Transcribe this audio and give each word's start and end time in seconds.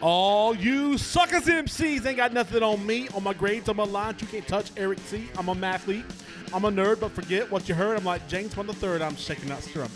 All 0.00 0.54
you 0.54 0.98
suckers 0.98 1.44
MCs 1.44 2.04
ain't 2.04 2.16
got 2.16 2.32
nothing 2.32 2.62
on 2.62 2.84
me. 2.84 3.08
On 3.14 3.22
my 3.22 3.32
grades, 3.32 3.68
on 3.68 3.76
my 3.76 3.84
lines, 3.84 4.20
you 4.20 4.26
can't 4.26 4.46
touch 4.46 4.70
Eric 4.76 4.98
C. 5.06 5.28
I'm 5.38 5.48
a 5.48 5.54
mathlete. 5.54 6.04
I'm 6.52 6.64
a 6.64 6.70
nerd, 6.70 7.00
but 7.00 7.12
forget 7.12 7.50
what 7.50 7.68
you 7.68 7.74
heard. 7.74 7.96
I'm 7.96 8.04
like 8.04 8.28
James 8.28 8.54
Bond 8.54 8.68
the 8.68 8.74
third. 8.74 9.02
I'm 9.02 9.16
shaking 9.16 9.48
that 9.48 9.62
stirrup. 9.62 9.90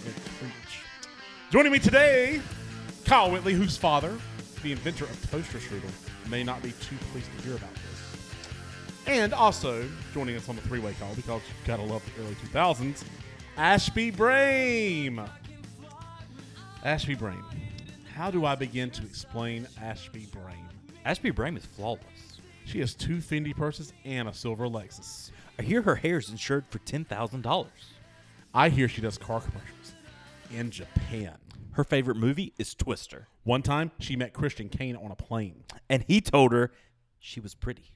Joining 1.51 1.73
me 1.73 1.79
today, 1.79 2.41
Kyle 3.05 3.31
Whitley, 3.31 3.55
whose 3.55 3.77
father, 3.77 4.17
the 4.63 4.73
inventor 4.73 5.05
of 5.05 5.31
Toaster 5.31 5.59
Strudel, 5.59 5.91
may 6.29 6.43
not 6.43 6.63
be 6.63 6.73
too 6.73 6.97
pleased 7.13 7.29
to 7.37 7.43
hear 7.45 7.57
about 7.57 7.73
this. 7.75 7.83
And 9.07 9.33
also 9.33 9.89
joining 10.13 10.37
us 10.37 10.49
on 10.49 10.57
the 10.57 10.63
three-way 10.63 10.95
call 11.01 11.15
because 11.15 11.41
you 11.43 11.67
gotta 11.67 11.83
love 11.83 12.03
the 12.15 12.23
early 12.23 12.35
2000s, 12.35 13.05
Ashby 13.57 14.13
Brame. 14.13 15.29
Ashby 16.85 17.17
Brame. 17.17 17.43
How 18.19 18.33
do 18.33 18.45
I 18.45 18.57
begin 18.57 18.91
to 18.91 19.05
explain 19.05 19.69
Ashby 19.81 20.27
Brame? 20.33 20.67
Ashby 21.05 21.31
Brame 21.31 21.57
is 21.57 21.65
flawless. 21.65 22.41
She 22.65 22.81
has 22.81 22.93
two 22.93 23.19
Fendi 23.19 23.55
purses 23.57 23.93
and 24.05 24.29
a 24.29 24.35
silver 24.35 24.67
Lexus. 24.67 25.31
I 25.57 25.63
hear 25.63 25.83
her 25.83 25.95
hair 25.95 26.19
is 26.19 26.29
insured 26.29 26.65
for 26.69 26.81
ten 26.81 27.05
thousand 27.05 27.43
dollars. 27.43 27.93
I 28.53 28.71
hear 28.71 28.89
she 28.89 29.03
does 29.03 29.19
car 29.19 29.41
commercials 29.41 29.95
in 30.51 30.73
Japan. 30.73 31.37
Her 31.75 31.85
favorite 31.85 32.17
movie 32.17 32.55
is 32.59 32.75
Twister, 32.75 33.29
One 33.45 33.63
time, 33.63 33.93
she 34.01 34.17
met 34.17 34.33
Christian 34.33 34.69
Kane 34.69 34.97
on 34.97 35.13
a 35.13 35.15
plane. 35.15 35.63
and 35.89 36.05
he 36.09 36.21
told 36.21 36.51
her 36.51 36.73
she 37.21 37.39
was 37.39 37.55
pretty. 37.55 37.93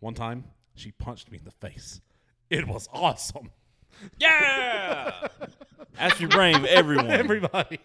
One 0.00 0.14
time, 0.14 0.46
she 0.74 0.90
punched 0.90 1.30
me 1.30 1.38
in 1.38 1.44
the 1.44 1.52
face. 1.52 2.00
It 2.50 2.66
was 2.66 2.88
awesome. 2.92 3.52
Yeah, 4.18 5.28
After 5.98 6.22
your 6.22 6.30
brain, 6.30 6.64
everyone. 6.66 7.10
Everybody. 7.10 7.78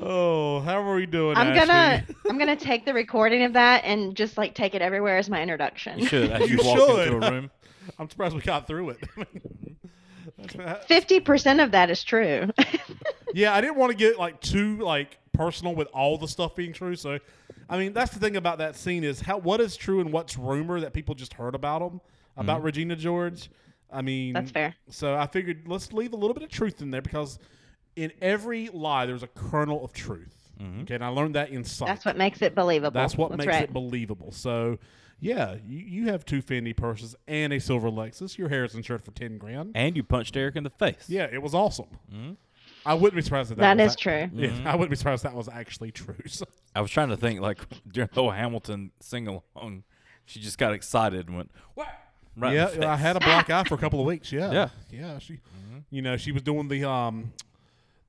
oh, 0.00 0.60
how 0.60 0.82
are 0.82 0.94
we 0.94 1.06
doing? 1.06 1.36
I'm 1.36 1.48
Ashby? 1.48 1.66
gonna 1.66 2.04
I'm 2.28 2.38
gonna 2.38 2.56
take 2.56 2.84
the 2.84 2.94
recording 2.94 3.42
of 3.44 3.52
that 3.54 3.84
and 3.84 4.14
just 4.14 4.38
like 4.38 4.54
take 4.54 4.74
it 4.74 4.82
everywhere 4.82 5.18
as 5.18 5.28
my 5.28 5.42
introduction. 5.42 5.98
you 5.98 6.06
should. 6.06 6.30
As 6.30 6.48
you, 6.48 6.58
You 6.58 6.64
walk 6.64 6.78
should. 6.78 7.08
into 7.08 7.26
a 7.26 7.30
room, 7.30 7.50
I'm 7.98 8.08
surprised 8.08 8.34
we 8.34 8.40
got 8.42 8.66
through 8.66 8.90
it. 8.90 8.98
Fifty 10.86 11.20
percent 11.20 11.60
of 11.60 11.72
that 11.72 11.90
is 11.90 12.02
true. 12.04 12.50
yeah, 13.34 13.54
I 13.54 13.60
didn't 13.60 13.76
want 13.76 13.90
to 13.90 13.96
get 13.96 14.18
like 14.18 14.40
too 14.40 14.78
like 14.78 15.18
personal 15.32 15.74
with 15.74 15.88
all 15.92 16.18
the 16.18 16.28
stuff 16.28 16.54
being 16.54 16.72
true. 16.72 16.96
So, 16.96 17.18
I 17.68 17.78
mean, 17.78 17.92
that's 17.92 18.12
the 18.12 18.20
thing 18.20 18.36
about 18.36 18.58
that 18.58 18.76
scene 18.76 19.04
is 19.04 19.20
how 19.20 19.38
what 19.38 19.60
is 19.60 19.76
true 19.76 20.00
and 20.00 20.12
what's 20.12 20.36
rumor 20.36 20.80
that 20.80 20.92
people 20.92 21.14
just 21.14 21.34
heard 21.34 21.54
about 21.54 21.80
them 21.80 22.00
about 22.36 22.58
mm-hmm. 22.58 22.66
Regina 22.66 22.96
George. 22.96 23.50
I 23.92 24.02
mean, 24.02 24.34
That's 24.34 24.50
fair. 24.50 24.74
So 24.88 25.14
I 25.14 25.26
figured 25.26 25.62
let's 25.66 25.92
leave 25.92 26.12
a 26.12 26.16
little 26.16 26.34
bit 26.34 26.42
of 26.42 26.48
truth 26.50 26.80
in 26.82 26.90
there 26.90 27.02
because 27.02 27.38
in 27.96 28.12
every 28.20 28.68
lie 28.72 29.06
there's 29.06 29.22
a 29.22 29.28
kernel 29.28 29.84
of 29.84 29.92
truth. 29.92 30.36
Mm-hmm. 30.60 30.82
Okay, 30.82 30.94
and 30.94 31.04
I 31.04 31.08
learned 31.08 31.34
that 31.36 31.50
in 31.50 31.64
psych. 31.64 31.88
That's 31.88 32.04
what 32.04 32.16
makes 32.16 32.42
it 32.42 32.54
believable. 32.54 32.92
That's 33.00 33.16
what 33.16 33.30
makes 33.36 33.46
right. 33.46 33.64
it 33.64 33.72
believable. 33.72 34.30
So, 34.30 34.78
yeah, 35.18 35.56
you, 35.66 35.78
you 35.78 36.08
have 36.08 36.24
two 36.26 36.42
Fendi 36.42 36.76
purses 36.76 37.16
and 37.26 37.52
a 37.52 37.58
silver 37.60 37.90
Lexus. 37.90 38.36
Your 38.36 38.48
hair 38.50 38.64
is 38.64 38.74
insured 38.74 39.02
for 39.02 39.10
ten 39.12 39.38
grand. 39.38 39.72
and 39.74 39.96
you 39.96 40.02
punched 40.02 40.36
Eric 40.36 40.56
in 40.56 40.64
the 40.64 40.70
face. 40.70 41.06
Yeah, 41.08 41.28
it 41.32 41.40
was 41.42 41.54
awesome. 41.54 41.86
Mm-hmm. 42.12 42.32
I 42.84 42.94
wouldn't 42.94 43.16
be 43.16 43.22
surprised 43.22 43.50
if 43.50 43.58
that, 43.58 43.76
That 43.76 43.82
was 43.82 43.92
is 43.92 43.96
ac- 43.96 44.02
true. 44.02 44.30
Yeah, 44.42 44.48
mm-hmm. 44.50 44.66
I 44.66 44.72
wouldn't 44.74 44.90
be 44.90 44.96
surprised 44.96 45.24
if 45.24 45.30
that 45.30 45.36
was 45.36 45.48
actually 45.48 45.92
true. 45.92 46.16
So, 46.26 46.46
I 46.74 46.80
was 46.82 46.90
trying 46.90 47.08
to 47.08 47.16
think 47.16 47.40
like 47.40 47.58
during 47.90 48.08
the 48.12 48.20
whole 48.20 48.30
Hamilton 48.30 48.92
sing 49.00 49.26
along, 49.26 49.84
she 50.26 50.40
just 50.40 50.58
got 50.58 50.72
excited 50.74 51.26
and 51.28 51.36
went 51.36 51.50
what? 51.74 51.88
Right 52.40 52.54
yeah, 52.54 52.90
I 52.90 52.96
had 52.96 53.16
a 53.16 53.20
black 53.20 53.50
eye 53.50 53.64
for 53.64 53.74
a 53.74 53.78
couple 53.78 54.00
of 54.00 54.06
weeks. 54.06 54.32
Yeah, 54.32 54.50
Yeah. 54.50 54.68
yeah. 54.90 55.18
She, 55.18 55.40
you 55.90 56.02
know, 56.02 56.16
she 56.16 56.32
was 56.32 56.42
doing 56.42 56.68
the 56.68 56.88
um, 56.88 57.32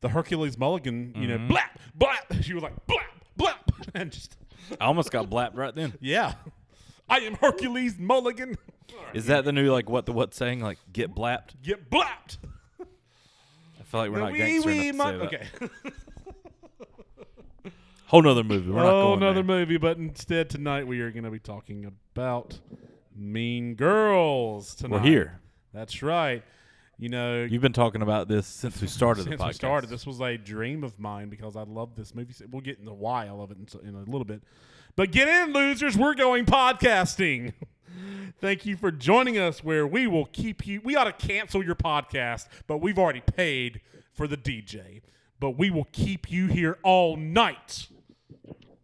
the 0.02 0.10
Hercules 0.10 0.58
Mulligan. 0.58 1.14
You 1.16 1.28
know, 1.28 1.38
blap 1.38 1.70
blap. 1.98 2.42
She 2.44 2.54
was 2.54 2.64
like 2.64 2.74
blap 2.88 3.12
blap, 3.38 3.90
and 3.94 4.12
just 4.12 4.38
I 4.80 4.86
almost 4.86 5.12
got 5.12 5.30
blapped 5.30 5.56
right 5.56 5.76
then. 5.76 5.94
yeah. 6.02 6.34
I 7.10 7.18
am 7.20 7.36
Hercules 7.36 8.00
Mulligan. 8.00 8.58
Is 9.14 9.26
that 9.26 9.44
the 9.44 9.52
new 9.52 9.72
like 9.72 9.90
what 9.90 10.06
the 10.06 10.14
what 10.14 10.34
saying 10.34 10.62
like 10.62 10.80
get 10.92 11.14
blapped? 11.14 11.62
Get 11.62 11.90
blapped. 11.90 12.38
I 12.80 13.84
feel 13.84 14.00
like 14.00 14.12
we're 14.12 14.20
not 14.20 14.34
gangster 14.34 14.70
wee 14.70 14.90
enough 14.90 15.12
to 15.12 15.18
mon- 15.20 15.30
say 15.30 15.40
that. 15.60 15.72
Okay. 15.72 15.82
Whole 18.12 18.22
nother 18.22 18.44
movie. 18.44 18.70
We're 18.70 18.84
not 18.84 18.94
oh, 18.94 19.02
going 19.04 19.24
another 19.24 19.44
movie, 19.44 19.78
but 19.78 19.98
instead 19.98 20.50
tonight 20.50 20.86
we 20.86 21.00
are 21.00 21.12
going 21.12 21.24
to 21.24 21.32
be 21.32 21.40
talking 21.40 21.86
about 21.86 22.60
Mean 23.16 23.76
Girls. 23.76 24.76
Tonight, 24.76 24.96
We're 24.98 25.02
here. 25.10 25.40
That's 25.74 26.02
right. 26.02 26.44
You 26.98 27.10
know, 27.10 27.44
You've 27.44 27.62
been 27.64 27.74
talking 27.74 28.02
about 28.04 28.28
this 28.28 28.46
since 28.46 28.80
we 28.80 28.88
started 28.88 29.24
since 29.24 29.38
the 29.38 29.44
podcast. 29.44 29.48
we 29.48 29.54
started, 29.54 29.90
this 29.90 30.06
was 30.06 30.20
a 30.22 30.38
dream 30.38 30.84
of 30.84 31.00
mine 31.00 31.30
because 31.30 31.56
I 31.56 31.64
love 31.64 31.96
this 31.96 32.14
movie. 32.14 32.34
We'll 32.52 32.62
get 32.62 32.78
into 32.80 32.94
why 32.94 33.26
I 33.28 33.32
love 33.32 33.50
it 33.52 33.58
in, 33.58 33.68
so- 33.68 33.80
in 33.80 33.96
a 33.96 34.00
little 34.04 34.26
bit. 34.26 34.44
But 34.96 35.12
get 35.12 35.28
in, 35.28 35.54
losers. 35.54 35.98
We're 35.98 36.14
going 36.14 36.46
podcasting. 36.46 37.54
Thank 38.40 38.66
you 38.66 38.76
for 38.78 38.92
joining 38.92 39.38
us 39.38 39.64
where 39.64 39.86
we 39.88 40.06
will 40.08 40.26
keep 40.26 40.66
you. 40.68 40.82
We 40.84 40.96
ought 40.96 41.06
to 41.06 41.28
cancel 41.28 41.64
your 41.64 41.76
podcast, 41.76 42.48
but 42.68 42.78
we've 42.78 42.98
already 43.00 43.22
paid 43.22 43.82
for 44.14 44.28
the 44.28 44.38
DJ. 44.38 45.02
But 45.40 45.52
we 45.58 45.72
will 45.72 45.88
keep 45.92 46.30
you 46.32 46.48
here 46.48 46.78
all 46.84 47.18
night. 47.18 47.88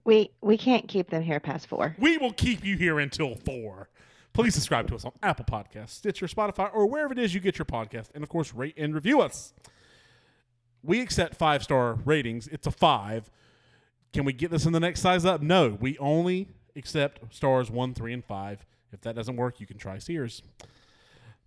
We 0.05 0.31
we 0.41 0.57
can't 0.57 0.87
keep 0.87 1.09
them 1.09 1.21
here 1.21 1.39
past 1.39 1.67
four. 1.67 1.95
We 1.99 2.17
will 2.17 2.33
keep 2.33 2.63
you 2.65 2.77
here 2.77 2.99
until 2.99 3.35
four. 3.35 3.89
Please 4.37 4.53
subscribe 4.53 4.87
to 4.87 4.93
us 4.93 5.03
on 5.03 5.13
Apple 5.23 5.45
Podcasts, 5.45 5.89
Stitcher, 5.89 6.27
Spotify, 6.27 6.69
or 6.71 6.85
wherever 6.85 7.11
it 7.11 7.17
is 7.17 7.33
you 7.33 7.39
get 7.39 7.57
your 7.57 7.65
podcast. 7.65 8.09
And 8.13 8.21
of 8.21 8.29
course, 8.29 8.53
rate 8.53 8.75
and 8.77 8.93
review 8.93 9.19
us. 9.19 9.51
We 10.83 11.01
accept 11.01 11.37
five 11.37 11.63
star 11.63 11.95
ratings. 12.05 12.47
It's 12.49 12.67
a 12.67 12.71
five. 12.71 13.31
Can 14.13 14.25
we 14.25 14.33
get 14.33 14.51
this 14.51 14.67
in 14.67 14.73
the 14.73 14.79
next 14.79 15.01
size 15.01 15.25
up? 15.25 15.41
No. 15.41 15.75
We 15.81 15.97
only 15.97 16.49
accept 16.75 17.33
stars 17.33 17.71
one, 17.71 17.95
three, 17.95 18.13
and 18.13 18.23
five. 18.23 18.63
If 18.93 19.01
that 19.01 19.15
doesn't 19.15 19.37
work, 19.37 19.59
you 19.59 19.65
can 19.65 19.79
try 19.79 19.97
Sears. 19.97 20.43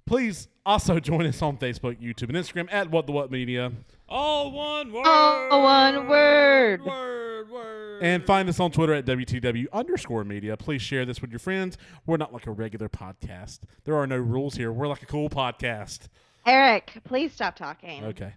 Please 0.05 0.49
also 0.67 0.99
join 0.99 1.27
us 1.27 1.41
on 1.43 1.59
Facebook, 1.59 2.03
YouTube, 2.03 2.31
and 2.31 2.33
Instagram 2.33 2.67
at 2.73 2.91
What 2.91 3.07
the 3.07 3.13
What 3.13 3.31
Media. 3.31 3.71
All 4.11 4.51
one 4.51 4.93
word. 4.93 5.07
All 5.07 5.63
one 5.63 6.09
word. 6.09 6.85
Word. 6.85 7.49
Word. 7.49 8.03
And 8.03 8.27
find 8.27 8.49
us 8.49 8.59
on 8.59 8.73
Twitter 8.73 8.93
at 8.93 9.07
WTW 9.07 9.67
underscore 9.73 10.25
media. 10.25 10.57
Please 10.57 10.83
share 10.83 11.05
this 11.07 11.23
with 11.23 11.31
your 11.31 11.39
friends. 11.39 11.79
We're 12.07 12.17
not 12.17 12.33
like 12.33 12.49
a 12.49 12.51
regular 12.51 12.89
podcast. 12.89 13.61
There 13.85 13.95
are 13.95 14.09
no 14.09 14.17
rules 14.17 14.57
here. 14.57 14.73
We're 14.73 14.89
like 14.89 15.03
a 15.03 15.07
cool 15.07 15.31
podcast. 15.31 16.09
Eric, 16.45 16.99
please 17.05 17.33
stop 17.33 17.55
talking. 17.55 18.05
Okay. 18.07 18.33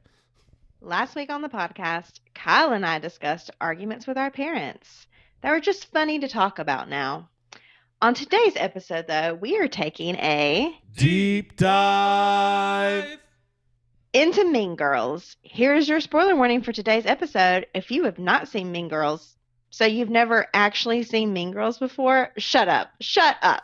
Last 0.79 1.15
week 1.15 1.31
on 1.31 1.41
the 1.41 1.49
podcast, 1.49 2.19
Kyle 2.35 2.73
and 2.73 2.85
I 2.85 2.99
discussed 2.99 3.49
arguments 3.59 4.05
with 4.05 4.17
our 4.17 4.29
parents 4.29 5.07
that 5.41 5.49
were 5.49 5.59
just 5.61 5.91
funny 5.91 6.19
to 6.19 6.27
talk 6.27 6.59
about 6.59 6.87
now. 6.87 7.29
On 8.01 8.13
today's 8.13 8.53
episode, 8.57 9.07
though, 9.07 9.33
we 9.33 9.57
are 9.57 9.69
taking 9.69 10.17
a 10.17 10.77
Deep 10.95 11.55
dive. 11.55 13.17
Into 14.13 14.45
Mean 14.45 14.75
Girls. 14.75 15.35
Here's 15.41 15.89
your 15.89 15.99
spoiler 15.99 16.35
warning 16.35 16.61
for 16.61 16.71
today's 16.71 17.05
episode. 17.05 17.67
If 17.73 17.91
you 17.91 18.05
have 18.05 18.19
not 18.19 18.47
seen 18.47 18.71
Mean 18.71 18.87
Girls, 18.87 19.35
so 19.69 19.85
you've 19.85 20.09
never 20.09 20.47
actually 20.53 21.03
seen 21.03 21.33
Mean 21.33 21.51
Girls 21.51 21.79
before, 21.79 22.29
shut 22.37 22.67
up. 22.69 22.89
Shut 23.01 23.35
up. 23.41 23.63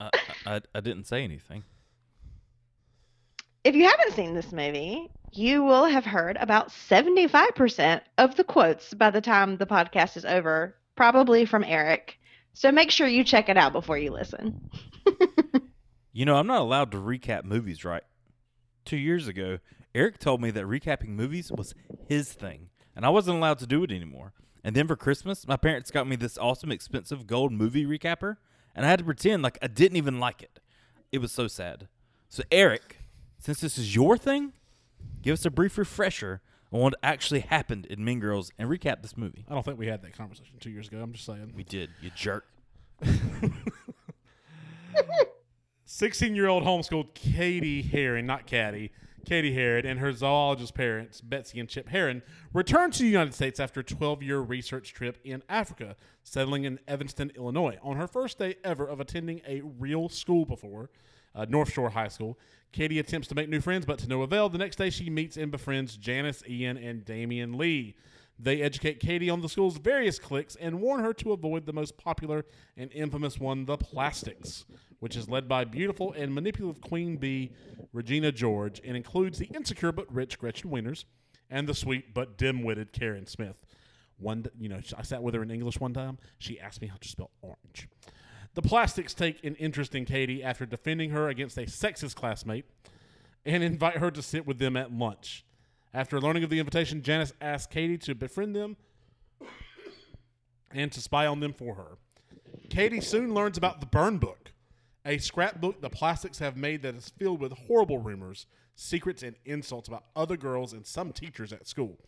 I, 0.00 0.10
I, 0.46 0.60
I 0.74 0.80
didn't 0.80 1.04
say 1.04 1.22
anything. 1.22 1.64
If 3.62 3.74
you 3.74 3.88
haven't 3.88 4.12
seen 4.12 4.34
this 4.34 4.52
movie, 4.52 5.10
you 5.32 5.64
will 5.64 5.86
have 5.86 6.04
heard 6.04 6.36
about 6.38 6.68
75% 6.68 8.00
of 8.18 8.36
the 8.36 8.44
quotes 8.44 8.92
by 8.92 9.10
the 9.10 9.20
time 9.20 9.56
the 9.56 9.66
podcast 9.66 10.16
is 10.16 10.24
over, 10.24 10.76
probably 10.96 11.46
from 11.46 11.64
Eric. 11.64 12.18
So 12.52 12.70
make 12.70 12.90
sure 12.90 13.06
you 13.06 13.24
check 13.24 13.48
it 13.48 13.56
out 13.56 13.72
before 13.72 13.96
you 13.96 14.10
listen. 14.10 14.70
You 16.14 16.24
know, 16.24 16.36
I'm 16.36 16.46
not 16.46 16.60
allowed 16.60 16.92
to 16.92 16.98
recap 16.98 17.42
movies, 17.42 17.84
right? 17.84 18.04
Two 18.84 18.96
years 18.96 19.26
ago, 19.26 19.58
Eric 19.94 20.18
told 20.18 20.40
me 20.40 20.50
that 20.50 20.64
recapping 20.64 21.10
movies 21.10 21.52
was 21.52 21.74
his 22.08 22.32
thing, 22.32 22.70
and 22.96 23.06
I 23.06 23.10
wasn't 23.10 23.36
allowed 23.36 23.58
to 23.60 23.66
do 23.66 23.84
it 23.84 23.92
anymore. 23.92 24.32
And 24.64 24.74
then 24.74 24.88
for 24.88 24.96
Christmas, 24.96 25.46
my 25.46 25.56
parents 25.56 25.90
got 25.90 26.08
me 26.08 26.16
this 26.16 26.38
awesome, 26.38 26.72
expensive 26.72 27.26
gold 27.26 27.52
movie 27.52 27.84
recapper, 27.86 28.36
and 28.74 28.84
I 28.84 28.88
had 28.88 28.98
to 28.98 29.04
pretend 29.04 29.42
like 29.42 29.58
I 29.62 29.68
didn't 29.68 29.96
even 29.96 30.18
like 30.18 30.42
it. 30.42 30.58
It 31.12 31.18
was 31.18 31.30
so 31.30 31.46
sad. 31.46 31.88
So, 32.28 32.42
Eric, 32.50 32.98
since 33.38 33.60
this 33.60 33.78
is 33.78 33.94
your 33.94 34.16
thing, 34.16 34.52
give 35.22 35.34
us 35.34 35.44
a 35.44 35.50
brief 35.50 35.78
refresher 35.78 36.40
on 36.72 36.80
what 36.80 36.94
actually 37.02 37.40
happened 37.40 37.86
in 37.86 38.04
Mean 38.04 38.18
Girls 38.18 38.50
and 38.58 38.68
recap 38.68 39.02
this 39.02 39.16
movie. 39.16 39.44
I 39.48 39.54
don't 39.54 39.64
think 39.64 39.78
we 39.78 39.86
had 39.86 40.02
that 40.02 40.16
conversation 40.16 40.56
two 40.58 40.70
years 40.70 40.88
ago. 40.88 41.00
I'm 41.00 41.12
just 41.12 41.26
saying. 41.26 41.52
We 41.54 41.62
did, 41.62 41.90
you 42.02 42.10
jerk. 42.16 42.46
16 45.84 46.34
year 46.34 46.48
old 46.48 46.64
homeschooled 46.64 47.14
Katie 47.14 47.82
Heron, 47.82 48.26
not 48.26 48.46
Caddy, 48.46 48.90
Katie 49.24 49.54
Heron, 49.54 49.86
and 49.86 49.98
her 50.00 50.12
zoologist 50.12 50.74
parents, 50.74 51.20
Betsy 51.20 51.60
and 51.60 51.68
Chip 51.68 51.88
Heron, 51.88 52.22
returned 52.52 52.92
to 52.94 53.02
the 53.02 53.08
United 53.08 53.34
States 53.34 53.58
after 53.58 53.80
a 53.80 53.84
12 53.84 54.22
year 54.22 54.40
research 54.40 54.92
trip 54.92 55.18
in 55.24 55.42
Africa, 55.48 55.96
settling 56.22 56.64
in 56.64 56.78
Evanston, 56.86 57.32
Illinois. 57.36 57.78
On 57.82 57.96
her 57.96 58.06
first 58.06 58.38
day 58.38 58.56
ever 58.64 58.86
of 58.86 59.00
attending 59.00 59.40
a 59.46 59.62
real 59.78 60.08
school 60.08 60.44
before, 60.44 60.90
uh, 61.34 61.46
North 61.48 61.72
Shore 61.72 61.90
High 61.90 62.08
School, 62.08 62.38
Katie 62.72 62.98
attempts 62.98 63.28
to 63.28 63.34
make 63.34 63.48
new 63.48 63.60
friends, 63.60 63.86
but 63.86 63.98
to 64.00 64.08
no 64.08 64.22
avail. 64.22 64.48
The 64.48 64.58
next 64.58 64.76
day, 64.76 64.90
she 64.90 65.08
meets 65.10 65.36
and 65.36 65.50
befriends 65.50 65.96
Janice, 65.96 66.42
Ian, 66.48 66.76
and 66.76 67.04
Damian 67.04 67.56
Lee. 67.56 67.94
They 68.38 68.62
educate 68.62 68.98
Katie 68.98 69.30
on 69.30 69.42
the 69.42 69.48
school's 69.48 69.78
various 69.78 70.18
cliques 70.18 70.56
and 70.56 70.80
warn 70.80 71.00
her 71.00 71.12
to 71.14 71.32
avoid 71.32 71.66
the 71.66 71.72
most 71.72 71.96
popular 71.96 72.44
and 72.76 72.90
infamous 72.92 73.38
one, 73.38 73.64
the 73.64 73.76
Plastics, 73.76 74.64
which 75.04 75.16
is 75.16 75.28
led 75.28 75.46
by 75.46 75.64
beautiful 75.64 76.14
and 76.14 76.34
manipulative 76.34 76.80
Queen 76.80 77.18
Bee 77.18 77.52
Regina 77.92 78.32
George 78.32 78.80
and 78.82 78.96
includes 78.96 79.38
the 79.38 79.44
insecure 79.54 79.92
but 79.92 80.10
rich 80.10 80.38
Gretchen 80.38 80.70
Wieners 80.70 81.04
and 81.50 81.68
the 81.68 81.74
sweet 81.74 82.14
but 82.14 82.38
dim-witted 82.38 82.90
Karen 82.90 83.26
Smith. 83.26 83.66
One, 84.16 84.46
you 84.58 84.70
know, 84.70 84.80
I 84.96 85.02
sat 85.02 85.22
with 85.22 85.34
her 85.34 85.42
in 85.42 85.50
English 85.50 85.78
one 85.78 85.92
time. 85.92 86.16
She 86.38 86.58
asked 86.58 86.80
me 86.80 86.86
how 86.86 86.96
to 86.96 87.06
spell 87.06 87.30
orange. 87.42 87.86
The 88.54 88.62
Plastics 88.62 89.12
take 89.12 89.44
an 89.44 89.56
interest 89.56 89.94
in 89.94 90.06
Katie 90.06 90.42
after 90.42 90.64
defending 90.64 91.10
her 91.10 91.28
against 91.28 91.58
a 91.58 91.66
sexist 91.66 92.14
classmate 92.14 92.64
and 93.44 93.62
invite 93.62 93.98
her 93.98 94.10
to 94.10 94.22
sit 94.22 94.46
with 94.46 94.58
them 94.58 94.74
at 94.74 94.90
lunch. 94.90 95.44
After 95.92 96.18
learning 96.18 96.44
of 96.44 96.48
the 96.48 96.60
invitation, 96.60 97.02
Janice 97.02 97.34
asks 97.42 97.70
Katie 97.70 97.98
to 97.98 98.14
befriend 98.14 98.56
them 98.56 98.78
and 100.70 100.90
to 100.92 101.02
spy 101.02 101.26
on 101.26 101.40
them 101.40 101.52
for 101.52 101.74
her. 101.74 101.98
Katie 102.70 103.02
soon 103.02 103.34
learns 103.34 103.58
about 103.58 103.80
the 103.80 103.86
Burn 103.86 104.16
Book, 104.16 104.52
a 105.04 105.18
scrapbook 105.18 105.80
the 105.80 105.90
plastics 105.90 106.38
have 106.38 106.56
made 106.56 106.82
that 106.82 106.94
is 106.94 107.10
filled 107.10 107.40
with 107.40 107.52
horrible 107.52 107.98
rumors, 107.98 108.46
secrets, 108.74 109.22
and 109.22 109.36
insults 109.44 109.88
about 109.88 110.04
other 110.16 110.36
girls 110.36 110.72
and 110.72 110.86
some 110.86 111.12
teachers 111.12 111.52
at 111.52 111.66
school. 111.66 111.98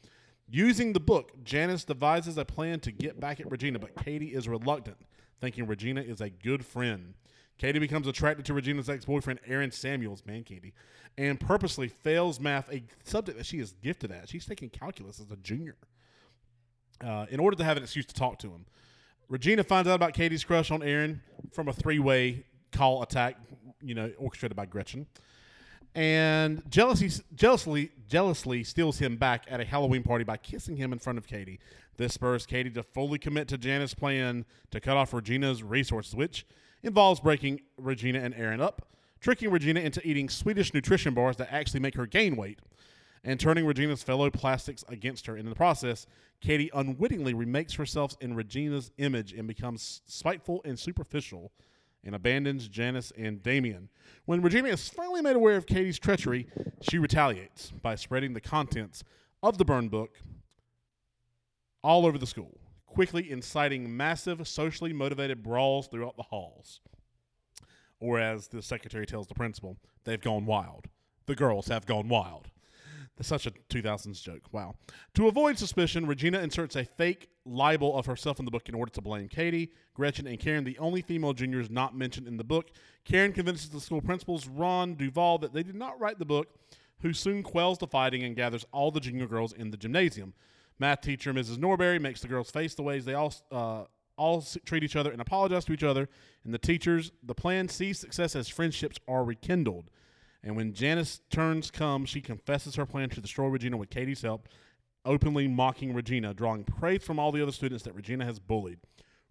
Using 0.49 0.93
the 0.93 1.01
book, 1.01 1.33
Janice 1.45 1.85
devises 1.85 2.39
a 2.39 2.45
plan 2.45 2.81
to 2.81 2.93
get 2.93 3.19
back 3.19 3.41
at 3.41 3.51
Regina, 3.51 3.79
but 3.79 3.97
Katie 3.97 4.35
is 4.35 4.49
reluctant, 4.49 4.99
thinking 5.41 5.67
Regina 5.67 6.01
is 6.01 6.21
a 6.21 6.31
good 6.31 6.65
friend. 6.65 7.15
Katie 7.59 7.79
becomes 7.79 8.07
attracted 8.07 8.45
to 8.47 8.55
Regina's 8.55 8.89
ex 8.89 9.05
boyfriend, 9.05 9.41
Aaron 9.47 9.71
Samuels, 9.71 10.25
man, 10.27 10.45
Katie, 10.45 10.75
and 11.19 11.41
purposely 11.41 11.89
fails 11.89 12.39
math, 12.39 12.71
a 12.73 12.85
subject 13.05 13.39
that 13.39 13.47
she 13.47 13.59
is 13.59 13.73
gifted 13.83 14.13
at. 14.13 14.29
She's 14.29 14.47
taking 14.47 14.69
calculus 14.69 15.21
as 15.21 15.31
a 15.31 15.37
junior 15.37 15.77
uh, 17.05 17.27
in 17.31 17.41
order 17.41 17.57
to 17.57 17.65
have 17.65 17.77
an 17.77 17.83
excuse 17.83 18.07
to 18.07 18.15
talk 18.15 18.39
to 18.41 18.49
him. 18.49 18.67
Regina 19.29 19.65
finds 19.65 19.89
out 19.89 19.95
about 19.95 20.13
Katie's 20.13 20.45
crush 20.45 20.71
on 20.71 20.83
Aaron 20.83 21.23
from 21.51 21.69
a 21.69 21.73
three 21.73 21.99
way 21.99 22.45
call 22.73 23.03
attack, 23.03 23.37
you 23.83 23.95
know, 23.95 24.11
orchestrated 24.19 24.57
by 24.57 24.67
Gretchen. 24.67 25.07
And 25.95 26.63
jealousy, 26.71 27.11
jealously, 27.35 27.91
jealously 28.07 28.65
steals 28.65 28.99
him 28.99 29.17
back 29.17 29.45
at 29.49 29.61
a 29.61 29.65
Halloween 29.65 30.03
party 30.03 30.25
by 30.25 30.37
kissing 30.37 30.77
him 30.77 30.93
in 30.93 30.99
front 30.99 31.17
of 31.17 31.27
Katie. 31.27 31.59
This 31.97 32.13
spurs 32.13 32.45
Katie 32.45 32.71
to 32.71 32.83
fully 32.83 33.19
commit 33.19 33.49
to 33.49 33.57
Janice's 33.57 33.95
plan 33.95 34.45
to 34.71 34.81
cut 34.81 34.99
off 34.99 35.15
Regina's 35.15 35.63
resources, 35.63 36.15
which 36.15 36.47
involves 36.83 37.21
breaking 37.21 37.63
Regina 37.79 38.19
and 38.19 38.35
Aaron 38.35 38.61
up, 38.61 38.89
tricking 39.21 39.51
Regina 39.51 39.81
into 39.81 40.07
eating 40.07 40.29
Swedish 40.29 40.75
nutrition 40.75 41.15
bars 41.15 41.37
that 41.37 41.51
actually 41.51 41.81
make 41.81 41.95
her 41.95 42.05
gain 42.05 42.37
weight, 42.37 42.61
and 43.25 43.41
turning 43.41 43.65
Regina's 43.65 44.03
fellow 44.03 44.31
plastics 44.31 44.85
against 44.89 45.27
her. 45.27 45.37
In 45.37 45.49
the 45.49 45.55
process, 45.55 46.07
Katie 46.43 46.71
unwittingly 46.75 47.33
remakes 47.33 47.73
herself 47.73 48.15
in 48.21 48.37
Regina's 48.37 48.91
image 48.99 49.33
and 49.33 49.49
becomes 49.49 50.03
spiteful 50.07 50.61
and 50.67 50.79
superficial 50.79 51.51
and 52.07 52.15
abandons 52.15 52.69
Janice 52.69 53.13
and 53.19 53.43
Damien. 53.43 53.89
When 54.25 54.41
Regina 54.41 54.69
is 54.69 54.89
finally 54.89 55.21
made 55.21 55.37
aware 55.37 55.57
of 55.57 55.67
Katie's 55.67 55.99
treachery, 55.99 56.47
she 56.81 56.99
retaliates 56.99 57.73
by 57.83 57.97
spreading 57.97 58.33
the 58.33 58.41
contents 58.41 59.05
of 59.43 59.59
the 59.59 59.65
burn 59.65 59.89
book 59.89 60.21
all 61.83 62.07
over 62.07 62.17
the 62.17 62.27
school, 62.27 62.59
quickly 62.87 63.31
inciting 63.31 63.95
massive 63.95 64.47
socially 64.49 64.93
motivated 64.93 65.43
brawls 65.43 65.89
throughout 65.89 66.17
the 66.17 66.23
halls. 66.23 66.81
Or 68.01 68.19
as 68.19 68.49
the 68.49 68.63
secretary 68.63 69.07
tells 69.07 69.27
the 69.27 69.35
principal, 69.35 69.77
they've 70.05 70.21
gone 70.21 70.47
wild. 70.47 70.87
The 71.27 71.35
girls 71.35 71.69
have 71.69 71.87
gone 71.87 72.09
wild. 72.09 72.49
That's 73.17 73.29
such 73.29 73.47
a 73.47 73.51
2000s 73.71 74.23
joke. 74.23 74.43
Wow. 74.53 74.75
To 75.15 75.27
avoid 75.27 75.59
suspicion, 75.59 76.07
Regina 76.07 76.41
inserts 76.41 76.77
a 76.77 76.85
fake 76.85 77.29
libel 77.47 77.97
of 77.97 78.07
herself 78.07 78.39
in 78.39 78.45
the 78.45 78.51
book 78.51 78.69
in 78.69 78.75
order 78.75 78.93
to 78.93 79.01
blame 79.01 79.29
Katie, 79.29 79.71
Gretchen, 79.95 80.27
and 80.27 80.39
Karen, 80.39 80.65
the 80.65 80.79
only 80.79 81.01
female 81.01 81.33
juniors 81.33 81.71
not 81.71 81.97
mentioned 81.97 82.29
in 82.29 82.37
the 82.37 82.45
book. 82.45 82.71
Karen 83.05 83.33
convinces 83.33 83.71
the 83.71 83.81
school 83.81 84.03
principals, 84.03 84.47
Ron 84.47 84.95
Duvall, 84.95 85.39
that 85.39 85.55
they 85.55 85.63
did 85.63 85.77
not 85.77 85.99
write 85.99 86.19
the 86.19 86.27
book, 86.27 86.49
who 87.01 87.13
soon 87.13 87.43
quells 87.43 87.79
the 87.79 87.87
fighting 87.87 88.23
and 88.23 88.37
gathers 88.37 88.67
all 88.73 88.91
the 88.91 89.01
junior 89.01 89.27
girls 89.27 89.53
in 89.53 89.71
the 89.71 89.77
gymnasium. 89.77 90.35
Math 90.79 91.01
teacher 91.01 91.33
Mrs. 91.33 91.59
Norbury 91.59 91.99
makes 91.99 92.21
the 92.21 92.29
girls 92.29 92.51
face 92.51 92.75
the 92.75 92.83
ways 92.83 93.05
they 93.05 93.15
all 93.15 93.35
uh, 93.51 93.85
all 94.19 94.45
treat 94.65 94.83
each 94.83 94.97
other 94.97 95.11
and 95.11 95.21
apologize 95.21 95.65
to 95.67 95.73
each 95.73 95.83
other. 95.83 96.09
And 96.45 96.53
the 96.53 96.59
teachers, 96.59 97.13
the 97.23 97.35
plan 97.35 97.69
sees 97.69 97.99
success 97.99 98.35
as 98.35 98.49
friendships 98.49 98.99
are 99.07 99.25
rekindled. 99.25 99.91
And 100.47 100.55
when 100.55 100.73
Janice 100.73 101.21
turns 101.29 101.73
come, 101.73 102.07
she 102.07 102.21
confesses 102.21 102.77
her 102.77 102.87
plan 102.87 103.11
to 103.11 103.21
destroy 103.21 103.49
Regina 103.49 103.77
with 103.77 103.91
Katie's 103.91 104.23
help, 104.23 104.49
openly 105.05 105.49
mocking 105.49 105.93
Regina, 105.93 106.33
drawing 106.33 106.63
praise 106.63 107.03
from 107.03 107.19
all 107.19 107.33
the 107.33 107.43
other 107.43 107.51
students 107.51 107.83
that 107.83 107.97
Regina 107.97 108.25
has 108.25 108.39
bullied. 108.39 108.79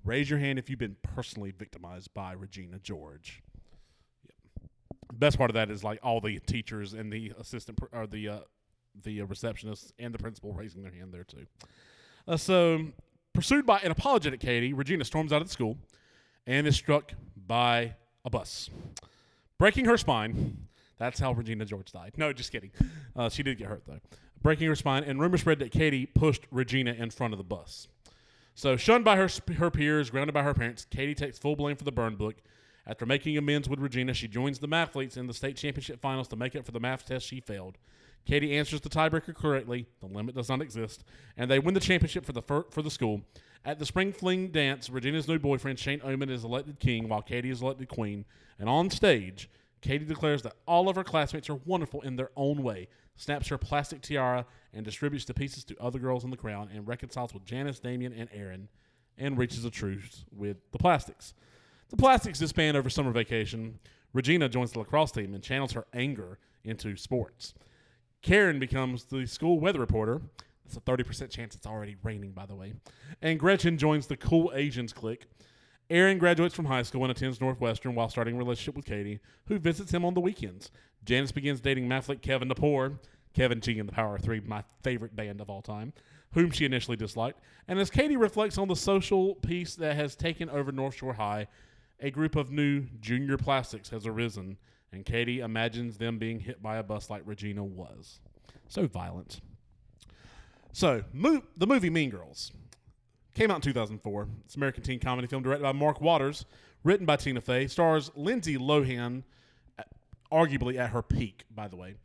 Raise 0.04 0.30
your 0.30 0.40
hand 0.40 0.60
if 0.60 0.70
you've 0.70 0.78
been 0.78 0.98
personally 1.02 1.54
victimized 1.58 2.14
by 2.14 2.34
Regina 2.34 2.80
George. 2.80 3.42
Yep. 4.26 4.70
Best 5.14 5.38
part 5.38 5.50
of 5.50 5.54
that 5.54 5.72
is 5.72 5.86
like 5.86 6.00
all 6.04 6.20
the 6.20 6.38
teachers 6.40 6.94
and 6.94 7.14
the 7.14 7.32
assistant 7.40 7.78
pr- 7.78 7.98
or 7.98 8.08
the 8.08 8.28
uh, 8.28 8.40
the 9.04 9.22
uh, 9.22 9.26
receptionists 9.26 9.94
and 9.98 10.14
the 10.14 10.20
principal 10.20 10.52
raising 10.52 10.84
their 10.84 10.92
hand 10.92 11.14
there 11.14 11.24
too. 11.24 11.46
Uh, 12.28 12.36
so, 12.36 12.88
pursued 13.34 13.66
by 13.66 13.80
an 13.80 13.92
apologetic 13.92 14.42
Katie, 14.42 14.74
Regina 14.74 15.06
storms 15.06 15.32
out 15.32 15.42
of 15.42 15.48
the 15.48 15.54
school 15.54 15.78
and 16.46 16.68
is 16.68 16.76
struck 16.76 17.14
by 17.48 17.96
a 18.26 18.30
bus, 18.30 18.70
breaking 19.58 19.86
her 19.86 19.98
spine. 19.98 20.65
That's 20.98 21.20
how 21.20 21.34
Regina 21.34 21.66
George 21.66 21.92
died. 21.92 22.14
No, 22.18 22.32
just 22.34 22.52
kidding. 22.52 22.72
Uh, 23.16 23.30
she 23.30 23.44
did 23.44 23.58
get 23.58 23.68
hurt 23.68 23.84
though, 23.86 24.00
breaking 24.42 24.68
her 24.68 24.76
spine. 24.76 25.04
And 25.04 25.20
rumors 25.20 25.42
spread 25.42 25.60
that 25.60 25.72
Katie 25.72 26.06
pushed 26.06 26.44
Regina 26.52 26.94
in 26.94 27.10
front 27.12 27.34
of 27.34 27.38
the 27.38 27.44
bus. 27.44 27.88
So, 28.54 28.78
shunned 28.78 29.04
by 29.04 29.18
her 29.18 29.30
her 29.58 29.70
peers, 29.70 30.10
grounded 30.10 30.34
by 30.34 30.44
her 30.44 30.54
parents, 30.54 30.86
Katie 30.86 31.16
takes 31.16 31.38
full 31.38 31.56
blame 31.56 31.76
for 31.76 31.84
the 31.84 31.92
burn 31.92 32.16
book. 32.16 32.36
After 32.88 33.06
making 33.06 33.38
amends 33.38 33.68
with 33.68 33.80
Regina, 33.80 34.14
she 34.14 34.28
joins 34.28 34.60
the 34.60 34.68
mathletes 34.68 35.18
in 35.18 35.28
the 35.28 35.34
state 35.34 35.58
championship 35.58 36.00
finals 36.00 36.28
to 36.30 36.36
make 36.36 36.56
up 36.56 36.66
for 36.66 36.72
the 36.72 36.80
math 36.80 37.06
test 37.06 37.26
she 37.26 37.42
failed. 37.42 37.78
Katie 38.26 38.58
answers 38.58 38.82
the 38.82 38.90
tiebreaker 38.90 39.36
correctly. 39.36 39.88
The 40.00 40.08
limit 40.08 40.36
does 40.36 40.50
not 40.50 40.62
exist, 40.62 41.04
and 41.36 41.50
they 41.50 41.60
win 41.60 41.74
the 41.74 41.80
championship 41.80 42.26
for 42.26 42.32
the 42.32 42.42
fir- 42.42 42.66
for 42.70 42.82
the 42.82 42.92
school. 42.92 43.22
At 43.66 43.80
the 43.80 43.86
spring 43.86 44.14
fling 44.14 44.50
dance, 44.50 44.90
Regina's 44.90 45.28
new 45.28 45.40
boyfriend 45.40 45.80
Shane 45.80 46.02
Oman 46.04 46.30
is 46.30 46.44
elected 46.44 46.80
king, 46.80 47.10
while 47.10 47.24
Katie 47.24 47.50
is 47.50 47.62
elected 47.62 47.90
queen. 47.90 48.26
And 48.60 48.70
on 48.70 48.90
stage, 48.90 49.50
Katie 49.86 50.06
declares 50.06 50.42
that 50.42 50.56
all 50.66 50.90
of 50.90 50.96
her 50.96 51.04
classmates 51.04 51.48
are 51.48 51.60
wonderful 51.64 52.02
in 52.02 52.16
their 52.16 52.32
own 52.36 52.64
way, 52.64 52.88
snaps 53.16 53.50
her 53.50 53.58
plastic 53.60 54.02
tiara 54.02 54.48
and 54.74 54.84
distributes 54.84 55.26
the 55.26 55.34
pieces 55.36 55.64
to 55.64 55.80
other 55.80 56.00
girls 56.00 56.24
in 56.24 56.32
the 56.32 56.38
crowd, 56.38 56.70
and 56.74 56.88
reconciles 56.88 57.36
with 57.36 57.46
Janice, 57.46 57.78
Damien, 57.78 58.12
and 58.12 58.28
Aaron, 58.34 58.68
and 59.16 59.38
reaches 59.38 59.64
a 59.64 59.70
truce 59.70 60.26
with 60.36 60.58
the 60.72 60.80
plastics. 60.80 61.36
The 61.90 61.98
plastics 61.98 62.40
disband 62.40 62.76
over 62.76 62.90
summer 62.90 63.12
vacation. 63.12 63.78
Regina 64.12 64.50
joins 64.50 64.72
the 64.72 64.80
lacrosse 64.80 65.12
team 65.12 65.36
and 65.36 65.44
channels 65.44 65.74
her 65.74 65.86
anger 65.94 66.40
into 66.64 66.98
sports. 66.98 67.54
Karen 68.24 68.58
becomes 68.58 69.04
the 69.04 69.28
school 69.28 69.60
weather 69.60 69.80
reporter. 69.80 70.20
That's 70.66 70.78
a 70.78 70.82
30% 70.82 71.30
chance 71.30 71.54
it's 71.54 71.68
already 71.68 71.96
raining, 72.02 72.32
by 72.32 72.48
the 72.48 72.56
way. 72.56 72.74
And 73.22 73.40
Gretchen 73.40 73.78
joins 73.78 74.08
the 74.08 74.18
cool 74.18 74.52
Asians 74.56 74.94
clique. 74.94 75.28
Aaron 75.90 76.18
graduates 76.18 76.56
from 76.56 76.66
high 76.66 76.82
school 76.82 77.04
and 77.04 77.12
attends 77.12 77.40
Northwestern 77.40 77.94
while 77.94 78.10
starting 78.10 78.36
a 78.36 78.38
relationship 78.38 78.76
with 78.76 78.86
Katie, 78.86 79.20
who 79.48 79.60
visits 79.60 79.92
him 79.92 80.04
on 80.04 80.16
the 80.16 80.22
weekends. 80.22 80.72
Janice 81.04 81.32
begins 81.32 81.62
dating 81.62 81.88
mathlete 81.88 82.22
Kevin 82.22 82.50
DePore, 82.50 82.98
Kevin 83.34 83.62
G 83.62 83.78
and 83.78 83.88
the 83.88 83.94
Power 83.94 84.16
of 84.16 84.22
Three, 84.22 84.40
my 84.40 84.64
favorite 84.82 85.16
band 85.16 85.42
of 85.42 85.50
all 85.50 85.62
time, 85.62 85.94
whom 86.34 86.50
she 86.50 86.66
initially 86.66 86.98
disliked. 86.98 87.40
And 87.68 87.80
as 87.80 87.92
Katie 87.92 88.18
reflects 88.18 88.58
on 88.58 88.68
the 88.68 88.76
social 88.76 89.36
peace 89.36 89.76
that 89.76 89.96
has 89.96 90.16
taken 90.16 90.50
over 90.50 90.72
North 90.72 90.96
Shore 90.96 91.14
High, 91.14 91.48
a 92.00 92.10
group 92.10 92.36
of 92.36 92.52
new 92.52 92.86
junior 93.00 93.38
plastics 93.38 93.90
has 93.90 94.08
arisen, 94.08 94.58
and 94.92 95.06
Katie 95.06 95.42
imagines 95.42 95.98
them 95.98 96.18
being 96.18 96.40
hit 96.40 96.64
by 96.64 96.78
a 96.78 96.84
bus 96.84 97.10
like 97.10 97.22
Regina 97.26 97.64
was. 97.64 98.20
So 98.68 98.88
violent. 98.88 99.42
So, 100.72 101.04
mo- 101.14 101.44
the 101.56 101.68
movie 101.68 101.90
Mean 101.90 102.10
Girls 102.10 102.52
came 103.36 103.52
out 103.52 103.58
in 103.58 103.62
2004. 103.62 104.28
It's 104.46 104.56
an 104.56 104.60
American 104.60 104.82
teen 104.82 105.00
comedy 105.00 105.28
film 105.28 105.44
directed 105.44 105.64
by 105.64 105.74
Mark 105.74 106.02
Waters, 106.02 106.46
written 106.84 107.06
by 107.06 107.18
Tina 107.18 107.42
Fey, 107.42 107.68
stars 107.68 108.10
Lindsay 108.16 108.58
Lohan, 108.58 109.24
arguably 110.32 110.78
at 110.78 110.90
her 110.90 111.02
peak, 111.04 111.44
by 111.54 111.68
the 111.68 111.76
way. 111.76 111.96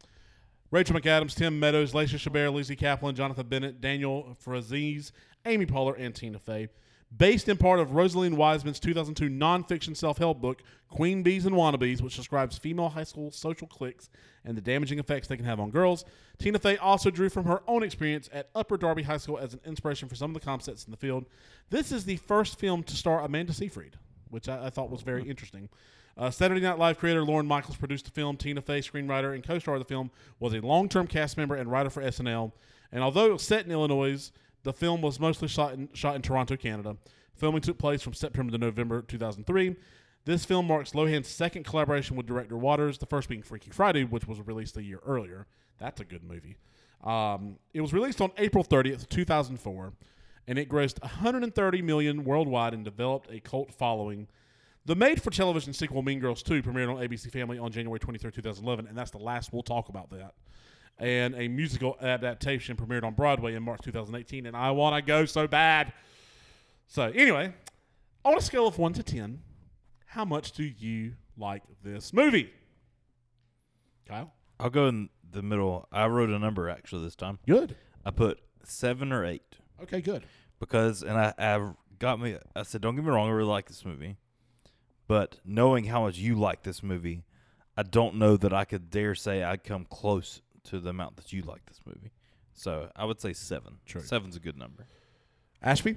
Rachel 0.70 0.98
McAdams, 0.98 1.34
Tim 1.34 1.58
Meadows, 1.58 1.94
Lacey 1.94 2.16
Chabert, 2.16 2.52
Lizzy 2.52 2.76
Caplan, 2.76 3.14
Jonathan 3.14 3.46
Bennett, 3.46 3.80
Daniel 3.80 4.36
Franzese, 4.44 5.12
Amy 5.46 5.66
Poehler, 5.66 5.94
and 5.98 6.14
Tina 6.14 6.38
Fey. 6.38 6.68
Based 7.16 7.48
in 7.48 7.56
part 7.56 7.80
of 7.80 7.92
Rosalind 7.92 8.36
Wiseman's 8.36 8.78
2002 8.78 9.28
nonfiction 9.28 9.96
self-help 9.96 10.40
book, 10.40 10.62
Queen 10.88 11.22
Bees 11.24 11.44
and 11.44 11.56
Wannabes, 11.56 12.00
which 12.00 12.16
describes 12.16 12.56
female 12.56 12.88
high 12.88 13.04
school 13.04 13.32
social 13.32 13.66
cliques 13.66 14.08
and 14.44 14.56
the 14.56 14.60
damaging 14.60 15.00
effects 15.00 15.26
they 15.26 15.36
can 15.36 15.44
have 15.44 15.58
on 15.58 15.70
girls, 15.70 16.04
Tina 16.38 16.58
Fey 16.58 16.76
also 16.76 17.10
drew 17.10 17.28
from 17.28 17.44
her 17.46 17.62
own 17.66 17.82
experience 17.82 18.30
at 18.32 18.48
Upper 18.54 18.76
Darby 18.76 19.02
High 19.02 19.16
School 19.16 19.38
as 19.38 19.54
an 19.54 19.60
inspiration 19.66 20.08
for 20.08 20.14
some 20.14 20.30
of 20.30 20.34
the 20.34 20.44
concepts 20.44 20.84
in 20.84 20.92
the 20.92 20.96
field. 20.96 21.26
This 21.68 21.90
is 21.90 22.04
the 22.04 22.16
first 22.16 22.58
film 22.58 22.82
to 22.84 22.96
star 22.96 23.22
Amanda 23.22 23.52
Seyfried, 23.52 23.96
which 24.30 24.48
I, 24.48 24.66
I 24.66 24.70
thought 24.70 24.90
was 24.90 25.02
very 25.02 25.28
interesting. 25.28 25.68
Uh, 26.16 26.30
Saturday 26.30 26.60
Night 26.60 26.78
Live 26.78 26.98
creator 26.98 27.24
Lorne 27.24 27.46
Michaels 27.46 27.76
produced 27.76 28.04
the 28.04 28.10
film. 28.10 28.36
Tina 28.36 28.60
Fey, 28.60 28.80
screenwriter 28.80 29.34
and 29.34 29.42
co-star 29.42 29.74
of 29.74 29.80
the 29.80 29.84
film, 29.84 30.10
was 30.38 30.54
a 30.54 30.60
long-term 30.60 31.06
cast 31.06 31.36
member 31.36 31.54
and 31.54 31.70
writer 31.70 31.90
for 31.90 32.02
SNL. 32.02 32.52
And 32.92 33.02
although 33.02 33.36
set 33.36 33.64
in 33.64 33.72
Illinois, 33.72 34.30
The 34.62 34.72
film 34.72 35.00
was 35.00 35.18
mostly 35.18 35.48
shot 35.48 35.74
in, 35.74 35.88
shot 35.94 36.16
in 36.16 36.22
Toronto, 36.22 36.56
Canada. 36.56 36.96
Filming 37.34 37.62
took 37.62 37.78
place 37.78 38.02
from 38.02 38.12
September 38.12 38.52
to 38.52 38.58
November 38.58 39.02
2003. 39.02 39.76
This 40.26 40.44
film 40.44 40.66
marks 40.66 40.92
Lohan's 40.92 41.28
second 41.28 41.64
collaboration 41.64 42.16
with 42.16 42.26
director 42.26 42.56
Waters, 42.56 42.98
the 42.98 43.06
first 43.06 43.28
being 43.28 43.42
Freaky 43.42 43.70
Friday, 43.70 44.04
which 44.04 44.26
was 44.28 44.38
released 44.40 44.76
a 44.76 44.82
year 44.82 45.00
earlier. 45.06 45.46
That's 45.78 46.00
a 46.00 46.04
good 46.04 46.22
movie. 46.22 46.56
Um, 47.02 47.56
it 47.72 47.80
was 47.80 47.94
released 47.94 48.20
on 48.20 48.30
April 48.36 48.62
30th, 48.62 49.08
2004, 49.08 49.92
and 50.46 50.58
it 50.58 50.68
grossed 50.68 51.00
130 51.00 51.82
million 51.82 52.24
worldwide 52.24 52.74
and 52.74 52.84
developed 52.84 53.30
a 53.30 53.40
cult 53.40 53.72
following. 53.72 54.28
The 54.84 54.94
made-for-television 54.94 55.72
sequel 55.72 56.02
Mean 56.02 56.20
Girls 56.20 56.42
2 56.42 56.62
premiered 56.62 56.94
on 56.94 56.96
ABC 56.96 57.30
Family 57.30 57.58
on 57.58 57.70
January 57.72 57.98
23, 57.98 58.30
2011, 58.30 58.86
and 58.86 58.96
that's 58.96 59.10
the 59.10 59.18
last 59.18 59.52
we'll 59.52 59.62
talk 59.62 59.88
about 59.88 60.10
that. 60.10 60.34
And 61.00 61.34
a 61.34 61.48
musical 61.48 61.96
adaptation 62.02 62.76
premiered 62.76 63.04
on 63.04 63.14
Broadway 63.14 63.54
in 63.54 63.62
March 63.62 63.80
2018, 63.84 64.44
and 64.46 64.54
I 64.56 64.70
want 64.70 64.94
to 64.96 65.02
go 65.02 65.24
so 65.24 65.46
bad. 65.48 65.92
So, 66.88 67.04
anyway, 67.04 67.54
on 68.24 68.36
a 68.36 68.40
scale 68.40 68.66
of 68.66 68.78
1 68.78 68.92
to 68.94 69.02
10, 69.02 69.40
how 70.06 70.24
much 70.26 70.52
do 70.52 70.62
you 70.62 71.14
like 71.38 71.62
this 71.82 72.12
movie? 72.12 72.50
Kyle? 74.06 74.32
I'll 74.58 74.70
go 74.70 74.88
in 74.88 75.08
the 75.30 75.42
middle. 75.42 75.88
I 75.90 76.06
wrote 76.06 76.28
a 76.30 76.38
number 76.38 76.68
actually 76.68 77.04
this 77.04 77.16
time. 77.16 77.38
Good. 77.46 77.76
I 78.04 78.10
put 78.10 78.40
seven 78.64 79.12
or 79.12 79.24
eight 79.24 79.56
Okay, 79.82 80.00
good. 80.00 80.24
because, 80.58 81.02
and 81.02 81.18
I, 81.18 81.32
I 81.38 81.72
got 81.98 82.20
me. 82.20 82.36
I 82.54 82.62
said, 82.64 82.80
don't 82.82 82.94
get 82.96 83.04
me 83.04 83.10
wrong, 83.10 83.28
I 83.28 83.32
really 83.32 83.48
like 83.48 83.68
this 83.68 83.84
movie, 83.84 84.16
but 85.08 85.38
knowing 85.44 85.84
how 85.84 86.02
much 86.02 86.18
you 86.18 86.34
like 86.34 86.62
this 86.62 86.82
movie, 86.82 87.24
I 87.76 87.82
don't 87.84 88.16
know 88.16 88.36
that 88.36 88.52
I 88.52 88.64
could 88.64 88.90
dare 88.90 89.14
say 89.14 89.42
I'd 89.42 89.64
come 89.64 89.86
close 89.88 90.42
to 90.64 90.80
the 90.80 90.90
amount 90.90 91.16
that 91.16 91.32
you 91.32 91.42
like 91.42 91.64
this 91.66 91.80
movie. 91.86 92.12
So 92.52 92.90
I 92.94 93.04
would 93.04 93.20
say 93.20 93.32
seven. 93.32 93.78
True. 93.86 94.02
Seven's 94.02 94.36
a 94.36 94.40
good 94.40 94.56
number. 94.58 94.86
Ashby? 95.62 95.96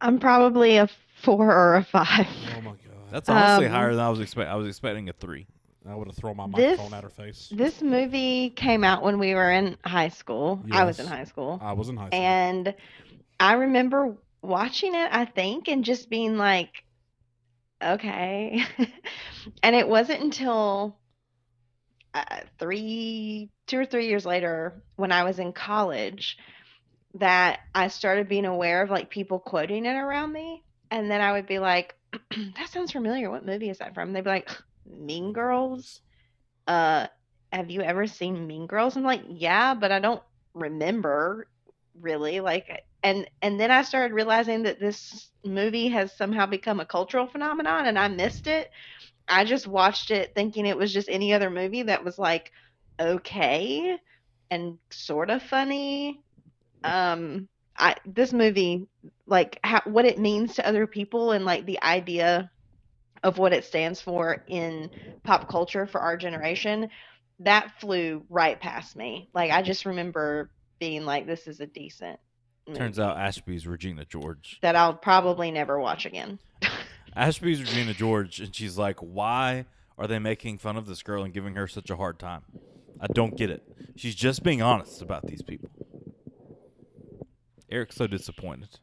I'm 0.00 0.18
probably 0.20 0.76
a 0.76 0.88
four 1.22 1.50
or 1.52 1.76
a 1.76 1.84
five. 1.84 2.26
Oh, 2.56 2.60
my 2.60 2.70
God. 2.70 2.78
That's 3.10 3.28
honestly 3.28 3.66
Um, 3.66 3.72
higher 3.72 3.90
than 3.94 4.04
I 4.04 4.10
was 4.10 4.20
expecting. 4.20 4.52
I 4.52 4.56
was 4.56 4.68
expecting 4.68 5.08
a 5.08 5.12
three. 5.12 5.46
I 5.88 5.94
would 5.94 6.06
have 6.08 6.16
thrown 6.16 6.36
my 6.36 6.46
This- 6.48 6.78
microphone 6.78 6.94
at 6.94 7.02
her 7.04 7.10
face. 7.10 7.48
This 7.50 7.80
movie 7.80 8.50
came 8.50 8.84
out 8.84 9.02
when 9.02 9.18
we 9.18 9.34
were 9.34 9.50
in 9.50 9.76
high 9.84 10.10
school. 10.10 10.62
I 10.70 10.84
was 10.84 11.00
in 11.00 11.06
high 11.06 11.24
school. 11.24 11.58
I 11.62 11.72
was 11.72 11.88
in 11.88 11.96
high 11.96 12.08
school. 12.08 12.20
And 12.20 12.74
I 13.40 13.54
remember 13.54 14.14
watching 14.42 14.94
it, 14.94 15.08
I 15.10 15.24
think, 15.24 15.68
and 15.68 15.84
just 15.84 16.10
being 16.10 16.36
like, 16.36 16.84
okay. 17.82 18.62
and 19.62 19.76
it 19.76 19.88
wasn't 19.88 20.22
until 20.22 20.98
uh, 22.14 22.40
three, 22.58 23.50
two 23.66 23.78
or 23.78 23.86
three 23.86 24.08
years 24.08 24.26
later, 24.26 24.82
when 24.96 25.12
I 25.12 25.24
was 25.24 25.38
in 25.38 25.52
college, 25.52 26.36
that 27.14 27.60
I 27.74 27.88
started 27.88 28.28
being 28.28 28.44
aware 28.44 28.82
of 28.82 28.90
like 28.90 29.10
people 29.10 29.38
quoting 29.38 29.86
it 29.86 29.94
around 29.94 30.32
me. 30.32 30.64
And 30.90 31.10
then 31.10 31.20
I 31.20 31.32
would 31.32 31.46
be 31.46 31.58
like, 31.58 31.94
that 32.30 32.68
sounds 32.70 32.92
familiar. 32.92 33.30
What 33.30 33.46
movie 33.46 33.70
is 33.70 33.78
that 33.78 33.94
from? 33.94 34.12
They'd 34.12 34.24
be 34.24 34.30
like, 34.30 34.50
Mean 34.86 35.32
Girls. 35.32 36.00
Uh, 36.66 37.06
have 37.52 37.70
you 37.70 37.82
ever 37.82 38.06
seen 38.06 38.46
Mean 38.46 38.66
Girls? 38.66 38.96
I'm 38.96 39.02
like, 39.02 39.22
yeah, 39.28 39.74
but 39.74 39.92
I 39.92 39.98
don't 40.00 40.22
remember 40.54 41.48
really 42.00 42.40
like 42.40 42.84
and 43.08 43.30
and 43.40 43.58
then 43.58 43.70
I 43.70 43.82
started 43.82 44.14
realizing 44.14 44.64
that 44.64 44.80
this 44.80 45.30
movie 45.44 45.88
has 45.88 46.14
somehow 46.16 46.46
become 46.46 46.80
a 46.80 46.86
cultural 46.86 47.26
phenomenon 47.26 47.86
and 47.86 47.98
I 47.98 48.08
missed 48.08 48.46
it. 48.46 48.70
I 49.28 49.44
just 49.44 49.66
watched 49.66 50.10
it 50.10 50.32
thinking 50.34 50.66
it 50.66 50.76
was 50.76 50.92
just 50.92 51.08
any 51.08 51.32
other 51.32 51.50
movie 51.50 51.84
that 51.84 52.04
was 52.04 52.18
like 52.18 52.52
okay 53.00 53.96
and 54.50 54.78
sort 54.90 55.30
of 55.30 55.42
funny. 55.42 56.20
Um 56.84 57.48
I 57.78 57.96
this 58.06 58.32
movie 58.32 58.86
like 59.26 59.58
how, 59.64 59.82
what 59.84 60.04
it 60.04 60.18
means 60.18 60.56
to 60.56 60.66
other 60.68 60.86
people 60.86 61.32
and 61.32 61.44
like 61.46 61.64
the 61.66 61.82
idea 61.82 62.50
of 63.22 63.38
what 63.38 63.54
it 63.54 63.64
stands 63.64 64.00
for 64.00 64.44
in 64.48 64.90
pop 65.24 65.48
culture 65.48 65.86
for 65.86 66.00
our 66.00 66.16
generation 66.16 66.90
that 67.40 67.80
flew 67.80 68.24
right 68.28 68.60
past 68.60 68.96
me. 68.96 69.30
Like 69.34 69.50
I 69.50 69.62
just 69.62 69.86
remember 69.86 70.50
being 70.80 71.04
like, 71.04 71.26
"This 71.26 71.46
is 71.46 71.60
a 71.60 71.66
decent." 71.66 72.18
Movie 72.68 72.78
Turns 72.78 72.98
out 72.98 73.16
Ashby's 73.16 73.66
Regina 73.66 74.04
George. 74.04 74.58
that 74.62 74.76
I'll 74.76 74.94
probably 74.94 75.50
never 75.50 75.78
watch 75.80 76.06
again. 76.06 76.38
Ashby's 77.16 77.60
Regina 77.60 77.94
George, 77.94 78.38
and 78.40 78.54
she's 78.54 78.78
like, 78.78 78.98
"Why 79.00 79.64
are 79.96 80.06
they 80.06 80.18
making 80.18 80.58
fun 80.58 80.76
of 80.76 80.86
this 80.86 81.02
girl 81.02 81.24
and 81.24 81.32
giving 81.34 81.54
her 81.56 81.66
such 81.66 81.90
a 81.90 81.96
hard 81.96 82.18
time? 82.18 82.42
I 83.00 83.06
don't 83.08 83.36
get 83.36 83.50
it. 83.50 83.62
She's 83.96 84.14
just 84.14 84.42
being 84.42 84.62
honest 84.62 85.02
about 85.02 85.26
these 85.26 85.42
people." 85.42 85.70
Eric's 87.70 87.96
so 87.96 88.06
disappointed. 88.06 88.78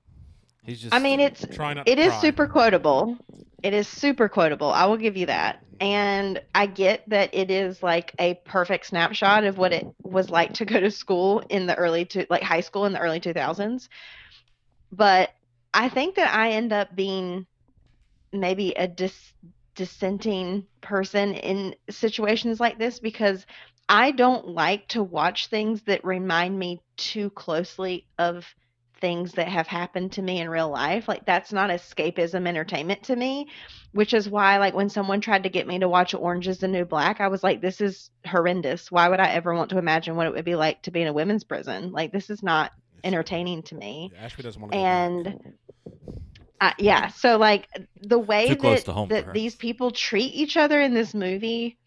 He's 0.64 0.82
just. 0.82 0.94
I 0.94 1.00
mean, 1.00 1.20
it's 1.20 1.46
Try 1.48 1.74
not 1.74 1.88
it 1.88 1.96
to 1.96 2.02
is 2.02 2.12
cry. 2.12 2.22
super 2.22 2.48
quotable. 2.48 3.18
It 3.64 3.74
is 3.74 3.88
super 3.88 4.30
quotable. 4.30 4.70
I 4.72 4.86
will 4.86 4.98
give 4.98 5.18
you 5.18 5.26
that. 5.28 5.64
And 5.80 6.42
I 6.54 6.68
get 6.68 7.08
that 7.10 7.32
it 7.34 7.52
is 7.52 7.84
like 7.84 8.14
a 8.20 8.36
perfect 8.46 8.86
snapshot 8.88 9.44
of 9.44 9.58
what 9.58 9.74
it 9.74 9.86
was 10.04 10.30
like 10.30 10.54
to 10.54 10.66
go 10.66 10.80
to 10.80 10.92
school 10.92 11.42
in 11.50 11.66
the 11.66 11.76
early 11.76 12.06
to 12.06 12.26
like 12.30 12.44
high 12.44 12.62
school 12.62 12.86
in 12.86 12.94
the 12.94 13.00
early 13.00 13.20
2000s. 13.20 13.90
But 14.92 15.32
I 15.74 15.90
think 15.90 16.16
that 16.16 16.34
I 16.34 16.52
end 16.52 16.72
up 16.72 16.96
being 16.96 17.46
maybe 18.32 18.72
a 18.72 18.88
dis- 18.88 19.34
dissenting 19.76 20.66
person 20.82 21.34
in 21.34 21.76
situations 21.90 22.60
like 22.60 22.80
this 22.80 23.00
because 23.00 23.46
I 23.90 24.12
don't 24.12 24.48
like 24.48 24.88
to 24.90 25.04
watch 25.04 25.48
things 25.48 25.84
that 25.84 26.06
remind 26.06 26.58
me 26.58 26.82
too 26.98 27.30
closely 27.32 28.08
of 28.18 28.46
things 29.02 29.34
that 29.34 29.48
have 29.48 29.68
happened 29.68 30.14
to 30.14 30.22
me 30.22 30.40
in 30.40 30.50
real 30.50 30.70
life. 30.70 31.08
Like 31.08 31.26
that's 31.26 31.54
not 31.54 31.70
escapism 31.70 32.48
entertainment 32.48 33.04
to 33.04 33.16
me, 33.16 33.48
which 33.92 34.14
is 34.14 34.30
why 34.30 34.58
like 34.58 34.74
when 34.74 34.90
someone 34.90 35.22
tried 35.22 35.44
to 35.44 35.50
get 35.50 35.68
me 35.68 35.80
to 35.80 35.90
watch 35.90 36.14
Orange 36.14 36.48
is 36.48 36.60
the 36.60 36.68
New 36.68 36.86
Black, 36.86 37.22
I 37.22 37.28
was 37.28 37.44
like 37.44 37.62
this 37.62 37.82
is 37.82 38.10
horrendous. 38.26 38.92
Why 38.92 39.10
would 39.10 39.20
I 39.20 39.30
ever 39.30 39.54
want 39.54 39.72
to 39.72 39.78
imagine 39.78 40.16
what 40.16 40.28
it 40.28 40.34
would 40.34 40.46
be 40.46 40.56
like 40.56 40.82
to 40.84 40.92
be 40.92 41.02
in 41.02 41.08
a 41.08 41.14
women's 41.14 41.44
prison? 41.44 41.92
Like 41.92 42.12
this 42.12 42.30
is 42.30 42.42
not 42.42 42.72
entertaining 43.04 43.64
to 43.64 43.76
me. 43.76 44.12
Yeah, 44.14 44.26
Ashby 44.26 44.44
doesn't 44.44 44.62
want 44.62 44.74
to. 44.74 44.78
And 44.78 45.54
uh, 46.62 46.72
yeah, 46.78 47.10
so 47.10 47.38
like 47.38 47.68
the 48.02 48.20
way 48.20 48.54
that, 48.54 49.08
that 49.10 49.34
these 49.34 49.56
people 49.56 49.92
treat 49.92 50.34
each 50.34 50.58
other 50.58 50.80
in 50.80 50.94
this 50.94 51.14
movie, 51.14 51.78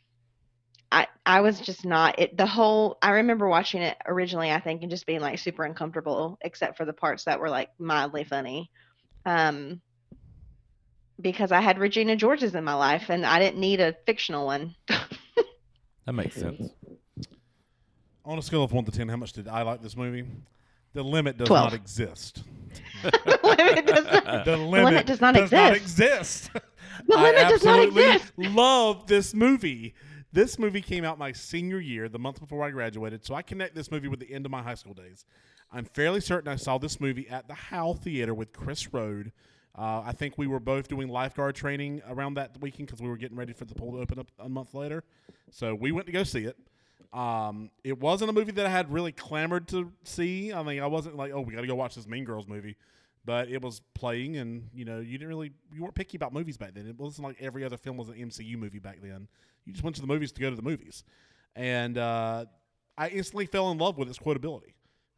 I 0.90 1.06
I 1.26 1.40
was 1.40 1.60
just 1.60 1.84
not 1.84 2.18
it. 2.18 2.36
The 2.36 2.46
whole 2.46 2.98
I 3.02 3.10
remember 3.10 3.48
watching 3.48 3.82
it 3.82 3.96
originally, 4.06 4.50
I 4.50 4.60
think, 4.60 4.82
and 4.82 4.90
just 4.90 5.06
being 5.06 5.20
like 5.20 5.38
super 5.38 5.64
uncomfortable, 5.64 6.38
except 6.40 6.76
for 6.76 6.84
the 6.84 6.92
parts 6.92 7.24
that 7.24 7.40
were 7.40 7.50
like 7.50 7.70
mildly 7.78 8.24
funny, 8.24 8.70
um, 9.26 9.80
because 11.20 11.52
I 11.52 11.60
had 11.60 11.78
Regina 11.78 12.16
George's 12.16 12.54
in 12.54 12.64
my 12.64 12.74
life, 12.74 13.10
and 13.10 13.26
I 13.26 13.38
didn't 13.38 13.60
need 13.60 13.80
a 13.80 13.94
fictional 14.06 14.46
one. 14.46 14.74
that 14.86 16.12
makes 16.12 16.36
sense. 16.36 16.70
On 18.24 18.38
a 18.38 18.42
scale 18.42 18.62
of 18.62 18.72
one 18.72 18.84
to 18.84 18.90
ten, 18.90 19.08
how 19.08 19.16
much 19.16 19.32
did 19.32 19.48
I 19.48 19.62
like 19.62 19.82
this 19.82 19.96
movie? 19.96 20.24
The 20.94 21.02
limit 21.02 21.36
does 21.36 21.48
Twelve. 21.48 21.66
not 21.66 21.74
exist. 21.74 22.44
the 23.02 23.38
limit 23.42 23.86
does 23.86 24.04
not, 24.04 24.44
The 24.44 24.56
limit, 24.56 25.06
does 25.06 25.20
not 25.20 25.36
exist. 25.36 25.76
exist. 25.76 26.50
The 27.06 27.16
I 27.16 27.22
limit 27.22 27.48
does 27.48 27.64
not 27.64 27.78
absolutely 27.78 28.12
exist. 28.14 28.32
love 28.38 29.06
this 29.06 29.34
movie. 29.34 29.94
This 30.32 30.58
movie 30.58 30.82
came 30.82 31.04
out 31.04 31.18
my 31.18 31.32
senior 31.32 31.80
year, 31.80 32.08
the 32.08 32.18
month 32.18 32.38
before 32.40 32.62
I 32.62 32.70
graduated, 32.70 33.24
so 33.24 33.34
I 33.34 33.42
connect 33.42 33.74
this 33.74 33.90
movie 33.90 34.08
with 34.08 34.20
the 34.20 34.32
end 34.32 34.44
of 34.44 34.52
my 34.52 34.62
high 34.62 34.74
school 34.74 34.94
days. 34.94 35.24
I'm 35.72 35.84
fairly 35.84 36.20
certain 36.20 36.50
I 36.50 36.56
saw 36.56 36.78
this 36.78 37.00
movie 37.00 37.28
at 37.28 37.48
the 37.48 37.54
Howe 37.54 37.94
Theater 37.94 38.34
with 38.34 38.52
Chris 38.52 38.92
Rode. 38.92 39.32
Uh, 39.74 40.02
I 40.04 40.12
think 40.12 40.36
we 40.36 40.46
were 40.46 40.60
both 40.60 40.88
doing 40.88 41.08
lifeguard 41.08 41.54
training 41.54 42.02
around 42.08 42.34
that 42.34 42.60
weekend 42.60 42.88
because 42.88 43.00
we 43.00 43.08
were 43.08 43.16
getting 43.16 43.36
ready 43.36 43.52
for 43.52 43.64
the 43.64 43.74
pool 43.74 43.92
to 43.92 43.98
open 43.98 44.18
up 44.18 44.30
a 44.38 44.48
month 44.48 44.74
later. 44.74 45.04
So 45.50 45.74
we 45.74 45.92
went 45.92 46.06
to 46.06 46.12
go 46.12 46.24
see 46.24 46.44
it. 46.44 46.56
Um, 47.12 47.70
it 47.84 47.98
wasn't 47.98 48.30
a 48.30 48.32
movie 48.32 48.52
that 48.52 48.66
I 48.66 48.70
had 48.70 48.92
really 48.92 49.12
clamored 49.12 49.68
to 49.68 49.92
see. 50.04 50.52
I 50.52 50.62
mean, 50.62 50.82
I 50.82 50.86
wasn't 50.86 51.16
like, 51.16 51.32
oh, 51.32 51.40
we 51.40 51.54
got 51.54 51.62
to 51.62 51.66
go 51.66 51.74
watch 51.74 51.94
this 51.94 52.06
Mean 52.06 52.24
Girls 52.24 52.46
movie. 52.46 52.76
But 53.24 53.48
it 53.48 53.60
was 53.60 53.82
playing, 53.94 54.36
and 54.36 54.68
you 54.72 54.84
know, 54.84 55.00
you 55.00 55.18
didn't 55.18 55.28
really, 55.28 55.52
you 55.74 55.82
weren't 55.82 55.94
picky 55.94 56.16
about 56.16 56.32
movies 56.32 56.56
back 56.56 56.74
then. 56.74 56.86
It 56.86 56.98
wasn't 56.98 57.26
like 57.28 57.36
every 57.40 57.64
other 57.64 57.76
film 57.76 57.96
was 57.96 58.08
an 58.08 58.14
MCU 58.14 58.56
movie 58.56 58.78
back 58.78 59.00
then. 59.02 59.28
You 59.68 59.74
just 59.74 59.84
went 59.84 59.96
to 59.96 60.02
the 60.02 60.08
movies 60.08 60.32
to 60.32 60.40
go 60.40 60.48
to 60.48 60.56
the 60.56 60.62
movies, 60.62 61.04
and 61.54 61.98
uh, 61.98 62.46
I 62.96 63.08
instantly 63.08 63.44
fell 63.46 63.70
in 63.70 63.76
love 63.76 63.98
with 63.98 64.08
its 64.08 64.18
quotability 64.18 64.72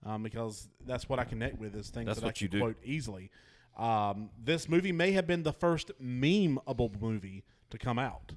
um, 0.05 0.25
because 0.25 0.69
that's 0.85 1.09
what 1.09 1.21
I 1.21 1.25
connect 1.25 1.59
with 1.59 1.77
is 1.77 1.89
things 1.91 2.07
That's 2.07 2.21
that 2.21 2.27
I 2.27 2.33
you 2.37 2.49
can 2.49 2.61
quote 2.61 2.77
easily. 2.85 3.31
Um, 3.79 4.31
this 4.43 4.69
movie 4.69 4.93
may 4.93 5.13
have 5.13 5.27
been 5.27 5.45
the 5.45 5.53
first 5.53 5.93
meme-able 6.01 6.93
movie 7.01 7.45
to 7.71 7.79
come 7.79 7.99
out. 7.99 8.33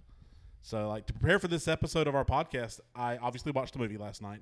So, 0.62 0.88
like 0.88 1.08
to 1.08 1.13
prepare 1.13 1.39
for 1.39 1.48
this 1.48 1.67
episode 1.67 2.08
of 2.08 2.15
our 2.15 2.24
podcast, 2.24 2.79
I 2.96 3.17
obviously 3.17 3.51
watched 3.51 3.74
the 3.74 3.79
movie 3.79 3.98
last 3.98 4.22
night. 4.22 4.41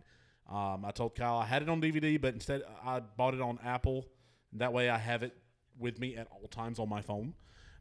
Um, 0.49 0.83
I 0.85 0.91
told 0.91 1.15
Kyle 1.15 1.37
I 1.37 1.45
had 1.45 1.61
it 1.61 1.69
on 1.69 1.81
DVD, 1.81 2.19
but 2.19 2.33
instead 2.33 2.61
I 2.83 2.99
bought 2.99 3.33
it 3.33 3.41
on 3.41 3.59
Apple. 3.63 4.05
That 4.53 4.73
way, 4.73 4.89
I 4.89 4.97
have 4.97 5.23
it 5.23 5.35
with 5.79 5.99
me 5.99 6.17
at 6.17 6.27
all 6.29 6.47
times 6.47 6.77
on 6.77 6.89
my 6.89 7.01
phone, 7.01 7.33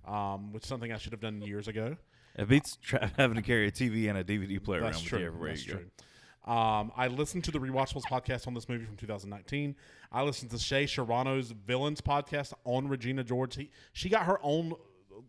um, 0.07 0.53
which 0.53 0.63
is 0.63 0.69
something 0.69 0.93
I 0.93 0.97
should 0.97 1.13
have 1.13 1.21
done 1.21 1.43
years 1.43 1.67
ago. 1.69 1.97
It 2.37 2.49
beats 2.49 2.77
tra- 2.81 3.11
having 3.17 3.37
to 3.37 3.43
carry 3.43 3.67
a 3.69 3.73
TV 3.73 4.09
and 4.09 4.17
a 4.19 4.25
DVD 4.25 4.63
player 4.63 4.81
around 4.83 4.95
with 4.95 5.13
you 5.13 5.19
everywhere 5.27 5.51
That's 5.51 5.67
you 5.67 5.73
go. 5.75 5.79
true. 5.81 6.53
Um, 6.53 6.91
I 6.97 7.09
listened 7.09 7.45
to 7.45 7.51
the 7.51 7.59
Rewatchables 7.59 8.05
podcast 8.05 8.47
on 8.47 8.55
this 8.55 8.69
movie 8.69 8.85
from 8.85 8.97
2019. 8.97 9.77
I 10.11 10.23
listened 10.23 10.51
to 10.53 10.59
Shea 10.59 10.87
Serrano's 10.87 11.51
Villains 11.51 12.01
podcast 12.01 12.55
on 12.65 12.89
Regina 12.89 13.23
George. 13.23 13.57
He, 13.57 13.71
she 13.93 14.09
got 14.09 14.25
her 14.25 14.39
own 14.43 14.75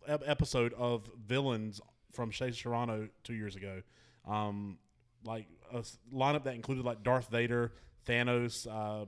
ep- 0.08 0.22
episode 0.26 0.72
of 0.74 1.08
Villains 1.26 1.80
from 2.12 2.30
Shay 2.30 2.50
Serrano 2.50 3.08
two 3.24 3.34
years 3.34 3.56
ago. 3.56 3.82
Um, 4.26 4.78
like 5.24 5.46
a 5.72 5.84
lineup 6.12 6.44
that 6.44 6.54
included 6.54 6.84
like 6.84 7.02
Darth 7.02 7.28
Vader, 7.30 7.72
Thanos, 8.06 8.66
uh, 8.66 9.04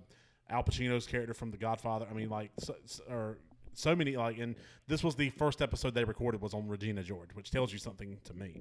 Al 0.50 0.62
Pacino's 0.62 1.06
character 1.06 1.32
from 1.34 1.50
The 1.50 1.56
Godfather. 1.56 2.06
I 2.08 2.14
mean, 2.14 2.28
like, 2.28 2.50
so, 2.58 2.74
so- 2.84 3.02
or 3.08 3.38
so 3.78 3.94
many 3.94 4.16
like, 4.16 4.38
and 4.38 4.54
this 4.86 5.02
was 5.02 5.14
the 5.16 5.30
first 5.30 5.62
episode 5.62 5.94
they 5.94 6.04
recorded 6.04 6.40
was 6.40 6.54
on 6.54 6.68
Regina 6.68 7.02
George, 7.02 7.30
which 7.34 7.50
tells 7.50 7.72
you 7.72 7.78
something 7.78 8.18
to 8.24 8.34
me. 8.34 8.60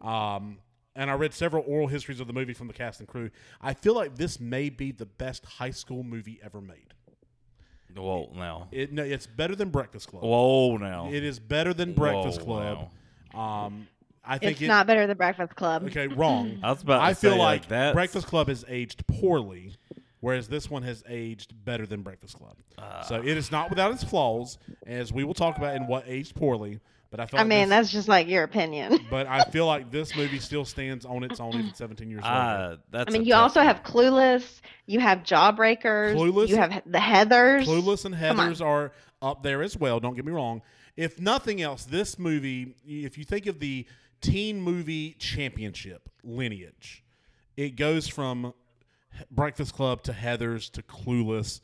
Um, 0.00 0.58
and 0.96 1.10
I 1.10 1.14
read 1.14 1.32
several 1.32 1.64
oral 1.66 1.86
histories 1.86 2.20
of 2.20 2.26
the 2.26 2.32
movie 2.32 2.52
from 2.52 2.66
the 2.66 2.72
cast 2.72 3.00
and 3.00 3.08
crew. 3.08 3.30
I 3.60 3.74
feel 3.74 3.94
like 3.94 4.16
this 4.16 4.40
may 4.40 4.68
be 4.70 4.92
the 4.92 5.06
best 5.06 5.44
high 5.44 5.70
school 5.70 6.02
movie 6.02 6.40
ever 6.42 6.60
made. 6.60 6.94
Whoa, 7.96 8.30
now. 8.34 8.68
It 8.70 8.92
no, 8.92 9.02
it's 9.02 9.26
better 9.26 9.56
than 9.56 9.70
Breakfast 9.70 10.08
Club. 10.08 10.22
Whoa, 10.22 10.76
now. 10.76 11.08
It 11.10 11.24
is 11.24 11.38
better 11.40 11.74
than 11.74 11.92
Breakfast 11.92 12.42
Whoa, 12.42 12.88
Club. 13.32 13.40
Um, 13.40 13.88
I 14.24 14.38
think 14.38 14.52
It's 14.52 14.62
it, 14.62 14.68
not 14.68 14.86
better 14.86 15.06
than 15.06 15.16
Breakfast 15.16 15.56
Club. 15.56 15.84
Okay, 15.86 16.06
wrong. 16.06 16.60
I 16.62 16.70
was 16.70 16.82
about 16.82 17.00
I 17.00 17.10
to 17.10 17.14
feel 17.16 17.32
say, 17.32 17.38
like, 17.38 17.62
like, 17.62 17.68
that's- 17.68 17.94
Breakfast 17.94 18.26
Club 18.26 18.48
has 18.48 18.64
aged 18.68 19.06
poorly, 19.06 19.74
whereas 20.20 20.48
this 20.48 20.70
one 20.70 20.82
has 20.82 21.02
aged 21.08 21.52
better 21.64 21.86
than 21.86 22.02
Breakfast 22.02 22.36
Club. 22.36 22.56
Ah. 22.78 23.02
so 23.02 23.16
it 23.16 23.36
is 23.36 23.50
not 23.50 23.70
without 23.70 23.92
its 23.92 24.04
flaws, 24.04 24.58
as 24.86 25.12
we 25.12 25.24
will 25.24 25.34
talk 25.34 25.58
about 25.58 25.76
in 25.76 25.86
what 25.86 26.04
aged 26.06 26.34
poorly. 26.34 26.80
But 27.10 27.18
I 27.18 27.26
feel 27.26 27.38
I 27.38 27.42
like 27.42 27.48
mean, 27.48 27.60
this, 27.62 27.68
that's 27.70 27.90
just 27.90 28.08
like 28.08 28.28
your 28.28 28.44
opinion. 28.44 29.00
But 29.10 29.26
I 29.26 29.42
feel 29.42 29.66
like 29.66 29.90
this 29.90 30.14
movie 30.14 30.38
still 30.38 30.64
stands 30.64 31.04
on 31.04 31.24
its 31.24 31.40
own 31.40 31.54
even 31.54 31.74
17 31.74 32.08
years 32.08 32.22
later. 32.22 32.32
Ah, 32.32 32.76
that's 32.92 33.08
I 33.08 33.12
mean, 33.12 33.24
you 33.26 33.34
also 33.34 33.58
one. 33.58 33.66
have 33.66 33.82
Clueless. 33.82 34.60
You 34.86 35.00
have 35.00 35.24
Jawbreakers. 35.24 36.14
Clueless? 36.14 36.48
You 36.48 36.56
have 36.56 36.82
the 36.86 36.98
Heathers. 36.98 37.64
Clueless 37.64 38.04
and 38.04 38.14
Heathers 38.14 38.64
are 38.64 38.92
up 39.20 39.42
there 39.42 39.62
as 39.62 39.76
well. 39.76 39.98
Don't 39.98 40.14
get 40.14 40.24
me 40.24 40.30
wrong. 40.30 40.62
If 40.96 41.18
nothing 41.18 41.60
else, 41.60 41.84
this 41.84 42.16
movie, 42.16 42.76
if 42.86 43.18
you 43.18 43.24
think 43.24 43.46
of 43.46 43.58
the 43.58 43.86
teen 44.20 44.60
movie 44.60 45.16
championship 45.18 46.08
lineage, 46.22 47.02
it 47.56 47.70
goes 47.70 48.06
from 48.06 48.54
Breakfast 49.30 49.74
Club 49.74 50.02
to 50.04 50.12
Heathers 50.12 50.70
to 50.72 50.82
Clueless 50.82 51.60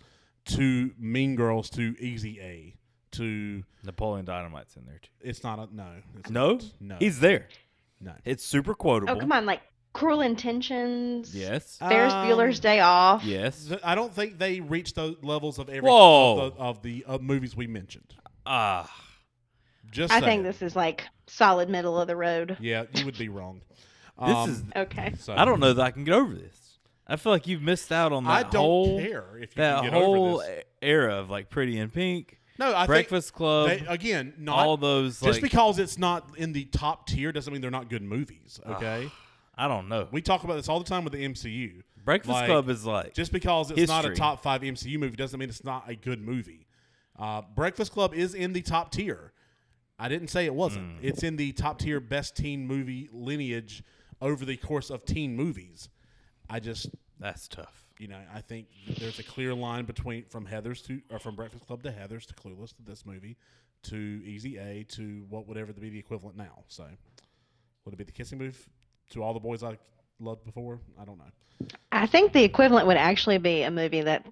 to 0.46 0.92
Mean 0.98 1.36
Girls 1.36 1.70
to 1.70 1.94
Easy 2.00 2.40
A 2.40 2.76
to 3.12 3.62
Napoleon 3.84 4.26
Dynamite's 4.26 4.76
in 4.76 4.84
there 4.86 4.98
too. 5.00 5.10
it's 5.22 5.42
not 5.42 5.58
a 5.58 5.74
no. 5.74 5.86
It's 6.18 6.30
No, 6.30 6.52
not. 6.54 6.64
no, 6.80 6.96
he's 6.98 7.20
there. 7.20 7.48
no. 8.00 8.12
It's 8.24 8.44
super 8.44 8.74
quotable. 8.74 9.14
Oh, 9.14 9.18
come 9.18 9.32
on. 9.32 9.46
Like 9.46 9.62
Cruel 9.92 10.20
Intentions. 10.20 11.34
Yes. 11.34 11.78
Ferris 11.78 12.12
Um, 12.12 12.26
Bueller's 12.28 12.60
Day 12.60 12.80
Off. 12.80 13.24
yes. 13.24 13.72
I 13.82 13.94
don't 13.94 14.12
think 14.14 14.38
they 14.38 14.60
reached 14.60 14.94
those 14.96 15.16
levels 15.22 15.58
of 15.58 15.68
every 15.70 15.88
Whoa. 15.88 16.38
of 16.40 16.54
the, 16.54 16.60
of 16.60 16.82
the 16.82 17.04
uh, 17.08 17.18
movies 17.18 17.56
we 17.56 17.66
mentioned. 17.66 18.14
Ah, 18.44 18.90
Just 19.90 20.12
I 20.12 20.20
saying. 20.20 20.42
think 20.42 20.44
this 20.44 20.60
is 20.62 20.76
like 20.76 21.04
solid 21.26 21.70
middle 21.70 21.98
of 21.98 22.06
the 22.08 22.16
road. 22.16 22.58
Yeah, 22.60 22.84
you 22.94 23.04
would 23.06 23.16
be 23.18 23.28
wrong. 23.30 23.62
this 24.20 24.36
Um, 24.36 24.50
is. 24.50 24.62
Okay. 24.76 25.14
so- 25.18 25.34
I 25.34 25.44
don't 25.46 25.60
know 25.60 25.72
that 25.72 25.82
I 25.82 25.90
can 25.90 26.04
get 26.04 26.14
over 26.14 26.34
this. 26.34 26.65
I 27.06 27.16
feel 27.16 27.32
like 27.32 27.46
you've 27.46 27.62
missed 27.62 27.92
out 27.92 28.12
on 28.12 28.25
that 28.25 28.30
I 28.30 28.42
don't 28.42 28.54
whole 28.62 29.00
care 29.00 29.38
if 29.38 29.56
you 29.56 29.62
that 29.62 29.82
can 29.82 29.84
get 29.84 29.92
whole 29.92 30.34
over 30.36 30.46
this. 30.46 30.64
era 30.82 31.16
of 31.16 31.30
like 31.30 31.50
Pretty 31.50 31.78
in 31.78 31.90
Pink, 31.90 32.40
No, 32.58 32.75
I 32.75 32.86
Breakfast 32.86 33.32
Club, 33.32 33.68
they, 33.68 33.86
again, 33.86 34.34
not 34.38 34.58
all 34.58 34.76
those. 34.76 35.20
just 35.20 35.40
like, 35.40 35.42
because 35.42 35.78
it's 35.78 35.98
not 35.98 36.36
in 36.36 36.52
the 36.52 36.64
top 36.64 37.06
tier 37.06 37.30
doesn't 37.32 37.52
mean 37.52 37.62
they're 37.62 37.70
not 37.70 37.88
good 37.88 38.02
movies. 38.02 38.60
Okay, 38.66 39.10
I 39.56 39.68
don't 39.68 39.88
know. 39.88 40.08
we 40.10 40.20
talk 40.20 40.44
about 40.44 40.54
this 40.56 40.68
all 40.68 40.78
the 40.78 40.84
time 40.84 41.04
with 41.04 41.12
the 41.12 41.25
MCU. 41.25 41.82
Breakfast 42.04 42.32
like, 42.32 42.46
Club 42.46 42.68
is 42.68 42.84
like 42.86 43.14
Just 43.14 43.32
because 43.32 43.70
it's 43.72 43.88
not 43.88 44.04
a 44.04 44.08
History. 44.08 44.16
top 44.16 44.42
five 44.42 44.60
MCU 44.62 44.98
movie 44.98 45.16
doesn't 45.16 45.38
mean 45.40 45.48
it's 45.48 45.64
not 45.64 45.88
a 45.88 45.94
good 45.96 46.20
movie. 46.22 46.66
Uh, 47.18 47.42
Breakfast 47.54 47.92
Club 47.92 48.14
is 48.14 48.34
in 48.34 48.52
the 48.52 48.62
top 48.62 48.92
tier. 48.92 49.33
I 49.98 50.09
didn't 50.09 50.28
say 50.28 50.44
it 50.44 50.54
wasn't. 50.54 50.98
Hmm. 50.98 51.07
It's 51.07 51.22
in 51.22 51.37
the 51.37 51.52
top 51.52 51.78
tier 51.78 52.00
best 52.00 52.37
teen 52.37 52.66
movie 52.66 53.09
lineage 53.12 53.83
over 54.20 54.44
the 54.44 54.57
course 54.57 54.90
of 54.90 55.04
teen 55.04 55.35
movies. 55.35 55.88
I 56.48 56.61
just 56.61 56.90
that's 57.18 57.48
tough. 57.48 57.87
you 57.98 58.09
know, 58.09 58.20
I 58.35 58.40
think 58.40 58.66
there's 58.98 59.18
a 59.18 59.22
clear 59.22 59.54
line 59.54 59.85
between 59.85 60.24
from 60.24 60.44
Heather's 60.44 60.82
to 60.82 61.00
or 61.11 61.18
from 61.18 61.35
Breakfast 61.35 61.66
Club 61.66 61.82
to 61.82 61.90
Heather's 61.90 62.26
to 62.26 62.35
Clueless 62.35 62.74
to 62.76 62.82
this 62.82 63.06
movie 63.06 63.37
to 63.85 63.96
Easy 63.96 64.59
A 64.59 64.85
to 64.90 65.24
what 65.28 65.46
would 65.46 65.56
ever 65.56 65.72
be 65.72 65.90
the 65.90 65.98
equivalent 65.98 66.37
now. 66.37 66.64
So 66.68 66.85
would 67.85 67.94
it 67.94 67.96
be 67.96 68.04
the 68.04 68.12
kissing 68.12 68.38
booth 68.38 68.68
to 69.11 69.22
all 69.22 69.32
the 69.32 69.40
boys 69.40 69.62
I 69.62 69.78
loved 70.20 70.44
before? 70.44 70.80
I 71.00 71.04
don't 71.04 71.18
know. 71.18 71.68
I 71.92 72.06
think 72.06 72.32
the 72.32 72.44
equivalent 72.44 72.87
would 72.87 72.96
actually 72.96 73.38
be 73.38 73.62
a 73.62 73.70
movie 73.70 74.02
that 74.02 74.26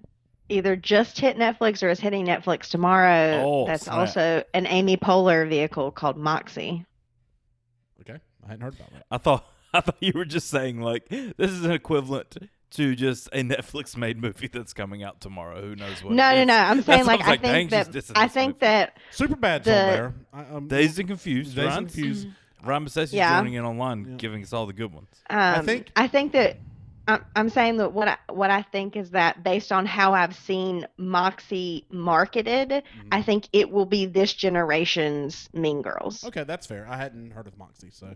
either 0.49 0.75
just 0.75 1.19
hit 1.19 1.37
Netflix 1.37 1.81
or 1.81 1.89
is 1.89 1.99
hitting 1.99 2.25
Netflix 2.25 2.69
tomorrow. 2.69 3.41
Oh, 3.43 3.65
that's 3.65 3.85
snap. 3.85 3.95
also 3.95 4.43
an 4.53 4.67
Amy 4.67 4.97
Poehler 4.97 5.47
vehicle 5.49 5.91
called 5.91 6.17
Moxie. 6.17 6.85
Okay, 8.01 8.19
I 8.43 8.47
hadn't 8.47 8.61
heard 8.61 8.75
about 8.75 8.91
that. 8.91 9.05
I 9.09 9.17
thought 9.17 9.45
I 9.75 9.81
thought 9.81 9.97
you 9.99 10.13
were 10.15 10.25
just 10.25 10.49
saying 10.49 10.81
like 10.81 11.07
this 11.09 11.51
is 11.51 11.63
an 11.65 11.71
equivalent 11.71 12.37
to 12.71 12.95
just 12.95 13.27
a 13.27 13.37
Netflix 13.43 13.95
made 13.95 14.19
movie 14.21 14.47
that's 14.47 14.73
coming 14.73 15.03
out 15.03 15.21
tomorrow. 15.21 15.61
Who 15.61 15.75
knows 15.75 16.03
what? 16.03 16.13
No, 16.13 16.29
it 16.31 16.35
no, 16.35 16.41
is. 16.41 16.47
no. 16.47 16.55
I'm 16.57 16.81
saying 16.83 17.05
what 17.05 17.19
like 17.19 17.21
I 17.21 17.25
I 17.27 17.31
was 17.31 17.39
dang, 17.41 17.69
think 17.69 17.69
that 17.71 17.87
dissing 17.91 18.11
I 18.15 18.27
think 18.27 18.47
movie. 18.55 18.59
that 18.61 18.97
Superbad's 19.11 19.65
The- 19.65 19.71
on 19.81 19.87
there. 19.87 20.13
I, 20.33 20.45
um, 20.55 20.67
Dazed 20.67 20.99
and 20.99 21.07
Confused. 21.07 21.55
Dazed 21.55 21.59
and 21.59 21.67
Ryan's- 21.67 21.93
Confused. 21.93 22.27
Ryan 22.63 22.85
Bassessi's 22.85 23.13
Yeah. 23.13 23.37
joining 23.39 23.53
in 23.53 23.63
online, 23.63 24.05
Yeah. 24.09 24.15
giving 24.17 24.41
us 24.43 24.51
all 24.51 24.65
the 24.65 24.73
good 24.73 24.91
ones. 24.93 25.07
um, 25.29 25.65
think- 25.65 25.91
I 25.95 26.07
think 26.07 26.31
that 26.33 26.57
I'm, 27.07 27.23
I'm 27.35 27.49
saying 27.49 27.77
that 27.77 27.93
what 27.93 28.07
I, 28.07 28.17
what 28.33 28.49
I 28.49 28.63
think 28.63 28.95
is 28.97 29.11
that 29.11 29.43
based 29.43 29.71
on 29.71 29.85
how 29.85 30.13
I've 30.15 30.35
seen 30.35 30.87
Moxie 30.97 31.85
marketed, 31.91 32.69
Mm-hmm. 32.69 33.07
I 33.11 33.21
think 33.21 33.47
it 33.53 33.69
will 33.69 33.85
be 33.85 34.07
this 34.07 34.33
generation's 34.33 35.47
Mean 35.53 35.81
Girls. 35.83 36.23
Okay, 36.25 36.43
that's 36.43 36.65
fair. 36.65 36.87
I 36.89 36.97
hadn't 36.97 37.31
heard 37.31 37.45
of 37.47 37.57
Moxie, 37.59 37.91
so 37.91 38.15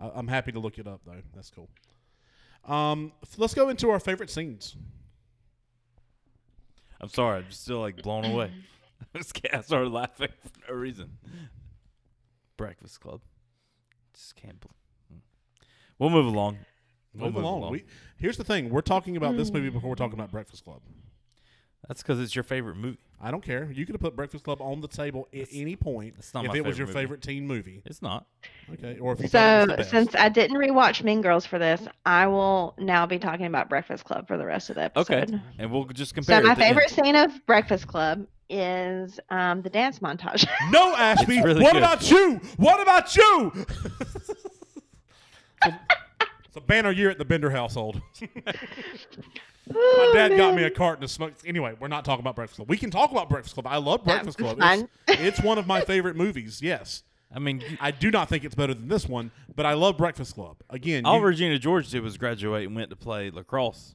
I, 0.00 0.10
I'm 0.14 0.28
happy 0.28 0.52
to 0.52 0.58
look 0.58 0.78
it 0.78 0.86
up 0.86 1.00
though. 1.06 1.22
That's 1.34 1.50
cool. 1.50 1.68
Um, 2.64 3.12
f- 3.22 3.38
let's 3.38 3.54
go 3.54 3.68
into 3.68 3.90
our 3.90 4.00
favorite 4.00 4.30
scenes. 4.30 4.76
I'm 7.00 7.08
sorry, 7.08 7.38
I'm 7.44 7.50
still 7.50 7.80
like 7.80 8.02
blown 8.02 8.24
away. 8.24 8.50
I 9.14 9.18
just 9.18 9.34
can't- 9.34 9.54
I 9.54 9.60
started 9.60 9.90
laughing 9.90 10.28
for 10.42 10.72
no 10.72 10.78
reason. 10.78 11.18
Breakfast 12.56 13.00
Club. 13.00 13.20
Just 14.14 14.34
can't. 14.36 14.58
bel- 14.60 14.70
hmm. 15.10 15.18
We'll 15.98 16.10
move 16.10 16.26
along. 16.26 16.58
We'll 17.14 17.30
Move 17.30 17.42
along. 17.42 17.70
We, 17.72 17.84
here's 18.18 18.36
the 18.36 18.44
thing: 18.44 18.68
we're 18.70 18.80
talking 18.82 19.16
about 19.16 19.36
this 19.36 19.50
movie 19.50 19.70
before 19.70 19.88
we're 19.90 19.96
talking 19.96 20.18
about 20.18 20.30
Breakfast 20.30 20.64
Club. 20.64 20.80
That's 21.88 22.02
because 22.02 22.20
it's 22.20 22.34
your 22.34 22.42
favorite 22.42 22.76
movie. 22.76 22.98
I 23.20 23.30
don't 23.30 23.42
care. 23.42 23.70
You 23.72 23.86
could 23.86 23.94
have 23.94 24.00
put 24.02 24.14
Breakfast 24.16 24.44
Club 24.44 24.60
on 24.60 24.80
the 24.80 24.88
table 24.88 25.26
at 25.32 25.48
any 25.52 25.74
point 25.76 26.16
that's 26.16 26.34
not 26.34 26.44
if 26.44 26.50
my 26.50 26.56
it 26.56 26.64
was 26.64 26.76
your 26.76 26.86
favorite 26.86 26.86
movie. 26.86 27.04
favorite 27.06 27.22
teen 27.22 27.46
movie. 27.46 27.82
It's 27.86 28.02
not. 28.02 28.26
Okay, 28.72 28.98
or 28.98 29.12
if 29.12 29.20
you 29.20 29.28
thought 29.28 29.28
it 29.28 29.30
So 29.30 29.58
was 29.60 29.66
the 29.68 29.76
best. 29.78 29.90
since 29.90 30.14
I 30.16 30.28
didn't 30.28 30.58
rewatch 30.58 31.02
Mean 31.02 31.22
Girls 31.22 31.46
for 31.46 31.58
this, 31.58 31.80
I 32.04 32.26
will 32.26 32.74
now 32.78 33.06
be 33.06 33.18
talking 33.18 33.46
about 33.46 33.70
Breakfast 33.70 34.04
Club 34.04 34.26
for 34.28 34.36
the 34.36 34.44
rest 34.44 34.68
of 34.68 34.76
the 34.76 34.82
episode. 34.82 35.12
Okay. 35.12 35.22
episode. 35.22 35.40
And 35.58 35.70
we'll 35.70 35.84
just 35.86 36.14
compare. 36.14 36.40
So 36.40 36.44
my 36.46 36.52
at 36.52 36.58
the 36.58 36.64
end. 36.66 36.74
favorite 36.76 36.90
scene 36.90 37.16
of 37.16 37.46
Breakfast 37.46 37.86
Club 37.86 38.26
is 38.50 39.18
um, 39.30 39.62
the 39.62 39.70
dance 39.70 40.00
montage. 40.00 40.46
no, 40.70 40.94
Ashby. 40.96 41.42
really 41.42 41.62
what 41.62 41.72
good. 41.72 41.82
about 41.82 42.10
you? 42.10 42.40
What 42.58 42.82
about 42.82 43.16
you? 43.16 43.52
it's 45.64 46.56
a 46.56 46.60
banner 46.60 46.90
year 46.90 47.10
at 47.10 47.18
the 47.18 47.24
Bender 47.24 47.50
household. 47.50 48.00
My 49.68 50.10
dad 50.14 50.36
got 50.36 50.54
me 50.54 50.62
a 50.62 50.70
carton 50.70 51.02
of 51.04 51.10
smoke. 51.10 51.32
Anyway, 51.44 51.74
we're 51.80 51.88
not 51.88 52.04
talking 52.04 52.20
about 52.20 52.36
Breakfast 52.36 52.56
Club. 52.56 52.68
We 52.68 52.76
can 52.76 52.90
talk 52.90 53.10
about 53.10 53.28
Breakfast 53.28 53.54
Club. 53.54 53.66
I 53.66 53.78
love 53.78 54.04
Breakfast 54.04 54.38
Club. 54.38 54.58
It's, 54.60 54.88
it's 55.08 55.40
one 55.42 55.58
of 55.58 55.66
my 55.66 55.80
favorite 55.80 56.16
movies. 56.16 56.60
Yes. 56.62 57.02
I 57.34 57.40
mean, 57.40 57.62
I 57.80 57.90
do 57.90 58.10
not 58.10 58.28
think 58.28 58.44
it's 58.44 58.54
better 58.54 58.74
than 58.74 58.88
this 58.88 59.06
one, 59.08 59.32
but 59.54 59.66
I 59.66 59.74
love 59.74 59.98
Breakfast 59.98 60.34
Club. 60.34 60.58
Again, 60.70 61.04
all 61.04 61.18
you- 61.18 61.24
Regina 61.24 61.58
George 61.58 61.90
did 61.90 62.02
was 62.02 62.16
graduate 62.16 62.66
and 62.66 62.76
went 62.76 62.90
to 62.90 62.96
play 62.96 63.30
lacrosse. 63.30 63.94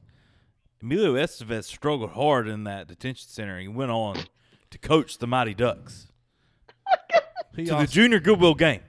Emilio 0.82 1.14
Estevez 1.14 1.64
struggled 1.64 2.10
hard 2.10 2.48
in 2.48 2.64
that 2.64 2.88
detention 2.88 3.28
center 3.28 3.58
He 3.60 3.68
went 3.68 3.92
on 3.92 4.18
to 4.70 4.78
coach 4.78 5.18
the 5.18 5.28
Mighty 5.28 5.54
Ducks 5.54 6.08
he 7.56 7.64
to 7.66 7.74
the 7.76 7.86
Junior 7.86 8.18
Goodwill 8.18 8.54
Games. 8.54 8.82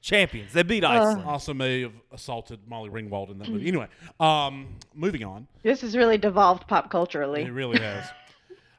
Champions. 0.00 0.52
They 0.52 0.62
beat 0.62 0.84
Iceland. 0.84 1.24
also 1.26 1.52
may 1.52 1.82
have 1.82 1.92
assaulted 2.12 2.60
Molly 2.66 2.88
Ringwald 2.88 3.30
in 3.30 3.38
that 3.38 3.48
movie. 3.48 3.68
Anyway, 3.68 3.86
um, 4.18 4.76
moving 4.94 5.24
on. 5.24 5.46
this 5.62 5.82
has 5.82 5.96
really 5.96 6.16
devolved 6.18 6.66
pop 6.66 6.90
culturally. 6.90 7.42
It 7.42 7.52
really 7.52 7.78
has. 7.80 8.08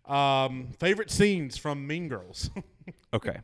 um, 0.08 0.70
favorite 0.80 1.12
scenes 1.12 1.58
from 1.58 1.86
Mean 1.88 2.08
Girls. 2.08 2.50
Okay. 3.14 3.40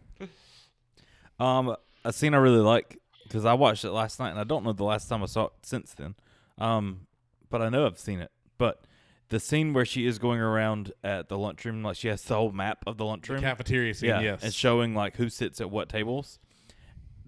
Um, 1.39 1.75
a 2.05 2.13
scene 2.13 2.33
I 2.33 2.37
really 2.37 2.61
like 2.61 2.97
because 3.23 3.43
I 3.45 3.53
watched 3.53 3.83
it 3.83 3.91
last 3.91 4.19
night 4.19 4.29
and 4.29 4.39
I 4.39 4.45
don't 4.45 4.63
know 4.63 4.71
the 4.71 4.85
last 4.85 5.09
time 5.09 5.21
I 5.21 5.25
saw 5.25 5.47
it 5.47 5.51
since 5.61 5.93
then. 5.93 6.15
Um, 6.57 7.01
but 7.49 7.61
I 7.61 7.69
know 7.69 7.85
I've 7.85 7.99
seen 7.99 8.19
it. 8.19 8.31
But 8.57 8.81
the 9.29 9.39
scene 9.39 9.73
where 9.73 9.85
she 9.85 10.05
is 10.05 10.19
going 10.19 10.39
around 10.39 10.93
at 11.03 11.27
the 11.27 11.37
lunchroom, 11.37 11.83
like 11.83 11.97
she 11.97 12.07
has 12.07 12.21
the 12.23 12.35
whole 12.35 12.51
map 12.51 12.79
of 12.87 12.97
the 12.97 13.05
lunchroom, 13.05 13.41
Cafeteria 13.41 13.93
scene, 13.93 14.09
yeah, 14.09 14.21
yes. 14.21 14.43
and 14.43 14.53
showing 14.53 14.95
like 14.95 15.17
who 15.17 15.29
sits 15.29 15.59
at 15.59 15.69
what 15.69 15.89
tables. 15.89 16.39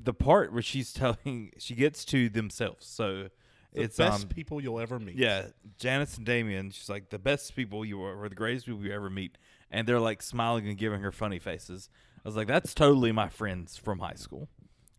The 0.01 0.13
part 0.13 0.53
where 0.53 0.61
she's 0.61 0.93
telling, 0.93 1.51
she 1.57 1.75
gets 1.75 2.05
to 2.05 2.29
themselves. 2.29 2.85
So 2.87 3.27
it's 3.73 3.73
The 3.73 3.81
it's 3.81 3.97
best 3.97 4.23
um, 4.23 4.29
people 4.29 4.61
you'll 4.61 4.79
ever 4.79 4.99
meet. 4.99 5.15
Yeah, 5.15 5.47
Janice 5.77 6.17
and 6.17 6.25
Damien. 6.25 6.71
She's 6.71 6.89
like 6.89 7.09
the 7.09 7.19
best 7.19 7.55
people 7.55 7.85
you 7.85 7.97
were, 7.97 8.19
or 8.19 8.29
the 8.29 8.35
greatest 8.35 8.65
people 8.65 8.83
you 8.83 8.91
ever 8.91 9.09
meet, 9.09 9.37
and 9.69 9.87
they're 9.87 9.99
like 9.99 10.21
smiling 10.21 10.67
and 10.67 10.77
giving 10.77 11.01
her 11.01 11.11
funny 11.11 11.39
faces. 11.39 11.89
I 12.17 12.27
was 12.27 12.35
like, 12.35 12.47
that's 12.47 12.73
totally 12.73 13.11
my 13.11 13.29
friends 13.29 13.77
from 13.77 13.99
high 13.99 14.15
school. 14.15 14.49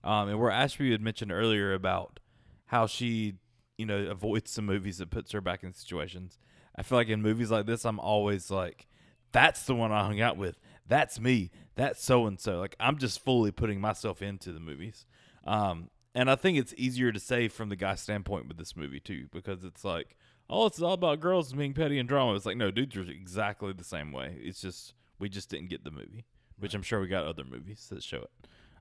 Um, 0.03 0.29
and 0.29 0.41
where 0.41 0.51
Ashby 0.51 0.93
had 0.93 1.03
mentioned 1.03 1.33
earlier 1.33 1.75
about 1.75 2.21
how 2.67 2.87
she, 2.87 3.35
you 3.77 3.85
know, 3.85 3.99
avoids 4.07 4.51
some 4.51 4.65
movies 4.65 4.99
that 4.99 5.11
puts 5.11 5.33
her 5.33 5.41
back 5.41 5.63
in 5.63 5.75
situations. 5.75 6.39
I 6.77 6.83
feel 6.83 6.97
like 6.97 7.09
in 7.09 7.21
movies 7.21 7.51
like 7.51 7.67
this, 7.67 7.85
I'm 7.85 8.01
always 8.01 8.51
like, 8.51 8.87
that's 9.33 9.65
the 9.65 9.75
one 9.75 9.93
I 9.93 10.05
hung 10.05 10.21
out 10.21 10.37
with. 10.39 10.59
That's 10.91 11.19
me. 11.21 11.51
That's 11.77 12.05
so 12.05 12.27
and 12.27 12.39
so. 12.39 12.59
Like 12.59 12.77
I'm 12.79 12.99
just 12.99 13.25
fully 13.25 13.51
putting 13.53 13.81
myself 13.81 14.21
into 14.21 14.53
the 14.53 14.61
movies. 14.61 15.07
Um, 15.47 15.89
and 16.15 16.29
I 16.29 16.35
think 16.35 16.59
it's 16.59 16.75
easier 16.77 17.13
to 17.13 17.21
say 17.21 17.47
from 17.49 17.69
the 17.71 17.77
guy's 17.77 18.01
standpoint 18.03 18.49
with 18.49 18.59
this 18.59 18.77
movie 18.77 18.99
too, 19.01 19.29
because 19.33 19.65
it's 19.65 19.85
like, 19.85 20.17
oh, 20.51 20.67
it's 20.67 20.83
all 20.83 20.93
about 20.95 21.21
girls 21.21 21.53
being 21.53 21.73
petty 21.73 21.99
and 22.01 22.09
drama. 22.09 22.35
It's 22.35 22.45
like, 22.45 22.57
no, 22.57 22.71
dudes 22.73 22.97
are 22.97 23.03
exactly 23.03 23.73
the 23.73 23.85
same 23.85 24.11
way. 24.11 24.37
It's 24.41 24.61
just 24.61 24.93
we 25.21 25.29
just 25.29 25.49
didn't 25.49 25.71
get 25.71 25.85
the 25.85 25.91
movie, 25.93 26.27
which 26.59 26.75
I'm 26.75 26.83
sure 26.83 27.01
we 27.01 27.07
got 27.07 27.25
other 27.25 27.45
movies 27.45 27.87
that 27.91 28.03
show 28.03 28.19
it. 28.27 28.31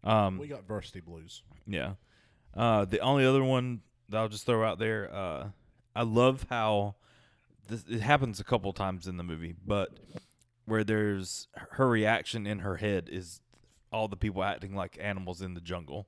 Um, 0.04 0.38
We 0.39 0.48
got 0.48 0.65
Varsity 0.67 1.02
Blues. 1.02 1.43
yeah. 1.67 1.93
Uh, 2.56 2.84
the 2.86 3.00
only 3.02 3.24
other 3.26 3.43
one 3.43 3.82
that 4.10 4.17
I'll 4.17 4.28
just 4.30 4.48
throw 4.48 4.67
out 4.67 4.80
there, 4.80 5.13
uh, 5.13 5.50
I 5.95 6.02
love 6.02 6.48
how 6.50 6.95
this 7.67 7.84
it 7.88 8.02
happens 8.02 8.39
a 8.39 8.43
couple 8.43 8.74
times 8.74 9.06
in 9.08 9.17
the 9.17 9.24
movie, 9.24 9.54
but 9.67 9.91
where 10.69 10.84
there's 10.84 11.47
her 11.71 11.88
reaction 11.88 12.47
in 12.47 12.60
her 12.60 12.77
head 12.77 13.10
is 13.12 13.41
all 13.91 14.08
the 14.08 14.15
people 14.17 14.43
acting 14.43 14.75
like 14.75 14.97
animals 15.01 15.41
in 15.41 15.53
the 15.55 15.62
jungle, 15.62 16.08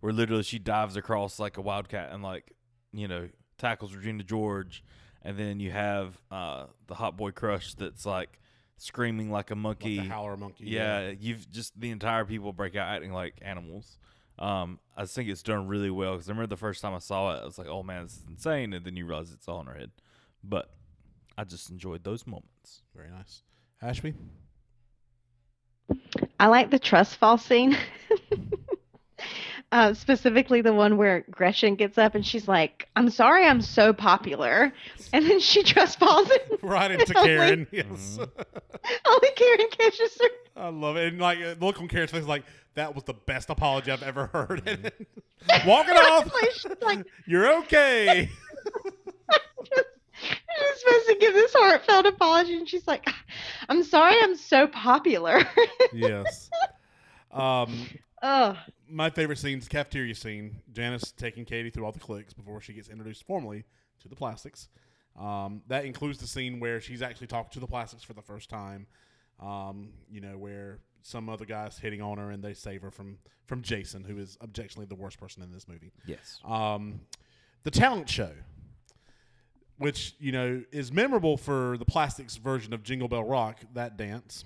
where 0.00 0.12
literally 0.12 0.42
she 0.42 0.58
dives 0.58 0.96
across 0.96 1.38
like 1.38 1.56
a 1.56 1.62
wildcat 1.62 2.12
and 2.12 2.22
like 2.22 2.52
you 2.92 3.08
know 3.08 3.28
tackles 3.58 3.94
Regina 3.94 4.22
George, 4.24 4.84
and 5.22 5.38
then 5.38 5.60
you 5.60 5.70
have 5.70 6.18
uh, 6.30 6.66
the 6.88 6.94
hot 6.94 7.16
boy 7.16 7.30
crush 7.30 7.74
that's 7.74 8.04
like 8.04 8.40
screaming 8.76 9.30
like 9.30 9.50
a 9.50 9.54
Like 9.54 9.62
monkey. 9.62 9.98
the 10.00 10.08
howler 10.08 10.36
monkey. 10.36 10.64
Yeah, 10.66 11.10
you've 11.18 11.48
just 11.50 11.78
the 11.80 11.90
entire 11.90 12.24
people 12.24 12.52
break 12.52 12.74
out 12.76 12.88
acting 12.88 13.12
like 13.12 13.34
animals. 13.40 13.98
Um, 14.38 14.80
I 14.96 15.04
think 15.04 15.28
it's 15.28 15.42
done 15.42 15.68
really 15.68 15.90
well 15.90 16.12
because 16.14 16.28
I 16.28 16.32
remember 16.32 16.48
the 16.48 16.56
first 16.56 16.82
time 16.82 16.94
I 16.94 16.98
saw 16.98 17.36
it, 17.36 17.42
I 17.42 17.44
was 17.44 17.58
like, 17.58 17.68
"Oh 17.68 17.82
man, 17.84 18.02
this 18.04 18.14
is 18.14 18.24
insane!" 18.28 18.72
And 18.72 18.84
then 18.84 18.96
you 18.96 19.06
realize 19.06 19.30
it's 19.30 19.46
all 19.46 19.60
in 19.60 19.66
her 19.66 19.74
head. 19.74 19.92
But 20.42 20.74
I 21.38 21.44
just 21.44 21.70
enjoyed 21.70 22.02
those 22.02 22.26
moments. 22.26 22.82
Very 22.96 23.10
nice. 23.10 23.42
Ashby? 23.82 24.14
I 26.38 26.46
like 26.46 26.70
the 26.70 26.78
trust 26.78 27.16
fall 27.16 27.36
scene. 27.38 27.76
uh, 29.72 29.94
specifically 29.94 30.60
the 30.60 30.72
one 30.72 30.96
where 30.96 31.24
Gretchen 31.30 31.74
gets 31.74 31.98
up 31.98 32.14
and 32.14 32.24
she's 32.24 32.46
like, 32.46 32.88
I'm 32.96 33.10
sorry 33.10 33.44
I'm 33.46 33.60
so 33.60 33.92
popular. 33.92 34.72
And 35.12 35.26
then 35.28 35.40
she 35.40 35.62
trust 35.62 35.98
falls 35.98 36.30
and 36.30 36.62
Right 36.62 36.90
into 36.92 37.14
Only- 37.18 37.28
Karen. 37.28 37.66
Yes. 37.72 38.18
only 39.06 39.28
Karen 39.36 39.66
catches 39.70 40.18
her. 40.20 40.28
I 40.56 40.68
love 40.68 40.96
it. 40.96 41.12
And 41.12 41.20
like 41.20 41.38
uh, 41.38 41.54
the 41.54 41.64
look 41.64 41.80
on 41.80 41.88
Karen's 41.88 42.10
face 42.12 42.24
like, 42.24 42.44
that 42.74 42.94
was 42.94 43.04
the 43.04 43.14
best 43.14 43.50
apology 43.50 43.90
I've 43.90 44.02
ever 44.02 44.26
heard. 44.26 44.92
Walking 45.66 45.94
off. 45.94 46.32
Like, 46.32 46.82
like, 46.82 47.06
You're 47.26 47.52
okay. 47.60 48.30
She's 50.22 50.80
supposed 50.80 51.06
to 51.08 51.16
give 51.20 51.34
this 51.34 51.52
heartfelt 51.54 52.06
apology, 52.06 52.56
and 52.56 52.68
she's 52.68 52.86
like, 52.86 53.08
"I'm 53.68 53.82
sorry, 53.82 54.16
I'm 54.22 54.36
so 54.36 54.66
popular." 54.66 55.42
yes. 55.92 56.50
Um, 57.32 57.88
oh, 58.22 58.58
my 58.90 59.08
favorite 59.08 59.38
scene 59.38 59.56
is 59.56 59.64
the 59.64 59.70
cafeteria 59.70 60.14
scene. 60.14 60.60
Janice 60.70 61.12
taking 61.12 61.46
Katie 61.46 61.70
through 61.70 61.86
all 61.86 61.92
the 61.92 61.98
clicks 61.98 62.34
before 62.34 62.60
she 62.60 62.74
gets 62.74 62.88
introduced 62.88 63.26
formally 63.26 63.64
to 64.00 64.08
the 64.08 64.14
plastics. 64.14 64.68
Um, 65.18 65.62
that 65.68 65.86
includes 65.86 66.18
the 66.18 66.26
scene 66.26 66.60
where 66.60 66.78
she's 66.78 67.00
actually 67.00 67.28
talking 67.28 67.50
to 67.52 67.60
the 67.60 67.66
plastics 67.66 68.02
for 68.02 68.12
the 68.12 68.20
first 68.20 68.50
time. 68.50 68.86
Um, 69.40 69.90
you 70.10 70.20
know, 70.20 70.38
where 70.38 70.80
some 71.02 71.28
other 71.28 71.44
guy's 71.44 71.78
hitting 71.78 72.00
on 72.00 72.18
her 72.18 72.30
and 72.30 72.42
they 72.42 72.54
save 72.54 72.82
her 72.82 72.90
from 72.90 73.18
from 73.46 73.62
Jason, 73.62 74.04
who 74.04 74.18
is 74.18 74.38
objectionably 74.40 74.86
the 74.86 74.94
worst 74.94 75.18
person 75.18 75.42
in 75.42 75.50
this 75.50 75.66
movie. 75.66 75.92
Yes. 76.06 76.38
Um, 76.44 77.00
the 77.64 77.70
talent 77.70 78.08
show, 78.08 78.30
which 79.82 80.14
you 80.18 80.32
know 80.32 80.62
is 80.70 80.92
memorable 80.92 81.36
for 81.36 81.76
the 81.78 81.84
Plastics 81.84 82.36
version 82.36 82.72
of 82.72 82.82
Jingle 82.82 83.08
Bell 83.08 83.24
Rock, 83.24 83.60
that 83.74 83.96
dance, 83.96 84.44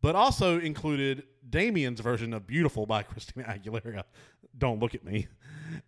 but 0.00 0.16
also 0.16 0.58
included 0.58 1.24
Damien's 1.48 2.00
version 2.00 2.32
of 2.32 2.46
Beautiful 2.46 2.86
by 2.86 3.02
Christina 3.02 3.46
Aguilera. 3.46 4.04
Don't 4.56 4.80
look 4.80 4.94
at 4.94 5.04
me, 5.04 5.28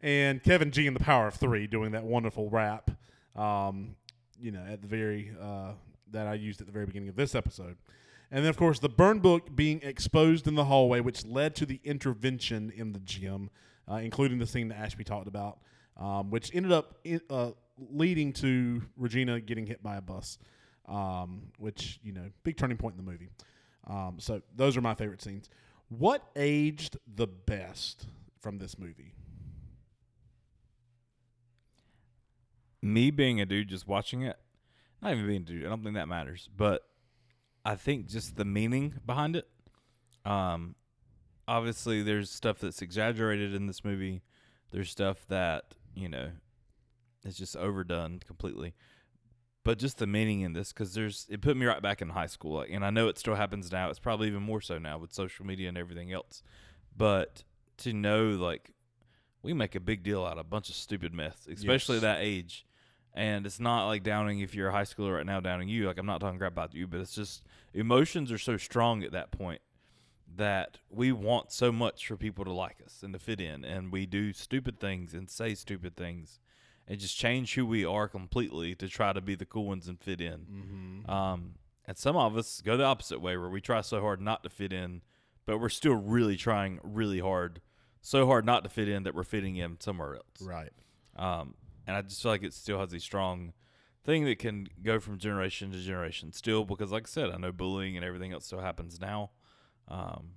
and 0.03 0.43
Kevin 0.43 0.71
G 0.71 0.87
and 0.87 0.95
the 0.95 1.03
Power 1.03 1.29
of 1.29 1.35
Three 1.35 1.67
doing 1.67 1.93
that 1.93 2.05
wonderful 2.05 2.51
rap. 2.51 2.91
Um, 3.35 3.97
you 4.41 4.53
know, 4.53 4.65
at 4.69 4.83
the 4.83 4.89
very 4.89 5.33
uh, 5.41 5.73
that 6.11 6.27
I 6.27 6.35
used 6.35 6.61
at 6.61 6.67
the 6.67 6.73
very 6.73 6.87
beginning 6.87 7.09
of 7.09 7.17
this 7.17 7.35
episode. 7.35 7.77
And 8.31 8.45
then, 8.45 8.51
of 8.51 8.57
course, 8.57 8.79
the 8.79 8.89
burn 8.89 9.21
book 9.21 9.55
being 9.55 9.81
exposed 9.83 10.47
in 10.49 10.55
the 10.55 10.65
hallway, 10.65 11.01
which 11.01 11.25
led 11.25 11.55
to 11.57 11.67
the 11.67 11.81
intervention 11.85 12.73
in 12.75 12.93
the 12.93 12.99
gym, 13.01 13.49
uh, 13.91 13.97
including 13.97 14.39
the 14.39 14.47
scene 14.47 14.69
that 14.69 14.79
Ashby 14.79 15.05
talked 15.05 15.29
about, 15.29 15.59
um, 15.97 16.31
which 16.31 16.55
ended 16.55 16.73
up 16.73 16.99
in, 17.05 17.21
uh, 17.31 17.51
leading 17.91 18.33
to 18.35 18.83
Regina 18.97 19.41
getting 19.41 19.67
hit 19.67 19.83
by 19.83 19.97
a 19.97 20.01
bus, 20.01 20.39
um, 20.87 21.53
which, 21.59 22.01
you 22.03 22.13
know, 22.13 22.31
big 22.43 22.57
turning 22.57 22.77
point 22.77 22.97
in 22.99 23.05
the 23.05 23.11
movie. 23.11 23.31
Um, 23.87 24.17
so 24.19 24.43
those 24.55 24.77
are 24.77 24.81
my 24.81 24.95
favorite 24.95 25.23
scenes. 25.23 25.49
What 25.89 26.25
aged 26.37 26.97
the 27.07 27.27
best 27.27 28.07
from 28.41 28.59
this 28.59 28.79
movie? 28.79 29.15
Me 32.83 33.11
being 33.11 33.41
a 33.41 33.47
dude 33.47 33.69
just 33.69 33.87
watching 33.89 34.23
it, 34.23 34.37
not 35.03 35.13
even 35.13 35.27
being 35.27 35.43
a 35.43 35.45
dude, 35.45 35.67
I 35.67 35.69
don't 35.69 35.83
think 35.83 35.95
that 35.95 36.09
matters. 36.09 36.49
But 36.55 36.83
I 37.65 37.77
think 37.77 38.07
just 38.07 38.37
the 38.37 38.45
meaning 38.45 38.95
behind 39.07 39.37
it. 39.37 39.49
Um, 40.25 40.75
obviously, 41.49 42.03
there's 42.03 42.31
stuff 42.31 42.59
that's 42.59 42.83
exaggerated 42.83 43.55
in 43.55 43.67
this 43.67 43.85
movie. 43.85 44.23
There's 44.71 44.91
stuff 44.91 45.27
that 45.29 45.77
you 45.95 46.09
know 46.09 46.31
it's 47.25 47.39
just 47.39 47.57
overdone 47.57 48.21
completely. 48.27 48.75
But 49.65 49.79
just 49.79 49.97
the 49.97 50.07
meaning 50.07 50.43
in 50.43 50.53
this, 50.53 50.75
because 50.75 50.93
there's 50.93 51.27
it 51.31 51.41
put 51.41 51.57
me 51.57 51.65
right 51.65 51.81
back 51.81 52.03
in 52.03 52.11
high 52.11 52.27
school, 52.27 52.57
like, 52.59 52.71
and 52.71 52.85
I 52.85 52.91
know 52.91 53.09
it 53.09 53.19
still 53.19 53.35
happens 53.35 53.73
now. 53.73 53.89
It's 53.89 53.99
probably 53.99 54.27
even 54.29 54.43
more 54.43 54.61
so 54.61 54.79
now 54.79 54.99
with 54.99 55.15
social 55.15 55.47
media 55.47 55.71
and 55.71 55.79
everything 55.79 56.13
else. 56.13 56.43
But 56.95 57.45
to 57.79 57.95
know, 57.95 58.27
like, 58.29 58.73
we 59.43 59.55
make 59.55 59.75
a 59.75 59.81
big 59.81 60.03
deal 60.03 60.23
out 60.25 60.35
of 60.35 60.39
a 60.41 60.45
bunch 60.45 60.69
of 60.69 60.75
stupid 60.75 61.15
myths, 61.15 61.47
especially 61.51 61.97
Yes. 61.97 62.03
that 62.03 62.19
age. 62.21 62.67
And 63.15 63.47
it's 63.47 63.61
not 63.61 63.87
like 63.87 64.03
downing 64.03 64.41
if 64.41 64.55
you're 64.55 64.69
a 64.69 64.73
high 64.73 64.83
schooler 64.83 65.17
right 65.17 65.25
now, 65.25 65.41
downing 65.41 65.69
you. 65.69 65.87
Like 65.87 65.99
I'm 65.99 66.05
not 66.07 66.21
talking 66.21 66.39
crap 66.39 66.53
about 66.53 66.75
you, 66.75 66.87
but 66.87 67.01
it's 67.01 67.15
just 67.15 67.45
emotions 67.73 68.31
are 68.33 68.39
so 68.39 68.57
strong 68.59 69.03
at 69.03 69.13
that 69.13 69.31
point 69.31 69.63
that 70.37 70.79
we 70.91 71.13
want 71.13 71.53
so 71.53 71.71
much 71.71 72.07
for 72.07 72.17
people 72.17 72.45
to 72.45 72.53
like 72.53 72.77
us 72.85 73.03
and 73.03 73.13
to 73.13 73.19
fit 73.19 73.41
in, 73.41 73.65
and 73.65 73.93
we 73.93 74.07
do 74.07 74.33
stupid 74.33 74.81
things 74.81 75.15
and 75.15 75.31
say 75.31 75.55
stupid 75.55 75.97
things, 75.97 76.41
and 76.87 76.99
just 76.99 77.17
change 77.17 77.55
who 77.55 77.67
we 77.67 77.85
are 77.85 78.09
completely 78.09 78.75
to 78.75 78.89
try 78.89 79.13
to 79.13 79.21
be 79.21 79.35
the 79.35 79.47
cool 79.47 79.67
ones 79.67 79.89
and 79.89 80.01
fit 80.01 80.21
in. 80.21 80.41
Mm-hmm. 80.41 81.11
Um, 81.11 81.55
and 81.87 81.97
some 81.97 82.17
of 82.17 82.37
us 82.37 82.61
go 82.61 82.77
the 82.77 82.85
opposite 82.85 83.21
way, 83.21 83.37
where 83.37 83.49
we 83.49 83.61
try 83.61 83.81
so 83.81 84.01
hard 84.01 84.21
not 84.21 84.43
to 84.43 84.51
fit 84.51 84.73
in, 84.73 85.03
but 85.47 85.59
we're 85.59 85.69
still 85.69 85.95
really 85.95 86.37
trying 86.37 86.81
really 86.83 87.21
hard, 87.21 87.61
so 88.01 88.27
hard 88.27 88.45
not 88.45 88.65
to 88.65 88.71
fit 88.71 88.89
in 88.89 89.03
that 89.05 89.15
we're 89.15 89.25
fitting 89.25 89.57
in 89.57 89.79
somewhere 89.81 90.17
else. 90.17 90.43
Right. 90.43 90.73
Um, 91.17 91.55
and 91.87 91.97
I 91.97 92.03
just 92.03 92.23
feel 92.23 92.33
like 92.33 92.43
it 92.43 92.55
still 92.55 92.81
has 92.81 92.93
a 92.93 93.01
strong 93.01 93.53
thing 94.05 94.25
that 94.25 94.39
can 94.39 94.69
go 94.83 95.01
from 95.01 95.19
generation 95.19 95.71
to 95.71 95.79
generation 95.79 96.33
still 96.33 96.65
because 96.65 96.93
like 96.93 97.05
I 97.05 97.11
said, 97.11 97.31
I 97.31 97.37
know 97.39 97.53
bullying 97.53 97.97
and 97.97 98.05
everything 98.05 98.33
else 98.33 98.47
still 98.47 98.61
happens 98.61 99.01
now. 99.01 99.31
Um, 99.89 100.31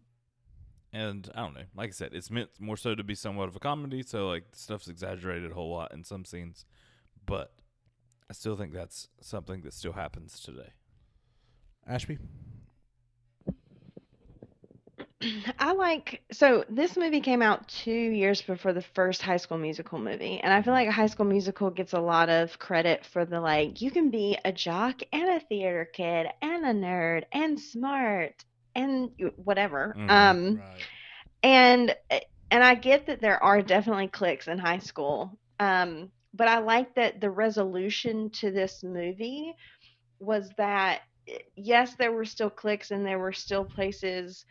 and 0.93 1.29
I 1.35 1.41
don't 1.41 1.53
know, 1.53 1.65
like 1.75 1.89
I 1.89 1.91
said, 1.91 2.13
it's 2.13 2.31
meant 2.31 2.49
more 2.59 2.77
so 2.77 2.95
to 2.95 3.03
be 3.03 3.15
somewhat 3.15 3.49
of 3.49 3.55
a 3.55 3.59
comedy, 3.59 4.03
so 4.03 4.27
like 4.27 4.43
stuff's 4.53 4.87
exaggerated 4.87 5.51
a 5.51 5.53
whole 5.53 5.71
lot 5.71 5.93
in 5.93 6.03
some 6.03 6.25
scenes, 6.25 6.65
but 7.25 7.51
I 8.29 8.33
still 8.33 8.55
think 8.55 8.73
that's 8.73 9.07
something 9.21 9.61
that 9.61 9.73
still 9.73 9.93
happens 9.93 10.39
today. 10.39 10.73
Ashby? 11.87 12.17
I 15.59 15.73
like 15.73 16.21
so 16.31 16.63
this 16.69 16.95
movie 16.95 17.21
came 17.21 17.41
out 17.41 17.67
two 17.67 17.91
years 17.91 18.41
before 18.41 18.73
the 18.73 18.81
first 18.81 19.21
High 19.21 19.37
School 19.37 19.57
Musical 19.57 19.97
movie, 19.97 20.39
and 20.39 20.53
I 20.53 20.61
feel 20.61 20.73
like 20.73 20.87
a 20.87 20.91
High 20.91 21.07
School 21.07 21.25
Musical 21.25 21.69
gets 21.69 21.93
a 21.93 21.99
lot 21.99 22.29
of 22.29 22.59
credit 22.59 23.05
for 23.05 23.25
the 23.25 23.39
like 23.39 23.81
you 23.81 23.89
can 23.91 24.09
be 24.09 24.37
a 24.45 24.51
jock 24.51 25.01
and 25.11 25.29
a 25.29 25.39
theater 25.39 25.89
kid 25.91 26.27
and 26.41 26.65
a 26.65 26.73
nerd 26.73 27.23
and 27.31 27.59
smart 27.59 28.45
and 28.77 29.11
whatever. 29.37 29.97
Mhm. 29.97 30.09
Um, 30.09 30.59
Right. 30.59 30.87
and 31.43 31.95
eh, 32.11 32.21
and 32.51 32.63
I 32.63 32.75
get 32.75 33.07
that 33.07 33.21
there 33.21 33.43
are 33.43 33.61
definitely 33.63 34.09
cliques 34.09 34.47
in 34.47 34.59
high 34.59 34.79
school. 34.79 35.39
Um, 35.59 36.11
but 36.33 36.47
I 36.49 36.59
like 36.59 36.95
that 36.95 37.21
the 37.21 37.31
resolution 37.31 38.31
to 38.41 38.51
this 38.51 38.83
movie 38.83 39.53
was 40.19 40.49
that 40.57 41.01
eh, 41.29 41.39
yes, 41.55 41.95
there 41.95 42.13
were 42.13 42.25
still 42.25 42.51
cliques 42.51 42.91
and 42.91 43.05
there 43.05 43.19
were 43.19 43.33
still 43.33 43.65
places 43.65 44.45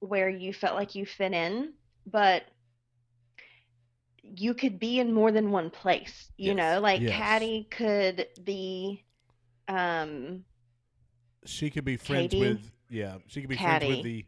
where 0.00 0.30
you 0.30 0.54
felt 0.54 0.76
like 0.76 0.94
you 0.96 1.06
fit 1.06 1.32
in, 1.32 1.74
but 2.06 2.44
you 4.22 4.54
could 4.54 4.78
be 4.78 5.00
in 5.00 5.12
more 5.12 5.32
than 5.32 5.50
one 5.52 5.70
place. 5.70 6.30
You 6.36 6.54
Yes. 6.54 6.56
know, 6.56 6.80
like 6.80 7.06
Yes. 7.06 7.06
Caddy 7.06 7.68
could 7.70 8.28
be 8.44 9.04
um 9.68 10.44
She 11.44 11.70
could 11.70 11.84
be 11.84 11.96
friends 11.96 12.36
Katie? 12.36 12.36
with 12.36 12.72
yeah. 12.92 13.16
She 13.26 13.40
could 13.40 13.50
be 13.50 13.56
friends 13.56 13.84
with 13.84 14.02
the 14.04 14.24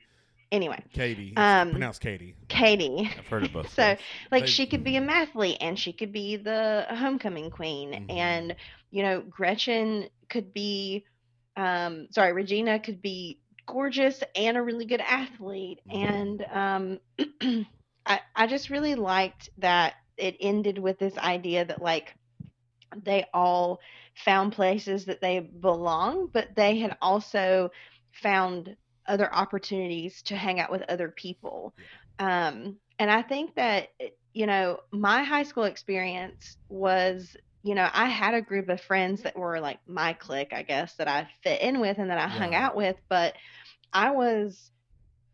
anyway, 0.50 0.82
Katie. 0.92 1.34
Um, 1.36 1.70
pronounced 1.70 2.00
Katie. 2.00 2.34
Katie. 2.48 3.10
I've 3.18 3.26
heard 3.26 3.44
it 3.44 3.52
both. 3.52 3.70
So, 3.74 3.96
like 4.30 4.44
They- 4.44 4.50
she 4.50 4.66
could 4.66 4.84
be 4.84 4.96
a 4.96 5.00
mathlete 5.00 5.58
and 5.60 5.78
she 5.78 5.92
could 5.92 6.12
be 6.12 6.36
the 6.36 6.86
homecoming 6.88 7.50
queen 7.50 7.92
Mhm. 7.92 8.10
and 8.10 8.56
you 8.90 9.02
know 9.02 9.20
gretchen 9.22 10.08
could 10.30 10.52
be 10.54 11.04
um 11.56 12.08
sorry 12.10 12.32
regina 12.32 12.78
could 12.80 13.02
be 13.02 13.38
gorgeous 13.66 14.22
and 14.36 14.56
a 14.56 14.62
really 14.62 14.84
good 14.86 15.00
athlete 15.00 15.80
Mhm. 15.88 16.08
and 16.52 16.98
um 17.42 17.66
i 18.06 18.20
i 18.36 18.46
just 18.46 18.70
really 18.70 18.94
liked 18.94 19.48
that 19.58 19.94
it 20.16 20.36
ended 20.40 20.78
with 20.78 20.98
this 20.98 21.16
idea 21.18 21.64
that 21.64 21.82
like 21.82 22.14
they 23.04 23.24
all 23.34 23.80
found 24.24 24.52
places 24.52 25.06
that 25.06 25.20
they 25.20 25.40
belong 25.40 26.28
but 26.32 26.54
they 26.54 26.78
had 26.78 26.96
also 27.02 27.70
found 28.22 28.76
other 29.06 29.32
opportunities 29.34 30.22
to 30.22 30.36
hang 30.36 30.60
out 30.60 30.70
with 30.70 30.82
other 30.88 31.08
people 31.08 31.74
um, 32.18 32.76
and 32.98 33.10
I 33.10 33.22
think 33.22 33.54
that, 33.56 33.88
you 34.32 34.46
know, 34.46 34.80
my 34.92 35.22
high 35.22 35.42
school 35.42 35.64
experience 35.64 36.56
was, 36.68 37.36
you 37.62 37.74
know, 37.74 37.88
I 37.92 38.06
had 38.06 38.34
a 38.34 38.42
group 38.42 38.68
of 38.68 38.80
friends 38.80 39.22
that 39.22 39.36
were 39.36 39.60
like 39.60 39.78
my 39.86 40.12
clique, 40.12 40.52
I 40.52 40.62
guess, 40.62 40.94
that 40.96 41.08
I 41.08 41.28
fit 41.42 41.60
in 41.60 41.80
with 41.80 41.98
and 41.98 42.10
that 42.10 42.18
I 42.18 42.28
hung 42.28 42.54
out 42.54 42.76
with. 42.76 42.96
But 43.08 43.34
I 43.92 44.10
was, 44.12 44.70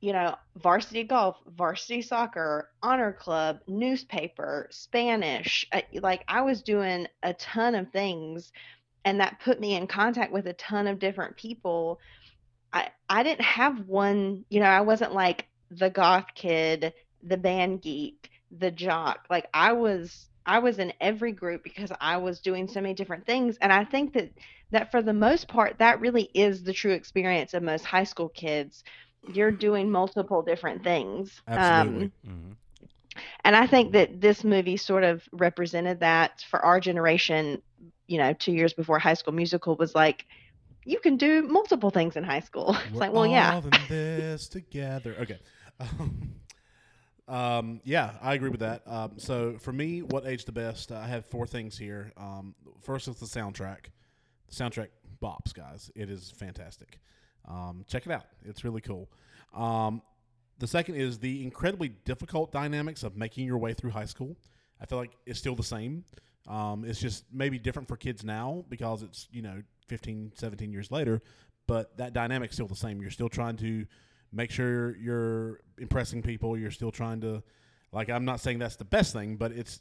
you 0.00 0.12
know, 0.12 0.36
varsity 0.56 1.04
golf, 1.04 1.36
varsity 1.46 2.00
soccer, 2.02 2.70
honor 2.82 3.12
club, 3.12 3.60
newspaper, 3.66 4.68
Spanish. 4.70 5.66
Like 5.92 6.24
I 6.28 6.42
was 6.42 6.62
doing 6.62 7.08
a 7.22 7.34
ton 7.34 7.74
of 7.74 7.90
things. 7.90 8.52
And 9.02 9.20
that 9.20 9.40
put 9.42 9.60
me 9.60 9.74
in 9.74 9.86
contact 9.86 10.30
with 10.30 10.46
a 10.46 10.52
ton 10.52 10.86
of 10.86 10.98
different 10.98 11.36
people. 11.36 12.00
I, 12.72 12.88
I 13.08 13.22
didn't 13.22 13.42
have 13.44 13.86
one, 13.86 14.44
you 14.50 14.60
know, 14.60 14.66
I 14.66 14.80
wasn't 14.80 15.12
like 15.14 15.46
the 15.70 15.90
goth 15.90 16.26
kid, 16.34 16.92
the 17.22 17.36
band 17.36 17.82
geek, 17.82 18.30
the 18.50 18.70
jock. 18.70 19.26
Like 19.30 19.48
I 19.54 19.72
was 19.72 20.28
I 20.46 20.58
was 20.60 20.78
in 20.78 20.92
every 21.00 21.32
group 21.32 21.62
because 21.62 21.90
I 22.00 22.16
was 22.18 22.40
doing 22.40 22.66
so 22.68 22.80
many 22.80 22.94
different 22.94 23.26
things 23.26 23.56
and 23.60 23.72
I 23.72 23.84
think 23.84 24.14
that 24.14 24.30
that 24.70 24.90
for 24.90 25.02
the 25.02 25.12
most 25.12 25.48
part 25.48 25.78
that 25.78 26.00
really 26.00 26.30
is 26.34 26.62
the 26.62 26.72
true 26.72 26.92
experience 26.92 27.54
of 27.54 27.62
most 27.62 27.84
high 27.84 28.04
school 28.04 28.28
kids. 28.28 28.82
You're 29.26 29.52
doing 29.52 29.90
multiple 29.90 30.42
different 30.42 30.82
things. 30.82 31.40
Absolutely. 31.46 32.08
Um, 32.08 32.12
Mhm. 32.24 32.56
and 33.44 33.56
I 33.56 33.66
think 33.66 33.92
that 33.92 34.20
this 34.20 34.44
movie 34.44 34.76
sort 34.76 35.04
of 35.04 35.22
represented 35.32 36.00
that 36.00 36.42
for 36.50 36.60
our 36.60 36.80
generation, 36.80 37.62
you 38.06 38.18
know, 38.18 38.32
2 38.32 38.52
years 38.52 38.72
before 38.72 38.98
High 38.98 39.14
School 39.14 39.34
Musical 39.34 39.76
was 39.76 39.94
like 39.94 40.24
you 40.84 40.98
can 41.00 41.16
do 41.16 41.42
multiple 41.42 41.90
things 41.90 42.16
in 42.16 42.24
high 42.24 42.40
school. 42.40 42.76
It's 42.84 42.92
We're 42.92 43.00
like, 43.00 43.12
well, 43.12 43.26
yeah. 43.26 43.54
all 43.54 43.62
this 43.88 44.48
together. 44.48 45.16
Okay. 45.20 45.38
Um, 45.78 46.34
um, 47.28 47.80
yeah, 47.84 48.12
I 48.20 48.34
agree 48.34 48.50
with 48.50 48.60
that. 48.60 48.82
Um, 48.86 49.12
so 49.18 49.56
for 49.58 49.72
me, 49.72 50.02
what 50.02 50.26
aged 50.26 50.46
the 50.46 50.52
best? 50.52 50.90
I 50.90 51.06
have 51.06 51.24
four 51.26 51.46
things 51.46 51.78
here. 51.78 52.12
Um, 52.16 52.54
first 52.82 53.06
is 53.08 53.16
the 53.16 53.26
soundtrack. 53.26 53.86
The 54.48 54.54
soundtrack 54.54 54.88
bops, 55.22 55.54
guys. 55.54 55.90
It 55.94 56.10
is 56.10 56.30
fantastic. 56.30 56.98
Um, 57.48 57.84
check 57.88 58.06
it 58.06 58.12
out. 58.12 58.24
It's 58.44 58.64
really 58.64 58.80
cool. 58.80 59.08
Um, 59.54 60.02
the 60.58 60.66
second 60.66 60.96
is 60.96 61.18
the 61.18 61.42
incredibly 61.42 61.88
difficult 61.88 62.52
dynamics 62.52 63.02
of 63.02 63.16
making 63.16 63.46
your 63.46 63.58
way 63.58 63.74
through 63.74 63.90
high 63.90 64.04
school. 64.04 64.36
I 64.80 64.86
feel 64.86 64.98
like 64.98 65.16
it's 65.24 65.38
still 65.38 65.54
the 65.54 65.62
same. 65.62 66.04
Um, 66.48 66.84
it's 66.84 67.00
just 67.00 67.24
maybe 67.32 67.58
different 67.58 67.88
for 67.88 67.96
kids 67.96 68.24
now 68.24 68.64
because 68.68 69.02
it's, 69.02 69.28
you 69.30 69.42
know, 69.42 69.62
15, 69.90 70.32
17 70.36 70.72
years 70.72 70.90
later, 70.90 71.20
but 71.66 71.96
that 71.98 72.14
dynamic's 72.14 72.54
still 72.54 72.68
the 72.68 72.76
same. 72.76 73.02
You're 73.02 73.10
still 73.10 73.28
trying 73.28 73.56
to 73.58 73.86
make 74.32 74.50
sure 74.50 74.96
you're 74.96 75.60
impressing 75.78 76.22
people. 76.22 76.56
You're 76.56 76.70
still 76.70 76.92
trying 76.92 77.20
to, 77.22 77.42
like, 77.92 78.08
I'm 78.08 78.24
not 78.24 78.40
saying 78.40 78.60
that's 78.60 78.76
the 78.76 78.84
best 78.84 79.12
thing, 79.12 79.36
but 79.36 79.52
it's, 79.52 79.80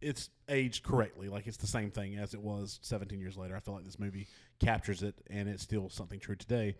it's 0.00 0.28
aged 0.48 0.82
correctly. 0.82 1.28
Like 1.28 1.46
it's 1.46 1.56
the 1.56 1.66
same 1.66 1.90
thing 1.90 2.18
as 2.18 2.34
it 2.34 2.40
was 2.40 2.78
17 2.82 3.18
years 3.20 3.36
later. 3.36 3.56
I 3.56 3.60
feel 3.60 3.74
like 3.74 3.84
this 3.84 3.98
movie 3.98 4.26
captures 4.60 5.02
it, 5.02 5.14
and 5.30 5.48
it's 5.48 5.62
still 5.62 5.88
something 5.88 6.20
true 6.20 6.36
today. 6.36 6.76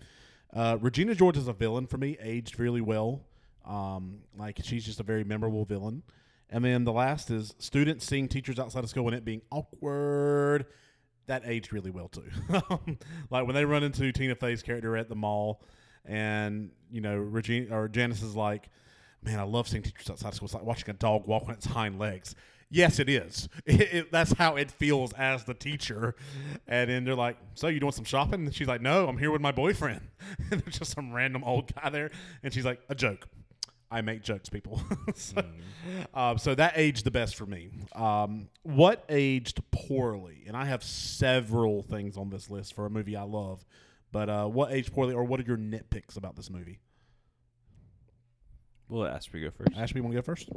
Uh, 0.52 0.76
Regina 0.80 1.14
George 1.14 1.36
is 1.36 1.48
a 1.48 1.52
villain 1.52 1.86
for 1.86 1.98
me, 1.98 2.16
aged 2.20 2.58
really 2.58 2.80
well. 2.80 3.22
Um, 3.64 4.20
like 4.36 4.60
she's 4.62 4.84
just 4.84 5.00
a 5.00 5.02
very 5.02 5.24
memorable 5.24 5.64
villain. 5.64 6.02
And 6.48 6.64
then 6.64 6.84
the 6.84 6.92
last 6.92 7.30
is 7.30 7.54
students 7.58 8.06
seeing 8.06 8.28
teachers 8.28 8.58
outside 8.58 8.84
of 8.84 8.90
school 8.90 9.06
and 9.08 9.16
it 9.16 9.24
being 9.24 9.42
awkward. 9.50 10.66
That 11.26 11.42
aged 11.44 11.72
really 11.72 11.90
well 11.90 12.08
too. 12.08 12.24
Um, 12.70 12.98
like 13.30 13.46
when 13.46 13.54
they 13.54 13.64
run 13.64 13.82
into 13.82 14.12
Tina 14.12 14.34
Fey's 14.34 14.62
character 14.62 14.96
at 14.96 15.08
the 15.08 15.16
mall, 15.16 15.62
and 16.04 16.70
you 16.90 17.00
know 17.00 17.16
Regina 17.16 17.76
or 17.76 17.88
Janice 17.88 18.22
is 18.22 18.36
like, 18.36 18.68
"Man, 19.22 19.38
I 19.38 19.42
love 19.42 19.68
seeing 19.68 19.82
teachers 19.82 20.08
outside 20.10 20.28
of 20.28 20.34
school. 20.34 20.46
It's 20.46 20.54
like 20.54 20.64
watching 20.64 20.90
a 20.90 20.94
dog 20.94 21.26
walk 21.26 21.44
on 21.48 21.54
its 21.54 21.66
hind 21.66 21.98
legs." 21.98 22.34
Yes, 22.68 22.98
it 22.98 23.08
is. 23.08 23.48
It, 23.66 23.80
it, 23.80 24.12
that's 24.12 24.32
how 24.32 24.56
it 24.56 24.70
feels 24.70 25.12
as 25.14 25.44
the 25.44 25.54
teacher. 25.54 26.14
And 26.66 26.90
then 26.90 27.04
they're 27.04 27.14
like, 27.14 27.36
"So 27.54 27.68
you 27.68 27.80
doing 27.80 27.92
some 27.92 28.04
shopping?" 28.04 28.44
And 28.46 28.54
she's 28.54 28.68
like, 28.68 28.80
"No, 28.80 29.08
I'm 29.08 29.18
here 29.18 29.30
with 29.30 29.40
my 29.40 29.52
boyfriend." 29.52 30.02
and 30.50 30.60
there's 30.60 30.78
just 30.78 30.92
some 30.92 31.12
random 31.12 31.44
old 31.44 31.72
guy 31.74 31.90
there, 31.90 32.10
and 32.42 32.52
she's 32.52 32.64
like, 32.64 32.80
"A 32.88 32.94
joke." 32.94 33.28
I 33.90 34.00
make 34.00 34.22
jokes, 34.22 34.48
people. 34.48 34.82
so, 35.14 35.42
um, 36.14 36.38
so 36.38 36.54
that 36.54 36.74
aged 36.76 37.04
the 37.04 37.10
best 37.10 37.36
for 37.36 37.46
me. 37.46 37.70
Um, 37.94 38.48
what 38.62 39.04
aged 39.08 39.62
poorly? 39.70 40.44
And 40.46 40.56
I 40.56 40.64
have 40.64 40.82
several 40.82 41.82
things 41.82 42.16
on 42.16 42.30
this 42.30 42.50
list 42.50 42.74
for 42.74 42.86
a 42.86 42.90
movie 42.90 43.16
I 43.16 43.22
love. 43.22 43.64
But 44.12 44.28
uh, 44.28 44.46
what 44.46 44.72
aged 44.72 44.92
poorly, 44.92 45.14
or 45.14 45.24
what 45.24 45.40
are 45.40 45.44
your 45.44 45.56
nitpicks 45.56 46.16
about 46.16 46.36
this 46.36 46.50
movie? 46.50 46.80
We'll 48.88 49.02
let 49.02 49.12
Asper 49.14 49.40
go 49.40 49.50
first. 49.50 49.76
Ashby, 49.76 50.00
want 50.00 50.14
to 50.14 50.22
go 50.22 50.22
first? 50.22 50.48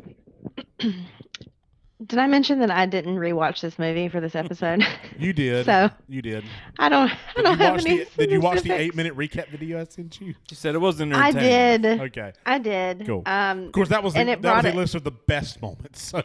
Did 2.05 2.17
I 2.17 2.27
mention 2.27 2.59
that 2.59 2.71
I 2.71 2.85
didn't 2.85 3.17
rewatch 3.17 3.59
this 3.59 3.77
movie 3.77 4.07
for 4.07 4.21
this 4.21 4.33
episode? 4.33 4.85
You 5.19 5.33
did. 5.33 5.65
So- 5.65 5.89
you 6.07 6.21
did. 6.21 6.45
I 6.79 6.87
don't. 6.87 7.11
I 7.11 7.17
Did 7.35 7.43
don't 7.43 7.57
you 7.59 7.63
have 7.65 7.73
watch 7.73 7.85
any. 7.85 7.97
the 8.05 8.09
Did 8.15 8.31
you 8.31 8.39
watch 8.39 8.53
the 8.53 8.59
specifics. 8.59 8.81
eight 8.85 8.95
minute 8.95 9.17
recap 9.17 9.49
video 9.49 9.81
I 9.81 9.83
sent 9.83 10.21
you? 10.21 10.27
You 10.27 10.35
said 10.55 10.75
it 10.75 10.77
wasn't 10.77 11.13
I 11.13 11.27
entertaining. 11.27 11.81
did. 11.81 11.99
Okay. 12.01 12.31
I 12.45 12.57
did. 12.57 13.05
Cool. 13.05 13.23
Um, 13.25 13.65
Of 13.65 13.71
course, 13.73 13.89
that 13.89 14.01
was 14.01 14.13
the, 14.13 14.19
And 14.21 14.29
it 14.29 14.41
that 14.41 14.55
was 14.55 14.61
brought 14.61 14.65
a 14.65 14.69
it- 14.69 14.75
list 14.77 14.95
of 14.95 15.03
the 15.03 15.11
best 15.11 15.61
moments. 15.61 16.01
So 16.01 16.23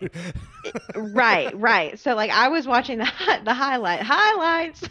right, 0.94 1.58
right. 1.58 1.98
So 1.98 2.14
like 2.14 2.30
I 2.30 2.46
was 2.48 2.68
watching 2.68 2.98
the 2.98 3.04
hi- 3.04 3.40
the 3.40 3.52
highlight 3.52 4.00
highlights. 4.02 4.84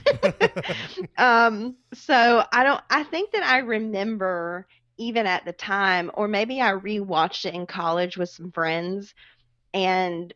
um, 1.17 1.75
so 1.93 2.43
I 2.51 2.63
don't. 2.65 2.81
I 2.89 3.03
think 3.03 3.31
that 3.31 3.43
I 3.43 3.59
remember 3.59 4.67
even 4.97 5.25
at 5.27 5.45
the 5.45 5.53
time, 5.53 6.11
or 6.15 6.27
maybe 6.27 6.59
I 6.61 6.71
rewatched 6.73 7.45
it 7.45 7.53
in 7.53 7.67
college 7.67 8.17
with 8.17 8.27
some 8.29 8.51
friends, 8.51 9.13
and 9.73 10.33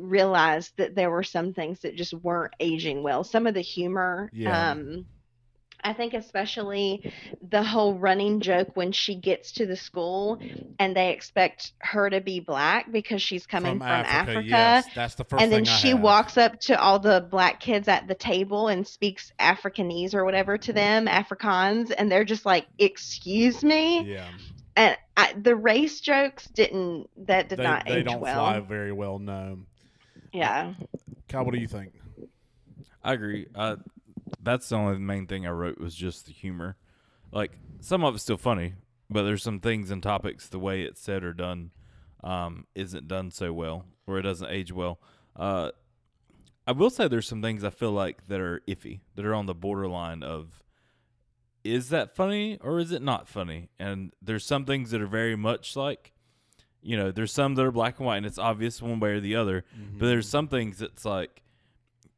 realized 0.00 0.72
that 0.76 0.94
there 0.94 1.10
were 1.10 1.22
some 1.22 1.52
things 1.52 1.80
that 1.80 1.96
just 1.96 2.14
weren't 2.14 2.54
aging 2.60 3.02
well. 3.02 3.24
Some 3.24 3.46
of 3.46 3.54
the 3.54 3.60
humor. 3.60 4.30
Yeah. 4.32 4.70
Um, 4.70 5.06
I 5.82 5.92
think 5.92 6.12
especially 6.12 7.12
the 7.40 7.62
whole 7.62 7.94
running 7.94 8.40
joke 8.40 8.70
when 8.74 8.90
she 8.90 9.14
gets 9.14 9.52
to 9.52 9.66
the 9.66 9.76
school 9.76 10.40
and 10.78 10.96
they 10.96 11.10
expect 11.12 11.72
her 11.78 12.10
to 12.10 12.20
be 12.20 12.40
black 12.40 12.90
because 12.90 13.22
she's 13.22 13.46
coming 13.46 13.78
from, 13.78 13.86
Africa. 13.88 14.42
Yes, 14.44 14.86
that's 14.94 15.14
the 15.14 15.24
first 15.24 15.40
and 15.42 15.52
then 15.52 15.64
she 15.64 15.94
walks 15.94 16.36
up 16.36 16.58
to 16.62 16.80
all 16.80 16.98
the 16.98 17.26
black 17.30 17.60
kids 17.60 17.86
at 17.86 18.08
the 18.08 18.14
table 18.16 18.66
and 18.66 18.86
speaks 18.86 19.32
Afrikanese 19.38 20.14
or 20.14 20.24
whatever 20.24 20.58
to 20.58 20.72
them, 20.72 21.06
Afrikaans, 21.06 21.92
and 21.96 22.10
they're 22.10 22.24
just 22.24 22.44
like, 22.44 22.66
"Excuse 22.78 23.62
me." 23.62 24.02
Yeah, 24.02 24.28
And 24.74 24.96
I, 25.16 25.34
the 25.40 25.54
race 25.54 26.00
jokes 26.00 26.46
didn't 26.46 27.08
that 27.26 27.48
did 27.48 27.60
they, 27.60 27.62
not 27.62 27.86
they 27.86 27.98
age 27.98 28.06
don't 28.06 28.20
well. 28.20 28.34
fly 28.34 28.60
very 28.60 28.92
well. 28.92 29.20
No, 29.20 29.60
Yeah. 30.32 30.74
Kyle, 31.28 31.44
what 31.44 31.54
do 31.54 31.60
you 31.60 31.68
think? 31.68 31.92
I 33.02 33.12
agree. 33.14 33.46
Uh, 33.54 33.76
that's 34.42 34.68
the 34.68 34.76
only 34.76 34.98
main 34.98 35.26
thing 35.26 35.46
I 35.46 35.50
wrote 35.50 35.78
was 35.78 35.94
just 35.94 36.26
the 36.26 36.32
humor. 36.32 36.76
Like 37.32 37.52
some 37.80 38.04
of 38.04 38.14
it's 38.14 38.24
still 38.24 38.36
funny, 38.36 38.74
but 39.10 39.22
there's 39.22 39.42
some 39.42 39.60
things 39.60 39.90
and 39.90 40.02
topics 40.02 40.48
the 40.48 40.58
way 40.58 40.82
it's 40.82 41.00
said 41.00 41.24
or 41.24 41.32
done 41.32 41.70
um, 42.22 42.66
isn't 42.74 43.08
done 43.08 43.30
so 43.30 43.52
well, 43.52 43.84
or 44.06 44.18
it 44.18 44.22
doesn't 44.22 44.50
age 44.50 44.72
well. 44.72 45.00
Uh, 45.36 45.70
I 46.66 46.72
will 46.72 46.90
say 46.90 47.08
there's 47.08 47.28
some 47.28 47.42
things 47.42 47.64
I 47.64 47.70
feel 47.70 47.92
like 47.92 48.26
that 48.28 48.40
are 48.40 48.60
iffy, 48.68 49.00
that 49.14 49.24
are 49.24 49.34
on 49.34 49.46
the 49.46 49.54
borderline 49.54 50.22
of 50.22 50.62
is 51.64 51.88
that 51.90 52.14
funny 52.14 52.58
or 52.60 52.78
is 52.78 52.92
it 52.92 53.02
not 53.02 53.28
funny? 53.28 53.68
And 53.78 54.12
there's 54.22 54.44
some 54.44 54.64
things 54.64 54.90
that 54.90 55.00
are 55.00 55.06
very 55.06 55.36
much 55.36 55.76
like, 55.76 56.12
you 56.82 56.96
know, 56.96 57.10
there's 57.10 57.32
some 57.32 57.54
that 57.56 57.64
are 57.64 57.72
black 57.72 57.98
and 57.98 58.06
white 58.06 58.18
and 58.18 58.26
it's 58.26 58.38
obvious 58.38 58.80
one 58.80 59.00
way 59.00 59.10
or 59.10 59.20
the 59.20 59.34
other, 59.36 59.64
but 59.98 60.06
there's 60.06 60.28
some 60.28 60.48
things 60.48 60.78
that's 60.78 61.04
like, 61.04 61.42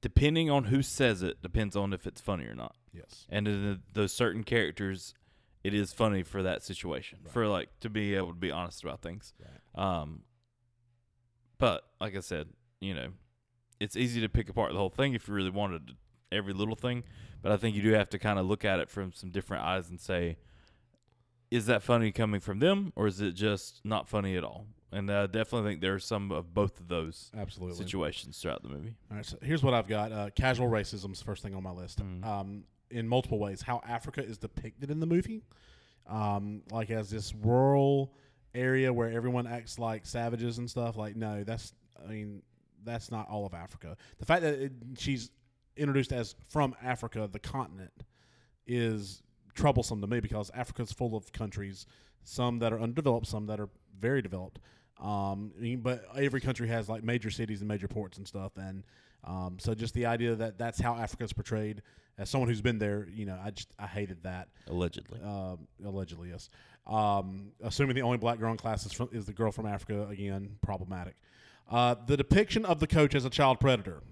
depending 0.00 0.50
on 0.50 0.64
who 0.64 0.82
says 0.82 1.22
it, 1.22 1.42
depends 1.42 1.76
on 1.76 1.92
if 1.92 2.06
it's 2.06 2.20
funny 2.20 2.44
or 2.44 2.54
not. 2.54 2.74
Yes. 2.92 3.26
And 3.28 3.46
in 3.48 3.62
the, 3.64 3.80
those 3.92 4.12
certain 4.12 4.44
characters, 4.44 5.14
it 5.62 5.74
is 5.74 5.92
funny 5.92 6.22
for 6.22 6.42
that 6.42 6.62
situation, 6.62 7.18
for 7.30 7.46
like 7.46 7.68
to 7.80 7.90
be 7.90 8.14
able 8.14 8.28
to 8.28 8.34
be 8.38 8.50
honest 8.50 8.82
about 8.82 9.02
things. 9.02 9.32
Um, 9.74 10.22
But 11.58 11.82
like 12.00 12.16
I 12.16 12.20
said, 12.20 12.48
you 12.80 12.94
know, 12.94 13.08
it's 13.78 13.96
easy 13.96 14.20
to 14.22 14.28
pick 14.28 14.48
apart 14.48 14.72
the 14.72 14.78
whole 14.78 14.88
thing 14.90 15.14
if 15.14 15.28
you 15.28 15.34
really 15.34 15.50
wanted 15.50 15.88
to- 15.88 15.94
every 16.32 16.52
little 16.52 16.76
thing. 16.76 17.02
But 17.42 17.52
I 17.52 17.56
think 17.56 17.74
you 17.76 17.82
do 17.82 17.92
have 17.92 18.08
to 18.10 18.18
kind 18.18 18.38
of 18.38 18.46
look 18.46 18.64
at 18.64 18.80
it 18.80 18.88
from 18.90 19.12
some 19.12 19.30
different 19.30 19.64
eyes 19.64 19.88
and 19.90 20.00
say, 20.00 20.36
is 21.50 21.66
that 21.66 21.82
funny 21.82 22.12
coming 22.12 22.40
from 22.40 22.58
them 22.58 22.92
or 22.96 23.06
is 23.06 23.20
it 23.20 23.32
just 23.32 23.80
not 23.84 24.08
funny 24.08 24.36
at 24.36 24.44
all? 24.44 24.66
And 24.92 25.10
I 25.10 25.26
definitely 25.26 25.70
think 25.70 25.80
there 25.80 25.94
are 25.94 25.98
some 26.00 26.32
of 26.32 26.52
both 26.52 26.80
of 26.80 26.88
those 26.88 27.30
Absolutely. 27.36 27.76
situations 27.76 28.38
throughout 28.38 28.62
the 28.62 28.68
movie. 28.68 28.94
All 29.10 29.16
right, 29.18 29.26
so 29.26 29.36
here's 29.40 29.62
what 29.62 29.72
I've 29.72 29.86
got. 29.86 30.10
Uh, 30.10 30.30
casual 30.34 30.68
racism's 30.68 31.22
first 31.22 31.42
thing 31.42 31.54
on 31.54 31.62
my 31.62 31.70
list. 31.70 32.00
Mhm. 32.02 32.24
Um, 32.24 32.64
in 32.90 33.06
multiple 33.06 33.38
ways, 33.38 33.62
how 33.62 33.80
Africa 33.86 34.24
is 34.24 34.36
depicted 34.36 34.90
in 34.90 34.98
the 34.98 35.06
movie, 35.06 35.44
um, 36.08 36.62
like 36.72 36.90
as 36.90 37.08
this 37.08 37.32
rural 37.34 38.12
area 38.52 38.92
where 38.92 39.10
everyone 39.10 39.46
acts 39.46 39.78
like 39.78 40.04
savages 40.06 40.58
and 40.58 40.68
stuff. 40.68 40.96
Like, 40.96 41.14
no, 41.14 41.44
that's 41.44 41.72
I 42.04 42.08
mean, 42.10 42.42
that's 42.82 43.10
not 43.12 43.28
all 43.28 43.46
of 43.46 43.54
Africa. 43.54 43.96
The 44.18 44.24
fact 44.26 44.42
that 44.42 44.54
it, 44.54 44.72
she's 44.98 45.30
introduced 45.76 46.12
as 46.12 46.34
from 46.48 46.74
Africa, 46.82 47.28
the 47.30 47.38
continent, 47.38 47.92
is 48.66 49.22
troublesome 49.54 50.00
to 50.00 50.06
me 50.06 50.20
because 50.20 50.50
Africa's 50.54 50.92
full 50.92 51.16
of 51.16 51.32
countries, 51.32 51.86
some 52.22 52.58
that 52.60 52.72
are 52.72 52.80
undeveloped, 52.80 53.26
some 53.26 53.46
that 53.46 53.60
are 53.60 53.68
very 53.98 54.22
developed. 54.22 54.58
Um, 55.00 55.52
but 55.82 56.04
every 56.16 56.40
country 56.40 56.68
has 56.68 56.88
like 56.88 57.02
major 57.02 57.30
cities 57.30 57.60
and 57.60 57.68
major 57.68 57.88
ports 57.88 58.18
and 58.18 58.26
stuff, 58.26 58.52
and 58.56 58.84
um, 59.24 59.56
so 59.58 59.74
just 59.74 59.94
the 59.94 60.06
idea 60.06 60.34
that 60.34 60.58
that's 60.58 60.80
how 60.80 60.94
Africa's 60.94 61.32
portrayed. 61.32 61.82
As 62.18 62.28
someone 62.28 62.50
who's 62.50 62.60
been 62.60 62.78
there, 62.78 63.08
you 63.10 63.24
know, 63.24 63.38
I 63.42 63.50
just 63.50 63.72
I 63.78 63.86
hated 63.86 64.24
that. 64.24 64.48
Allegedly. 64.68 65.20
Um, 65.22 65.66
allegedly, 65.82 66.28
yes. 66.30 66.50
Um, 66.86 67.52
assuming 67.62 67.94
the 67.94 68.02
only 68.02 68.18
black 68.18 68.38
girl 68.38 68.50
in 68.50 68.58
class 68.58 68.84
is, 68.84 68.92
from, 68.92 69.08
is 69.12 69.24
the 69.24 69.32
girl 69.32 69.52
from 69.52 69.64
Africa, 69.64 70.06
again, 70.08 70.56
problematic. 70.60 71.14
Uh, 71.70 71.94
the 72.06 72.16
depiction 72.16 72.66
of 72.66 72.78
the 72.80 72.86
coach 72.86 73.14
as 73.14 73.24
a 73.24 73.30
child 73.30 73.58
predator. 73.58 74.02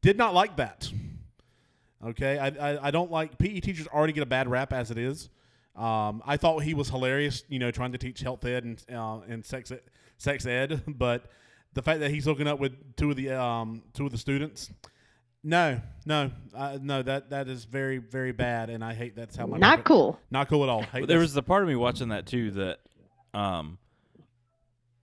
Did 0.00 0.16
not 0.16 0.32
like 0.32 0.56
that. 0.56 0.90
Okay, 2.04 2.38
I, 2.38 2.48
I, 2.48 2.88
I 2.88 2.90
don't 2.90 3.10
like 3.10 3.38
PE 3.38 3.60
teachers 3.60 3.86
already 3.86 4.12
get 4.12 4.22
a 4.22 4.26
bad 4.26 4.48
rap 4.48 4.72
as 4.72 4.90
it 4.90 4.98
is. 4.98 5.30
Um, 5.74 6.22
I 6.26 6.36
thought 6.36 6.58
he 6.62 6.74
was 6.74 6.88
hilarious, 6.90 7.42
you 7.48 7.58
know, 7.58 7.70
trying 7.70 7.92
to 7.92 7.98
teach 7.98 8.20
health 8.20 8.44
ed 8.44 8.64
and 8.64 8.84
uh, 8.92 9.20
and 9.28 9.44
sex 9.44 9.70
ed, 9.72 9.80
sex 10.18 10.46
ed, 10.46 10.82
but 10.86 11.26
the 11.72 11.82
fact 11.82 12.00
that 12.00 12.10
he's 12.10 12.24
hooking 12.26 12.46
up 12.46 12.60
with 12.60 12.72
two 12.96 13.10
of 13.10 13.16
the 13.16 13.30
um, 13.30 13.82
two 13.94 14.06
of 14.06 14.12
the 14.12 14.18
students, 14.18 14.70
no, 15.42 15.80
no, 16.06 16.30
uh, 16.54 16.78
no, 16.80 17.02
that 17.02 17.30
that 17.30 17.48
is 17.48 17.64
very 17.64 17.98
very 17.98 18.30
bad, 18.32 18.70
and 18.70 18.84
I 18.84 18.94
hate 18.94 19.16
that's 19.16 19.34
how 19.34 19.46
my 19.46 19.58
Not 19.58 19.84
cool. 19.84 20.20
not 20.30 20.48
cool 20.48 20.62
at 20.62 20.68
all. 20.68 20.82
Hate 20.82 20.92
But 20.92 21.08
there 21.08 21.18
that's- 21.18 21.20
was 21.22 21.34
the 21.34 21.42
part 21.42 21.62
of 21.62 21.68
me 21.68 21.74
watching 21.74 22.10
that 22.10 22.26
too 22.26 22.50
that 22.52 22.78
um 23.32 23.78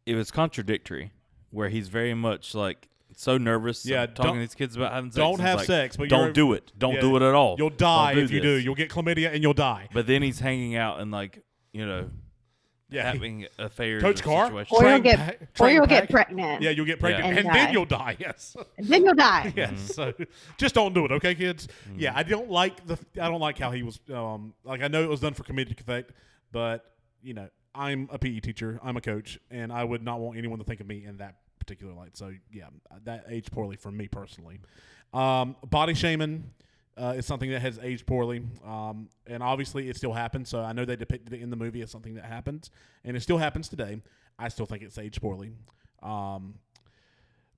it 0.05 0.15
was 0.15 0.31
contradictory 0.31 1.11
where 1.49 1.67
he's 1.69 1.89
very 1.89 2.13
much 2.13 2.55
like 2.55 2.87
so 3.15 3.37
nervous 3.37 3.85
Yeah, 3.85 4.05
talking 4.05 4.23
don't- 4.23 4.33
to 4.35 4.39
these 4.41 4.55
kids 4.55 4.75
about 4.75 4.93
having 4.93 5.11
sex. 5.11 5.17
don't 5.17 5.39
have 5.39 5.57
like, 5.57 5.67
sex, 5.67 5.97
but 5.97 6.09
don't 6.09 6.33
do 6.33 6.53
it. 6.53 6.71
Don't 6.77 6.95
yeah, 6.95 7.01
do 7.01 7.15
it 7.15 7.21
at 7.21 7.33
all. 7.33 7.55
You'll 7.57 7.69
die 7.69 8.13
do 8.15 8.21
if 8.21 8.31
you 8.31 8.41
do. 8.41 8.55
You'll 8.59 8.75
get 8.75 8.89
chlamydia 8.89 9.33
and 9.33 9.41
you'll 9.43 9.53
die. 9.53 9.87
But 9.93 10.07
then 10.07 10.21
he's 10.21 10.39
hanging 10.39 10.75
out 10.75 10.99
and 10.99 11.11
like, 11.11 11.43
you 11.73 11.85
know, 11.85 12.09
Yeah, 12.89 13.03
having 13.11 13.47
affairs 13.57 14.01
Coach 14.01 14.19
or 14.21 14.23
Carr? 14.23 14.45
situations. 14.47 14.81
Or 14.81 14.89
you'll 14.89 14.99
get 14.99 15.17
pack- 15.17 15.39
or 15.59 15.69
you'll 15.69 15.85
get 15.85 16.09
pregnant. 16.09 16.61
yeah, 16.61 16.71
you'll 16.71 16.85
get 16.85 16.99
pregnant, 16.99 17.25
And 17.37 17.47
and, 17.47 17.55
then 17.55 17.71
you'll 17.73 17.85
die. 17.85 18.17
Yes, 18.19 18.55
And 18.77 18.87
then 18.87 19.05
you'll 19.05 19.13
die. 19.15 19.53
yes. 19.55 19.71
Mm-hmm. 19.71 19.85
So 19.87 20.13
just 20.57 20.75
don't 20.75 20.93
do 20.93 21.05
it, 21.05 21.11
okay, 21.13 21.33
kids. 21.35 21.67
Yeah, 21.95 22.11
I 22.15 22.23
don't 22.23 22.49
like 22.49 22.85
the. 22.85 22.97
I 23.21 23.29
don't 23.29 23.39
like 23.39 23.57
how 23.57 23.71
he 23.71 23.83
was. 23.83 23.99
Um, 24.13 24.53
like 24.65 24.81
I 24.81 24.87
know 24.89 25.01
it 25.03 25.09
was 25.09 25.21
done 25.21 25.33
for 25.33 25.43
comedic 25.43 25.79
effect, 25.79 26.11
but 26.51 26.83
you 27.23 27.33
know, 27.33 27.47
I'm 27.73 28.09
a 28.11 28.19
PE 28.19 28.41
teacher. 28.41 28.77
I'm 28.83 28.97
a 28.97 29.01
coach, 29.01 29.39
and 29.49 29.71
I 29.71 29.85
would 29.85 30.03
not 30.03 30.19
want 30.19 30.37
anyone 30.37 30.59
to 30.59 30.65
think 30.65 30.81
of 30.81 30.87
me 30.87 31.05
in 31.05 31.17
that 31.19 31.35
particular 31.61 31.93
light. 31.93 32.17
So 32.17 32.33
yeah, 32.51 32.65
that 33.05 33.25
aged 33.29 33.51
poorly 33.51 33.77
for 33.77 33.91
me 33.91 34.07
personally. 34.07 34.59
Um, 35.13 35.55
body 35.69 35.93
shaming 35.93 36.51
uh, 36.97 37.13
is 37.17 37.25
something 37.25 37.49
that 37.51 37.61
has 37.61 37.79
aged 37.81 38.05
poorly, 38.05 38.43
um, 38.65 39.09
and 39.27 39.41
obviously 39.41 39.89
it 39.89 39.95
still 39.95 40.13
happens. 40.13 40.49
So 40.49 40.61
I 40.61 40.73
know 40.73 40.85
they 40.85 40.95
depicted 40.95 41.33
it 41.33 41.41
in 41.41 41.49
the 41.49 41.55
movie 41.55 41.81
as 41.81 41.91
something 41.91 42.15
that 42.15 42.25
happens, 42.25 42.71
and 43.03 43.15
it 43.15 43.21
still 43.21 43.37
happens 43.37 43.69
today. 43.69 44.01
I 44.39 44.49
still 44.49 44.65
think 44.65 44.83
it's 44.83 44.97
aged 44.97 45.21
poorly. 45.21 45.51
Um, 46.01 46.55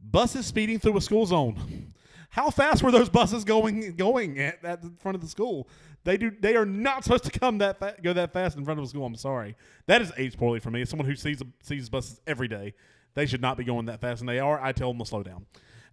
buses 0.02 0.46
speeding 0.46 0.80
through 0.80 0.98
a 0.98 1.02
school 1.02 1.26
zone. 1.26 1.94
How 2.30 2.50
fast 2.50 2.82
were 2.82 2.92
those 2.92 3.10
buses 3.10 3.44
going 3.44 3.96
going 3.96 4.40
at, 4.40 4.66
at 4.66 4.82
the 4.82 4.92
front 5.00 5.16
of 5.16 5.22
the 5.22 5.28
school? 5.28 5.68
They 6.04 6.18
do. 6.18 6.32
They 6.32 6.56
are 6.56 6.66
not 6.66 7.04
supposed 7.04 7.26
to 7.26 7.40
come 7.40 7.60
that 7.60 7.78
fa- 7.80 7.96
go 8.02 8.12
that 8.14 8.34
fast 8.34 8.58
in 8.58 8.66
front 8.66 8.80
of 8.80 8.86
a 8.86 8.90
school. 8.90 9.06
I'm 9.06 9.16
sorry. 9.16 9.56
That 9.86 10.02
is 10.02 10.12
aged 10.18 10.38
poorly 10.38 10.60
for 10.60 10.72
me. 10.72 10.82
As 10.82 10.90
someone 10.90 11.08
who 11.08 11.16
sees 11.16 11.42
sees 11.62 11.90
buses 11.90 12.20
every 12.26 12.48
day, 12.48 12.74
they 13.16 13.26
should 13.26 13.42
not 13.42 13.58
be 13.58 13.64
going 13.64 13.86
that 13.86 14.02
fast, 14.02 14.22
and 14.22 14.30
they 14.30 14.40
are. 14.40 14.62
I 14.62 14.72
tell 14.72 14.90
them 14.90 15.00
to 15.00 15.06
slow 15.06 15.24
down. 15.24 15.46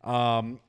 Um, 0.02 0.61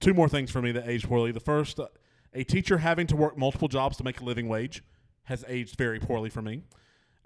two 0.00 0.14
more 0.14 0.28
things 0.28 0.50
for 0.50 0.62
me 0.62 0.72
that 0.72 0.88
aged 0.88 1.08
poorly. 1.08 1.32
The 1.32 1.40
first, 1.40 1.80
uh, 1.80 1.88
a 2.34 2.44
teacher 2.44 2.78
having 2.78 3.06
to 3.08 3.16
work 3.16 3.36
multiple 3.36 3.68
jobs 3.68 3.96
to 3.98 4.04
make 4.04 4.20
a 4.20 4.24
living 4.24 4.48
wage 4.48 4.82
has 5.24 5.44
aged 5.48 5.76
very 5.76 6.00
poorly 6.00 6.30
for 6.30 6.42
me. 6.42 6.62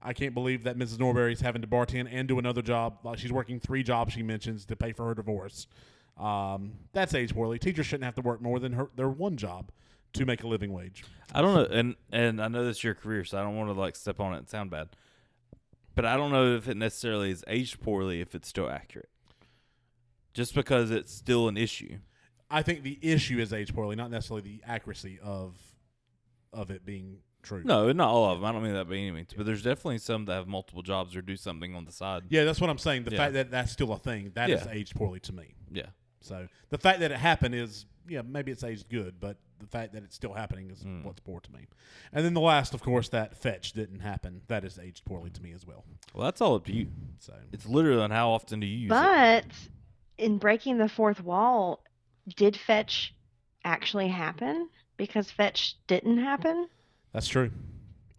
I 0.02 0.12
can't 0.12 0.34
believe 0.34 0.64
that 0.64 0.78
Mrs. 0.78 0.98
Norbury 0.98 1.32
is 1.32 1.40
having 1.40 1.62
to 1.62 1.68
bartend 1.68 2.08
and 2.10 2.28
do 2.28 2.38
another 2.38 2.62
job. 2.62 2.98
Like 3.02 3.18
she's 3.18 3.32
working 3.32 3.58
three 3.58 3.82
jobs, 3.82 4.12
she 4.12 4.22
mentions, 4.22 4.64
to 4.66 4.76
pay 4.76 4.92
for 4.92 5.06
her 5.06 5.14
divorce. 5.14 5.66
Um, 6.16 6.74
that's 6.92 7.14
aged 7.14 7.34
poorly. 7.34 7.58
Teachers 7.58 7.86
shouldn't 7.86 8.04
have 8.04 8.14
to 8.16 8.22
work 8.22 8.40
more 8.40 8.58
than 8.58 8.72
her, 8.72 8.88
their 8.94 9.08
one 9.08 9.36
job 9.36 9.70
to 10.14 10.24
make 10.24 10.42
a 10.42 10.46
living 10.46 10.72
wage. 10.72 11.04
I 11.34 11.42
don't 11.42 11.54
know, 11.54 11.76
and 11.76 11.94
and 12.10 12.40
I 12.40 12.48
know 12.48 12.64
this 12.64 12.78
is 12.78 12.84
your 12.84 12.94
career, 12.94 13.24
so 13.24 13.38
I 13.38 13.42
don't 13.42 13.56
want 13.56 13.68
to 13.68 13.78
like 13.78 13.96
step 13.96 14.20
on 14.20 14.34
it 14.34 14.38
and 14.38 14.48
sound 14.48 14.70
bad. 14.70 14.88
But 15.96 16.04
I 16.04 16.16
don't 16.16 16.30
know 16.30 16.54
if 16.54 16.68
it 16.68 16.76
necessarily 16.76 17.30
is 17.30 17.42
aged 17.48 17.80
poorly 17.80 18.20
if 18.20 18.34
it's 18.34 18.46
still 18.46 18.70
accurate. 18.70 19.08
Just 20.34 20.54
because 20.54 20.90
it's 20.90 21.12
still 21.12 21.48
an 21.48 21.56
issue. 21.56 21.98
I 22.50 22.62
think 22.62 22.82
the 22.82 22.98
issue 23.02 23.38
is 23.40 23.52
aged 23.52 23.74
poorly, 23.74 23.96
not 23.96 24.10
necessarily 24.10 24.42
the 24.42 24.62
accuracy 24.64 25.18
of 25.20 25.56
of 26.52 26.70
it 26.70 26.84
being 26.84 27.18
true. 27.42 27.62
No, 27.64 27.90
not 27.92 28.08
all 28.10 28.30
of 28.30 28.38
them. 28.40 28.44
I 28.44 28.52
don't 28.52 28.62
mean 28.62 28.74
that 28.74 28.88
by 28.88 28.94
any 28.94 29.10
means, 29.10 29.30
but 29.36 29.46
there's 29.46 29.62
definitely 29.62 29.98
some 29.98 30.26
that 30.26 30.34
have 30.34 30.46
multiple 30.46 30.82
jobs 30.82 31.16
or 31.16 31.22
do 31.22 31.36
something 31.36 31.74
on 31.74 31.84
the 31.86 31.92
side. 31.92 32.24
Yeah, 32.28 32.44
that's 32.44 32.60
what 32.60 32.70
I'm 32.70 32.78
saying. 32.78 33.04
The 33.04 33.12
Yeah. 33.12 33.16
fact 33.16 33.32
that 33.34 33.50
that's 33.50 33.72
still 33.72 33.92
a 33.92 33.98
thing, 33.98 34.30
that 34.34 34.50
is 34.50 34.64
Yeah. 34.64 34.72
aged 34.72 34.94
poorly 34.94 35.20
to 35.20 35.32
me. 35.32 35.54
Yeah. 35.72 35.86
So 36.26 36.48
the 36.70 36.78
fact 36.78 37.00
that 37.00 37.10
it 37.12 37.18
happened 37.18 37.54
is, 37.54 37.86
yeah, 38.08 38.22
maybe 38.22 38.52
it's 38.52 38.64
aged 38.64 38.88
good, 38.88 39.14
but 39.20 39.36
the 39.58 39.66
fact 39.66 39.92
that 39.94 40.02
it's 40.02 40.14
still 40.14 40.32
happening 40.34 40.70
is 40.70 40.80
Mm. 40.82 41.04
what's 41.04 41.20
poor 41.20 41.40
to 41.40 41.52
me. 41.52 41.60
And 42.12 42.24
then 42.24 42.34
the 42.34 42.40
last, 42.40 42.74
of 42.74 42.82
course, 42.82 43.08
that 43.10 43.36
fetch 43.36 43.72
didn't 43.72 44.00
happen. 44.00 44.42
That 44.48 44.64
is 44.64 44.78
aged 44.78 45.04
poorly 45.04 45.30
to 45.30 45.42
me 45.42 45.52
as 45.52 45.66
well. 45.66 45.84
Well, 46.14 46.24
that's 46.24 46.40
all 46.40 46.56
up 46.56 46.66
to 46.66 46.72
you. 46.72 46.88
So 47.20 47.32
It's 47.52 47.64
literally 47.66 48.02
on 48.02 48.10
how 48.10 48.30
often 48.30 48.60
do 48.60 48.66
you 48.66 48.76
use 48.76 48.86
it. 48.86 48.94
But 48.94 49.44
in 50.18 50.38
breaking 50.38 50.78
the 50.78 50.88
fourth 50.88 51.22
wall, 51.22 51.82
did 52.36 52.56
fetch 52.56 53.14
actually 53.64 54.08
happen? 54.08 54.68
Because 54.96 55.30
fetch 55.30 55.76
didn't 55.86 56.18
happen. 56.18 56.68
that's 57.12 57.28
true. 57.28 57.50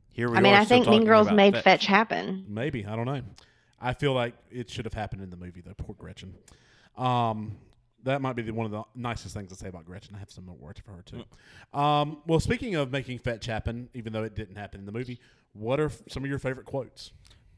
Here 0.10 0.30
we 0.32 0.38
I 0.38 0.42
mean, 0.42 0.54
are 0.56 0.62
I 0.62 0.66
think 0.66 0.88
Mean 0.88 1.06
Girls 1.06 1.32
made 1.32 1.54
fetch. 1.54 1.64
fetch 1.64 1.86
happen. 1.86 2.46
Maybe 2.48 2.84
I 2.86 2.96
don't 2.96 3.06
know. 3.06 3.22
I 3.80 3.94
feel 3.94 4.14
like 4.14 4.34
it 4.50 4.72
should 4.72 4.86
have 4.86 4.94
happened 4.96 5.22
in 5.22 5.30
the 5.30 5.38
movie 5.38 5.62
though. 5.62 5.76
Poor 5.76 5.94
Gretchen. 5.94 6.34
Um, 6.98 7.58
that 8.04 8.22
might 8.22 8.36
be 8.36 8.42
the, 8.42 8.54
one 8.54 8.66
of 8.66 8.72
the 8.72 8.84
nicest 8.96 9.34
things 9.34 9.50
to 9.50 9.56
say 9.56 9.68
about 9.68 9.86
Gretchen. 9.86 10.16
I 10.16 10.20
have 10.20 10.32
some 10.32 10.46
more 10.46 10.56
words 10.56 10.80
for 10.80 10.92
her 10.92 11.04
too. 11.04 11.24
Um, 11.78 12.22
well, 12.26 12.40
speaking 12.40 12.76
of 12.76 12.92
making 12.92 13.20
fetch 13.20 13.46
happen, 13.46 13.90
even 13.94 14.14
though 14.14 14.24
it 14.24 14.36
didn't 14.36 14.56
happen 14.56 14.80
in 14.80 14.86
the 14.86 14.92
movie, 14.92 15.20
what 15.54 15.80
are 15.80 15.88
f- 15.88 16.02
some 16.08 16.24
of 16.24 16.30
your 16.30 16.40
favorite 16.40 16.66
quotes? 16.66 17.12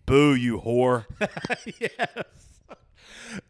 Boo, 0.05 0.33
you 0.33 0.59
whore. 0.59 1.05
yes. 1.79 2.59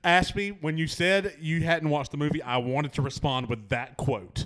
Ashby, 0.04 0.50
when 0.50 0.78
you 0.78 0.88
said 0.88 1.36
you 1.40 1.64
hadn't 1.64 1.90
watched 1.90 2.12
the 2.12 2.18
movie, 2.18 2.42
I 2.42 2.58
wanted 2.58 2.94
to 2.94 3.02
respond 3.02 3.48
with 3.48 3.70
that 3.70 3.96
quote, 3.98 4.46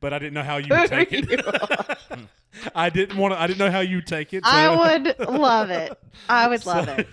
but 0.00 0.12
I 0.12 0.18
didn't 0.18 0.34
know 0.34 0.42
how 0.42 0.56
you 0.56 0.68
would 0.70 0.88
take 0.88 1.08
it. 1.12 1.40
I 2.74 2.90
didn't 2.90 3.16
want 3.16 3.34
to. 3.34 3.40
I 3.40 3.46
didn't 3.46 3.58
know 3.58 3.70
how 3.70 3.80
you'd 3.80 4.06
take 4.06 4.32
it. 4.32 4.44
So 4.44 4.50
I 4.50 4.96
would 4.96 5.18
love 5.18 5.70
it. 5.70 5.96
I 6.28 6.48
would 6.48 6.66
love 6.66 6.88
it. 6.88 7.06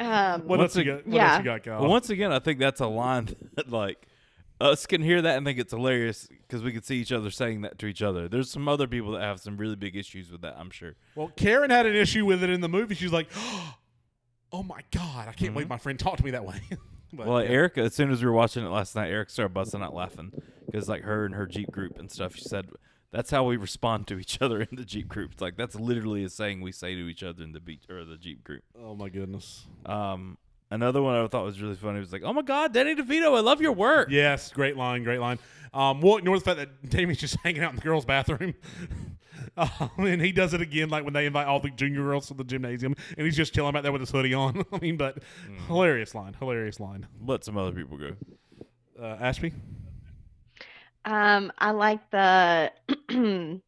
Um, 0.00 0.42
What 0.42 0.58
Once 0.58 0.76
else 0.76 0.76
you 0.76 0.92
got? 0.92 1.06
What 1.06 1.14
yeah. 1.14 1.30
else 1.32 1.38
you 1.38 1.44
got, 1.44 1.62
Kyle? 1.62 1.80
Well, 1.80 1.90
once 1.90 2.10
again, 2.10 2.32
I 2.32 2.38
think 2.38 2.58
that's 2.58 2.80
a 2.80 2.86
line 2.86 3.28
that 3.54 3.70
like 3.70 4.06
us 4.60 4.86
can 4.86 5.02
hear 5.02 5.22
that 5.22 5.36
and 5.36 5.46
think 5.46 5.58
it's 5.58 5.72
hilarious 5.72 6.28
because 6.46 6.62
we 6.62 6.72
can 6.72 6.82
see 6.82 6.96
each 6.96 7.12
other 7.12 7.30
saying 7.30 7.60
that 7.62 7.78
to 7.78 7.86
each 7.86 8.02
other. 8.02 8.28
There's 8.28 8.50
some 8.50 8.68
other 8.68 8.86
people 8.86 9.12
that 9.12 9.22
have 9.22 9.40
some 9.40 9.56
really 9.56 9.76
big 9.76 9.96
issues 9.96 10.30
with 10.30 10.42
that. 10.42 10.56
I'm 10.58 10.70
sure. 10.70 10.94
Well, 11.14 11.28
Karen 11.36 11.70
had 11.70 11.86
an 11.86 11.94
issue 11.94 12.24
with 12.24 12.42
it 12.42 12.50
in 12.50 12.60
the 12.60 12.68
movie. 12.68 12.94
She's 12.94 13.12
like, 13.12 13.28
"Oh 14.52 14.62
my 14.62 14.80
god, 14.90 15.28
I 15.28 15.32
can't 15.32 15.52
believe 15.52 15.68
my 15.68 15.78
friend 15.78 15.98
talked 15.98 16.18
to 16.18 16.24
me 16.24 16.32
that 16.32 16.44
way." 16.44 16.60
But, 17.10 17.26
Well, 17.26 17.42
yeah. 17.42 17.48
Erica, 17.48 17.80
as 17.84 17.94
soon 17.94 18.10
as 18.10 18.20
we 18.20 18.26
were 18.26 18.34
watching 18.34 18.62
it 18.62 18.68
last 18.68 18.94
night, 18.94 19.08
Eric 19.08 19.30
started 19.30 19.54
busting 19.54 19.80
out 19.80 19.94
laughing 19.94 20.30
because 20.66 20.90
like 20.90 21.04
her 21.04 21.24
and 21.24 21.34
her 21.34 21.46
Jeep 21.46 21.70
group 21.70 21.98
and 21.98 22.12
stuff. 22.12 22.36
She 22.36 22.42
said 22.42 22.66
that's 23.10 23.30
how 23.30 23.44
we 23.44 23.56
respond 23.56 24.06
to 24.08 24.18
each 24.18 24.38
other 24.42 24.60
in 24.60 24.76
the 24.76 24.84
Jeep 24.84 25.08
group. 25.08 25.32
It's 25.32 25.42
like 25.42 25.56
that's 25.56 25.74
literally 25.74 26.24
a 26.24 26.28
saying 26.28 26.60
we 26.60 26.72
say 26.72 26.94
to 26.94 27.08
each 27.08 27.22
other 27.22 27.42
in 27.42 27.52
the 27.52 27.60
beach 27.60 27.84
or 27.88 28.04
the 28.04 28.16
Jeep 28.16 28.44
group. 28.44 28.62
Oh 28.80 28.94
my 28.94 29.08
goodness. 29.08 29.66
Um, 29.86 30.38
another 30.70 31.02
one 31.02 31.16
I 31.16 31.26
thought 31.26 31.44
was 31.44 31.60
really 31.60 31.74
funny 31.74 32.00
was 32.00 32.12
like, 32.12 32.22
"Oh 32.24 32.32
my 32.32 32.42
God, 32.42 32.72
Danny 32.72 32.94
DeVito, 32.94 33.36
I 33.36 33.40
love 33.40 33.60
your 33.60 33.72
work." 33.72 34.08
Yes, 34.10 34.50
great 34.52 34.76
line, 34.76 35.04
great 35.04 35.20
line. 35.20 35.38
Um, 35.72 36.00
we'll 36.00 36.16
ignore 36.16 36.38
the 36.38 36.44
fact 36.44 36.58
that 36.58 36.90
Damien's 36.90 37.18
just 37.18 37.36
hanging 37.42 37.62
out 37.62 37.70
in 37.70 37.76
the 37.76 37.82
girls' 37.82 38.04
bathroom. 38.04 38.54
Um, 39.56 39.90
and 39.98 40.22
he 40.22 40.30
does 40.30 40.54
it 40.54 40.60
again, 40.60 40.88
like 40.88 41.04
when 41.04 41.14
they 41.14 41.26
invite 41.26 41.46
all 41.46 41.58
the 41.58 41.70
junior 41.70 42.02
girls 42.02 42.28
to 42.28 42.34
the 42.34 42.44
gymnasium, 42.44 42.94
and 43.16 43.24
he's 43.24 43.36
just 43.36 43.52
chilling 43.54 43.72
back 43.72 43.82
there 43.82 43.90
with 43.90 44.00
his 44.00 44.10
hoodie 44.10 44.34
on. 44.34 44.64
I 44.72 44.78
mean, 44.78 44.96
but 44.96 45.18
hilarious 45.66 46.14
line, 46.14 46.34
hilarious 46.38 46.78
line. 46.78 47.06
Let 47.24 47.44
some 47.44 47.56
other 47.56 47.72
people 47.72 47.96
go. 47.98 48.12
Uh, 49.00 49.16
Ashby, 49.20 49.52
Um, 51.08 51.52
I 51.58 51.70
like 51.70 52.10
the 52.10 52.70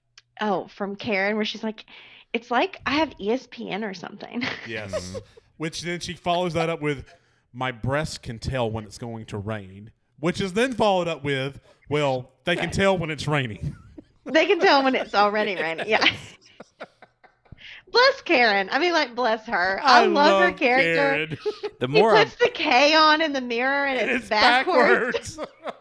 oh 0.42 0.66
from 0.68 0.96
Karen 0.96 1.36
where 1.36 1.44
she's 1.46 1.62
like, 1.62 1.86
it's 2.34 2.50
like 2.50 2.80
I 2.84 2.92
have 2.96 3.16
ESPN 3.18 3.88
or 3.88 3.94
something. 3.94 4.42
yes. 4.68 5.16
which 5.56 5.80
then 5.80 6.00
she 6.00 6.12
follows 6.12 6.52
that 6.52 6.68
up 6.68 6.82
with, 6.82 7.06
"My 7.54 7.72
breasts 7.72 8.18
can 8.18 8.38
tell 8.38 8.70
when 8.70 8.84
it's 8.84 8.98
going 8.98 9.24
to 9.26 9.38
rain," 9.38 9.90
which 10.18 10.40
is 10.40 10.52
then 10.52 10.74
followed 10.74 11.08
up 11.08 11.24
with, 11.24 11.60
"Well, 11.88 12.30
they 12.44 12.56
can 12.56 12.70
tell 12.70 12.98
when 12.98 13.10
it's 13.10 13.26
raining." 13.26 13.74
they 14.26 14.44
can 14.44 14.60
tell 14.60 14.84
when 14.84 14.94
it's 14.94 15.14
already 15.14 15.56
raining. 15.56 15.88
Yeah. 15.88 16.04
bless 17.90 18.20
Karen. 18.20 18.68
I 18.70 18.78
mean, 18.78 18.92
like 18.92 19.14
bless 19.14 19.46
her. 19.46 19.80
I, 19.82 20.04
love, 20.04 20.42
her 20.42 20.52
character. 20.52 21.36
Karen. 21.38 21.70
The 21.80 21.86
He 21.86 22.00
more 22.00 22.14
I, 22.14 22.24
puts 22.24 22.36
the 22.36 22.50
K 22.50 22.94
on 22.94 23.22
in 23.22 23.32
the 23.32 23.40
mirror 23.40 23.86
and 23.86 24.10
it's, 24.10 24.20
it's 24.20 24.28
backwards. 24.28 25.38
backwards. 25.38 25.74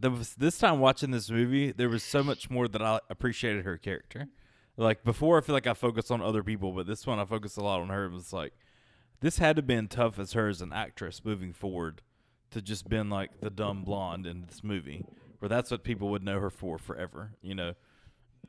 The, 0.00 0.10
this 0.36 0.58
time 0.58 0.78
watching 0.80 1.10
this 1.10 1.30
movie, 1.30 1.72
there 1.72 1.88
was 1.88 2.02
so 2.02 2.22
much 2.22 2.50
more 2.50 2.68
that 2.68 2.82
I 2.82 3.00
appreciated 3.10 3.64
her 3.64 3.76
character. 3.76 4.28
Like 4.76 5.02
before, 5.02 5.38
I 5.38 5.40
feel 5.40 5.54
like 5.54 5.66
I 5.66 5.74
focused 5.74 6.10
on 6.10 6.22
other 6.22 6.42
people, 6.42 6.72
but 6.72 6.86
this 6.86 7.06
one 7.06 7.18
I 7.18 7.24
focused 7.24 7.56
a 7.56 7.62
lot 7.62 7.80
on 7.80 7.88
her. 7.88 8.04
It 8.04 8.12
was 8.12 8.32
like 8.32 8.52
this 9.20 9.38
had 9.38 9.56
to 9.56 9.62
been 9.62 9.88
tough 9.88 10.18
as 10.18 10.32
her 10.34 10.48
as 10.48 10.60
an 10.62 10.72
actress 10.72 11.22
moving 11.24 11.52
forward 11.52 12.02
to 12.52 12.62
just 12.62 12.88
been 12.88 13.10
like 13.10 13.40
the 13.40 13.50
dumb 13.50 13.82
blonde 13.82 14.24
in 14.26 14.44
this 14.46 14.62
movie, 14.62 15.04
where 15.40 15.48
that's 15.48 15.70
what 15.72 15.82
people 15.82 16.08
would 16.10 16.22
know 16.22 16.38
her 16.38 16.50
for 16.50 16.78
forever, 16.78 17.32
you 17.42 17.54
know. 17.54 17.74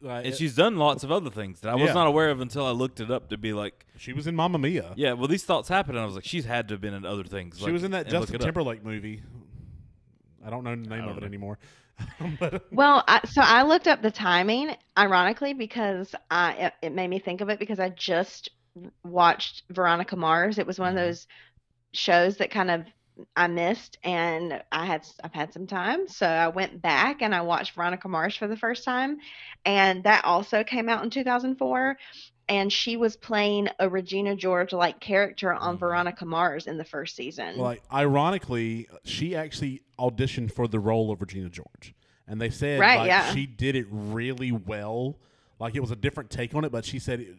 Like, 0.01 0.27
And 0.27 0.35
she's 0.35 0.55
done 0.55 0.77
lots 0.77 1.03
of 1.03 1.11
other 1.11 1.29
things 1.31 1.59
that 1.61 1.69
I 1.71 1.75
was 1.75 1.87
Yeah. 1.87 1.93
not 1.93 2.07
aware 2.07 2.29
of 2.29 2.39
until 2.39 2.65
I 2.65 2.71
looked 2.71 3.01
it 3.01 3.11
up 3.11 3.29
to 3.29 3.37
be 3.37 3.51
like, 3.51 3.85
she 3.97 4.13
was 4.13 4.27
in 4.27 4.35
Mamma 4.35 4.57
Mia. 4.59 4.93
yeah, 4.95 5.11
well, 5.13 5.27
these 5.27 5.43
thoughts 5.43 5.67
happened, 5.67 5.97
and 5.97 6.03
I 6.03 6.05
was 6.05 6.15
like, 6.15 6.23
she's 6.23 6.45
had 6.45 6.67
to 6.69 6.75
have 6.75 6.81
been 6.81 6.93
in 6.93 7.05
other 7.05 7.23
things. 7.25 7.57
She 7.57 7.65
like, 7.65 7.73
was 7.73 7.83
in 7.83 7.91
that 7.91 8.05
and 8.05 8.13
look 8.13 8.21
Justin 8.21 8.35
it 8.35 8.41
up. 8.41 8.45
Timberlake 8.45 8.85
movie. 8.85 9.23
I 10.45 10.49
don't 10.49 10.63
know 10.63 10.75
the 10.75 10.89
name 10.89 11.07
of 11.07 11.17
it 11.17 11.23
know. 11.23 11.25
anymore. 11.25 11.57
but 12.39 12.63
Well, 12.71 13.03
I, 13.07 13.21
so 13.25 13.41
I 13.41 13.63
looked 13.63 13.87
up 13.87 14.01
the 14.01 14.11
timing, 14.11 14.75
ironically, 14.97 15.53
because 15.53 16.13
I, 16.29 16.53
it, 16.53 16.73
it 16.83 16.89
made 16.93 17.07
me 17.09 17.19
think 17.19 17.41
of 17.41 17.49
it 17.49 17.59
because 17.59 17.79
I 17.79 17.89
just 17.89 18.49
watched 19.03 19.63
Veronica 19.71 20.15
Mars. 20.15 20.59
It 20.59 20.67
was 20.67 20.79
one 20.79 20.89
of 20.89 20.95
Mhm. 20.95 20.95
those 20.95 21.25
shows 21.93 22.37
that 22.37 22.51
kind 22.51 22.71
of 22.71 22.85
I 23.35 23.47
missed, 23.47 23.97
and 24.03 24.63
I 24.71 24.85
had 24.85 25.05
I've 25.23 25.33
had 25.33 25.53
some 25.53 25.67
time, 25.67 26.07
so 26.07 26.27
I 26.27 26.49
went 26.49 26.81
back 26.81 27.21
and 27.21 27.35
I 27.35 27.41
watched 27.41 27.75
Veronica 27.75 28.07
Mars 28.07 28.35
for 28.35 28.47
the 28.47 28.57
first 28.57 28.85
time, 28.85 29.17
and 29.65 30.03
that 30.05 30.25
also 30.25 30.63
came 30.63 30.89
out 30.89 31.03
in 31.03 31.09
2004. 31.09 31.97
And 32.49 32.73
she 32.73 32.97
was 32.97 33.15
playing 33.15 33.69
a 33.79 33.87
Regina 33.87 34.35
George 34.35 34.73
like 34.73 34.99
character 34.99 35.53
on 35.53 35.75
Mhm. 35.77 35.79
Veronica 35.79 36.25
Mars 36.25 36.65
in 36.67 36.77
the 36.77 36.83
first 36.83 37.15
season. 37.15 37.57
like 37.57 37.81
ironically, 37.93 38.87
she 39.05 39.35
actually 39.35 39.83
auditioned 39.99 40.51
for 40.51 40.67
the 40.67 40.79
role 40.79 41.11
of 41.11 41.21
Regina 41.21 41.49
George, 41.49 41.93
and 42.27 42.41
they 42.41 42.49
said 42.49 42.79
Right, 42.79 42.97
like, 42.97 43.07
yeah. 43.07 43.31
she 43.33 43.45
did 43.45 43.75
it 43.75 43.85
really 43.91 44.51
well. 44.51 45.19
Like 45.59 45.75
it 45.75 45.79
was 45.79 45.91
a 45.91 45.95
different 45.95 46.29
take 46.31 46.55
on 46.55 46.65
it, 46.65 46.71
but 46.71 46.85
she 46.85 46.97
said 46.99 47.19
it, 47.19 47.37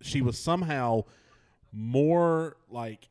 she 0.00 0.22
was 0.22 0.38
somehow 0.38 1.02
more 1.72 2.56
like 2.70 3.08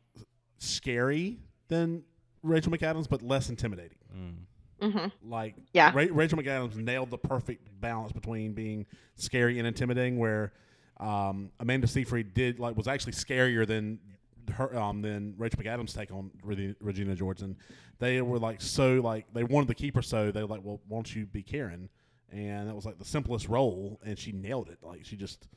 scary 0.59 1.39
than 1.67 2.03
Rachel 2.41 2.71
McAdams, 2.71 3.09
but 3.09 3.21
less 3.21 3.49
intimidating. 3.49 3.97
Mm. 4.15 4.91
hmm 4.93 5.07
Like 5.29 5.55
Yeah. 5.73 5.91
Ra- 5.93 6.07
Rachel 6.11 6.37
McAdams 6.37 6.75
nailed 6.75 7.09
the 7.09 7.17
perfect 7.17 7.67
balance 7.81 8.11
between 8.11 8.53
being 8.53 8.85
scary 9.15 9.57
and 9.59 9.67
intimidating. 9.67 10.17
Where 10.17 10.53
um, 11.03 11.51
Amanda 11.59 11.87
Seyfried 11.87 12.33
did 12.33 12.59
like 12.59 12.77
was 12.77 12.87
actually 12.87 13.13
scarier 13.13 13.67
than 13.67 13.99
her 14.53 14.75
um, 14.77 15.01
than 15.01 15.35
Rachel 15.37 15.61
McAdams' 15.63 15.95
take 15.95 16.11
on 16.11 16.31
Regina 16.43 17.15
George, 17.15 17.41
and 17.41 17.55
they 17.99 18.21
were 18.21 18.39
like 18.39 18.61
so 18.61 18.95
like 19.01 19.25
they 19.33 19.43
wanted 19.43 19.67
to 19.69 19.75
keep 19.75 19.95
her 19.95 20.01
so 20.01 20.31
they 20.31 20.41
were 20.41 20.47
like, 20.47 20.61
well, 20.63 20.81
won't 20.89 21.15
you 21.15 21.25
be 21.25 21.43
Karen? 21.43 21.89
And 22.31 22.67
that 22.67 22.75
was 22.75 22.85
like 22.85 22.99
the 22.99 23.05
simplest 23.05 23.47
role, 23.49 23.99
and 24.05 24.17
she 24.17 24.31
nailed 24.31 24.69
it. 24.69 24.79
Like 24.81 25.05
she 25.05 25.17
just 25.17 25.47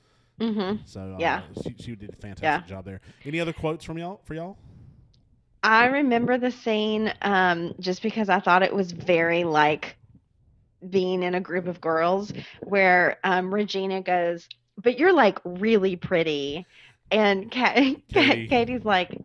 hmm 0.40 0.76
so 0.84 1.00
uh, 1.00 1.22
Yeah. 1.22 1.42
she, 1.54 1.74
she 1.78 1.94
did 1.96 2.12
a 2.12 2.16
fantastic 2.16 2.64
Yeah. 2.64 2.64
job 2.64 2.84
there. 2.84 3.00
Any 3.24 3.40
other 3.40 3.52
quotes 3.52 3.84
from 3.84 3.98
y'all 3.98 4.20
for 4.24 4.34
y'all? 4.34 4.58
I 5.62 5.86
remember 5.86 6.38
the 6.38 6.50
scene 6.50 7.12
um, 7.22 7.74
just 7.80 8.02
because 8.02 8.28
I 8.28 8.40
thought 8.40 8.62
it 8.62 8.74
was 8.74 8.92
very 8.92 9.44
like 9.44 9.96
being 10.88 11.22
in 11.22 11.34
a 11.34 11.40
group 11.40 11.66
of 11.66 11.80
girls 11.80 12.32
where 12.62 13.18
um, 13.24 13.52
Regina 13.52 14.02
goes, 14.02 14.48
But 14.82 14.98
you're 14.98 15.12
like 15.12 15.38
really 15.44 15.96
pretty. 15.96 16.66
And 17.10 17.50
Ka- 17.50 17.72
Cady. 18.12 18.48
Cady's 18.48 18.84
like, 18.84 19.16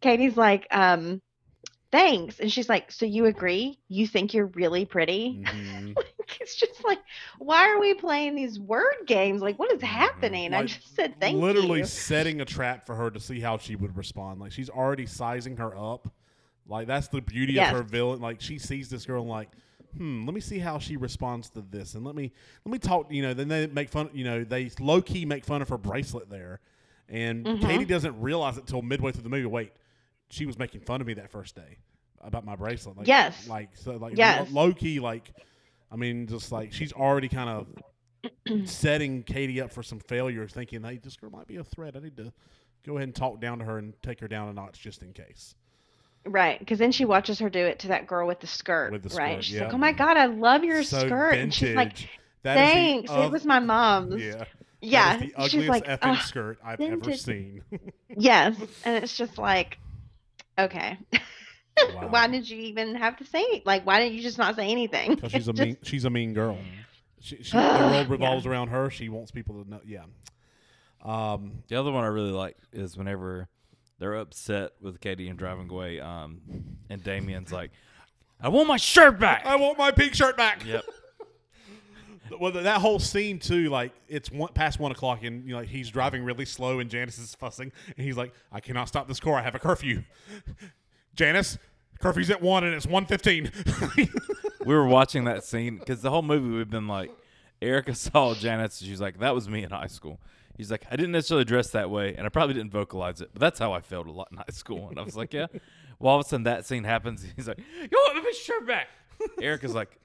Cady's 0.00 0.36
like, 0.36 0.66
um, 0.70 1.20
Thanks. 1.92 2.38
And 2.38 2.52
she's 2.52 2.68
like, 2.68 2.92
So 2.92 3.04
you 3.06 3.26
agree? 3.26 3.78
You 3.88 4.06
think 4.06 4.32
you're 4.34 4.46
really 4.46 4.84
pretty? 4.84 5.42
Mhm. 5.52 5.96
it's 6.40 6.54
just 6.54 6.84
like, 6.84 7.00
why 7.40 7.68
are 7.68 7.80
we 7.80 7.94
playing 7.94 8.36
these 8.36 8.58
word 8.60 8.94
games? 9.06 9.42
Like, 9.42 9.58
what 9.58 9.72
is 9.72 9.82
happening? 9.82 10.54
I 10.54 10.64
just 10.64 10.94
said, 10.94 11.14
Thank 11.20 11.36
literally 11.36 11.62
you. 11.66 11.72
Literally 11.72 11.84
setting 11.84 12.40
a 12.40 12.44
trap 12.44 12.86
for 12.86 12.94
her 12.94 13.10
to 13.10 13.18
see 13.18 13.40
how 13.40 13.58
she 13.58 13.74
would 13.74 13.96
respond. 13.96 14.40
Like 14.40 14.52
she's 14.52 14.70
already 14.70 15.06
sizing 15.06 15.56
her 15.56 15.76
up. 15.76 16.08
Like 16.68 16.86
that's 16.86 17.08
the 17.08 17.20
beauty 17.20 17.54
Yes. 17.54 17.72
of 17.72 17.78
her 17.78 17.82
villain. 17.82 18.20
Like 18.20 18.40
she 18.40 18.58
sees 18.58 18.88
this 18.88 19.04
girl 19.06 19.22
and 19.22 19.30
like, 19.30 19.48
hmm, 19.96 20.24
let 20.26 20.34
me 20.34 20.40
see 20.40 20.58
how 20.58 20.78
she 20.78 20.96
responds 20.96 21.50
to 21.50 21.62
this, 21.62 21.94
and 21.94 22.04
let 22.04 22.14
me 22.14 22.32
let 22.64 22.72
me 22.72 22.78
talk. 22.78 23.10
You 23.10 23.22
know, 23.22 23.34
then 23.34 23.48
they 23.48 23.66
make 23.66 23.88
fun. 23.88 24.10
You 24.12 24.24
know, 24.24 24.44
they 24.44 24.70
low 24.80 25.00
key 25.00 25.24
make 25.24 25.44
fun 25.44 25.62
of 25.62 25.68
her 25.68 25.78
bracelet 25.78 26.28
there, 26.30 26.60
and 27.08 27.44
Mhm. 27.46 27.60
Cady 27.60 27.84
doesn't 27.84 28.20
realize 28.20 28.58
it 28.58 28.66
till 28.66 28.82
midway 28.82 29.12
through 29.12 29.22
the 29.22 29.28
movie. 29.28 29.46
Wait, 29.46 29.72
she 30.30 30.46
was 30.46 30.58
making 30.58 30.80
fun 30.82 31.00
of 31.00 31.06
me 31.06 31.14
that 31.14 31.30
first 31.30 31.54
day 31.54 31.78
about 32.20 32.44
my 32.44 32.56
bracelet. 32.56 32.96
Like, 32.96 33.08
Yes. 33.08 33.46
like 33.48 33.70
so 33.76 33.96
like 33.96 34.16
Yes. 34.16 34.50
low 34.50 34.72
key 34.72 35.00
like. 35.00 35.32
I 35.92 35.96
mean, 35.96 36.26
just 36.28 36.52
like 36.52 36.72
she's 36.72 36.92
already 36.92 37.28
kind 37.28 37.50
of 37.50 37.66
setting 38.64 39.22
Cady 39.22 39.60
up 39.60 39.72
for 39.72 39.82
some 39.82 39.98
failure, 39.98 40.46
thinking, 40.46 40.82
"Hey, 40.84 40.98
this 40.98 41.16
girl 41.16 41.30
might 41.30 41.46
be 41.46 41.56
a 41.56 41.64
threat. 41.64 41.96
I 41.96 42.00
need 42.00 42.16
to 42.16 42.32
go 42.84 42.96
ahead 42.96 43.08
and 43.08 43.14
talk 43.14 43.40
down 43.40 43.58
to 43.58 43.64
her 43.64 43.78
and 43.78 43.94
take 44.02 44.20
her 44.20 44.28
down 44.28 44.48
a 44.48 44.52
notch 44.52 44.80
just 44.80 45.02
in 45.02 45.12
case." 45.12 45.54
Right, 46.26 46.58
because 46.58 46.78
then 46.78 46.92
she 46.92 47.04
watches 47.06 47.38
her 47.38 47.48
do 47.48 47.60
it 47.64 47.78
to 47.80 47.88
that 47.88 48.06
girl 48.06 48.26
with 48.26 48.40
the 48.40 48.46
skirt. 48.46 48.92
With 48.92 49.02
the 49.08 49.14
right, 49.16 49.42
she's 49.42 49.54
yeah. 49.56 49.64
like, 49.64 49.74
"Oh 49.74 49.78
my 49.78 49.92
god, 49.92 50.16
I 50.18 50.26
love 50.26 50.64
your 50.64 50.82
so 50.82 50.98
skirt," 51.00 51.30
vintage. 51.32 51.42
and 51.42 51.54
she's 51.54 51.74
like, 51.74 51.92
That 52.42 52.56
is 52.58 52.68
the 52.68 52.72
"Thanks, 52.74 53.10
ug- 53.10 53.24
it 53.24 53.32
was 53.32 53.44
my 53.46 53.58
mom's." 53.58 54.22
yeah, 54.22 54.44
Yeah, 54.82 55.16
that 55.16 55.24
is 55.26 55.32
the 55.34 55.42
she's 55.48 55.54
ugliest 55.54 55.68
like, 55.68 55.86
effing 55.86 56.16
"Ugh, 56.16 56.22
skirt 56.22 56.58
I've 56.62 56.80
ever 56.80 57.12
seen. 57.14 57.62
yes, 58.16 58.54
and 58.84 59.02
it's 59.02 59.16
just 59.16 59.38
like, 59.38 59.78
okay, 60.58 60.98
Wow. 61.94 62.08
why 62.10 62.26
did 62.26 62.48
you 62.50 62.58
even 62.58 62.94
have 62.96 63.16
to 63.16 63.24
say 63.24 63.62
like, 63.64 63.86
why 63.86 64.00
didn't 64.00 64.14
you 64.14 64.22
just 64.22 64.36
not 64.36 64.56
say 64.56 64.68
anything? 64.70 65.14
Because 65.14 65.32
she's 65.32 65.48
a 65.48 65.52
Just- 65.54 65.66
mean, 65.66 65.76
she's 65.82 66.04
a 66.04 66.10
mean 66.10 66.34
girl. 66.34 66.58
She, 67.22 67.42
she, 67.42 67.52
the 67.56 67.62
world 67.92 68.08
revolves 68.10 68.44
around 68.46 68.68
her. 68.68 68.90
She 68.90 69.08
wants 69.08 69.30
people 69.30 69.62
to 69.64 69.70
know. 69.70 69.80
Yeah. 69.86 70.04
Um, 71.02 71.62
The 71.68 71.76
other 71.76 71.90
one 71.92 72.04
I 72.04 72.08
really 72.08 72.30
like 72.32 72.56
is 72.72 72.96
whenever 72.96 73.48
they're 74.00 74.16
upset 74.16 74.72
with 74.80 75.00
Cady 75.00 75.28
and 75.28 75.38
driving 75.38 75.70
away, 75.70 76.00
um, 76.00 76.40
and 76.88 77.04
Damien's 77.04 77.52
like, 77.52 77.70
"I 78.40 78.48
want 78.48 78.66
my 78.66 78.78
shirt 78.78 79.20
back." 79.20 79.46
I 79.46 79.54
want 79.56 79.78
my 79.78 79.92
pink 79.92 80.14
shirt 80.14 80.36
back. 80.36 80.64
yep. 80.66 80.84
Well, 82.38 82.52
that 82.52 82.80
whole 82.80 83.00
scene 83.00 83.40
too, 83.40 83.70
like 83.70 83.92
it's 84.06 84.30
one, 84.30 84.52
past 84.52 84.78
one 84.78 84.92
o'clock, 84.92 85.24
and 85.24 85.44
you 85.44 85.50
know, 85.50 85.58
like, 85.58 85.68
he's 85.68 85.90
driving 85.90 86.22
really 86.22 86.44
slow, 86.44 86.78
and 86.78 86.88
Janice 86.88 87.18
is 87.18 87.34
fussing, 87.34 87.72
and 87.96 88.06
he's 88.06 88.16
like, 88.16 88.32
"I 88.52 88.60
cannot 88.60 88.86
stop 88.86 89.08
this 89.08 89.18
car. 89.18 89.34
I 89.34 89.42
have 89.42 89.56
a 89.56 89.58
curfew." 89.58 90.04
Janice, 91.16 91.58
curfew's 91.98 92.30
at 92.30 92.40
one, 92.40 92.62
and 92.62 92.72
it's 92.72 92.86
one 92.86 93.04
fifteen. 93.04 93.50
we 93.96 94.74
were 94.74 94.86
watching 94.86 95.24
that 95.24 95.42
scene 95.42 95.78
because 95.78 96.02
the 96.02 96.10
whole 96.10 96.22
movie 96.22 96.56
we've 96.56 96.70
been 96.70 96.86
like, 96.86 97.10
Erica 97.60 97.96
saw 97.96 98.32
Janice, 98.34 98.80
and 98.80 98.88
she's 98.88 99.00
like, 99.00 99.18
"That 99.18 99.34
was 99.34 99.48
me 99.48 99.64
in 99.64 99.70
high 99.70 99.88
school." 99.88 100.20
He's 100.60 100.70
like, 100.70 100.84
"I 100.90 100.96
didn't 100.96 101.12
necessarily 101.12 101.44
dress 101.46 101.70
that 101.70 101.88
way, 101.90 102.14
and 102.14 102.26
I 102.26 102.28
probably 102.28 102.54
didn't 102.54 102.70
vocalize 102.70 103.22
it, 103.22 103.30
but 103.32 103.40
that's 103.40 103.58
how 103.58 103.72
I 103.72 103.80
felt 103.80 104.06
a 104.06 104.12
lot 104.12 104.28
in 104.30 104.36
high 104.36 104.44
school." 104.50 104.90
And 104.90 104.98
I 104.98 105.02
was 105.02 105.16
like, 105.16 105.32
"Yeah." 105.32 105.46
Well, 105.98 106.12
all 106.12 106.20
of 106.20 106.26
a 106.26 106.28
sudden 106.28 106.44
that 106.44 106.66
scene 106.66 106.84
happens. 106.84 107.24
He's 107.36 107.48
like, 107.48 107.58
"Yo, 107.58 107.98
let 108.14 108.22
me 108.22 108.32
shirt 108.34 108.66
back." 108.66 108.88
Erica's 109.40 109.74
like, 109.74 109.98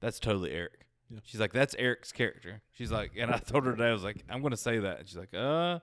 "That's 0.00 0.20
totally 0.20 0.50
Eric." 0.50 0.86
She's 1.22 1.40
like, 1.40 1.52
"That's 1.54 1.74
Eric's 1.78 2.12
character." 2.12 2.60
She's 2.72 2.92
like, 2.92 3.12
and 3.18 3.30
I 3.30 3.38
told 3.38 3.64
her 3.64 3.72
today, 3.72 3.88
I 3.88 3.92
was 3.92 4.04
like, 4.04 4.24
"I'm 4.28 4.42
gonna 4.42 4.56
say 4.56 4.78
that." 4.78 4.98
And 4.98 5.08
she's 5.08 5.16
like, 5.16 5.34
"Uh." 5.34 5.78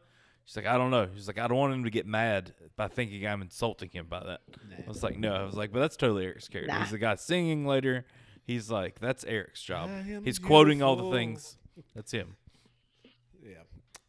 She's 0.46 0.56
like, 0.56 0.66
I 0.66 0.78
don't 0.78 0.90
know. 0.90 1.08
She's 1.14 1.28
like, 1.28 1.38
I 1.38 1.48
don't 1.48 1.58
want 1.58 1.74
him 1.74 1.84
to 1.84 1.92
get 1.92 2.08
mad 2.08 2.54
by 2.76 2.88
thinking 2.88 3.28
I'm 3.28 3.44
insulting 3.44 3.90
him 3.90 4.08
by 4.10 4.22
that. 4.22 4.42
I 4.76 4.88
was 4.88 5.04
like, 5.04 5.18
no. 5.18 5.34
I 5.34 5.44
was 5.44 5.54
like, 5.54 5.72
but 5.72 5.80
that's 5.80 5.96
totally 5.96 6.26
Eric's 6.26 6.48
character. 6.48 6.74
Nah. 6.74 6.82
He's 6.82 6.92
the 6.92 6.98
guy 6.98 7.14
singing 7.16 7.66
later. 7.68 8.06
He's 8.44 8.72
like, 8.72 9.00
that's 9.00 9.24
Eric's 9.24 9.62
job. 9.62 9.90
I 9.90 10.00
am 10.10 10.26
He's 10.26 10.40
quoting 10.40 10.82
all 10.82 10.96
the 10.96 11.12
things. 11.12 11.58
That's 11.96 12.12
him. 12.12 12.36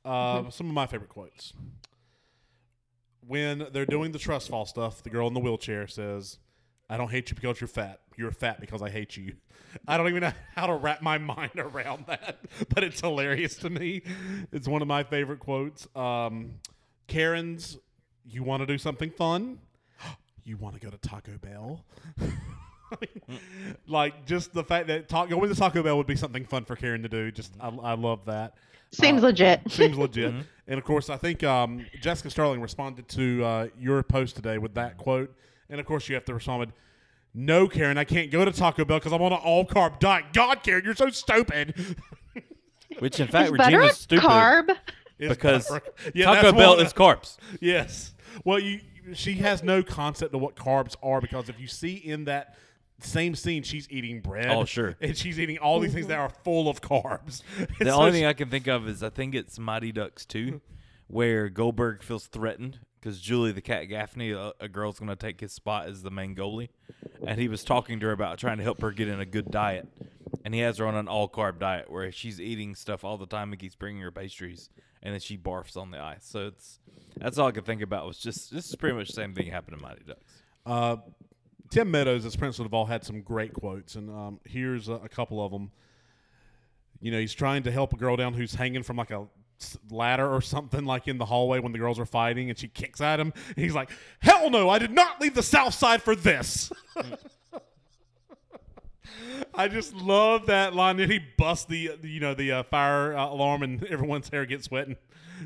Uh, 0.05 0.51
some 0.51 0.69
of 0.69 0.75
my 0.75 0.87
favorite 0.87 1.11
quotes. 1.11 1.53
When 3.27 3.69
they're 3.73 3.87
doing 3.87 4.13
the 4.13 4.19
trust 4.19 4.49
fall 4.49 4.67
stuff, 4.67 5.03
the 5.03 5.11
girl 5.11 5.29
in 5.29 5.35
the 5.35 5.41
wheelchair 5.41 5.87
says, 5.87 6.39
I 6.91 6.97
don't 6.97 7.11
hate 7.11 7.31
you 7.31 7.37
because 7.37 7.61
you're 7.61 7.69
fat. 7.69 8.01
You're 8.17 8.33
fat 8.33 8.61
because 8.61 8.83
I 8.83 8.91
hate 8.91 9.17
you. 9.17 9.35
I 9.87 9.97
don't 9.97 10.09
even 10.09 10.21
know 10.21 10.33
how 10.55 10.67
to 10.67 10.75
wrap 10.75 11.03
my 11.03 11.19
mind 11.35 11.53
around 11.57 12.07
that, 12.07 12.39
but 12.69 12.85
it's 12.85 13.01
hilarious 13.01 13.55
to 13.57 13.71
me. 13.71 14.03
It's 14.53 14.69
one 14.69 14.83
of 14.83 14.89
my 14.89 15.03
favorite 15.05 15.39
quotes. 15.39 15.87
Um, 15.97 16.57
Karen's, 17.07 17.79
you 18.27 18.43
want 18.43 18.63
to 18.63 18.67
do 18.67 18.79
something 18.79 19.11
fun? 19.11 19.59
You 20.45 20.57
want 20.57 20.75
to 20.75 20.81
go 20.81 20.91
to 20.91 20.99
Taco 20.99 21.39
Bell? 21.39 21.85
like 23.87 24.27
just 24.27 24.53
the 24.53 24.65
fact 24.65 24.89
that 24.89 25.09
talk, 25.09 25.29
going 25.29 25.49
to 25.49 25.55
Taco 25.55 25.85
Bell 25.85 25.97
would 25.97 26.09
be 26.09 26.17
something 26.17 26.45
fun 26.45 26.65
for 26.65 26.75
Karen 26.75 27.03
to 27.03 27.09
do. 27.09 27.31
Just 27.31 27.55
I, 27.61 27.69
I 27.69 27.95
love 27.95 28.25
that. 28.27 28.55
Seems 28.93 29.23
Uh, 29.23 29.27
legit. 29.27 29.61
Seems 29.71 29.97
legit. 29.97 30.35
And 30.69 30.79
of 30.79 30.85
course, 30.85 31.11
I 31.11 31.17
think 31.17 31.43
um, 31.43 31.85
Jessica 32.01 32.31
Sterling 32.31 32.61
responded 32.61 33.09
to 33.09 33.45
uh, 33.45 33.67
your 33.79 34.03
post 34.05 34.37
today 34.37 34.59
with 34.59 34.75
that 34.75 34.97
quote. 34.97 35.35
And 35.69 35.81
of 35.81 35.87
course, 35.87 36.09
you 36.09 36.15
have 36.15 36.25
to 36.27 36.35
respond 36.35 36.61
with, 36.61 36.73
"No, 37.35 37.67
Karen, 37.67 37.99
I 37.99 38.05
can't 38.05 38.31
go 38.31 38.45
to 38.45 38.53
Taco 38.53 38.85
Bell 38.85 38.99
because 39.01 39.13
I'm 39.13 39.21
on 39.21 39.33
an 39.33 39.41
all 39.43 39.67
carb 39.67 39.99
diet." 39.99 40.27
God, 40.33 40.63
Karen, 40.63 40.85
you're 40.85 40.95
so 40.95 41.11
stupid. 41.11 41.97
Which 43.01 43.19
in 43.19 43.27
fact 43.27 43.47
Is 43.53 43.59
Regina's 43.59 43.97
stupid 43.99 44.25
carb? 44.25 44.77
Because 45.19 45.69
butter. 45.69 45.85
Yeah, 46.15 46.27
Taco 46.27 46.43
that's 46.43 46.57
Bell 46.57 46.77
one- 46.77 46.87
is 46.87 46.93
carbs. 46.93 47.37
Yes. 47.61 48.15
Well, 48.45 48.61
you 48.61 48.81
she 49.15 49.35
has 49.35 49.65
no 49.65 49.83
concept 49.83 50.33
of 50.33 50.41
what 50.41 50.55
carbs 50.55 50.95
are 51.03 51.21
because 51.21 51.49
if 51.49 51.59
you 51.59 51.67
see 51.67 51.95
in 51.97 52.25
that 52.27 52.57
same 53.05 53.35
scene, 53.35 53.63
she's 53.63 53.89
eating 53.91 54.21
bread. 54.21 54.51
Oh, 54.51 54.65
sure. 54.65 54.97
And 55.01 55.17
she's 55.17 55.39
eating 55.39 55.59
all 55.59 55.81
these 55.81 55.93
things 55.95 56.07
that 56.09 56.19
are 56.19 56.29
full 56.45 56.69
of 56.69 56.81
carbs. 56.81 57.43
The 57.79 57.91
only 57.91 58.13
thing 58.13 58.27
I 58.27 58.33
can 58.33 58.49
think 58.49 58.67
of 58.67 58.89
is 58.89 59.03
I 59.03 59.11
think 59.11 59.35
it's 59.35 59.59
Mighty 59.59 59.93
Ducks 59.93 60.25
2, 60.27 60.61
where 61.09 61.49
Goldberg 61.49 62.03
feels 62.03 62.27
threatened 62.27 62.79
because 63.01 63.21
Julie 63.21 63.53
the 63.53 63.61
Cat 63.61 63.85
Gaffney, 63.85 64.31
a, 64.31 64.53
a 64.61 64.69
girl's 64.69 64.99
going 64.99 65.09
to 65.09 65.17
take 65.17 65.41
his 65.41 65.53
spot 65.53 65.89
as 65.89 66.03
the 66.03 66.11
main 66.11 66.37
goalie. 66.37 66.69
And 67.27 67.39
he 67.39 67.49
was 67.49 67.65
talking 67.65 68.01
to 68.01 68.07
her 68.07 68.13
about 68.13 68.39
trying 68.39 68.59
to 68.59 68.63
help 68.63 68.81
her 68.81 68.93
get 68.93 69.09
in 69.09 69.21
a 69.21 69.27
good 69.27 69.51
diet. 69.51 69.89
And 70.45 70.55
he 70.55 70.61
has 70.61 70.79
her 70.79 70.87
on 70.87 70.95
an 70.95 71.09
all 71.09 71.29
carb 71.29 71.59
diet 71.59 71.91
where 71.91 72.11
she's 72.13 72.41
eating 72.41 72.75
stuff 72.75 73.05
all 73.05 73.19
the 73.19 73.27
time 73.27 73.53
and 73.53 73.61
keeps 73.61 73.77
bringing 73.77 74.03
her 74.03 74.11
pastries. 74.11 74.71
And 75.03 75.13
then 75.13 75.21
she 75.21 75.37
barfs 75.37 75.77
on 75.77 75.91
the 75.91 76.01
ice. 76.01 76.25
So 76.25 76.47
it's 76.47 76.79
that's 77.17 77.39
all 77.39 77.49
I 77.49 77.53
could 77.53 77.67
think 77.67 77.83
about 77.83 78.07
was 78.07 78.19
just 78.19 78.53
this 78.53 78.69
is 78.69 78.77
pretty 78.77 78.97
much 78.97 79.09
the 79.09 79.15
same 79.15 79.35
thing 79.35 79.47
happened 79.49 79.79
to 79.79 79.83
Mighty 79.83 80.05
Ducks. 80.05 80.43
Uh, 80.65 80.97
Tim 81.73 81.91
Meadows 81.91 82.25
as 82.27 82.37
Principal 82.37 82.67
Duvall 82.67 82.85
had 82.85 83.03
some 83.03 83.23
great 83.23 83.55
quotes, 83.55 83.95
and 83.95 84.11
um, 84.11 84.41
here's 84.45 84.89
a, 84.91 84.93
a 84.93 85.09
couple 85.09 85.43
of 85.43 85.51
them. 85.51 85.71
You 87.01 87.11
know, 87.11 87.19
he's 87.19 87.33
trying 87.33 87.63
to 87.63 87.73
help 87.73 87.95
a 87.95 87.97
girl 87.97 88.15
down 88.15 88.35
who's 88.35 88.55
hanging 88.55 88.83
from 88.83 88.99
like 88.99 89.11
a 89.11 89.27
ladder 89.91 90.31
or 90.31 90.43
something 90.43 90.85
like 90.85 91.09
in 91.09 91.17
the 91.17 91.25
hallway 91.25 91.61
when 91.61 91.73
the 91.73 91.79
girls 91.79 91.99
are 91.99 92.05
fighting, 92.05 92.51
and 92.51 92.59
she 92.59 92.69
kicks 92.69 93.01
at 93.01 93.19
him. 93.19 93.33
He's 93.57 93.75
like, 93.75 93.89
"Hell 94.21 94.51
no! 94.51 94.69
I 94.69 94.79
did 94.79 94.91
not 94.91 95.19
leave 95.19 95.35
the 95.35 95.43
South 95.43 95.73
Side 95.73 96.03
for 96.03 96.15
this." 96.15 96.71
I 99.55 99.69
just 99.69 99.95
love 99.95 100.47
that 100.47 100.75
line. 100.75 100.99
Then 100.99 101.11
he 101.11 101.21
busts 101.39 101.65
the 101.65 101.93
uh, 101.93 101.97
you 102.03 102.21
know 102.21 102.35
the 102.35 102.53
uh, 102.53 102.63
fire 102.65 103.17
uh, 103.17 103.31
alarm 103.31 103.63
and 103.63 103.83
everyone's 103.85 104.29
hair 104.29 104.45
gets 104.45 104.71
wet. 104.71 104.89
And 104.89 104.97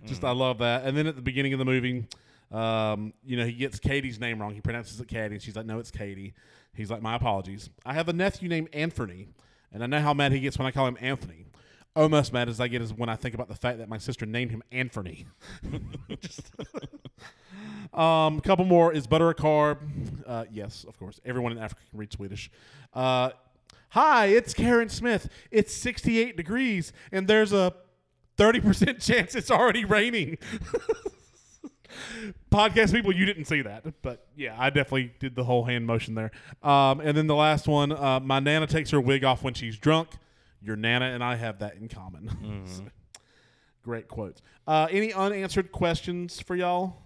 just 0.05 0.25
I 0.25 0.33
love 0.33 0.59
that. 0.59 0.83
And 0.85 0.97
then 0.97 1.07
at 1.07 1.15
the 1.15 1.23
beginning 1.23 1.53
of 1.53 1.61
the 1.61 1.65
movie, 1.65 2.05
um, 2.53 3.13
you 3.25 3.37
know 3.37 3.45
he 3.45 3.53
gets 3.53 3.79
Katie's 3.79 4.21
name 4.21 4.41
wrong. 4.41 4.55
He 4.55 4.61
pronounces 4.61 5.01
it 5.01 5.09
Katie, 5.09 5.35
and 5.35 5.43
she's 5.43 5.57
like, 5.57 5.67
"No, 5.67 5.79
it's 5.79 5.91
Katie." 5.91 6.35
He's 6.75 6.91
like, 6.91 7.03
"My 7.03 7.15
apologies. 7.15 7.71
I 7.85 7.95
have 7.95 8.09
a 8.09 8.13
nephew 8.13 8.49
named 8.49 8.69
Anthony, 8.73 9.29
and 9.73 9.83
I 9.83 9.87
know 9.87 10.01
how 10.01 10.15
mad 10.15 10.33
he 10.33 10.41
gets 10.41 10.59
when 10.59 10.67
I 10.67 10.71
call 10.71 10.87
him 10.87 10.97
Anthony." 11.01 11.47
Almost 11.95 12.33
mad 12.35 12.51
as 12.51 12.61
I 12.61 12.69
get 12.69 12.83
is 12.83 12.93
when 12.93 13.09
I 13.09 13.17
think 13.17 13.35
about 13.35 13.49
the 13.49 13.55
fact 13.55 13.79
that 13.79 13.89
my 13.89 13.97
sister 13.97 14.27
named 14.27 14.51
him 14.51 14.63
Anthony. 14.71 15.27
Just- 16.21 16.53
um, 17.95 18.37
a 18.37 18.41
couple 18.43 18.67
more. 18.67 18.93
Is 18.93 19.07
butter 19.07 19.31
a 19.31 19.35
carb? 19.35 19.79
Uh, 20.27 20.45
yes, 20.53 20.85
of 20.87 20.99
course. 20.99 21.21
Everyone 21.25 21.53
in 21.53 21.59
Africa 21.59 21.81
can 21.89 21.99
read 21.99 22.13
Swedish. 22.13 22.51
Uh, 22.93 23.31
Hi, 23.91 24.27
it's 24.27 24.53
Karen 24.53 24.89
Smith. 24.89 25.29
It's 25.51 25.73
68 25.73 26.37
degrees, 26.37 26.93
and 27.13 27.27
there's 27.27 27.53
a 27.55 27.73
30% 28.37 29.01
chance 29.07 29.35
it's 29.35 29.51
already 29.51 29.85
raining. 29.87 30.37
Podcast 32.51 32.93
people, 32.93 33.13
you 33.13 33.25
didn't 33.27 33.45
see 33.47 33.63
that, 33.63 33.85
but 34.03 34.27
yeah, 34.37 34.55
I 34.59 34.71
definitely 34.71 35.13
did 35.19 35.35
the 35.35 35.45
whole 35.45 35.65
hand 35.65 35.87
motion 35.87 36.15
there. 36.15 36.31
Um, 36.63 37.01
and 37.01 37.17
then 37.17 37.27
the 37.27 37.35
last 37.35 37.67
one, 37.69 37.93
uh, 37.93 38.21
my 38.21 38.41
nana 38.41 38.67
takes 38.67 38.91
her 38.91 39.01
wig 39.01 39.25
off 39.25 39.43
when 39.43 39.55
she's 39.55 39.77
drunk. 39.77 40.09
Your 40.63 40.77
nana 40.77 41.07
and 41.07 41.23
I 41.23 41.37
have 41.37 41.59
that 41.61 41.77
in 41.77 41.89
common. 41.89 42.65
So, 42.67 42.83
great 43.83 44.09
quotes. 44.09 44.43
Uh, 44.67 44.89
any 44.91 45.13
unanswered 45.13 45.71
questions 45.73 46.41
for 46.41 46.57
y'all? 46.57 46.97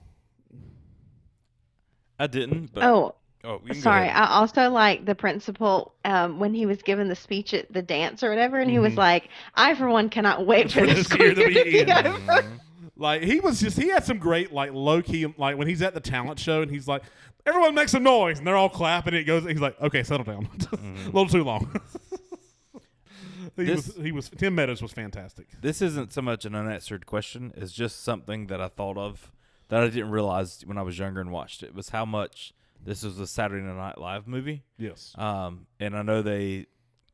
I 2.18 2.26
didn't, 2.26 2.72
but 2.72 2.84
Oh, 2.84 3.14
oh, 3.44 3.52
you 3.64 3.68
can 3.68 3.74
go 3.76 3.80
sorry. 3.80 4.08
I 4.08 4.26
also 4.34 4.70
like 4.70 5.04
the 5.06 5.14
principal 5.14 5.94
um, 6.04 6.38
when 6.38 6.52
he 6.54 6.66
was 6.66 6.82
giving 6.82 7.08
the 7.08 7.16
speech 7.16 7.54
at 7.54 7.72
the 7.72 7.82
dance 7.82 8.22
or 8.22 8.28
whatever, 8.28 8.58
and 8.58 8.70
he 8.70 8.78
was 8.78 8.94
like, 8.94 9.28
"I 9.54 9.74
for 9.74 9.88
one 9.88 10.10
cannot 10.10 10.46
wait 10.46 10.70
for 10.70 10.80
For 10.80 10.86
this 10.86 11.08
this 11.08 11.18
year 11.18 11.32
year 11.32 11.54
to 11.54 11.64
be 11.64 11.78
in." 11.80 11.90
over." 11.90 12.60
Like 13.00 13.22
he 13.22 13.40
was 13.40 13.60
just 13.60 13.76
he 13.78 13.88
had 13.88 14.04
some 14.04 14.18
great 14.18 14.52
like 14.52 14.72
low 14.72 15.02
key 15.02 15.26
like 15.38 15.56
when 15.56 15.66
he's 15.66 15.82
at 15.82 15.94
the 15.94 16.00
talent 16.00 16.38
show 16.38 16.62
and 16.62 16.70
he's 16.70 16.86
like 16.86 17.02
everyone 17.46 17.74
make 17.74 17.88
some 17.88 18.02
noise 18.02 18.38
and 18.38 18.46
they're 18.46 18.56
all 18.56 18.68
clapping 18.68 19.14
and 19.14 19.20
it 19.22 19.24
goes 19.24 19.44
he's 19.44 19.60
like 19.60 19.80
okay 19.80 20.02
settle 20.02 20.24
down 20.24 20.46
a 20.72 20.76
little 21.06 21.26
too 21.26 21.42
long. 21.42 21.70
he 23.56 23.64
This- 23.64 23.86
was 23.88 23.96
he 24.04 24.12
was 24.12 24.28
Tim 24.28 24.54
Meadows 24.54 24.82
was 24.82 24.92
fantastic. 24.92 25.46
This 25.60 25.82
isn't 25.82 26.12
so 26.12 26.22
much 26.22 26.44
an 26.44 26.54
unanswered 26.54 27.06
question. 27.06 27.52
It's 27.56 27.72
just 27.72 28.02
something 28.04 28.46
that 28.48 28.60
I 28.60 28.68
thought 28.68 28.96
of 28.98 29.32
that 29.68 29.82
I 29.82 29.88
didn't 29.88 30.10
realize 30.10 30.62
when 30.66 30.78
I 30.78 30.82
was 30.82 30.98
younger 30.98 31.20
and 31.20 31.30
watched 31.32 31.62
it. 31.62 31.74
Was 31.74 31.90
how 31.90 32.04
much 32.04 32.52
this 32.84 33.02
was 33.02 33.18
a 33.18 33.26
Saturday 33.26 33.64
Night 33.64 33.98
Live 33.98 34.26
movie. 34.26 34.62
Yes. 34.78 35.14
Um, 35.18 35.66
and 35.78 35.96
I 35.96 36.02
know 36.02 36.22
they 36.22 36.66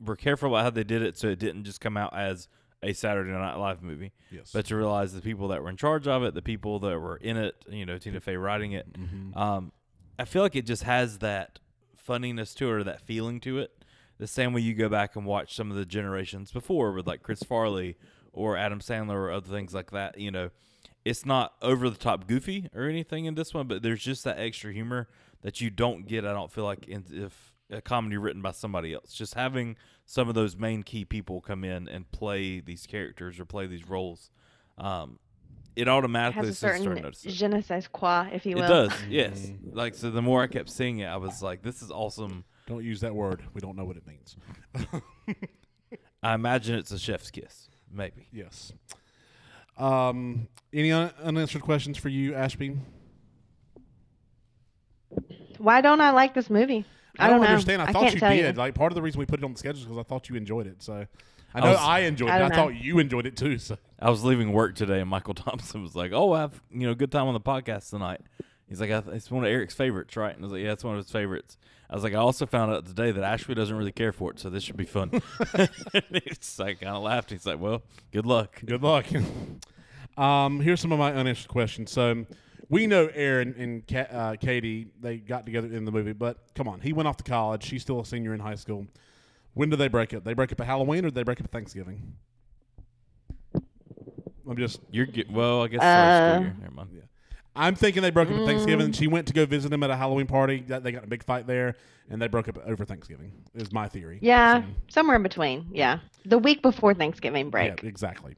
were 0.03 0.15
careful 0.15 0.49
about 0.49 0.63
how 0.63 0.69
they 0.69 0.83
did 0.83 1.01
it, 1.01 1.17
so 1.17 1.27
it 1.27 1.39
didn't 1.39 1.63
just 1.65 1.81
come 1.81 1.97
out 1.97 2.15
as 2.15 2.47
a 2.83 2.93
Saturday 2.93 3.31
Night 3.31 3.55
Live 3.55 3.81
movie. 3.81 4.11
Yes. 4.31 4.51
But 4.53 4.65
to 4.67 4.75
realize 4.75 5.13
the 5.13 5.21
people 5.21 5.47
that 5.49 5.63
were 5.63 5.69
in 5.69 5.77
charge 5.77 6.07
of 6.07 6.23
it, 6.23 6.33
the 6.33 6.41
people 6.41 6.79
that 6.79 6.99
were 6.99 7.17
in 7.17 7.37
it, 7.37 7.55
you 7.69 7.85
know, 7.85 7.97
Tina 7.97 8.19
Fey 8.19 8.37
writing 8.37 8.73
it, 8.73 8.87
um, 9.35 9.71
I 10.19 10.25
feel 10.25 10.41
like 10.41 10.55
it 10.55 10.65
just 10.65 10.83
has 10.83 11.19
that 11.19 11.59
funniness 11.95 12.53
to 12.55 12.67
it, 12.69 12.71
or 12.71 12.83
that 12.83 13.01
feeling 13.01 13.39
to 13.41 13.59
it. 13.59 13.71
The 14.19 14.27
same 14.27 14.53
way 14.53 14.61
you 14.61 14.73
go 14.73 14.89
back 14.89 15.15
and 15.15 15.25
watch 15.25 15.55
some 15.55 15.69
of 15.69 15.77
the 15.77 15.85
generations 15.85 16.51
before 16.51 16.91
with 16.93 17.05
like 17.05 17.21
Chris 17.21 17.43
Farley 17.43 17.97
or 18.33 18.57
Adam 18.57 18.79
Sandler 18.79 19.15
or 19.15 19.31
other 19.31 19.49
things 19.49 19.73
like 19.73 19.91
that. 19.91 20.17
You 20.17 20.31
know, 20.31 20.49
it's 21.05 21.25
not 21.25 21.53
over 21.61 21.89
the 21.89 21.97
top 21.97 22.27
goofy 22.27 22.69
or 22.73 22.83
anything 22.83 23.25
in 23.25 23.35
this 23.35 23.53
one, 23.53 23.67
but 23.67 23.83
there's 23.83 24.03
just 24.03 24.23
that 24.23 24.39
extra 24.39 24.73
humor 24.73 25.07
that 25.41 25.61
you 25.61 25.69
don't 25.69 26.07
get. 26.07 26.25
I 26.25 26.33
don't 26.33 26.51
feel 26.51 26.63
like 26.63 26.87
in, 26.87 27.05
if 27.11 27.53
a 27.69 27.81
comedy 27.81 28.17
written 28.17 28.41
by 28.41 28.51
somebody 28.51 28.93
else. 28.93 29.13
Just 29.13 29.33
having 29.33 29.75
some 30.05 30.29
of 30.29 30.35
those 30.35 30.55
main 30.55 30.83
key 30.83 31.03
people 31.05 31.41
come 31.41 31.63
in 31.63 31.87
and 31.87 32.09
play 32.11 32.59
these 32.59 32.85
characters 32.85 33.39
or 33.39 33.45
play 33.45 33.67
these 33.67 33.87
roles, 33.87 34.29
um, 34.77 35.19
it 35.75 35.81
It 35.83 35.87
automatically 35.89 36.47
has 36.47 36.55
a 36.55 36.55
starts 36.57 36.81
certain 36.83 37.03
noticing. 37.03 37.31
je 37.31 37.47
ne 37.47 37.61
sais 37.61 37.87
quoi, 37.87 38.27
if 38.31 38.45
you 38.45 38.55
will. 38.55 38.63
It 38.63 38.67
does, 38.67 38.91
yes. 39.09 39.51
Like 39.71 39.93
so, 39.95 40.09
the 40.09 40.21
more 40.21 40.41
I 40.41 40.47
kept 40.47 40.69
seeing 40.69 40.99
it, 40.99 41.05
I 41.05 41.17
was 41.17 41.43
like, 41.43 41.61
"This 41.61 41.81
is 41.83 41.91
awesome." 41.91 42.45
Don't 42.67 42.83
use 42.83 43.01
that 43.01 43.13
word. 43.15 43.43
We 43.53 43.61
don't 43.61 43.77
know 43.77 43.85
what 43.85 43.95
it 43.97 44.03
means. 44.07 44.35
I 46.23 46.33
imagine 46.33 46.75
it's 46.75 46.91
a 46.91 46.97
chef's 46.99 47.29
kiss, 47.31 47.69
maybe. 47.91 48.27
Yes. 48.33 48.73
Um, 49.77 50.47
any 50.73 50.91
un- 50.91 51.11
unanswered 51.23 51.61
questions 51.61 51.97
for 51.97 52.09
you, 52.09 52.33
Ashby? 52.33 52.75
Why 55.59 55.81
don't 55.81 56.01
I 56.01 56.11
like 56.11 56.33
this 56.33 56.49
movie? 56.49 56.85
I, 57.19 57.29
don't, 57.29 57.41
know. 57.41 57.47
understand. 57.47 57.81
I, 57.81 57.85
I 57.87 57.91
thought 57.93 58.01
can't 58.03 58.13
you 58.15 58.19
tell 58.19 58.31
did. 58.31 58.55
you. 58.55 58.59
Like 58.61 58.75
part 58.75 58.91
of 58.91 58.95
the 58.95 59.01
reason 59.01 59.19
we 59.19 59.25
put 59.25 59.39
it 59.39 59.43
on 59.45 59.53
the 59.53 59.59
schedule 59.59 59.79
is 59.79 59.85
because 59.85 59.97
I 59.97 60.03
thought 60.03 60.29
you 60.29 60.35
enjoyed 60.35 60.67
it. 60.67 60.81
So 60.83 60.93
I 60.93 61.07
I 61.53 61.61
know 61.61 61.69
was- 61.71 61.79
I 61.79 61.99
enjoyed 61.99 62.29
I 62.29 62.39
it. 62.39 62.51
I 62.51 62.55
thought 62.55 62.75
you 62.75 62.99
enjoyed 62.99 63.25
it 63.25 63.35
too. 63.37 63.57
So 63.57 63.77
I 63.99 64.09
was 64.09 64.23
leaving 64.23 64.51
work 64.53 64.75
today, 64.75 64.99
and 64.99 65.09
Michael 65.09 65.33
Thompson 65.35 65.81
was 65.81 65.95
like, 65.95 66.11
"Oh, 66.13 66.33
I 66.33 66.41
have 66.41 66.61
you 66.71 66.87
know 66.87 66.93
good 66.93 67.11
time 67.11 67.27
on 67.27 67.33
the 67.33 67.39
podcast 67.41 67.89
tonight." 67.89 68.21
He's 68.69 68.81
like, 68.81 68.89
"It's 68.89 69.31
one 69.31 69.43
of 69.45 69.49
Eric's 69.49 69.73
favorites, 69.73 70.15
right?" 70.17 70.35
And 70.35 70.43
I 70.43 70.45
was 70.45 70.51
like, 70.51 70.61
"Yeah, 70.61 70.73
it's 70.73 70.83
one 70.83 70.95
of 70.97 71.03
his 71.03 71.11
favorites." 71.11 71.57
I 71.89 71.95
was 71.95 72.03
like, 72.03 72.13
"I 72.13 72.17
also 72.17 72.45
found 72.45 72.71
out 72.73 72.85
today 72.85 73.11
that 73.11 73.23
Ashley 73.23 73.55
doesn't 73.55 73.75
really 73.75 73.93
care 73.93 74.11
for 74.11 74.31
it, 74.31 74.39
so 74.39 74.49
this 74.49 74.61
should 74.63 74.75
be 74.77 74.85
fun." 74.85 75.09
it's 75.93 76.59
like 76.59 76.81
kind 76.81 76.95
of 76.97 77.01
laughed. 77.03 77.31
He's 77.31 77.45
like, 77.45 77.59
"Well, 77.61 77.81
good 78.11 78.25
luck." 78.25 78.61
Good 78.65 78.83
luck. 78.83 79.05
um, 80.17 80.59
here's 80.59 80.81
some 80.81 80.91
of 80.91 80.99
my 80.99 81.13
unanswered 81.13 81.47
questions. 81.49 81.91
So 81.91 82.25
we 82.69 82.87
know 82.87 83.09
Aaron 83.13 83.55
and 83.57 83.87
Ka- 83.87 84.11
uh, 84.11 84.35
Cady 84.35 84.87
they 84.99 85.17
got 85.17 85.45
together 85.45 85.67
in 85.67 85.85
the 85.85 85.91
movie, 85.91 86.13
but 86.13 86.37
come 86.55 86.67
on, 86.67 86.81
he 86.81 86.93
went 86.93 87.07
off 87.07 87.17
to 87.17 87.23
college. 87.23 87.63
She's 87.63 87.81
still 87.81 87.99
a 87.99 88.05
senior 88.05 88.33
in 88.33 88.39
high 88.39 88.55
school. 88.55 88.87
When 89.53 89.69
did 89.69 89.79
they 89.79 89.87
break 89.87 90.13
up? 90.13 90.23
They 90.23 90.33
break 90.33 90.51
up 90.51 90.59
at 90.61 90.67
Halloween 90.67 90.99
or 90.99 91.09
did 91.09 91.15
they 91.15 91.23
break 91.23 91.39
up 91.39 91.45
at 91.45 91.51
Thanksgiving? 91.51 92.13
I'm 94.49 94.55
just 94.57 94.79
You're 94.91 95.05
ge- 95.05 95.27
well, 95.29 95.63
I 95.63 95.67
guess. 95.67 95.81
Uh, 95.81 96.39
year. 96.41 96.55
Never 96.61 96.73
mind. 96.73 96.89
I'm 97.55 97.73
thinking 97.75 98.03
they 98.03 98.11
broke 98.11 98.29
up 98.29 98.35
at 98.37 98.45
Thanksgiving. 98.45 98.89
Mm. 98.89 98.95
She 98.95 99.07
went 99.07 99.27
to 99.27 99.33
go 99.33 99.45
visit 99.47 99.73
him 99.73 99.81
at 99.81 99.89
a 99.89 99.95
Halloween 99.95 100.27
party. 100.27 100.63
They 100.65 100.91
got 100.91 101.03
a 101.03 101.07
big 101.07 101.23
fight 101.23 101.47
there, 101.47 101.75
and 102.07 102.21
they 102.21 102.27
broke 102.27 102.47
up 102.47 102.59
over 102.67 102.85
Thanksgiving. 102.85 103.31
Is 103.55 103.73
my 103.73 103.89
theory. 103.89 104.19
Yeah, 104.21 104.61
So- 104.61 104.65
somewhere 104.89 105.15
in 105.15 105.23
between. 105.23 105.65
Yeah, 105.73 105.99
the 106.23 106.37
week 106.37 106.61
before 106.61 106.93
Thanksgiving 106.93 107.49
break. 107.49 107.81
Yeah, 107.81 107.89
exactly. 107.89 108.35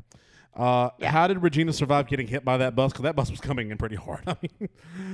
Uh, 0.55 0.89
Yeah. 0.99 1.11
How 1.11 1.27
did 1.27 1.41
Regina 1.41 1.71
survive 1.73 2.07
getting 2.07 2.27
hit 2.27 2.43
by 2.43 2.57
that 2.57 2.75
bus? 2.75 2.91
Because 2.91 3.03
that 3.03 3.15
bus 3.15 3.29
was 3.31 3.39
coming 3.39 3.71
in 3.71 3.77
pretty 3.77 3.95
hard. 3.95 4.21
I 4.27 4.35
mean, 4.41 4.69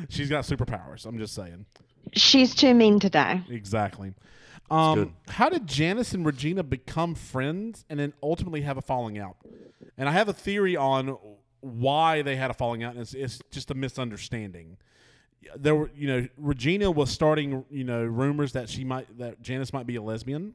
she's 0.09 0.29
got 0.29 0.43
superpowers. 0.45 1.05
I'm 1.05 1.17
just 1.17 1.33
saying. 1.35 1.65
She's 2.13 2.53
too 2.55 2.73
mean 2.73 2.99
to 3.01 3.09
die. 3.09 3.43
Exactly. 3.49 4.13
Um, 4.71 5.13
how 5.27 5.49
did 5.49 5.67
Janice 5.67 6.13
and 6.13 6.25
Regina 6.25 6.63
become 6.63 7.13
friends 7.13 7.85
and 7.89 7.99
then 7.99 8.13
ultimately 8.23 8.61
have 8.61 8.77
a 8.77 8.81
falling 8.81 9.19
out? 9.19 9.37
And 9.97 10.09
I 10.09 10.11
have 10.11 10.27
a 10.27 10.33
theory 10.33 10.75
on 10.75 11.17
why 11.61 12.21
they 12.23 12.35
had 12.35 12.49
a 12.51 12.53
falling 12.53 12.83
out, 12.83 12.93
and 12.93 13.01
it's, 13.01 13.13
it's 13.13 13.39
just 13.51 13.69
a 13.71 13.75
misunderstanding. 13.75 14.77
There 15.55 15.75
were, 15.75 15.91
you 15.95 16.07
know, 16.07 16.27
Regina 16.37 16.89
was 16.89 17.11
starting, 17.11 17.65
you 17.69 17.83
know, 17.83 18.03
rumors 18.03 18.53
that 18.53 18.67
she 18.69 18.83
might, 18.83 19.17
that 19.19 19.41
Janice 19.41 19.71
might 19.73 19.85
be 19.85 19.95
a 19.95 20.01
lesbian, 20.01 20.53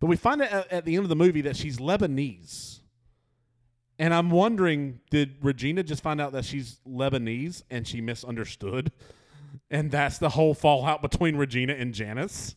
but 0.00 0.06
we 0.06 0.16
find 0.16 0.40
out 0.40 0.50
at, 0.50 0.72
at 0.72 0.84
the 0.86 0.94
end 0.96 1.04
of 1.04 1.10
the 1.10 1.16
movie 1.16 1.42
that 1.42 1.56
she's 1.56 1.76
Lebanese. 1.78 2.80
And 3.98 4.12
I'm 4.12 4.30
wondering, 4.30 5.00
did 5.10 5.36
Regina 5.42 5.82
just 5.82 6.02
find 6.02 6.20
out 6.20 6.32
that 6.32 6.44
she's 6.44 6.80
Lebanese 6.86 7.62
and 7.70 7.86
she 7.86 8.00
misunderstood? 8.00 8.92
And 9.68 9.90
that's 9.90 10.18
the 10.18 10.28
whole 10.28 10.54
fallout 10.54 11.02
between 11.02 11.34
Regina 11.34 11.72
and 11.72 11.92
Janice? 11.92 12.54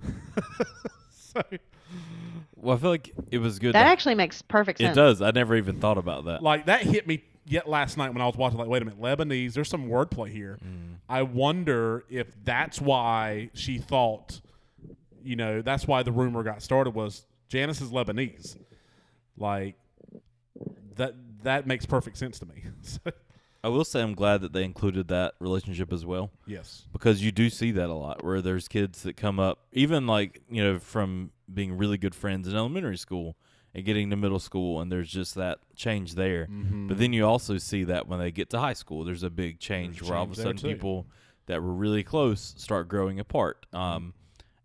so, 1.12 1.42
Well, 2.56 2.76
I 2.76 2.80
feel 2.80 2.90
like 2.90 3.12
it 3.30 3.38
was 3.38 3.58
good. 3.58 3.74
That 3.74 3.84
that- 3.84 3.92
actually 3.92 4.14
makes 4.14 4.42
perfect 4.42 4.78
sense. 4.78 4.96
it 4.96 5.00
does. 5.00 5.22
I 5.22 5.30
never 5.30 5.54
even 5.56 5.78
thought 5.80 5.98
about 5.98 6.24
that. 6.26 6.42
like, 6.42 6.66
that 6.66 6.82
hit 6.82 7.06
me 7.06 7.22
yet 7.44 7.68
last 7.68 7.96
night 7.98 8.12
when 8.12 8.20
I 8.22 8.26
was 8.26 8.36
watching, 8.36 8.58
like, 8.58 8.68
wait 8.68 8.82
a 8.82 8.84
minute, 8.84 9.00
Lebanese, 9.00 9.52
there's 9.52 9.68
some 9.68 9.88
wordplay 9.88 10.30
here. 10.30 10.58
Mm. 10.64 10.96
I 11.08 11.22
wonder 11.22 12.04
if 12.08 12.28
that's 12.44 12.80
why 12.80 13.50
she 13.54 13.78
thought, 13.78 14.40
you 15.22 15.36
know, 15.36 15.62
that's 15.62 15.86
why 15.86 16.02
the 16.02 16.12
rumor 16.12 16.42
got 16.42 16.62
started 16.62 16.94
was 16.94 17.26
Janice 17.48 17.80
is 17.80 17.90
Lebanese. 17.90 18.56
Like, 19.36 19.76
that 20.96 21.14
that 21.42 21.66
makes 21.66 21.86
perfect 21.86 22.16
sense 22.18 22.38
to 22.40 22.46
me. 22.46 22.54
So, 22.82 22.98
I 23.64 23.68
will 23.68 23.84
say 23.84 24.02
I'm 24.02 24.14
glad 24.14 24.40
that 24.40 24.52
they 24.52 24.64
included 24.64 25.06
that 25.08 25.34
relationship 25.38 25.92
as 25.92 26.04
well. 26.04 26.32
yes. 26.48 26.84
because 26.92 27.22
you 27.22 27.30
do 27.30 27.48
see 27.48 27.70
that 27.72 27.88
a 27.90 27.94
lot 27.94 28.24
where 28.24 28.42
there's 28.42 28.66
kids 28.66 29.02
that 29.04 29.16
come 29.16 29.38
up 29.38 29.60
even 29.72 30.04
like 30.08 30.42
you 30.50 30.64
know 30.64 30.80
from 30.80 31.30
being 31.52 31.76
really 31.78 31.96
good 31.96 32.12
friends 32.14 32.48
in 32.48 32.56
elementary 32.56 32.96
school 32.96 33.36
and 33.72 33.84
getting 33.84 34.10
to 34.10 34.16
middle 34.16 34.40
school 34.40 34.80
and 34.80 34.90
there's 34.90 35.08
just 35.08 35.36
that 35.36 35.58
change 35.76 36.16
there 36.16 36.46
Mm-hmm. 36.50 36.88
but 36.88 36.98
then 36.98 37.12
you 37.12 37.24
also 37.24 37.56
see 37.58 37.84
that 37.84 38.08
when 38.08 38.18
they 38.18 38.32
get 38.32 38.50
to 38.50 38.58
high 38.58 38.72
school 38.72 39.04
there's 39.04 39.22
a 39.22 39.30
big 39.30 39.60
change 39.60 40.00
There's 40.00 40.10
where 40.10 40.18
all 40.18 40.24
of 40.24 40.32
a 40.32 40.34
sudden 40.34 40.58
people 40.58 41.06
that 41.46 41.62
were 41.62 41.72
really 41.72 42.02
close 42.02 42.54
start 42.58 42.88
growing 42.88 43.20
apart 43.20 43.64
um, 43.72 44.12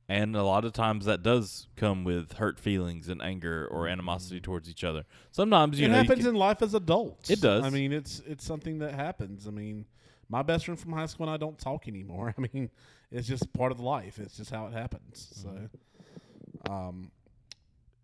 and 0.10 0.36
a 0.36 0.44
lot 0.44 0.64
of 0.64 0.72
times 0.74 1.06
that 1.06 1.22
does 1.22 1.68
come 1.76 2.04
with 2.04 2.34
hurt 2.34 2.60
feelings 2.60 3.10
and 3.10 3.22
anger 3.22 3.68
or 3.70 3.88
animosity 3.88 4.40
towards 4.40 4.70
each 4.70 4.84
other 4.84 5.04
sometimes 5.32 5.80
you 5.80 5.86
it 5.86 5.90
know 5.90 5.96
you 5.96 6.02
happens 6.04 6.20
can- 6.22 6.30
in 6.30 6.36
life 6.36 6.62
as 6.62 6.74
adults. 6.74 7.30
It 7.30 7.42
does. 7.42 7.64
I 7.64 7.70
mean, 7.70 7.92
it's 7.92 8.22
it's 8.26 8.46
something 8.46 8.80
that 8.80 8.94
happens. 8.94 9.48
I 9.48 9.52
mean, 9.52 9.86
my 10.30 10.42
best 10.44 10.66
friend 10.66 10.80
from 10.80 10.94
high 10.94 11.06
school 11.08 11.26
and 11.28 11.34
I 11.34 11.38
don't 11.38 11.58
talk 11.58 11.88
anymore. 11.88 12.34
I 12.38 12.42
mean, 12.54 12.70
it's 13.12 13.28
just 13.28 13.52
part 13.54 13.72
of 13.72 13.78
the 13.78 13.84
life. 13.86 14.20
It's 14.20 14.38
just 14.38 14.52
how 14.52 14.68
it 14.68 14.74
happens. 14.74 15.28
So, 15.44 16.72
um, 16.72 17.12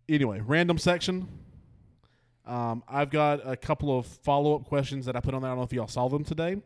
anyway, 0.08 0.40
random 0.44 0.78
section. 0.78 1.28
Um, 2.46 2.82
I've 2.88 3.10
got 3.10 3.40
a 3.48 3.56
couple 3.56 3.98
of 3.98 4.06
follow 4.06 4.54
up 4.54 4.64
questions 4.64 5.06
that 5.06 5.16
I 5.16 5.20
put 5.20 5.34
on 5.34 5.42
there. 5.42 5.50
I 5.50 5.54
don't 5.54 5.60
know 5.60 5.64
if 5.64 5.72
y'all 5.72 5.86
saw 5.88 6.08
them 6.08 6.24
today. 6.24 6.58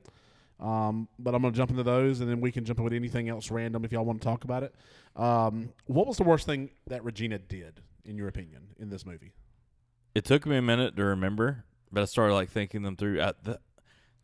Um, 0.60 1.06
but 1.20 1.36
I'm 1.36 1.42
going 1.42 1.52
to 1.54 1.56
jump 1.56 1.70
into 1.70 1.84
those 1.84 2.20
and 2.20 2.28
then 2.28 2.40
we 2.40 2.50
can 2.50 2.64
jump 2.64 2.80
in 2.80 2.84
with 2.84 2.92
anything 2.92 3.28
else 3.28 3.48
random 3.48 3.84
if 3.84 3.92
y'all 3.92 4.04
want 4.04 4.20
to 4.20 4.24
talk 4.26 4.42
about 4.42 4.64
it. 4.64 4.74
Um, 5.18 5.70
what 5.86 6.06
was 6.06 6.16
the 6.16 6.22
worst 6.24 6.46
thing 6.46 6.70
that 6.86 7.04
Regina 7.04 7.38
did, 7.38 7.80
in 8.04 8.16
your 8.16 8.28
opinion, 8.28 8.68
in 8.78 8.88
this 8.88 9.04
movie? 9.04 9.32
it 10.14 10.24
took 10.24 10.46
me 10.46 10.56
a 10.56 10.62
minute 10.62 10.96
to 10.96 11.04
remember, 11.04 11.64
but 11.92 12.02
I 12.02 12.06
started 12.06 12.34
like 12.34 12.50
thinking 12.50 12.82
them 12.82 12.96
through. 12.96 13.18
The, 13.18 13.60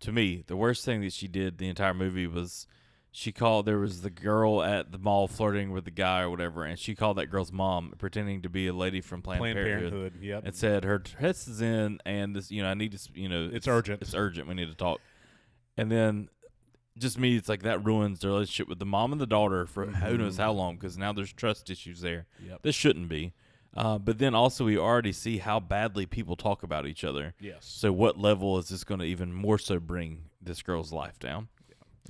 to 0.00 0.12
me, 0.12 0.42
the 0.46 0.56
worst 0.56 0.84
thing 0.84 1.02
that 1.02 1.12
she 1.12 1.28
did 1.28 1.58
the 1.58 1.68
entire 1.68 1.94
movie 1.94 2.26
was 2.26 2.66
she 3.12 3.30
called 3.30 3.64
there 3.64 3.78
was 3.78 4.02
the 4.02 4.10
girl 4.10 4.60
at 4.62 4.90
the 4.90 4.98
mall 4.98 5.28
flirting 5.28 5.70
with 5.70 5.84
the 5.84 5.92
guy 5.92 6.22
or 6.22 6.30
whatever, 6.30 6.64
and 6.64 6.78
she 6.78 6.94
called 6.96 7.18
that 7.18 7.26
girl's 7.26 7.52
mom 7.52 7.94
pretending 7.96 8.42
to 8.42 8.48
be 8.48 8.66
a 8.66 8.72
lady 8.72 9.00
from 9.00 9.22
Planned, 9.22 9.40
Planned 9.40 9.56
Parenthood, 9.56 9.92
Parenthood. 9.92 10.22
Yep. 10.22 10.42
and 10.46 10.56
said 10.56 10.84
her 10.84 10.98
test 10.98 11.46
is 11.46 11.60
in, 11.60 11.98
and 12.04 12.34
this 12.34 12.50
you 12.50 12.62
know 12.62 12.68
I 12.68 12.74
need 12.74 12.92
to 12.92 12.98
you 13.14 13.28
know 13.28 13.50
It's 13.52 13.68
urgent. 13.68 14.02
It's 14.02 14.14
urgent. 14.14 14.48
We 14.48 14.54
need 14.54 14.68
to 14.68 14.74
talk. 14.74 15.00
And 15.76 15.90
then 15.90 16.28
just 16.98 17.18
me, 17.18 17.36
it's 17.36 17.48
like 17.48 17.62
that 17.62 17.84
ruins 17.84 18.20
the 18.20 18.28
relationship 18.28 18.68
with 18.68 18.78
the 18.78 18.86
mom 18.86 19.12
and 19.12 19.20
the 19.20 19.26
daughter 19.26 19.66
for 19.66 19.86
who 19.86 20.18
knows 20.18 20.36
how 20.36 20.52
long 20.52 20.76
because 20.76 20.96
now 20.96 21.12
there's 21.12 21.32
trust 21.32 21.70
issues 21.70 22.00
there. 22.00 22.26
Yep. 22.46 22.62
This 22.62 22.74
shouldn't 22.74 23.08
be. 23.08 23.32
Uh, 23.76 23.98
but 23.98 24.18
then 24.18 24.34
also 24.34 24.64
we 24.64 24.78
already 24.78 25.12
see 25.12 25.38
how 25.38 25.58
badly 25.58 26.06
people 26.06 26.36
talk 26.36 26.62
about 26.62 26.86
each 26.86 27.02
other. 27.02 27.34
Yes. 27.40 27.64
So 27.66 27.92
what 27.92 28.18
level 28.18 28.58
is 28.58 28.68
this 28.68 28.84
going 28.84 29.00
to 29.00 29.06
even 29.06 29.32
more 29.32 29.58
so 29.58 29.80
bring 29.80 30.26
this 30.40 30.62
girl's 30.62 30.92
life 30.92 31.18
down? 31.18 31.48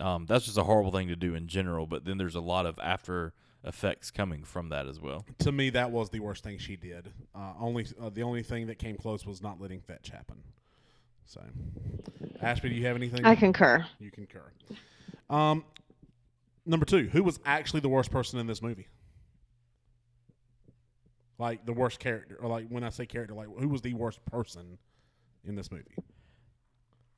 Um, 0.01 0.27
that's 0.27 0.45
just 0.45 0.59
a 0.59 0.65
horrible 0.65 0.91
thing 0.91 1.09
to 1.09 1.17
do 1.17 1.35
in 1.35 1.47
general. 1.47 1.87
But 1.87 2.05
then 2.05 2.19
there's 2.19 2.35
a 2.35 2.41
lot 2.41 2.67
of 2.67 2.79
after 2.81 3.33
effects 3.63 4.11
coming 4.11 4.45
from 4.45 4.69
that 4.69 4.87
as 4.87 5.01
well. 5.01 5.25
to 5.39 5.53
me, 5.53 5.71
that 5.71 5.91
was 5.91 6.11
the 6.11 6.21
worst 6.21 6.45
thing 6.45 6.59
she 6.59 6.77
did. 6.77 7.11
Uh, 7.35 7.53
only 7.59 7.87
uh, 8.01 8.11
the 8.11 8.23
only 8.23 8.43
thing 8.43 8.67
that 8.67 8.79
came 8.79 8.97
close 8.97 9.25
was 9.25 9.41
not 9.41 9.61
letting 9.61 9.81
fetch 9.81 10.11
happen. 10.11 10.43
So, 11.27 11.41
Ashby, 12.41 12.69
do 12.69 12.75
you 12.75 12.87
have 12.87 12.97
anything? 12.97 13.25
I 13.25 13.35
concur. 13.35 13.85
You 13.99 14.11
concur. 14.11 14.53
Um, 15.31 15.65
number 16.67 16.85
two, 16.87 17.09
who 17.09 17.23
was 17.23 17.41
actually 17.45 17.81
the 17.81 17.89
worst 17.89 18.11
person 18.11 18.39
in 18.39 18.47
this 18.47 18.63
movie? 18.63 18.89
Like 21.39 21.67
the 21.67 21.73
worst 21.73 21.99
character, 21.99 22.39
or 22.41 22.49
like 22.49 22.69
when 22.69 22.85
I 22.85 22.91
say 22.91 23.07
character, 23.07 23.35
like 23.35 23.49
who 23.59 23.69
was 23.69 23.83
the 23.83 23.95
worst 23.95 24.25
person 24.27 24.79
in 25.45 25.57
this 25.57 25.71
movie? 25.71 25.97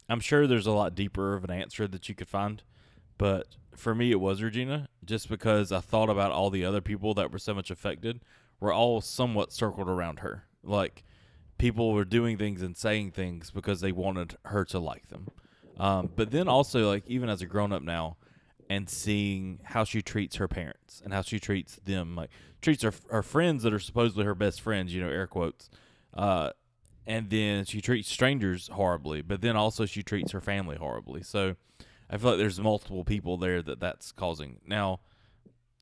I'm 0.08 0.20
sure 0.20 0.46
there's 0.46 0.66
a 0.66 0.72
lot 0.72 0.94
deeper 0.94 1.34
of 1.34 1.44
an 1.44 1.50
answer 1.50 1.86
that 1.88 2.08
you 2.08 2.14
could 2.14 2.28
find, 2.28 2.62
but 3.18 3.56
for 3.74 3.94
me, 3.94 4.10
it 4.10 4.20
was 4.20 4.42
Regina, 4.42 4.88
just 5.04 5.28
because 5.28 5.72
I 5.72 5.80
thought 5.80 6.08
about 6.08 6.32
all 6.32 6.48
the 6.48 6.64
other 6.64 6.80
people 6.80 7.12
that 7.14 7.30
were 7.30 7.38
so 7.38 7.54
much 7.54 7.70
affected 7.70 8.20
were 8.60 8.72
all 8.72 9.00
somewhat 9.00 9.52
circled 9.52 9.88
around 9.88 10.20
her. 10.20 10.44
Like 10.62 11.04
people 11.58 11.92
were 11.92 12.04
doing 12.04 12.36
things 12.36 12.62
and 12.62 12.76
saying 12.76 13.12
things 13.12 13.50
because 13.50 13.80
they 13.80 13.92
wanted 13.92 14.36
her 14.44 14.64
to 14.66 14.78
like 14.78 15.08
them. 15.08 15.28
Um, 15.78 16.10
but 16.14 16.30
then 16.30 16.48
also, 16.48 16.88
like 16.88 17.04
even 17.08 17.28
as 17.28 17.42
a 17.42 17.46
grown 17.46 17.72
up 17.72 17.82
now, 17.82 18.16
and 18.68 18.90
seeing 18.90 19.60
how 19.62 19.84
she 19.84 20.02
treats 20.02 20.36
her 20.36 20.48
parents 20.48 21.00
and 21.04 21.12
how 21.12 21.22
she 21.22 21.38
treats 21.38 21.76
them, 21.84 22.16
like 22.16 22.30
treats 22.60 22.82
her 22.82 22.92
her 23.10 23.22
friends 23.22 23.62
that 23.62 23.72
are 23.72 23.78
supposedly 23.78 24.24
her 24.24 24.34
best 24.34 24.60
friends, 24.60 24.94
you 24.94 25.02
know, 25.02 25.10
air 25.10 25.26
quotes. 25.26 25.68
Uh, 26.14 26.50
and 27.06 27.30
then 27.30 27.64
she 27.64 27.80
treats 27.80 28.10
strangers 28.10 28.68
horribly, 28.68 29.22
but 29.22 29.40
then 29.40 29.54
also 29.54 29.86
she 29.86 30.02
treats 30.02 30.32
her 30.32 30.40
family 30.40 30.76
horribly. 30.76 31.22
So 31.22 31.54
I 32.10 32.16
feel 32.16 32.30
like 32.30 32.38
there's 32.38 32.60
multiple 32.60 33.04
people 33.04 33.36
there 33.36 33.62
that 33.62 33.78
that's 33.78 34.10
causing. 34.12 34.58
Now, 34.66 35.00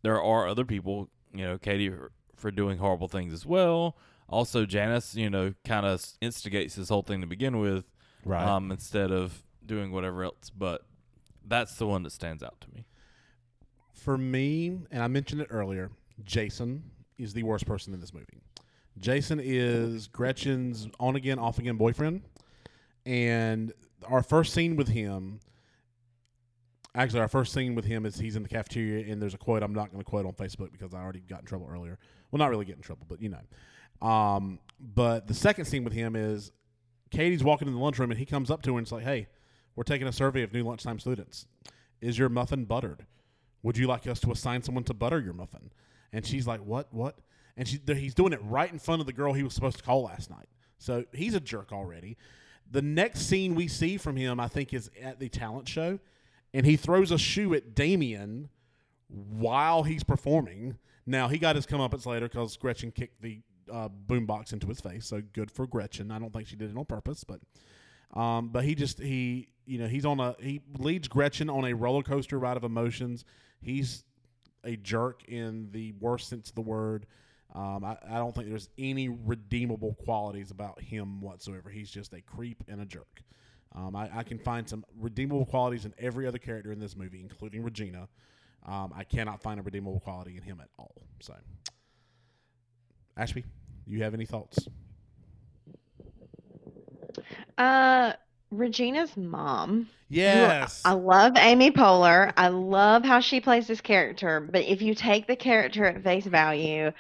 there 0.03 0.23
are 0.23 0.47
other 0.47 0.65
people, 0.65 1.09
you 1.33 1.45
know, 1.45 1.57
Cady 1.57 1.89
for, 1.89 2.13
for 2.37 2.51
doing 2.51 2.79
horrible 2.79 3.09
things 3.09 3.33
as 3.33 3.47
well. 3.47 3.97
Also, 4.29 4.65
Janice, 4.67 5.15
you 5.15 5.31
know, 5.31 5.55
kind 5.65 5.85
of 5.87 6.05
instigates 6.21 6.75
this 6.75 6.89
whole 6.89 7.03
thing 7.03 7.21
to 7.21 7.27
begin 7.27 7.59
with, 7.59 7.85
um, 8.49 8.71
instead 8.71 9.11
of 9.11 9.43
doing 9.65 9.93
whatever 9.93 10.25
else. 10.25 10.51
But 10.51 10.83
that's 11.47 11.77
the 11.77 11.87
one 11.87 12.03
that 12.05 12.11
stands 12.11 12.43
out 12.43 12.61
to 12.63 12.69
me. 12.75 12.87
For 13.93 14.17
me, 14.19 14.79
and 14.91 15.03
I 15.03 15.09
mentioned 15.09 15.41
it 15.41 15.49
earlier, 15.51 15.91
Jason 16.25 16.91
is 17.19 17.33
the 17.33 17.43
worst 17.43 17.67
person 17.67 17.95
in 17.95 18.01
this 18.01 18.13
movie. 18.13 18.41
Jason 18.99 19.41
is 19.43 20.09
Gretchen's 20.09 20.89
on 21.01 21.17
again, 21.17 21.39
off 21.39 21.59
again 21.59 21.77
boyfriend. 21.77 22.23
And 23.07 23.73
our 24.09 24.23
first 24.23 24.55
scene 24.55 24.77
with 24.77 24.89
him, 24.89 25.41
actually, 26.95 27.21
our 27.21 27.29
first 27.29 27.53
scene 27.53 27.75
with 27.75 27.85
him 27.85 28.07
is 28.07 28.19
he's 28.19 28.37
in 28.37 28.43
the 28.43 28.49
cafeteria, 28.49 29.11
and 29.13 29.21
there's 29.21 29.35
a 29.35 29.39
quote 29.39 29.63
I'm 29.63 29.75
not 29.75 29.91
going 29.91 30.03
to 30.03 30.09
quote 30.09 30.27
on 30.27 30.33
Facebook 30.33 30.73
because 30.73 30.95
I 30.95 30.99
already 31.03 31.21
got 31.21 31.41
in 31.41 31.47
trouble 31.47 31.69
earlier. 31.71 31.99
Well, 32.31 32.39
not 32.39 32.51
really 32.51 32.65
get 32.65 32.77
in 32.77 32.83
trouble, 32.83 33.07
but 33.09 33.21
you 33.21 33.29
know. 33.29 33.41
Um, 34.03 34.59
but 34.81 35.27
the 35.27 35.35
second 35.35 35.65
scene 35.65 35.85
with 35.85 35.93
him 35.93 36.15
is 36.17 36.53
Cady's 37.11 37.45
walking 37.45 37.69
in 37.69 37.75
the 37.75 37.81
lunchroom, 37.81 38.11
and 38.11 38.19
he 38.19 38.27
comes 38.27 38.51
up 38.51 38.63
to 38.63 38.73
her 38.73 38.79
and 38.79 38.85
it's 38.85 38.93
like, 38.93 39.05
hey, 39.05 39.29
we're 39.77 39.85
taking 39.85 40.07
a 40.07 40.13
survey 40.13 40.43
of 40.43 40.53
new 40.53 40.63
lunchtime 40.63 40.99
students. 40.99 41.47
Is 42.01 42.19
your 42.19 42.29
muffin 42.29 42.65
buttered? 42.65 43.07
Would 43.63 43.79
you 43.79 43.87
like 43.87 44.07
us 44.07 44.21
to 44.21 44.31
assign 44.31 44.63
someone 44.63 44.85
to 44.85 44.95
butter 44.95 45.21
your 45.21 45.33
muffin? 45.33 45.71
And 46.13 46.25
she's 46.25 46.47
like, 46.47 46.61
what, 46.61 46.93
what? 46.93 47.19
And 47.57 47.67
she, 47.67 47.81
he's 47.87 48.15
doing 48.15 48.33
it 48.33 48.41
right 48.43 48.71
in 48.71 48.79
front 48.79 49.01
of 49.01 49.07
the 49.07 49.13
girl 49.13 49.33
he 49.33 49.43
was 49.43 49.55
supposed 49.55 49.79
to 49.79 49.83
call 49.83 50.05
last 50.05 50.29
night. 50.31 50.49
So 50.79 51.05
he's 51.13 51.35
a 51.35 51.41
jerk 51.41 51.73
already. 51.73 52.17
The 52.71 52.83
next 52.83 53.21
scene 53.21 53.55
we 53.55 53.69
see 53.69 53.97
from 53.97 54.17
him, 54.17 54.39
I 54.39 54.49
think, 54.49 54.75
is 54.75 54.91
at 55.03 55.19
the 55.19 55.29
talent 55.29 55.69
show, 55.69 55.99
and 56.53 56.67
he 56.67 56.77
throws 56.77 57.11
a 57.11 57.19
shoe 57.19 57.55
at 57.55 57.75
Damien 57.75 58.49
while 59.09 59.83
he's 59.83 60.05
performing. 60.05 60.77
Now 61.07 61.29
he 61.29 61.39
got 61.39 61.57
his 61.57 61.67
comeuppance 61.67 62.07
later 62.07 62.29
because 62.29 62.57
Gretchen 62.57 62.91
kicked 62.91 63.23
the 63.23 63.41
uh, 63.73 63.89
boombox 64.07 64.53
into 64.53 64.67
his 64.67 64.81
face. 64.81 65.07
So 65.07 65.23
good 65.33 65.51
for 65.51 65.67
Gretchen. 65.67 66.11
I 66.11 66.19
don't 66.19 66.33
think 66.33 66.49
she 66.49 66.57
did 66.57 66.71
it 66.71 66.77
on 66.77 66.85
purpose, 66.85 67.25
but 67.25 67.41
um, 68.19 68.49
but 68.49 68.65
he 68.65 68.75
just 68.75 68.99
he 69.01 69.49
you 69.67 69.79
know 69.79 69.87
he's 69.87 70.05
on 70.05 70.21
a 70.21 70.37
he 70.41 70.61
leads 70.79 71.09
Gretchen 71.09 71.51
on 71.51 71.65
a 71.65 71.73
roller 71.73 72.03
coaster 72.03 72.39
ride 72.39 72.57
of 72.57 72.65
emotions. 72.65 73.25
He's 73.61 74.05
a 74.65 74.77
jerk 74.77 75.25
in 75.29 75.69
the 75.73 75.93
worst 76.01 76.29
sense 76.29 76.49
of 76.49 76.55
the 76.55 76.63
word. 76.63 77.07
Um, 77.55 77.85
I, 77.85 77.97
I 78.11 78.17
don't 78.17 78.35
think 78.35 78.49
there's 78.49 78.69
any 78.79 79.09
redeemable 79.09 79.95
qualities 80.05 80.51
about 80.51 80.81
him 80.81 81.21
whatsoever. 81.21 81.71
He's 81.71 81.91
just 81.91 82.13
a 82.13 82.21
creep 82.21 82.65
and 82.67 82.81
a 82.81 82.85
jerk. 82.85 83.23
Um, 83.77 83.95
I, 83.95 84.09
I 84.19 84.23
can 84.23 84.39
find 84.39 84.69
some 84.69 84.85
redeemable 84.99 85.47
qualities 85.47 85.85
in 85.85 85.95
every 85.99 86.27
other 86.27 86.39
character 86.39 86.73
in 86.73 86.79
this 86.79 86.97
movie, 86.97 87.21
including 87.21 87.63
Regina. 87.63 88.09
Um, 88.67 88.93
I 88.97 89.05
cannot 89.05 89.43
find 89.43 89.61
a 89.61 89.63
redeemable 89.63 90.01
quality 90.01 90.37
in 90.37 90.43
him 90.43 90.61
at 90.61 90.69
all. 90.79 90.95
So, 91.21 91.35
Ashby, 93.17 93.45
you 93.87 94.03
have 94.03 94.15
any 94.15 94.27
thoughts? 94.27 94.59
Uh, 97.57 98.13
Regina's 98.51 99.17
mom. 99.17 99.89
Yes. 100.09 100.83
I 100.85 100.93
love 100.93 101.37
Amy 101.37 101.71
Poehler. 101.71 102.33
I 102.37 102.49
love 102.49 103.05
how 103.05 103.21
she 103.21 103.41
plays 103.41 103.67
this 103.67 103.81
character. 103.81 104.41
But 104.41 104.65
if 104.65 104.83
you 104.83 104.95
take 104.95 105.27
the 105.27 105.37
character 105.37 105.85
at 105.87 106.03
face 106.03 106.27
value, 106.27 106.93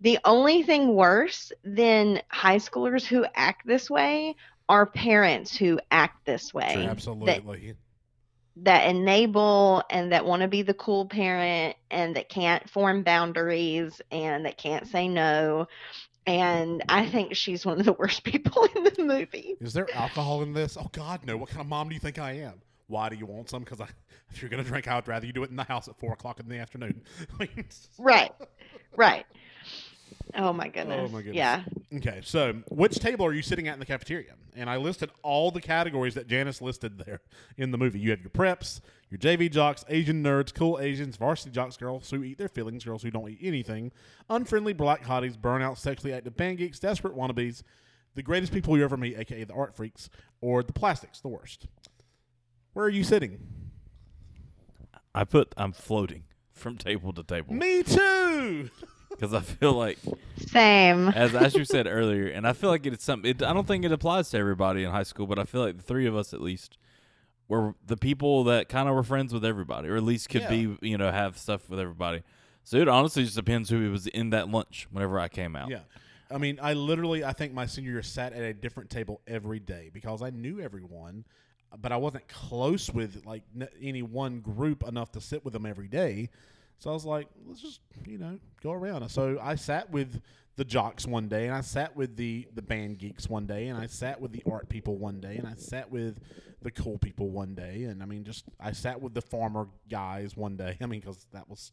the 0.00 0.18
only 0.24 0.62
thing 0.62 0.94
worse 0.94 1.52
than 1.64 2.22
high 2.28 2.56
schoolers 2.56 3.04
who 3.04 3.24
act 3.34 3.66
this 3.66 3.88
way 3.88 4.36
are 4.68 4.86
parents 4.86 5.56
who 5.56 5.80
act 5.90 6.24
this 6.24 6.52
way. 6.52 6.76
That 6.76 6.88
Absolutely. 6.88 7.26
that 7.26 7.76
enable 8.56 9.82
and 9.90 10.12
that 10.12 10.24
want 10.24 10.42
to 10.42 10.48
be 10.48 10.62
the 10.62 10.74
cool 10.74 11.06
parent 11.06 11.76
and 11.90 12.16
that 12.16 12.28
can't 12.28 12.68
form 12.68 13.02
boundaries 13.02 14.00
and 14.10 14.44
that 14.46 14.58
can't 14.58 14.86
say 14.86 15.08
no. 15.08 15.66
And 16.26 16.84
I 16.88 17.06
think 17.06 17.34
she's 17.34 17.66
one 17.66 17.80
of 17.80 17.86
the 17.86 17.92
worst 17.98 18.24
people 18.24 18.68
in 18.76 18.84
the 18.84 18.94
movie. 18.98 19.56
Is 19.60 19.72
there 19.72 19.88
alcohol 19.94 20.42
in 20.42 20.52
this? 20.52 20.76
Oh 20.76 20.88
God, 20.92 21.24
no! 21.26 21.36
What 21.36 21.48
kind 21.48 21.60
of 21.60 21.66
mom 21.66 21.88
do 21.88 21.94
you 21.94 22.00
think 22.00 22.18
I 22.18 22.32
am? 22.32 22.60
Why 22.86 23.08
do 23.08 23.16
you 23.16 23.26
want 23.26 23.50
some? 23.50 23.64
Because 23.64 23.80
if 24.30 24.40
you're 24.40 24.50
gonna 24.50 24.64
drink, 24.64 24.86
I 24.86 24.94
would 24.96 25.08
rather 25.08 25.26
you 25.26 25.32
do 25.32 25.42
it 25.42 25.50
in 25.50 25.56
the 25.56 25.64
house 25.64 25.88
at 25.88 25.98
four 25.98 26.12
o'clock 26.12 26.38
in 26.40 26.48
the 26.48 26.58
afternoon. 26.58 27.02
Right. 27.98 28.32
Right. 28.96 29.26
Oh, 30.34 30.48
oh 30.48 30.52
my 30.52 30.68
goodness. 30.68 31.10
Oh 31.10 31.12
my 31.12 31.18
goodness. 31.18 31.36
Yeah. 31.36 31.62
okay, 31.96 32.20
so 32.22 32.62
which 32.70 32.98
table 32.98 33.26
are 33.26 33.32
you 33.32 33.42
sitting 33.42 33.68
at 33.68 33.74
in 33.74 33.80
the 33.80 33.86
cafeteria? 33.86 34.34
And 34.54 34.68
I 34.68 34.76
listed 34.76 35.10
all 35.22 35.50
the 35.50 35.60
categories 35.60 36.14
that 36.14 36.26
Janice 36.26 36.60
listed 36.60 36.98
there 36.98 37.20
in 37.56 37.70
the 37.70 37.78
movie. 37.78 37.98
You 37.98 38.10
have 38.10 38.20
your 38.20 38.30
preps, 38.30 38.80
your 39.10 39.18
JV 39.18 39.50
jocks, 39.50 39.84
Asian 39.88 40.22
nerds, 40.22 40.54
cool 40.54 40.78
Asians, 40.80 41.16
varsity 41.16 41.50
jocks, 41.50 41.76
girls 41.76 42.10
who 42.10 42.22
eat 42.22 42.38
their 42.38 42.48
feelings, 42.48 42.84
girls 42.84 43.02
who 43.02 43.10
don't 43.10 43.28
eat 43.30 43.38
anything, 43.42 43.92
unfriendly 44.28 44.72
black 44.72 45.04
hotties, 45.04 45.36
burnout, 45.38 45.78
sexually 45.78 46.12
active 46.12 46.36
band 46.36 46.58
geeks, 46.58 46.78
desperate 46.78 47.14
wannabes, 47.14 47.62
the 48.14 48.22
greatest 48.22 48.52
people 48.52 48.76
you 48.76 48.84
ever 48.84 48.96
meet, 48.96 49.18
aka 49.18 49.44
the 49.44 49.54
art 49.54 49.74
freaks, 49.74 50.10
or 50.40 50.62
the 50.62 50.72
plastics, 50.72 51.20
the 51.20 51.28
worst. 51.28 51.66
Where 52.74 52.86
are 52.86 52.90
you 52.90 53.04
sitting? 53.04 53.38
I 55.14 55.24
put 55.24 55.54
I'm 55.56 55.72
floating 55.72 56.24
from 56.52 56.76
table 56.76 57.12
to 57.12 57.22
table 57.22 57.54
Me 57.54 57.82
too. 57.82 58.70
because 59.12 59.34
I 59.34 59.40
feel 59.40 59.72
like, 59.74 59.98
Same. 60.48 61.08
as 61.08 61.34
as 61.34 61.54
you 61.54 61.64
said 61.64 61.86
earlier, 61.86 62.26
and 62.28 62.46
I 62.46 62.52
feel 62.52 62.70
like 62.70 62.86
it's 62.86 63.04
something. 63.04 63.30
It, 63.30 63.42
I 63.42 63.52
don't 63.52 63.66
think 63.66 63.84
it 63.84 63.92
applies 63.92 64.30
to 64.30 64.38
everybody 64.38 64.84
in 64.84 64.90
high 64.90 65.02
school, 65.02 65.26
but 65.26 65.38
I 65.38 65.44
feel 65.44 65.62
like 65.62 65.76
the 65.76 65.82
three 65.82 66.06
of 66.06 66.16
us 66.16 66.32
at 66.34 66.40
least 66.40 66.78
were 67.48 67.74
the 67.86 67.96
people 67.96 68.44
that 68.44 68.68
kind 68.68 68.88
of 68.88 68.94
were 68.94 69.02
friends 69.02 69.32
with 69.32 69.44
everybody, 69.44 69.88
or 69.88 69.96
at 69.96 70.02
least 70.02 70.28
could 70.28 70.48
be, 70.48 70.76
you 70.80 70.96
know, 70.96 71.10
have 71.10 71.36
stuff 71.36 71.68
with 71.68 71.78
everybody. 71.78 72.22
So 72.64 72.76
it 72.78 72.88
honestly 72.88 73.24
just 73.24 73.36
depends 73.36 73.68
who 73.68 73.90
was 73.90 74.06
in 74.06 74.30
that 74.30 74.48
lunch 74.48 74.86
whenever 74.90 75.18
I 75.18 75.28
came 75.28 75.56
out. 75.56 75.68
Yeah. 75.68 75.80
I 76.30 76.38
mean, 76.38 76.58
I 76.62 76.72
literally, 76.72 77.24
I 77.24 77.32
think 77.32 77.52
my 77.52 77.66
senior 77.66 77.92
year 77.92 78.02
sat 78.02 78.32
at 78.32 78.42
a 78.42 78.54
different 78.54 78.88
table 78.88 79.20
every 79.26 79.58
day 79.58 79.90
because 79.92 80.22
I 80.22 80.30
knew 80.30 80.60
everyone, 80.60 81.24
but 81.78 81.92
I 81.92 81.96
wasn't 81.98 82.26
close 82.28 82.88
with 82.90 83.26
like 83.26 83.42
n- 83.54 83.68
any 83.82 84.02
one 84.02 84.40
group 84.40 84.82
enough 84.86 85.12
to 85.12 85.20
sit 85.20 85.44
with 85.44 85.52
them 85.52 85.66
every 85.66 85.88
day. 85.88 86.30
So 86.82 86.90
I 86.90 86.94
was 86.94 87.04
like, 87.04 87.28
let's 87.46 87.60
just, 87.60 87.78
you 88.08 88.18
know, 88.18 88.40
go 88.60 88.72
around. 88.72 89.08
So 89.08 89.38
I 89.40 89.54
sat 89.54 89.88
with 89.92 90.20
the 90.56 90.64
jocks 90.64 91.06
one 91.06 91.28
day, 91.28 91.46
and 91.46 91.54
I 91.54 91.60
sat 91.60 91.94
with 91.94 92.16
the 92.16 92.48
the 92.54 92.60
band 92.60 92.98
geeks 92.98 93.28
one 93.28 93.46
day, 93.46 93.68
and 93.68 93.78
I 93.78 93.86
sat 93.86 94.20
with 94.20 94.32
the 94.32 94.42
art 94.50 94.68
people 94.68 94.96
one 94.98 95.20
day, 95.20 95.36
and 95.36 95.46
I 95.46 95.54
sat 95.54 95.92
with 95.92 96.18
the 96.60 96.72
cool 96.72 96.98
people 96.98 97.30
one 97.30 97.54
day, 97.54 97.84
and 97.84 98.02
I 98.02 98.06
mean, 98.06 98.24
just 98.24 98.46
I 98.58 98.72
sat 98.72 99.00
with 99.00 99.14
the 99.14 99.22
farmer 99.22 99.68
guys 99.88 100.36
one 100.36 100.56
day. 100.56 100.76
I 100.82 100.86
mean, 100.86 100.98
because 100.98 101.24
that 101.30 101.48
was 101.48 101.70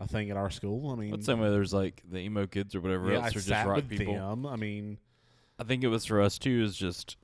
a 0.00 0.08
thing 0.08 0.28
at 0.32 0.36
our 0.36 0.50
school. 0.50 0.90
I 0.90 0.96
mean, 0.96 1.12
But 1.12 1.22
same 1.22 1.38
way 1.38 1.50
there's 1.50 1.72
like 1.72 2.02
the 2.10 2.18
emo 2.18 2.48
kids 2.48 2.74
or 2.74 2.80
whatever 2.80 3.12
yeah, 3.12 3.18
else, 3.18 3.36
or 3.36 3.40
just 3.40 3.64
rock 3.64 3.86
people. 3.88 4.12
them. 4.12 4.44
I 4.44 4.56
mean, 4.56 4.98
I 5.60 5.62
think 5.62 5.84
it 5.84 5.88
was 5.88 6.04
for 6.04 6.20
us 6.20 6.36
too. 6.36 6.64
Is 6.64 6.76
just, 6.76 7.16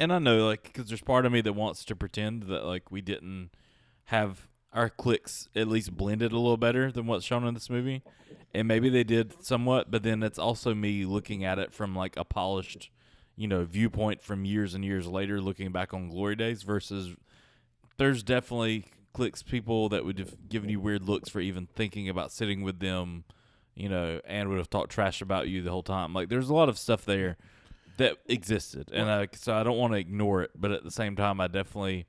and 0.00 0.10
I 0.10 0.20
know 0.20 0.46
like 0.46 0.62
because 0.62 0.88
there's 0.88 1.02
part 1.02 1.26
of 1.26 1.32
me 1.32 1.42
that 1.42 1.52
wants 1.52 1.84
to 1.84 1.94
pretend 1.94 2.44
that 2.44 2.64
like 2.64 2.90
we 2.90 3.02
didn't 3.02 3.50
have 4.04 4.47
our 4.72 4.88
clicks 4.88 5.48
at 5.56 5.68
least 5.68 5.96
blended 5.96 6.32
a 6.32 6.38
little 6.38 6.56
better 6.56 6.92
than 6.92 7.06
what's 7.06 7.24
shown 7.24 7.46
in 7.46 7.54
this 7.54 7.70
movie, 7.70 8.02
and 8.54 8.68
maybe 8.68 8.88
they 8.88 9.04
did 9.04 9.44
somewhat. 9.44 9.90
But 9.90 10.02
then 10.02 10.22
it's 10.22 10.38
also 10.38 10.74
me 10.74 11.04
looking 11.04 11.44
at 11.44 11.58
it 11.58 11.72
from 11.72 11.96
like 11.96 12.16
a 12.16 12.24
polished, 12.24 12.90
you 13.36 13.48
know, 13.48 13.64
viewpoint 13.64 14.22
from 14.22 14.44
years 14.44 14.74
and 14.74 14.84
years 14.84 15.06
later, 15.06 15.40
looking 15.40 15.72
back 15.72 15.94
on 15.94 16.10
glory 16.10 16.36
days 16.36 16.62
versus 16.62 17.16
there's 17.96 18.22
definitely 18.22 18.86
clicks 19.12 19.42
people 19.42 19.88
that 19.88 20.04
would 20.04 20.18
have 20.18 20.48
given 20.48 20.68
you 20.70 20.78
weird 20.78 21.02
looks 21.02 21.28
for 21.28 21.40
even 21.40 21.66
thinking 21.74 22.08
about 22.08 22.30
sitting 22.30 22.62
with 22.62 22.78
them, 22.78 23.24
you 23.74 23.88
know, 23.88 24.20
and 24.24 24.48
would 24.48 24.58
have 24.58 24.70
talked 24.70 24.92
trash 24.92 25.20
about 25.20 25.48
you 25.48 25.62
the 25.62 25.70
whole 25.70 25.82
time. 25.82 26.12
Like 26.14 26.28
there's 26.28 26.50
a 26.50 26.54
lot 26.54 26.68
of 26.68 26.78
stuff 26.78 27.04
there 27.04 27.36
that 27.96 28.16
existed, 28.26 28.90
and 28.92 29.10
I, 29.10 29.28
so 29.32 29.54
I 29.54 29.64
don't 29.64 29.76
want 29.76 29.92
to 29.94 29.98
ignore 29.98 30.42
it, 30.42 30.52
but 30.54 30.70
at 30.70 30.84
the 30.84 30.90
same 30.90 31.16
time, 31.16 31.40
I 31.40 31.48
definitely, 31.48 32.06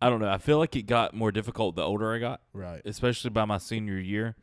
I 0.00 0.08
don't 0.08 0.20
know, 0.20 0.30
I 0.30 0.38
feel 0.38 0.58
like 0.58 0.74
it 0.76 0.82
got 0.82 1.14
more 1.14 1.30
difficult 1.30 1.76
the 1.76 1.82
older 1.82 2.14
I 2.14 2.18
got, 2.18 2.40
right. 2.52 2.80
especially 2.84 3.30
by 3.30 3.44
my 3.44 3.58
senior 3.58 3.98
year. 3.98 4.36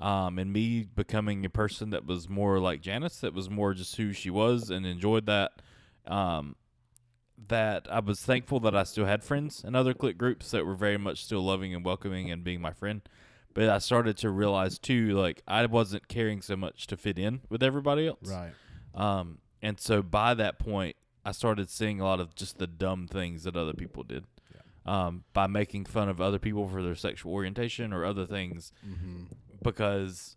Um, 0.00 0.38
and 0.38 0.52
me 0.52 0.84
becoming 0.84 1.44
a 1.44 1.50
person 1.50 1.90
that 1.90 2.06
was 2.06 2.28
more 2.28 2.60
like 2.60 2.80
Janice, 2.80 3.18
that 3.18 3.34
was 3.34 3.50
more 3.50 3.74
just 3.74 3.96
who 3.96 4.12
she 4.12 4.30
was 4.30 4.70
and 4.70 4.86
enjoyed 4.86 5.26
that. 5.26 5.60
Um, 6.06 6.54
that 7.48 7.86
I 7.90 8.00
was 8.00 8.20
thankful 8.20 8.60
that 8.60 8.74
I 8.74 8.82
still 8.82 9.06
had 9.06 9.22
friends 9.22 9.62
and 9.64 9.76
other 9.76 9.94
clique 9.94 10.18
groups 10.18 10.50
that 10.50 10.66
were 10.66 10.74
very 10.74 10.98
much 10.98 11.24
still 11.24 11.42
loving 11.42 11.74
and 11.74 11.84
welcoming 11.84 12.30
and 12.30 12.42
being 12.42 12.60
my 12.60 12.72
friend. 12.72 13.02
But 13.54 13.68
I 13.68 13.78
started 13.78 14.16
to 14.18 14.30
realize 14.30 14.78
too, 14.78 15.10
like 15.10 15.42
I 15.46 15.66
wasn't 15.66 16.08
caring 16.08 16.42
so 16.42 16.56
much 16.56 16.86
to 16.88 16.96
fit 16.96 17.18
in 17.18 17.40
with 17.48 17.62
everybody 17.62 18.06
else. 18.06 18.28
Right. 18.28 18.52
Um, 18.94 19.38
and 19.62 19.80
so 19.80 20.02
by 20.02 20.34
that 20.34 20.58
point, 20.58 20.96
I 21.24 21.32
started 21.32 21.70
seeing 21.70 22.00
a 22.00 22.04
lot 22.04 22.20
of 22.20 22.34
just 22.34 22.58
the 22.58 22.66
dumb 22.66 23.06
things 23.06 23.44
that 23.44 23.56
other 23.56 23.74
people 23.74 24.02
did. 24.02 24.24
Um, 24.88 25.24
by 25.34 25.46
making 25.46 25.84
fun 25.84 26.08
of 26.08 26.18
other 26.20 26.38
people 26.38 26.66
for 26.66 26.82
their 26.82 26.94
sexual 26.94 27.32
orientation 27.32 27.92
or 27.92 28.04
other 28.06 28.24
things, 28.24 28.72
Mm-hmm. 28.88 29.24
because 29.62 30.36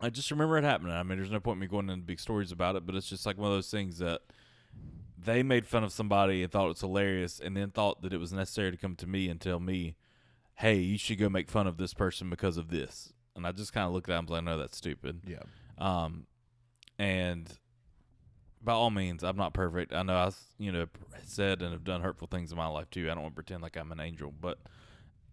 I 0.00 0.10
just 0.10 0.30
remember 0.30 0.58
it 0.58 0.64
happening. 0.64 0.92
I 0.92 1.02
mean, 1.02 1.16
there's 1.18 1.30
no 1.30 1.40
point 1.40 1.56
in 1.56 1.60
me 1.60 1.66
going 1.66 1.88
into 1.88 2.04
big 2.04 2.20
stories 2.20 2.52
about 2.52 2.76
it, 2.76 2.84
but 2.84 2.94
it's 2.94 3.08
just 3.08 3.24
like 3.24 3.38
one 3.38 3.50
of 3.50 3.56
those 3.56 3.70
things 3.70 3.98
that 3.98 4.20
they 5.16 5.42
made 5.42 5.66
fun 5.66 5.82
of 5.82 5.92
somebody 5.92 6.42
and 6.42 6.52
thought 6.52 6.66
it 6.66 6.68
was 6.76 6.80
hilarious, 6.80 7.40
and 7.40 7.56
then 7.56 7.70
thought 7.70 8.02
that 8.02 8.12
it 8.12 8.18
was 8.18 8.32
necessary 8.34 8.70
to 8.70 8.76
come 8.76 8.96
to 8.96 9.06
me 9.06 9.28
and 9.30 9.40
tell 9.40 9.60
me, 9.60 9.96
"Hey, 10.56 10.78
you 10.80 10.98
should 10.98 11.18
go 11.18 11.30
make 11.30 11.48
fun 11.48 11.66
of 11.66 11.78
this 11.78 11.94
person 11.94 12.28
because 12.28 12.58
of 12.58 12.68
this." 12.68 13.14
And 13.34 13.46
I 13.46 13.52
just 13.52 13.72
kind 13.72 13.86
of 13.86 13.92
looked 13.94 14.08
at 14.10 14.12
them 14.12 14.18
and 14.20 14.28
was 14.28 14.36
like, 14.36 14.44
"No, 14.44 14.58
that's 14.58 14.76
stupid." 14.76 15.22
Yeah. 15.26 15.42
Um, 15.78 16.26
and 16.98 17.50
by 18.64 18.72
all 18.72 18.90
means, 18.90 19.22
I'm 19.22 19.36
not 19.36 19.52
perfect. 19.52 19.92
I 19.92 20.02
know 20.02 20.16
I've 20.16 20.38
you 20.58 20.72
know 20.72 20.86
said 21.24 21.62
and 21.62 21.72
have 21.72 21.84
done 21.84 22.00
hurtful 22.00 22.28
things 22.28 22.50
in 22.50 22.56
my 22.56 22.66
life 22.66 22.90
too. 22.90 23.10
I 23.10 23.14
don't 23.14 23.22
want 23.22 23.34
to 23.34 23.42
pretend 23.42 23.62
like 23.62 23.76
I'm 23.76 23.92
an 23.92 24.00
angel, 24.00 24.32
but 24.40 24.58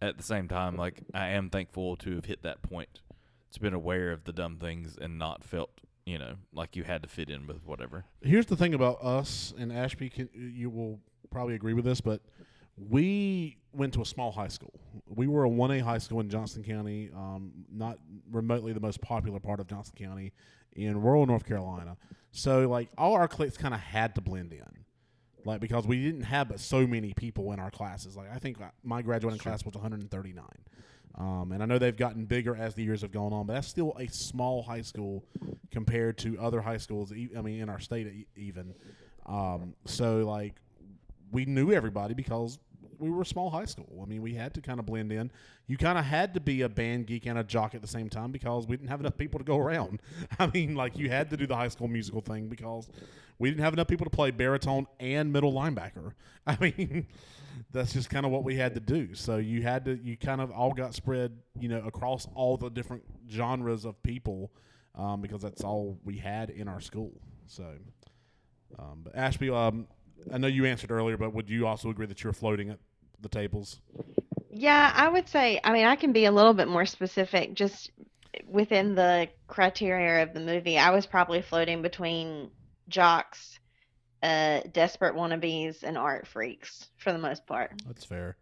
at 0.02 0.18
the 0.18 0.24
same 0.24 0.48
time, 0.48 0.76
like 0.76 1.02
I 1.14 1.30
am 1.30 1.50
thankful 1.50 1.96
to 1.98 2.16
have 2.16 2.26
hit 2.26 2.44
that 2.44 2.62
point. 2.62 3.02
To 3.54 3.60
been 3.60 3.74
aware 3.74 4.12
of 4.14 4.24
the 4.24 4.32
dumb 4.32 4.58
things 4.58 4.98
and 5.00 5.20
not 5.20 5.44
felt 5.44 5.72
you 6.06 6.18
know 6.18 6.36
like 6.54 6.76
you 6.76 6.84
had 6.84 7.04
to 7.04 7.10
fit 7.10 7.30
in 7.30 7.48
with 7.48 7.66
whatever. 7.66 8.06
Here's 8.22 8.46
the 8.46 8.56
thing 8.56 8.74
about 8.74 9.04
us 9.04 9.54
and 9.58 9.74
Ashby. 9.74 10.10
Can, 10.10 10.30
you 10.34 10.70
will 10.70 11.00
probably 11.30 11.56
agree 11.56 11.74
with 11.74 11.86
this, 11.86 12.00
but 12.00 12.22
we 12.78 13.58
went 13.74 13.94
to 13.94 14.02
a 14.02 14.06
small 14.06 14.32
high 14.32 14.48
school. 14.48 14.74
We 15.06 15.28
were 15.28 15.44
a 15.44 15.50
one 15.50 15.72
A 15.72 15.80
high 15.80 15.98
school 15.98 16.22
in 16.22 16.30
Johnston 16.30 16.64
County, 16.64 17.10
um, 17.14 17.52
not 17.72 17.98
remotely 18.32 18.74
the 18.74 18.80
most 18.80 19.02
popular 19.02 19.40
part 19.40 19.60
of 19.60 19.68
Johnston 19.68 19.98
County 20.04 20.32
in 20.74 21.02
rural 21.02 21.26
North 21.26 21.46
Carolina. 21.46 21.98
So 22.32 22.68
like 22.70 22.90
all 22.98 23.14
our 23.14 23.28
cliques 23.28 23.58
kind 23.58 23.74
of 23.74 23.80
had 23.80 24.16
to 24.16 24.22
blend 24.22 24.54
in. 24.54 24.62
Like 25.44 25.60
because 25.60 25.88
we 25.88 26.04
didn't 26.04 26.24
have 26.24 26.50
but 26.50 26.60
so 26.60 26.86
many 26.86 27.14
people 27.14 27.52
in 27.52 27.60
our 27.60 27.72
classes. 27.72 28.16
Like 28.16 28.32
I 28.34 28.38
think 28.38 28.58
my 28.84 29.02
graduating 29.02 29.40
class 29.40 29.66
was 29.66 29.74
139. 29.74 30.46
Um, 31.16 31.52
and 31.52 31.62
I 31.62 31.66
know 31.66 31.78
they've 31.78 31.96
gotten 31.96 32.26
bigger 32.26 32.56
as 32.56 32.74
the 32.74 32.84
years 32.84 33.02
have 33.02 33.12
gone 33.12 33.34
on, 33.34 33.46
but 33.46 33.54
that's 33.54 33.68
still 33.68 33.96
a 34.00 34.08
small 34.08 34.64
high 34.64 34.82
school 34.82 35.26
compared 35.70 36.18
to 36.20 36.40
other 36.40 36.62
high 36.62 36.78
schools. 36.78 37.12
I 37.12 37.42
mean, 37.42 37.60
in 37.60 37.70
our 37.70 37.80
state 37.80 38.28
even. 38.38 38.74
Um, 39.26 39.74
so 39.86 40.20
like, 40.20 40.56
we 41.32 41.46
knew 41.46 41.72
everybody 41.72 42.14
because 42.14 42.60
we 43.02 43.10
were 43.10 43.24
a 43.24 43.26
small 43.26 43.50
high 43.50 43.66
school. 43.66 44.00
I 44.02 44.06
mean, 44.06 44.22
we 44.22 44.36
had 44.36 44.54
to 44.54 44.62
kind 44.62 44.80
of 44.80 44.86
blend 44.86 45.12
in. 45.12 45.32
You 45.68 45.78
kind 45.78 45.98
of 45.98 46.06
had 46.06 46.34
to 46.36 46.40
be 46.40 46.62
a 46.62 46.70
band 46.70 47.08
geek 47.08 47.26
and 47.26 47.38
a 47.38 47.44
jock 47.44 47.74
at 47.74 47.82
the 47.82 47.88
same 47.88 48.10
time 48.10 48.32
because 48.32 48.68
we 48.68 48.78
didn't 48.78 48.90
have 48.90 49.00
enough 49.00 49.18
people 49.18 49.40
to 49.40 49.44
go 49.44 49.58
around. 49.58 50.02
I 50.40 50.48
mean, 50.48 50.76
like 50.76 50.98
you 50.98 51.10
had 51.10 51.30
to 51.32 51.38
do 51.38 51.48
the 51.48 51.56
high 51.56 51.70
school 51.70 51.88
musical 51.88 52.22
thing 52.22 52.48
because 52.48 52.88
we 53.40 53.50
didn't 53.50 53.64
have 53.64 53.74
enough 53.74 53.88
people 53.88 54.06
to 54.06 54.12
play 54.12 54.32
baritone 54.32 54.86
and 55.00 55.34
middle 55.34 55.52
linebacker. 55.52 56.14
I 56.48 56.58
mean, 56.60 57.08
that's 57.72 57.94
just 57.94 58.10
kind 58.10 58.26
of 58.26 58.32
what 58.32 58.44
we 58.44 58.56
had 58.56 58.76
to 58.76 58.80
do. 58.80 59.16
So 59.16 59.38
you 59.38 59.64
had 59.64 59.86
to, 59.86 60.00
you 60.04 60.16
kind 60.16 60.42
of 60.42 60.52
all 60.52 60.74
got 60.74 60.94
spread, 60.94 61.38
you 61.60 61.70
know, 61.70 61.82
across 61.86 62.28
all 62.36 62.58
the 62.58 62.70
different 62.70 63.04
genres 63.30 63.86
of 63.86 64.02
people 64.04 64.52
um, 64.96 65.22
because 65.22 65.42
that's 65.42 65.64
all 65.64 65.98
we 66.04 66.18
had 66.18 66.50
in 66.52 66.68
our 66.68 66.82
school. 66.82 67.14
So, 67.48 67.66
um, 68.78 69.02
but 69.04 69.16
Ashby, 69.16 69.50
um, 69.50 69.88
I 70.32 70.38
know 70.38 70.48
you 70.48 70.66
answered 70.66 70.92
earlier, 70.92 71.18
but 71.18 71.34
would 71.34 71.50
you 71.50 71.66
also 71.66 71.90
agree 71.90 72.06
that 72.06 72.24
you're 72.24 72.34
floating 72.34 72.70
at 72.70 72.80
the 73.22 73.30
tables? 73.30 73.80
Yeah, 74.50 74.92
I 74.94 75.08
would 75.08 75.30
say, 75.30 75.60
I 75.64 75.72
mean, 75.72 75.86
I 75.86 75.96
can 75.96 76.12
be 76.12 76.26
a 76.26 76.32
little 76.32 76.54
bit 76.54 76.68
more 76.68 76.86
specific 76.86 77.54
just 77.54 77.92
within 78.48 78.96
the 78.96 79.30
criteria 79.48 80.24
of 80.24 80.34
the 80.34 80.40
movie. 80.40 80.78
I 80.78 80.92
was 80.92 81.06
probably 81.06 81.42
floating 81.42 81.82
between 81.82 82.52
jocks, 82.90 83.60
uh, 84.22 84.62
desperate 84.72 85.16
wannabes, 85.16 85.84
and 85.84 85.98
art 85.98 86.28
freaks 86.28 86.90
for 86.98 87.12
the 87.12 87.20
most 87.20 87.46
part. 87.46 87.82
That's 87.86 88.06
fair. 88.06 88.38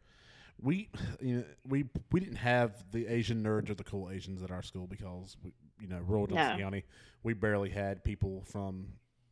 We, 0.61 0.89
you 1.21 1.37
know, 1.37 1.43
we 1.67 1.85
we 2.11 2.19
didn't 2.19 2.35
have 2.37 2.73
the 2.91 3.07
Asian 3.07 3.43
nerds 3.43 3.69
or 3.69 3.75
the 3.75 3.83
cool 3.83 4.09
Asians 4.09 4.43
at 4.43 4.51
our 4.51 4.61
school 4.61 4.87
because 4.87 5.37
we, 5.43 5.53
you 5.79 5.87
know, 5.87 5.99
rural 6.05 6.27
Dulce 6.27 6.51
No. 6.51 6.57
County, 6.57 6.83
we 7.23 7.33
barely 7.33 7.69
had 7.69 8.03
people 8.03 8.43
from 8.45 8.87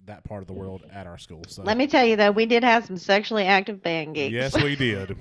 that 0.07 0.23
part 0.23 0.41
of 0.41 0.47
the 0.47 0.53
world 0.53 0.83
at 0.91 1.05
our 1.07 1.17
school. 1.17 1.43
So 1.47 1.63
Let 1.63 1.77
me 1.77 1.85
tell 1.87 2.03
you 2.05 2.15
though, 2.15 2.31
we 2.31 2.45
did 2.45 2.63
have 2.63 2.85
some 2.85 2.97
sexually 2.97 3.45
active 3.45 3.81
band 3.83 4.15
geeks. 4.15 4.33
yes, 4.33 4.55
we 4.61 4.75
did. 4.75 5.15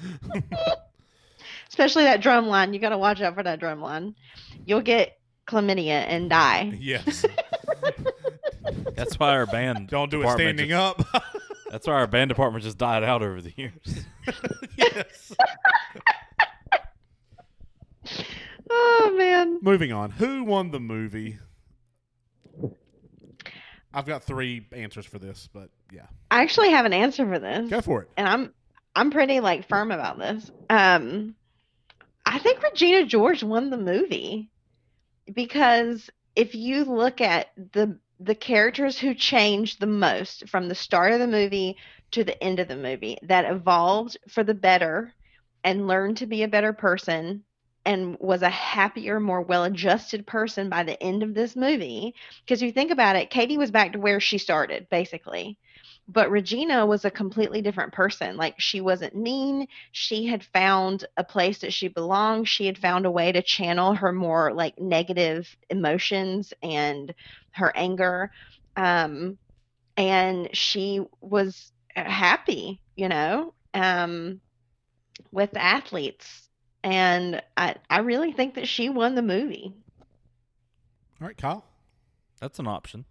Especially 1.68 2.04
that 2.04 2.20
drum 2.20 2.46
line. 2.46 2.72
You 2.72 2.78
got 2.80 2.90
to 2.90 2.98
watch 2.98 3.20
out 3.20 3.34
for 3.34 3.42
that 3.42 3.58
drum 3.60 3.80
line. 3.80 4.14
You'll 4.64 4.80
get 4.82 5.18
chlamydia 5.48 6.04
and 6.06 6.30
die. 6.30 6.76
yes, 6.80 7.24
That's 8.94 9.18
why 9.18 9.30
our 9.30 9.46
band 9.46 9.88
don't 9.88 10.10
do 10.10 10.22
it 10.22 10.30
standing 10.32 10.68
just- 10.70 11.00
up. 11.14 11.24
That's 11.70 11.86
why 11.86 11.94
our 11.94 12.06
band 12.06 12.28
department 12.28 12.64
just 12.64 12.78
died 12.78 13.02
out 13.04 13.22
over 13.22 13.40
the 13.42 13.52
years. 13.56 14.04
yes. 14.78 15.32
Oh 18.70 19.14
man. 19.16 19.58
Moving 19.62 19.92
on. 19.92 20.10
Who 20.12 20.44
won 20.44 20.70
the 20.70 20.80
movie? 20.80 21.38
I've 23.96 24.04
got 24.04 24.24
three 24.24 24.66
answers 24.72 25.06
for 25.06 25.18
this, 25.18 25.48
but 25.54 25.70
yeah, 25.90 26.04
I 26.30 26.42
actually 26.42 26.70
have 26.70 26.84
an 26.84 26.92
answer 26.92 27.26
for 27.26 27.38
this. 27.38 27.70
go 27.70 27.80
for 27.80 28.02
it. 28.02 28.10
and 28.18 28.28
I'm 28.28 28.52
I'm 28.94 29.10
pretty 29.10 29.40
like 29.40 29.66
firm 29.68 29.90
about 29.90 30.18
this. 30.18 30.50
Um 30.68 31.34
I 32.26 32.38
think 32.38 32.62
Regina 32.62 33.06
George 33.06 33.42
won 33.42 33.70
the 33.70 33.78
movie 33.78 34.50
because 35.32 36.10
if 36.34 36.54
you 36.54 36.84
look 36.84 37.22
at 37.22 37.48
the 37.72 37.98
the 38.20 38.34
characters 38.34 38.98
who 38.98 39.14
changed 39.14 39.80
the 39.80 39.86
most 39.86 40.46
from 40.46 40.68
the 40.68 40.74
start 40.74 41.12
of 41.12 41.18
the 41.18 41.26
movie 41.26 41.78
to 42.10 42.22
the 42.22 42.42
end 42.44 42.60
of 42.60 42.68
the 42.68 42.76
movie 42.76 43.16
that 43.22 43.50
evolved 43.50 44.18
for 44.28 44.44
the 44.44 44.54
better 44.54 45.14
and 45.64 45.86
learned 45.86 46.18
to 46.18 46.26
be 46.26 46.42
a 46.42 46.48
better 46.48 46.74
person 46.74 47.44
and 47.86 48.18
was 48.20 48.42
a 48.42 48.50
happier, 48.50 49.20
more 49.20 49.40
well-adjusted 49.42 50.26
person 50.26 50.68
by 50.68 50.82
the 50.82 51.02
end 51.02 51.22
of 51.22 51.34
this 51.34 51.56
movie. 51.56 52.14
Because 52.44 52.60
you 52.62 52.72
think 52.72 52.90
about 52.90 53.16
it, 53.16 53.30
Cady 53.30 53.56
was 53.56 53.70
back 53.70 53.92
to 53.92 53.98
where 54.00 54.20
she 54.20 54.38
started, 54.38 54.88
basically 54.90 55.58
but 56.08 56.30
Regina 56.30 56.86
was 56.86 57.04
a 57.04 57.10
completely 57.10 57.62
different 57.62 57.92
person. 57.92 58.36
Like 58.36 58.60
she 58.60 58.80
wasn't 58.80 59.16
mean. 59.16 59.66
She 59.92 60.26
had 60.26 60.44
found 60.44 61.04
a 61.16 61.24
place 61.24 61.58
that 61.58 61.72
she 61.72 61.88
belonged. 61.88 62.48
She 62.48 62.66
had 62.66 62.78
found 62.78 63.06
a 63.06 63.10
way 63.10 63.32
to 63.32 63.42
channel 63.42 63.94
her 63.94 64.12
more 64.12 64.52
like 64.54 64.78
negative 64.78 65.48
emotions 65.68 66.52
and 66.62 67.12
her 67.52 67.72
anger. 67.76 68.30
Um, 68.76 69.38
and 69.96 70.48
she 70.54 71.00
was 71.20 71.72
uh, 71.96 72.04
happy, 72.04 72.80
you 72.96 73.08
know, 73.08 73.54
um, 73.74 74.40
with 75.32 75.56
athletes. 75.56 76.45
And 76.86 77.42
I, 77.56 77.74
I 77.90 77.98
really 77.98 78.30
think 78.30 78.54
that 78.54 78.68
she 78.68 78.88
won 78.88 79.16
the 79.16 79.22
movie. 79.22 79.74
All 81.20 81.26
right, 81.26 81.36
Kyle. 81.36 81.64
That's 82.40 82.60
an 82.60 82.68
option. 82.68 83.06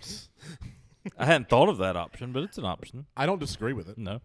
I 1.18 1.26
hadn't 1.26 1.50
thought 1.50 1.68
of 1.68 1.76
that 1.76 1.94
option, 1.94 2.32
but 2.32 2.42
it's 2.42 2.56
an 2.56 2.64
option. 2.64 3.04
I 3.16 3.26
don't 3.26 3.38
disagree 3.38 3.74
with 3.74 3.86
it. 3.90 3.98
No, 3.98 4.20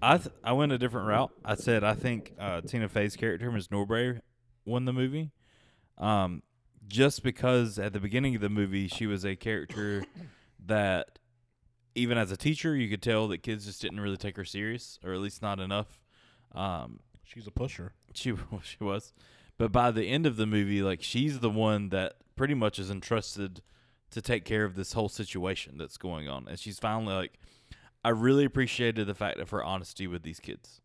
I 0.00 0.16
th- 0.16 0.34
I 0.42 0.52
went 0.52 0.72
a 0.72 0.78
different 0.78 1.08
route. 1.08 1.30
I 1.44 1.56
said 1.56 1.84
I 1.84 1.92
think 1.92 2.32
uh, 2.38 2.62
Tina 2.62 2.88
Fey's 2.88 3.16
character, 3.16 3.50
Ms. 3.52 3.70
Norbury, 3.70 4.20
won 4.64 4.86
the 4.86 4.94
movie, 4.94 5.30
um, 5.98 6.42
just 6.86 7.22
because 7.22 7.78
at 7.78 7.92
the 7.92 8.00
beginning 8.00 8.34
of 8.34 8.40
the 8.40 8.48
movie 8.48 8.88
she 8.88 9.06
was 9.06 9.26
a 9.26 9.36
character 9.36 10.04
that 10.64 11.18
even 11.94 12.16
as 12.16 12.30
a 12.30 12.36
teacher 12.36 12.74
you 12.74 12.88
could 12.88 13.02
tell 13.02 13.28
that 13.28 13.42
kids 13.42 13.66
just 13.66 13.82
didn't 13.82 14.00
really 14.00 14.16
take 14.16 14.36
her 14.36 14.44
serious, 14.44 14.98
or 15.04 15.12
at 15.12 15.20
least 15.20 15.42
not 15.42 15.60
enough. 15.60 16.00
Um, 16.54 17.00
She's 17.28 17.46
a 17.46 17.50
pusher. 17.50 17.92
she 18.14 18.34
she 18.62 18.82
was, 18.82 19.12
but 19.56 19.72
by 19.72 19.90
the 19.90 20.04
end 20.04 20.26
of 20.26 20.36
the 20.36 20.46
movie, 20.46 20.82
like 20.82 21.02
she's 21.02 21.40
the 21.40 21.50
one 21.50 21.88
that 21.90 22.14
pretty 22.36 22.54
much 22.54 22.78
is 22.78 22.90
entrusted 22.90 23.62
to 24.10 24.22
take 24.22 24.44
care 24.44 24.64
of 24.64 24.74
this 24.74 24.94
whole 24.94 25.08
situation 25.08 25.76
that's 25.78 25.98
going 25.98 26.28
on, 26.28 26.46
and 26.48 26.58
she's 26.58 26.78
finally 26.78 27.14
like, 27.14 27.38
I 28.04 28.10
really 28.10 28.44
appreciated 28.44 29.06
the 29.06 29.14
fact 29.14 29.38
of 29.38 29.50
her 29.50 29.62
honesty 29.62 30.06
with 30.06 30.22
these 30.22 30.40
kids. 30.40 30.80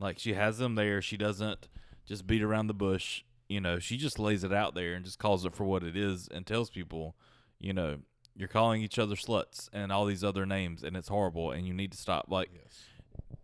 Like 0.00 0.18
she 0.18 0.34
has 0.34 0.58
them 0.58 0.74
there, 0.74 1.00
she 1.00 1.16
doesn't 1.16 1.68
just 2.06 2.26
beat 2.26 2.42
around 2.42 2.66
the 2.66 2.74
bush. 2.74 3.22
You 3.48 3.60
know, 3.60 3.78
she 3.78 3.96
just 3.96 4.18
lays 4.18 4.42
it 4.42 4.52
out 4.52 4.74
there 4.74 4.94
and 4.94 5.04
just 5.04 5.18
calls 5.18 5.44
it 5.44 5.54
for 5.54 5.64
what 5.64 5.82
it 5.82 5.96
is 5.96 6.28
and 6.28 6.46
tells 6.46 6.70
people, 6.70 7.14
you 7.60 7.72
know, 7.72 7.98
you're 8.34 8.48
calling 8.48 8.82
each 8.82 8.98
other 8.98 9.14
sluts 9.14 9.68
and 9.72 9.92
all 9.92 10.06
these 10.06 10.24
other 10.24 10.44
names 10.46 10.82
and 10.82 10.96
it's 10.96 11.08
horrible 11.08 11.50
and 11.52 11.66
you 11.66 11.74
need 11.74 11.92
to 11.92 11.98
stop. 11.98 12.26
Like 12.28 12.50
Yes. 12.52 12.84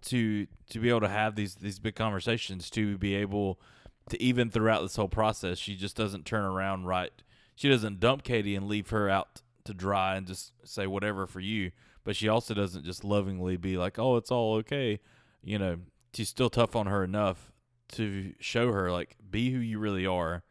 To 0.06 0.46
to 0.70 0.78
be 0.78 0.88
able 0.88 1.00
to 1.00 1.08
have 1.08 1.36
these 1.36 1.56
these 1.56 1.78
big 1.78 1.94
conversations 1.94 2.70
to 2.70 2.96
be 2.96 3.14
able 3.14 3.60
to 4.08 4.20
even 4.22 4.50
throughout 4.50 4.80
this 4.80 4.96
whole 4.96 5.08
process 5.08 5.58
she 5.58 5.76
just 5.76 5.96
doesn't 5.96 6.24
turn 6.24 6.44
around 6.44 6.86
right. 6.86 7.12
She 7.54 7.68
doesn't 7.68 8.00
dump 8.00 8.22
Cady 8.22 8.56
and 8.56 8.66
leave 8.66 8.88
her 8.90 9.10
out 9.10 9.42
to 9.64 9.74
dry 9.74 10.16
and 10.16 10.26
just 10.26 10.52
say 10.64 10.86
whatever 10.86 11.26
for 11.26 11.40
you. 11.40 11.72
But 12.02 12.16
she 12.16 12.28
also 12.28 12.54
doesn't 12.54 12.84
just 12.84 13.04
lovingly 13.04 13.58
be 13.58 13.76
like 13.76 13.98
oh 13.98 14.16
it's 14.16 14.30
all 14.30 14.54
okay. 14.56 15.00
You 15.42 15.58
know 15.58 15.76
she's 16.14 16.30
still 16.30 16.50
tough 16.50 16.74
on 16.74 16.86
her 16.86 17.04
enough 17.04 17.52
to 17.92 18.32
show 18.40 18.72
her 18.72 18.90
like 18.90 19.16
be 19.30 19.50
who 19.50 19.58
you 19.58 19.78
really 19.78 20.06
are. 20.06 20.44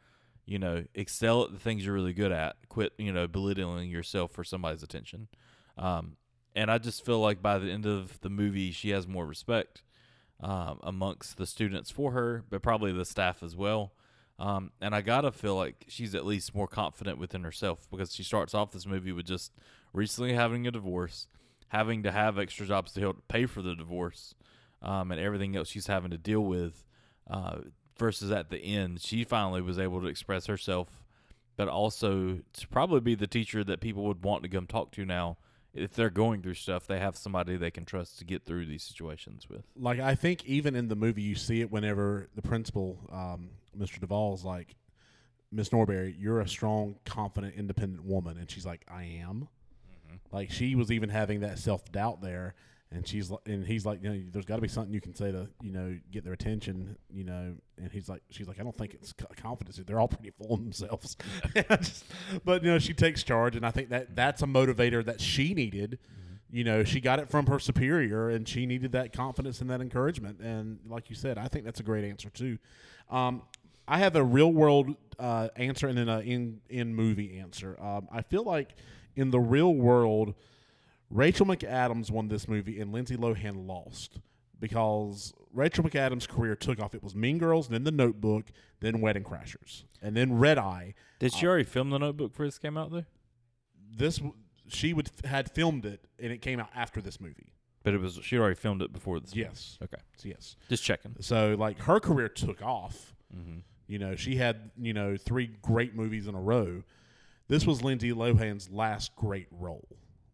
You 0.46 0.60
know 0.60 0.84
excel 0.94 1.44
at 1.44 1.52
the 1.52 1.60
things 1.60 1.84
you're 1.84 1.96
really 1.96 2.14
good 2.14 2.32
at. 2.32 2.56
Quit 2.70 2.94
you 3.00 3.12
know 3.12 3.28
belittling 3.28 3.90
yourself 3.90 4.32
for 4.32 4.44
somebody's 4.44 4.84
attention. 4.84 5.28
Um, 5.76 6.18
and 6.56 6.72
I 6.72 6.78
just 6.78 7.06
feel 7.06 7.20
like 7.20 7.42
by 7.42 7.58
the 7.58 7.72
end 7.72 7.86
of 7.86 8.20
the 8.22 8.30
movie, 8.30 8.72
she 8.72 8.90
has 8.90 9.08
more 9.08 9.26
respect 9.26 9.84
um, 10.40 10.80
amongst 10.84 11.38
the 11.38 11.46
students 11.46 11.90
for 11.92 12.12
her, 12.12 12.44
but 12.50 12.62
probably 12.62 12.92
the 12.92 13.06
staff 13.06 13.44
as 13.44 13.56
well. 13.56 13.94
Um, 14.40 14.72
and 14.80 14.96
I 14.96 15.02
gotta 15.02 15.32
feel 15.32 15.56
like 15.56 15.86
she's 15.90 16.16
at 16.16 16.26
least 16.26 16.56
more 16.56 16.68
confident 16.68 17.18
within 17.18 17.44
herself 17.44 17.88
because 17.92 18.16
she 18.16 18.24
starts 18.24 18.54
off 18.54 18.72
this 18.72 18.86
movie 18.86 19.12
with 19.12 19.26
just 19.26 19.52
recently 19.92 20.34
having 20.34 20.66
a 20.66 20.72
divorce, 20.72 21.28
having 21.68 22.04
to 22.04 22.12
have 22.12 22.40
extra 22.40 22.66
jobs 22.66 22.94
to 22.94 23.02
help 23.02 23.28
pay 23.28 23.46
for 23.46 23.62
the 23.62 23.76
divorce, 23.76 24.34
um, 24.82 25.12
and 25.12 25.20
everything 25.20 25.58
else 25.58 25.68
she's 25.68 25.88
having 25.88 26.12
to 26.12 26.18
deal 26.18 26.42
with. 26.42 26.86
Uh, 27.30 27.60
versus 27.98 28.32
at 28.32 28.50
the 28.50 28.60
end, 28.60 29.02
she 29.02 29.26
finally 29.26 29.62
was 29.62 29.78
able 29.78 30.00
to 30.00 30.08
express 30.08 30.46
herself, 30.46 31.04
but 31.58 31.68
also 31.68 32.40
to 32.54 32.68
probably 32.70 33.02
be 33.02 33.14
the 33.14 33.28
teacher 33.28 33.62
that 33.62 33.82
people 33.82 34.06
would 34.06 34.24
want 34.24 34.42
to 34.42 34.50
come 34.50 34.66
talk 34.66 34.90
to 34.92 35.06
now 35.06 35.38
if 35.80 35.94
they're 35.94 36.10
going 36.10 36.42
through 36.42 36.56
stuff, 36.56 36.86
they 36.86 37.00
have 37.00 37.16
somebody 37.16 37.58
they 37.58 37.72
can 37.72 37.86
trust 37.86 38.20
to 38.20 38.26
get 38.26 38.46
through 38.46 38.66
these 38.66 38.84
situations 38.84 39.48
with. 39.50 39.64
Like 39.76 40.00
I 40.00 40.16
think 40.16 40.46
even 40.46 40.76
in 40.76 40.88
the 40.88 40.96
movie 40.96 41.22
you 41.22 41.36
see 41.36 41.62
it 41.62 41.72
whenever 41.72 42.28
the 42.36 42.42
principal, 42.42 43.00
um, 43.12 43.50
Mr. 43.78 44.00
Duvall's 44.00 44.44
like, 44.44 44.76
Miss 45.52 45.72
Norbury, 45.72 46.16
you're 46.20 46.42
a 46.42 46.48
strong, 46.48 46.98
confident, 47.06 47.56
independent 47.56 48.06
woman, 48.06 48.38
and 48.38 48.52
she's 48.52 48.66
like, 48.66 48.86
I 48.88 49.04
am. 49.04 49.48
Like 50.32 50.52
she 50.52 50.76
was 50.76 50.92
even 50.92 51.10
having 51.10 51.40
that 51.40 51.58
self 51.58 51.92
doubt 51.92 52.22
there, 52.22 52.54
and 52.92 53.08
she's 53.08 53.30
li- 53.30 53.38
and 53.46 53.66
he's 53.66 53.86
like, 53.86 54.02
you 54.04 54.10
know, 54.10 54.22
there's 54.32 54.46
got 54.46 54.56
to 54.56 54.62
be 54.62 54.68
something 54.68 54.94
you 54.94 55.02
can 55.02 55.14
say 55.14 55.32
to 55.32 55.48
you 55.62 55.72
know 55.72 55.98
get 56.12 56.24
their 56.24 56.34
attention, 56.34 56.98
you 57.12 57.24
know. 57.24 57.56
And 57.78 57.92
he's 57.92 58.10
like, 58.10 58.22
she's 58.30 58.48
like, 58.48 58.60
I 58.60 58.64
don't 58.64 58.76
think 58.78 58.94
it's 58.96 59.14
confidence. 59.42 59.80
They're 59.86 60.00
all 60.00 60.08
pretty 60.08 60.32
full 60.32 60.54
of 60.56 60.60
themselves. 60.60 61.16
Just- 61.56 62.06
but 62.44 62.64
you 62.64 62.72
know, 62.72 62.80
she 62.80 62.94
takes 62.94 63.24
charge, 63.24 63.56
and 63.56 63.66
I 63.66 63.72
think 63.72 63.90
that 63.90 64.16
that's 64.16 64.42
a 64.42 64.48
motivator 64.48 65.04
that 65.06 65.22
she 65.22 65.54
needed. 65.54 66.00
You 66.52 66.64
know, 66.64 66.84
she 66.84 67.00
got 67.00 67.20
it 67.20 67.30
from 67.30 67.46
her 67.46 67.60
superior, 67.60 68.30
and 68.30 68.48
she 68.48 68.66
needed 68.66 68.94
that 68.94 69.14
confidence 69.14 69.62
and 69.62 69.70
that 69.70 69.82
encouragement. 69.82 70.40
And 70.40 70.80
like 70.88 71.10
you 71.12 71.16
said, 71.16 71.38
I 71.38 71.48
think 71.48 71.64
that's 71.66 71.80
a 71.80 71.84
great 71.84 72.04
answer 72.06 72.30
too. 72.32 72.58
Um, 73.12 73.44
I 73.88 74.00
have 74.00 74.16
a 74.16 74.24
real 74.24 74.52
world 74.52 74.96
uh, 75.20 75.50
answer 75.56 75.88
and 75.88 75.96
then 75.98 76.10
a 76.10 76.20
in 76.22 76.62
in 76.70 76.96
movie 76.96 77.38
answer. 77.40 77.78
Um, 77.80 78.08
I 78.12 78.24
feel 78.24 78.44
like 78.44 78.74
in 79.16 79.30
the 79.30 79.40
real 79.40 79.74
world, 79.76 80.34
Rachel 81.10 81.46
McAdams 81.46 82.12
won 82.12 82.28
this 82.28 82.48
movie 82.48 82.80
and 82.80 82.92
Lindsay 82.94 83.18
Lohan 83.18 83.68
lost 83.68 84.20
because 84.60 85.34
Rachel 85.54 85.84
McAdams' 85.84 86.28
career 86.28 86.56
took 86.56 86.80
off. 86.80 86.94
It 86.94 87.02
was 87.04 87.16
Mean 87.16 87.38
Girls, 87.38 87.68
then 87.70 87.84
The 87.84 87.92
Notebook, 87.92 88.46
then 88.80 89.02
Wedding 89.02 89.24
Crashers, 89.24 89.84
and 90.02 90.16
then 90.16 90.38
Red 90.38 90.58
Eye. 90.58 90.94
Did 91.20 91.34
she 91.34 91.48
already 91.48 91.64
film 91.64 91.90
the 91.90 91.98
Notebook 91.98 92.32
before 92.32 92.46
this 92.46 92.60
came 92.60 92.78
out 92.78 92.92
though? 92.92 93.06
This 93.92 94.20
she 94.68 94.94
would 94.94 95.10
had 95.26 95.50
filmed 95.52 95.86
it, 95.86 96.06
and 96.20 96.32
it 96.32 96.42
came 96.42 96.60
out 96.60 96.70
after 96.76 97.02
this 97.02 97.20
movie. 97.20 97.54
But 97.84 97.94
it 97.94 98.02
was 98.02 98.20
she 98.22 98.38
already 98.38 98.56
filmed 98.56 98.82
it 98.82 98.94
before 98.94 99.20
this. 99.20 99.36
Yes, 99.36 99.78
Okay, 99.82 99.98
So 100.18 100.28
yes. 100.28 100.58
just 100.70 100.84
checking. 100.84 101.16
So 101.22 101.56
like 101.58 101.80
her 101.82 102.00
career 102.00 102.30
took 102.30 102.62
off. 102.62 103.16
Mm-hmm. 103.36 103.60
You 103.88 103.98
know, 104.00 104.16
she 104.16 104.36
had 104.36 104.70
you 104.78 104.94
know 104.94 105.18
three 105.18 105.48
great 105.64 105.96
movies 105.96 106.28
in 106.28 106.36
a 106.36 106.40
row. 106.42 106.84
this 107.48 107.66
was 107.66 107.82
Lindsay 107.82 108.12
Lohan's 108.12 108.70
last 108.70 109.16
great 109.16 109.48
role. 109.52 109.88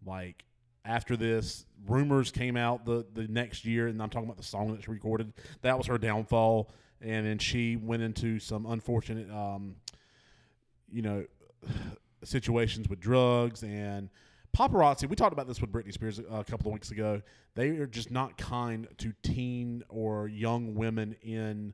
Like 0.05 0.43
after 0.85 1.17
this, 1.17 1.65
rumors 1.87 2.31
came 2.31 2.55
out 2.55 2.85
the 2.85 3.05
the 3.13 3.27
next 3.27 3.65
year, 3.65 3.87
and 3.87 4.01
I'm 4.01 4.09
talking 4.09 4.27
about 4.27 4.37
the 4.37 4.43
song 4.43 4.73
that 4.75 4.83
she 4.83 4.91
recorded. 4.91 5.33
That 5.61 5.77
was 5.77 5.87
her 5.87 5.97
downfall, 5.97 6.69
and 7.01 7.25
then 7.25 7.39
she 7.39 7.75
went 7.75 8.03
into 8.03 8.39
some 8.39 8.65
unfortunate, 8.65 9.29
um, 9.31 9.75
you 10.91 11.01
know, 11.01 11.25
situations 12.23 12.87
with 12.89 12.99
drugs 12.99 13.63
and 13.63 14.09
paparazzi. 14.55 15.09
We 15.09 15.15
talked 15.15 15.33
about 15.33 15.47
this 15.47 15.59
with 15.59 15.71
Britney 15.71 15.93
Spears 15.93 16.19
a, 16.19 16.23
a 16.23 16.43
couple 16.43 16.67
of 16.67 16.73
weeks 16.73 16.91
ago. 16.91 17.21
They 17.55 17.69
are 17.69 17.87
just 17.87 18.11
not 18.11 18.37
kind 18.37 18.87
to 18.97 19.13
teen 19.23 19.83
or 19.89 20.27
young 20.27 20.75
women 20.75 21.15
in 21.21 21.73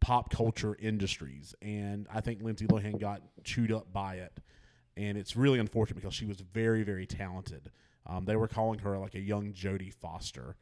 pop 0.00 0.32
culture 0.32 0.76
industries, 0.80 1.54
and 1.62 2.06
I 2.12 2.20
think 2.20 2.42
Lindsay 2.42 2.66
Lohan 2.66 2.98
got 2.98 3.22
chewed 3.44 3.70
up 3.70 3.92
by 3.92 4.16
it, 4.16 4.32
and 4.96 5.16
it's 5.16 5.36
really 5.36 5.58
unfortunate 5.58 5.96
because 5.96 6.14
she 6.14 6.26
was 6.26 6.40
very, 6.40 6.82
very 6.82 7.06
talented. 7.06 7.70
Um, 8.06 8.24
they 8.24 8.36
were 8.36 8.48
calling 8.48 8.80
her 8.80 8.98
like 8.98 9.14
a 9.14 9.20
young 9.20 9.52
Jodie 9.52 9.92
Foster, 9.92 10.56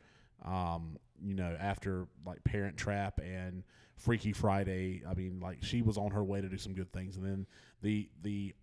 um, 0.44 0.98
you 1.22 1.34
know, 1.34 1.56
after 1.58 2.06
like 2.26 2.42
Parent 2.44 2.76
Trap 2.76 3.20
and 3.20 3.62
Freaky 3.96 4.32
Friday. 4.32 5.02
I 5.08 5.14
mean, 5.14 5.40
like 5.40 5.62
she 5.62 5.82
was 5.82 5.96
on 5.96 6.10
her 6.10 6.22
way 6.24 6.40
to 6.40 6.48
do 6.48 6.58
some 6.58 6.74
good 6.74 6.92
things, 6.92 7.16
and 7.16 7.24
then 7.24 7.46
the 7.82 8.08
the 8.22 8.54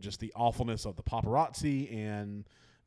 just 0.00 0.20
the 0.20 0.32
awfulness 0.34 0.84
of 0.84 0.96
the 0.96 1.02
paparazzi 1.02 1.94
and 1.94 2.44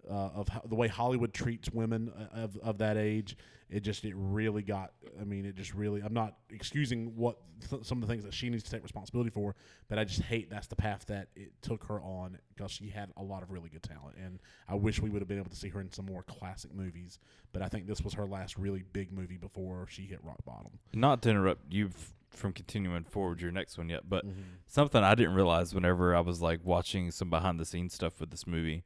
uh, 0.09 0.29
of 0.35 0.47
ho- 0.49 0.61
the 0.65 0.75
way 0.75 0.87
Hollywood 0.87 1.33
treats 1.33 1.69
women 1.71 2.11
uh, 2.17 2.41
of, 2.41 2.57
of 2.57 2.77
that 2.79 2.97
age. 2.97 3.37
It 3.69 3.79
just 3.81 4.05
it 4.05 4.13
really 4.15 4.61
got. 4.61 4.91
I 5.19 5.23
mean, 5.23 5.43
it 5.45 5.55
just 5.55 5.73
really. 5.73 6.01
I'm 6.01 6.13
not 6.13 6.35
excusing 6.51 7.15
what 7.15 7.37
th- 7.67 7.83
some 7.83 7.97
of 8.01 8.07
the 8.07 8.13
things 8.13 8.23
that 8.23 8.33
she 8.33 8.49
needs 8.49 8.63
to 8.63 8.69
take 8.69 8.83
responsibility 8.83 9.31
for, 9.31 9.55
but 9.89 9.97
I 9.97 10.03
just 10.03 10.21
hate 10.21 10.51
that's 10.51 10.67
the 10.67 10.75
path 10.75 11.05
that 11.07 11.29
it 11.35 11.51
took 11.63 11.83
her 11.85 11.99
on 11.99 12.37
because 12.53 12.71
she 12.71 12.89
had 12.89 13.09
a 13.17 13.23
lot 13.23 13.41
of 13.41 13.49
really 13.49 13.69
good 13.69 13.81
talent, 13.81 14.17
and 14.23 14.39
I 14.69 14.75
wish 14.75 15.01
we 15.01 15.09
would 15.09 15.19
have 15.21 15.27
been 15.27 15.39
able 15.39 15.49
to 15.49 15.55
see 15.55 15.69
her 15.69 15.81
in 15.81 15.91
some 15.91 16.05
more 16.05 16.21
classic 16.23 16.75
movies. 16.75 17.17
But 17.53 17.63
I 17.63 17.67
think 17.67 17.87
this 17.87 18.01
was 18.01 18.13
her 18.13 18.27
last 18.27 18.55
really 18.55 18.83
big 18.93 19.11
movie 19.11 19.37
before 19.37 19.87
she 19.89 20.03
hit 20.03 20.23
rock 20.23 20.45
bottom. 20.45 20.77
Not 20.93 21.23
to 21.23 21.31
interrupt 21.31 21.73
you 21.73 21.89
from 22.29 22.53
continuing 22.53 23.03
forward 23.05 23.41
your 23.41 23.51
next 23.51 23.77
one 23.79 23.89
yet, 23.89 24.07
but 24.07 24.25
something 24.67 25.03
I 25.03 25.15
didn't 25.15 25.33
realize 25.33 25.73
whenever 25.73 26.15
I 26.15 26.19
was 26.19 26.39
like 26.39 26.59
watching 26.63 27.09
some 27.09 27.29
behind 27.31 27.59
the 27.59 27.65
scenes 27.65 27.95
stuff 27.95 28.19
with 28.19 28.29
this 28.29 28.45
movie 28.45 28.83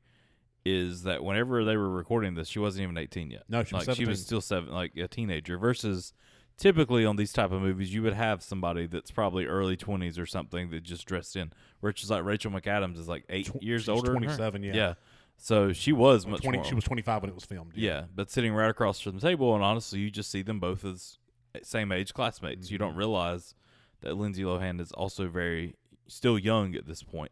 is 0.66 1.03
that 1.03 1.24
whenever 1.24 1.64
they 1.64 1.78
were 1.78 1.89
recording 1.89 2.36
this, 2.36 2.47
she 2.47 2.60
wasn't 2.60 2.84
even 2.84 2.97
18 2.97 3.32
yet. 3.32 3.43
No, 3.49 3.64
she 3.64 3.76
was 3.76 3.88
like 3.88 3.97
she 3.97 4.05
was 4.05 4.22
still 4.22 4.41
seven, 4.41 4.72
like 4.74 4.95
a 4.97 5.07
teenager. 5.07 5.57
Versus 5.57 6.14
typically 6.57 7.05
on 7.05 7.16
these 7.16 7.32
type 7.34 7.51
of 7.51 7.62
movies, 7.62 7.93
you 7.93 8.03
would 8.03 8.14
have 8.14 8.43
somebody 8.43 8.86
that's 8.86 9.12
probably 9.12 9.45
early 9.45 9.78
20s 9.78 10.20
or 10.20 10.26
something 10.26 10.70
that 10.72 10.84
just 10.84 11.05
dressed 11.05 11.36
in. 11.36 11.51
Which 11.80 12.03
is 12.03 12.10
like 12.10 12.24
Rachel 12.24 12.51
McAdams 12.51 12.97
is 12.97 13.07
like 13.07 13.24
eight 13.30 13.47
Tw- 13.47 13.64
years 13.64 13.84
she's 13.84 13.89
older. 13.89 14.12
27, 14.12 14.64
yeah. 14.64 14.74
Yeah. 14.74 14.93
So 15.38 15.72
she 15.72 15.93
was 15.93 16.28
much 16.28 16.41
Twenty. 16.41 16.57
more. 16.57 16.66
She 16.66 16.76
was 16.76 16.84
25 16.84 17.22
when 17.22 17.30
it 17.30 17.36
was 17.36 17.45
filmed. 17.45 17.72
Yeah, 17.76 18.03
but 18.14 18.30
sitting 18.30 18.53
right 18.53 18.70
across 18.70 18.99
from 18.99 19.16
the 19.16 19.22
table, 19.22 19.55
and 19.55 19.64
honestly, 19.64 19.99
you 19.99 20.12
just 20.12 20.30
see 20.30 20.41
them 20.41 20.60
both 20.60 20.84
as 20.84 21.18
same 21.64 21.93
age 21.93 22.14
classmates. 22.14 22.70
You 22.70 22.78
don't 22.78 22.95
realize 22.95 23.55
that 24.01 24.16
Lindsay 24.16 24.43
Lohan 24.43 24.82
is 24.82 24.91
also 24.91 25.30
very 25.30 25.76
still 26.07 26.38
young 26.38 26.76
at 26.76 26.86
this 26.88 27.03
point. 27.03 27.32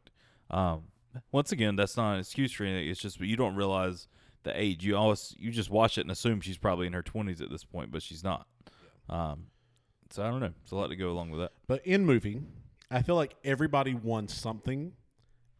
Um, 0.50 0.84
once 1.32 1.52
again, 1.52 1.76
that's 1.76 1.98
not 1.98 2.14
an 2.14 2.20
excuse 2.20 2.52
for 2.52 2.64
anything. 2.64 2.90
It's 2.90 3.00
just, 3.00 3.20
but 3.20 3.28
you 3.28 3.36
don't 3.36 3.56
realize 3.56 4.08
the 4.44 4.60
age. 4.60 4.86
You 4.86 4.98
always 4.98 5.36
you 5.38 5.52
just 5.52 5.70
watch 5.70 5.98
it 5.98 6.02
and 6.02 6.12
assume 6.12 6.42
she's 6.42 6.58
probably 6.58 6.88
in 6.88 6.94
her 6.94 7.04
twenties 7.04 7.42
at 7.42 7.50
this 7.50 7.64
point, 7.64 7.92
but 7.92 8.02
she's 8.02 8.24
not. 8.24 8.48
Um, 9.10 9.48
so 10.12 10.24
I 10.24 10.30
don't 10.30 10.40
know. 10.40 10.54
It's 10.64 10.72
a 10.72 10.76
lot 10.76 10.88
to 10.88 10.96
go 10.96 11.12
along 11.12 11.32
with 11.32 11.42
that. 11.42 11.52
But 11.68 11.86
in 11.86 12.06
movie, 12.06 12.42
I 12.90 13.02
feel 13.02 13.16
like 13.16 13.36
everybody 13.44 13.94
won 13.94 14.28
something 14.28 14.94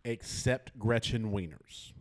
except 0.06 0.78
Gretchen 0.80 1.32
Wieners. 1.32 1.92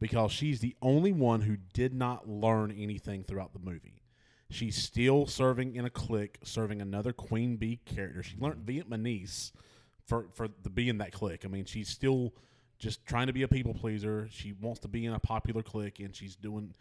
Because 0.00 0.32
she's 0.32 0.60
the 0.60 0.76
only 0.82 1.12
one 1.12 1.42
who 1.42 1.56
did 1.72 1.94
not 1.94 2.28
learn 2.28 2.70
anything 2.70 3.24
throughout 3.24 3.52
the 3.52 3.58
movie. 3.58 4.02
She's 4.50 4.76
still 4.76 5.26
serving 5.26 5.74
in 5.76 5.84
a 5.84 5.90
clique, 5.90 6.38
serving 6.42 6.82
another 6.82 7.12
Queen 7.12 7.56
Bee 7.56 7.80
character. 7.84 8.22
She 8.22 8.36
learned 8.38 8.66
Vietnamese 8.66 9.52
for, 10.06 10.26
for 10.32 10.48
the 10.62 10.70
be 10.70 10.88
in 10.88 10.98
that 10.98 11.12
clique. 11.12 11.44
I 11.44 11.48
mean, 11.48 11.64
she's 11.64 11.88
still 11.88 12.34
just 12.78 13.04
trying 13.06 13.26
to 13.28 13.32
be 13.32 13.42
a 13.42 13.48
people 13.48 13.74
pleaser. 13.74 14.28
She 14.30 14.52
wants 14.52 14.80
to 14.80 14.88
be 14.88 15.06
in 15.06 15.12
a 15.12 15.18
popular 15.18 15.62
clique, 15.62 16.00
and 16.00 16.14
she's 16.14 16.36
doing, 16.36 16.74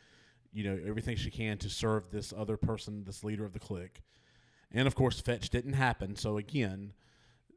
you 0.51 0.63
know, 0.63 0.79
everything 0.87 1.15
she 1.15 1.31
can 1.31 1.57
to 1.59 1.69
serve 1.69 2.09
this 2.11 2.33
other 2.35 2.57
person, 2.57 3.03
this 3.05 3.23
leader 3.23 3.45
of 3.45 3.53
the 3.53 3.59
clique. 3.59 4.01
And 4.71 4.87
of 4.87 4.95
course, 4.95 5.19
fetch 5.21 5.49
didn't 5.49 5.73
happen. 5.73 6.15
So 6.15 6.37
again, 6.37 6.93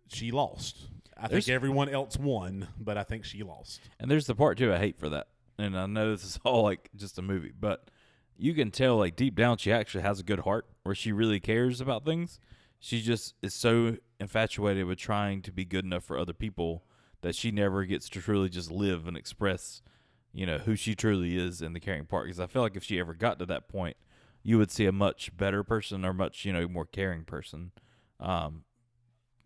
she 0.08 0.30
lost. 0.30 0.88
I 1.16 1.28
There's- 1.28 1.46
think 1.46 1.54
everyone 1.54 1.88
else 1.88 2.16
won, 2.18 2.68
but 2.78 2.98
I 2.98 3.02
think 3.02 3.24
she 3.24 3.42
lost. 3.42 3.80
And 3.98 4.10
there's 4.10 4.26
the 4.26 4.34
part 4.34 4.58
too 4.58 4.72
I 4.72 4.78
hate 4.78 4.98
for 4.98 5.08
that. 5.08 5.28
And 5.58 5.76
I 5.78 5.86
know 5.86 6.10
this 6.10 6.24
is 6.24 6.38
all 6.44 6.62
like 6.62 6.90
just 6.94 7.18
a 7.18 7.22
movie, 7.22 7.52
but 7.58 7.90
you 8.36 8.52
can 8.52 8.70
tell 8.70 8.98
like 8.98 9.16
deep 9.16 9.34
down 9.34 9.56
she 9.56 9.72
actually 9.72 10.02
has 10.02 10.20
a 10.20 10.22
good 10.22 10.40
heart 10.40 10.66
where 10.82 10.94
she 10.94 11.10
really 11.12 11.40
cares 11.40 11.80
about 11.80 12.04
things. 12.04 12.38
She 12.78 13.00
just 13.00 13.34
is 13.42 13.54
so 13.54 13.96
infatuated 14.20 14.86
with 14.86 14.98
trying 14.98 15.42
to 15.42 15.52
be 15.52 15.64
good 15.64 15.84
enough 15.84 16.04
for 16.04 16.18
other 16.18 16.32
people 16.32 16.84
that 17.22 17.34
she 17.34 17.50
never 17.50 17.84
gets 17.84 18.08
to 18.10 18.20
truly 18.20 18.48
just 18.48 18.70
live 18.70 19.06
and 19.06 19.16
express, 19.16 19.82
you 20.32 20.46
know, 20.46 20.58
who 20.58 20.76
she 20.76 20.94
truly 20.94 21.36
is 21.36 21.62
in 21.62 21.72
the 21.72 21.80
caring 21.80 22.04
part. 22.04 22.26
Because 22.26 22.40
I 22.40 22.46
feel 22.46 22.62
like 22.62 22.76
if 22.76 22.84
she 22.84 23.00
ever 23.00 23.14
got 23.14 23.38
to 23.38 23.46
that 23.46 23.68
point, 23.68 23.96
you 24.42 24.58
would 24.58 24.70
see 24.70 24.86
a 24.86 24.92
much 24.92 25.36
better 25.36 25.64
person 25.64 26.04
or 26.04 26.12
much, 26.12 26.44
you 26.44 26.52
know, 26.52 26.68
more 26.68 26.86
caring 26.86 27.24
person. 27.24 27.72
Um, 28.20 28.64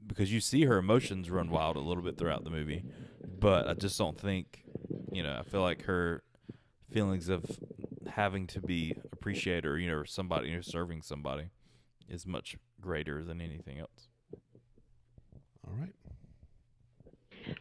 because 0.07 0.33
you 0.33 0.41
see 0.41 0.65
her 0.65 0.79
emotions 0.79 1.31
run 1.31 1.51
wild 1.51 1.77
a 1.77 1.81
little 1.81 2.03
bit 2.03 2.17
throughout 2.17 2.45
the 2.45 2.51
movie, 2.51 2.85
but 3.39 3.69
I 3.69 3.75
just 3.75 3.99
don't 3.99 4.19
think, 4.19 4.65
you 5.13 5.23
know, 5.23 5.37
I 5.39 5.43
feel 5.43 5.61
like 5.61 5.85
her 5.85 6.23
feelings 6.91 7.29
of 7.29 7.45
having 8.11 8.47
to 8.49 8.61
be 8.61 8.97
appreciated 9.13 9.67
or 9.67 9.79
you 9.79 9.91
know 9.91 10.03
somebody 10.05 10.49
you 10.49 10.57
know 10.57 10.61
serving 10.61 11.03
somebody 11.03 11.51
is 12.11 12.27
much 12.27 12.57
greater 12.81 13.25
than 13.25 13.41
anything 13.41 13.79
else. 13.79 14.09
All 15.67 15.75
right. 15.79 15.95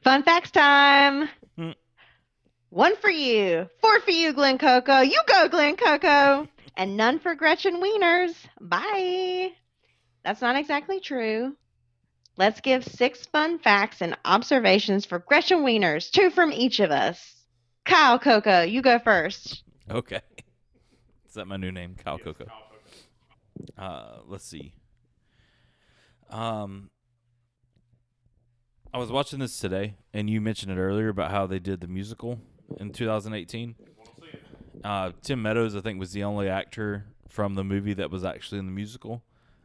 Fun 0.04 0.24
facts 0.24 0.52
time. 0.52 1.30
Hmm. 1.56 1.72
One 2.70 2.96
for 2.98 3.10
you, 3.10 3.68
four 3.82 4.00
for 4.02 4.12
you, 4.12 4.34
Glen 4.34 4.58
Coco. 4.58 5.00
You 5.00 5.20
go, 5.28 5.48
Glen 5.48 5.76
Coco. 5.76 6.48
And 6.76 6.98
none 6.98 7.20
for 7.20 7.36
Gretchen 7.36 7.82
Wieners. 7.82 8.34
Bye. 8.62 9.52
That's 10.24 10.42
not 10.42 10.56
exactly 10.56 11.00
true. 11.00 11.56
Let's 12.38 12.62
give 12.62 12.86
six 12.86 13.26
fun 13.26 13.60
facts 13.60 14.02
and 14.02 14.18
observations 14.24 15.06
for 15.06 15.20
Gretchen 15.20 15.60
Wieners, 15.60 16.10
two 16.10 16.30
from 16.30 16.54
each 16.54 16.80
of 16.80 16.92
us. 16.92 17.44
Kyle 17.86 18.20
Coco, 18.20 18.62
you 18.62 18.82
go 18.82 19.00
first. 19.00 19.64
Okay, 19.90 20.22
is 21.28 21.34
that 21.34 21.48
my 21.48 21.58
new 21.58 21.72
name, 21.72 21.96
Kyle 21.96 22.20
Coco? 22.20 22.46
Uh, 23.78 24.18
let's 24.28 24.46
see. 24.46 24.74
Um, 26.30 26.90
I 28.94 28.98
was 28.98 29.12
watching 29.12 29.40
this 29.40 29.60
today, 29.60 29.96
and 30.14 30.30
you 30.30 30.42
mentioned 30.42 30.72
it 30.72 30.80
earlier 30.80 31.10
about 31.10 31.32
how 31.32 31.46
they 31.46 31.60
did 31.60 31.82
the 31.82 31.88
musical 31.88 32.40
in 32.80 32.92
2018. 32.92 33.76
Uh, 34.84 35.12
Tim 35.22 35.42
Meadows, 35.42 35.76
I 35.76 35.82
think, 35.82 36.00
was 36.00 36.12
the 36.12 36.24
only 36.24 36.50
actor 36.50 37.06
from 37.28 37.56
the 37.56 37.64
movie 37.64 37.94
that 37.96 38.10
was 38.10 38.24
actually 38.24 38.60
in 38.60 38.66
the 38.66 38.72
musical. 38.72 39.24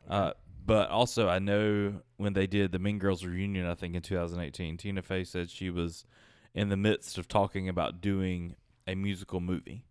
Uh, 0.08 0.32
but 0.66 0.90
also, 0.90 1.28
I 1.28 1.38
know 1.38 2.00
when 2.16 2.32
they 2.32 2.46
did 2.46 2.72
the 2.72 2.78
Mean 2.78 2.98
Girls 2.98 3.24
reunion, 3.24 3.66
I 3.66 3.74
think 3.74 3.94
in 3.94 4.02
2018, 4.02 4.76
Tina 4.76 5.02
Fey 5.02 5.24
said 5.24 5.50
she 5.50 5.70
was 5.70 6.04
in 6.54 6.68
the 6.68 6.76
midst 6.76 7.18
of 7.18 7.28
talking 7.28 7.68
about 7.68 8.00
doing 8.00 8.56
a 8.86 8.94
musical 8.94 9.40
movie. 9.40 9.84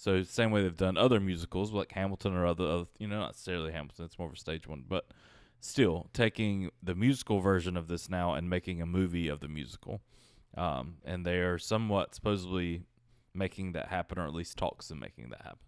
So 0.00 0.22
same 0.22 0.50
way 0.50 0.62
they've 0.62 0.74
done 0.74 0.96
other 0.96 1.20
musicals 1.20 1.72
like 1.72 1.92
Hamilton 1.92 2.32
or 2.32 2.46
other, 2.46 2.64
other 2.64 2.86
you 2.98 3.06
know, 3.06 3.18
not 3.18 3.32
necessarily 3.32 3.70
Hamilton, 3.70 4.06
it's 4.06 4.18
more 4.18 4.28
of 4.28 4.32
a 4.32 4.38
stage 4.38 4.66
one, 4.66 4.82
but 4.88 5.04
still 5.60 6.08
taking 6.14 6.70
the 6.82 6.94
musical 6.94 7.40
version 7.40 7.76
of 7.76 7.86
this 7.86 8.08
now 8.08 8.32
and 8.32 8.48
making 8.48 8.80
a 8.80 8.86
movie 8.86 9.28
of 9.28 9.40
the 9.40 9.48
musical. 9.48 10.00
Um, 10.56 10.94
and 11.04 11.26
they 11.26 11.40
are 11.40 11.58
somewhat 11.58 12.14
supposedly 12.14 12.84
making 13.34 13.72
that 13.72 13.88
happen, 13.88 14.18
or 14.18 14.24
at 14.26 14.32
least 14.32 14.56
talks 14.56 14.90
of 14.90 14.96
making 14.96 15.28
that 15.28 15.42
happen. 15.42 15.58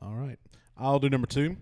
All 0.00 0.14
right. 0.14 0.38
I'll 0.74 0.98
do 0.98 1.10
number 1.10 1.26
two. 1.26 1.58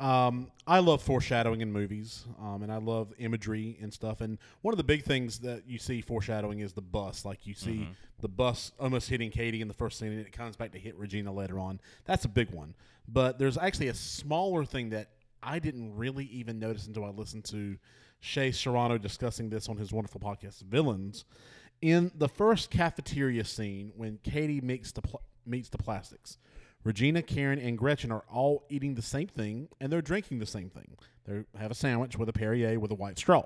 Um, 0.00 0.50
I 0.66 0.78
love 0.78 1.02
foreshadowing 1.02 1.60
in 1.60 1.70
movies, 1.70 2.24
um, 2.40 2.62
and 2.62 2.72
I 2.72 2.78
love 2.78 3.12
imagery 3.18 3.76
and 3.82 3.92
stuff. 3.92 4.22
And 4.22 4.38
one 4.62 4.72
of 4.72 4.78
the 4.78 4.84
big 4.84 5.04
things 5.04 5.40
that 5.40 5.64
you 5.66 5.78
see 5.78 6.00
foreshadowing 6.00 6.60
is 6.60 6.72
the 6.72 6.80
bus. 6.80 7.26
Like 7.26 7.46
you 7.46 7.52
see 7.52 7.86
the 8.20 8.28
bus 8.28 8.72
almost 8.80 9.10
hitting 9.10 9.30
Cady 9.30 9.60
in 9.60 9.68
the 9.68 9.74
first 9.74 9.98
scene, 9.98 10.12
and 10.12 10.20
it 10.20 10.32
comes 10.32 10.56
back 10.56 10.72
to 10.72 10.78
hit 10.78 10.96
Regina 10.96 11.30
later 11.32 11.58
on. 11.58 11.80
That's 12.06 12.24
a 12.24 12.28
big 12.28 12.50
one. 12.50 12.74
But 13.06 13.38
there's 13.38 13.58
actually 13.58 13.88
a 13.88 13.94
smaller 13.94 14.64
thing 14.64 14.90
that 14.90 15.08
I 15.42 15.58
didn't 15.58 15.94
really 15.96 16.24
even 16.26 16.58
notice 16.58 16.86
until 16.86 17.04
I 17.04 17.10
listened 17.10 17.44
to 17.46 17.76
Shea 18.20 18.52
Serrano 18.52 18.98
discussing 18.98 19.50
this 19.50 19.68
on 19.68 19.76
his 19.76 19.92
wonderful 19.92 20.20
podcast, 20.20 20.62
Villains. 20.62 21.24
In 21.82 22.10
the 22.14 22.28
first 22.28 22.70
cafeteria 22.70 23.44
scene, 23.44 23.92
when 23.96 24.18
Cady 24.22 24.60
meets 24.60 24.92
the 24.92 25.02
pl- 25.02 25.22
meets 25.46 25.68
the 25.70 25.78
plastics, 25.78 26.36
Regina, 26.82 27.22
Karen, 27.22 27.58
and 27.58 27.76
Gretchen 27.76 28.10
are 28.10 28.24
all 28.30 28.64
eating 28.70 28.94
the 28.94 29.02
same 29.02 29.28
thing 29.28 29.68
and 29.80 29.92
they're 29.92 30.00
drinking 30.00 30.38
the 30.38 30.46
same 30.46 30.70
thing. 30.70 30.96
They 31.26 31.44
have 31.58 31.70
a 31.70 31.74
sandwich 31.74 32.16
with 32.16 32.28
a 32.28 32.32
Perrier 32.32 32.78
with 32.80 32.90
a 32.90 32.94
white 32.94 33.18
straw. 33.18 33.44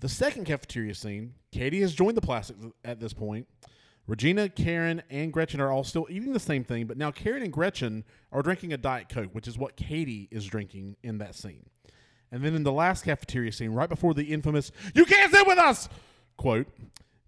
The 0.00 0.08
second 0.08 0.44
cafeteria 0.44 0.94
scene, 0.94 1.34
Cady 1.52 1.80
has 1.80 1.94
joined 1.94 2.16
the 2.16 2.20
plastic 2.20 2.56
at 2.84 3.00
this 3.00 3.14
point. 3.14 3.48
Regina, 4.06 4.48
Karen, 4.48 5.02
and 5.10 5.32
Gretchen 5.32 5.60
are 5.60 5.72
all 5.72 5.82
still 5.82 6.06
eating 6.10 6.32
the 6.32 6.38
same 6.38 6.62
thing, 6.62 6.86
but 6.86 6.96
now 6.96 7.10
Karen 7.10 7.42
and 7.42 7.52
Gretchen 7.52 8.04
are 8.30 8.42
drinking 8.42 8.72
a 8.72 8.76
Diet 8.76 9.08
Coke, 9.08 9.30
which 9.32 9.48
is 9.48 9.58
what 9.58 9.76
Cady 9.76 10.28
is 10.30 10.44
drinking 10.44 10.96
in 11.02 11.18
that 11.18 11.34
scene. 11.34 11.70
And 12.30 12.44
then 12.44 12.54
in 12.54 12.62
the 12.62 12.72
last 12.72 13.04
cafeteria 13.04 13.50
scene, 13.50 13.70
right 13.70 13.88
before 13.88 14.14
the 14.14 14.32
infamous 14.32 14.70
"You 14.94 15.06
can't 15.06 15.32
sit 15.32 15.46
with 15.46 15.58
us" 15.58 15.88
quote, 16.36 16.68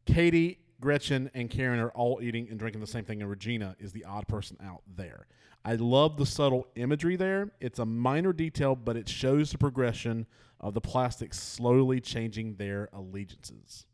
Cady, 0.06 0.58
Gretchen, 0.80 1.30
and 1.34 1.50
Karen 1.50 1.80
are 1.80 1.90
all 1.90 2.20
eating 2.22 2.48
and 2.50 2.58
drinking 2.58 2.80
the 2.80 2.86
same 2.86 3.04
thing, 3.04 3.20
and 3.20 3.30
Regina 3.30 3.74
is 3.78 3.92
the 3.92 4.04
odd 4.04 4.28
person 4.28 4.56
out 4.62 4.82
there. 4.86 5.26
I 5.64 5.74
love 5.74 6.16
the 6.16 6.26
subtle 6.26 6.66
imagery 6.76 7.16
there. 7.16 7.50
It's 7.60 7.78
a 7.78 7.84
minor 7.84 8.32
detail, 8.32 8.76
but 8.76 8.96
it 8.96 9.08
shows 9.08 9.50
the 9.50 9.58
progression 9.58 10.26
of 10.60 10.74
the 10.74 10.80
plastics 10.80 11.38
slowly 11.38 12.00
changing 12.00 12.54
their 12.54 12.88
allegiances. 12.92 13.86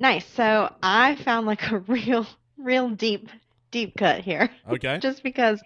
Nice. 0.00 0.26
So 0.26 0.74
I 0.82 1.16
found 1.16 1.46
like 1.46 1.70
a 1.70 1.78
real, 1.86 2.26
real 2.56 2.90
deep, 2.90 3.28
deep 3.72 3.96
cut 3.96 4.20
here. 4.20 4.48
Okay. 4.68 4.98
just 5.02 5.24
because 5.24 5.60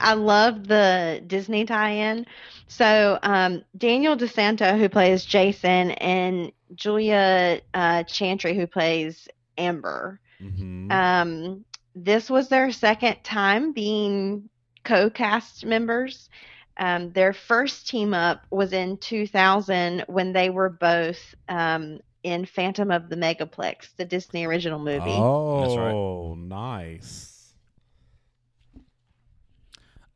I 0.00 0.14
love 0.14 0.66
the 0.66 1.22
Disney 1.26 1.66
tie-in. 1.66 2.24
So 2.68 3.18
um, 3.22 3.62
Daniel 3.76 4.16
DeSanto, 4.16 4.78
who 4.78 4.88
plays 4.88 5.26
Jason, 5.26 5.90
and 5.90 6.52
Julia 6.74 7.60
uh, 7.74 8.04
Chantrey, 8.04 8.54
who 8.54 8.66
plays 8.66 9.28
Amber. 9.58 10.20
mm-hmm. 10.40 10.90
Um, 10.90 11.64
this 11.94 12.30
was 12.30 12.48
their 12.48 12.70
second 12.70 13.16
time 13.24 13.72
being 13.72 14.48
co-cast 14.84 15.66
members. 15.66 16.30
Um, 16.76 17.10
their 17.10 17.32
first 17.32 17.88
team 17.88 18.14
up 18.14 18.46
was 18.50 18.72
in 18.72 18.98
2000 18.98 20.04
when 20.06 20.32
they 20.32 20.48
were 20.48 20.68
both 20.68 21.18
um, 21.48 21.98
in 22.22 22.46
Phantom 22.46 22.90
of 22.90 23.08
the 23.08 23.16
Megaplex, 23.16 23.96
the 23.96 24.04
Disney 24.04 24.44
original 24.46 24.78
movie. 24.78 25.10
Oh, 25.10 26.34
nice. 26.36 27.37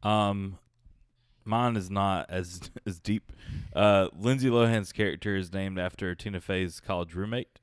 Um, 0.02 0.58
mine 1.44 1.76
is 1.76 1.90
not 1.90 2.28
as 2.28 2.70
as 2.86 2.98
deep. 3.00 3.32
Uh, 3.74 4.08
Lindsay 4.16 4.50
Lohan's 4.50 4.92
character 4.92 5.36
is 5.36 5.52
named 5.52 5.78
after 5.78 6.14
Tina 6.14 6.40
Fey's 6.40 6.80
college 6.80 7.14
roommate. 7.14 7.58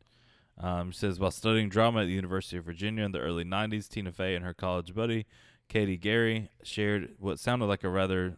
Um, 0.57 0.91
she 0.91 0.99
says 0.99 1.19
while 1.19 1.31
studying 1.31 1.69
drama 1.69 2.01
at 2.01 2.05
the 2.05 2.13
University 2.13 2.57
of 2.57 2.65
Virginia 2.65 3.03
in 3.05 3.11
the 3.11 3.19
early 3.19 3.43
'90s, 3.43 3.87
Tina 3.87 4.11
Fey 4.11 4.35
and 4.35 4.43
her 4.43 4.53
college 4.53 4.93
buddy 4.93 5.25
Cady 5.69 5.97
Gary 5.97 6.49
shared 6.63 7.13
what 7.19 7.39
sounded 7.39 7.67
like 7.67 7.83
a 7.83 7.89
rather 7.89 8.37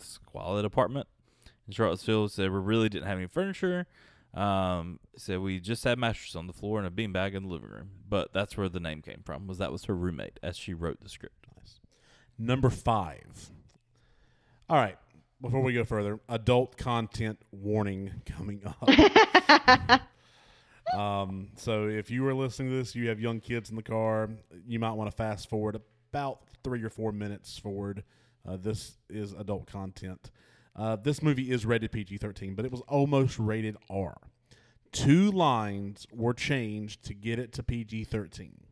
squalid 0.00 0.64
apartment 0.64 1.06
in 1.66 1.72
Charlottesville. 1.72 2.28
Said 2.28 2.50
we 2.50 2.58
really 2.58 2.88
didn't 2.88 3.06
have 3.06 3.16
any 3.16 3.28
furniture. 3.28 3.86
Um, 4.34 4.98
said 5.16 5.38
we 5.38 5.60
just 5.60 5.84
had 5.84 5.98
mattresses 5.98 6.36
on 6.36 6.48
the 6.48 6.52
floor 6.52 6.78
and 6.78 6.86
a 6.86 6.90
beanbag 6.90 7.34
in 7.34 7.44
the 7.44 7.48
living 7.48 7.70
room. 7.70 7.90
But 8.06 8.32
that's 8.34 8.56
where 8.56 8.68
the 8.68 8.80
name 8.80 9.00
came 9.00 9.22
from. 9.24 9.46
Was 9.46 9.58
that 9.58 9.72
was 9.72 9.84
her 9.84 9.96
roommate 9.96 10.38
as 10.42 10.56
she 10.56 10.74
wrote 10.74 11.00
the 11.00 11.08
script. 11.08 11.37
Number 12.38 12.70
five. 12.70 13.50
All 14.68 14.76
right. 14.76 14.96
Before 15.40 15.60
we 15.60 15.72
go 15.72 15.84
further, 15.84 16.18
adult 16.28 16.76
content 16.76 17.38
warning 17.52 18.10
coming 18.26 18.60
up. 18.66 20.00
um, 20.98 21.50
so 21.56 21.86
if 21.86 22.10
you 22.10 22.26
are 22.26 22.34
listening 22.34 22.70
to 22.70 22.76
this, 22.76 22.96
you 22.96 23.08
have 23.08 23.20
young 23.20 23.38
kids 23.38 23.70
in 23.70 23.76
the 23.76 23.82
car, 23.82 24.30
you 24.66 24.80
might 24.80 24.92
want 24.92 25.08
to 25.08 25.16
fast 25.16 25.48
forward 25.48 25.80
about 26.12 26.40
three 26.64 26.82
or 26.82 26.90
four 26.90 27.12
minutes 27.12 27.56
forward. 27.56 28.02
Uh, 28.48 28.56
this 28.56 28.98
is 29.08 29.32
adult 29.32 29.66
content. 29.66 30.32
Uh, 30.74 30.96
this 30.96 31.22
movie 31.22 31.50
is 31.50 31.64
rated 31.64 31.92
PG 31.92 32.18
13, 32.18 32.54
but 32.54 32.64
it 32.64 32.72
was 32.72 32.80
almost 32.88 33.38
rated 33.38 33.76
R. 33.88 34.16
Two 34.90 35.30
lines 35.30 36.06
were 36.12 36.34
changed 36.34 37.04
to 37.04 37.14
get 37.14 37.38
it 37.38 37.52
to 37.52 37.62
PG 37.62 38.04
13. 38.04 38.67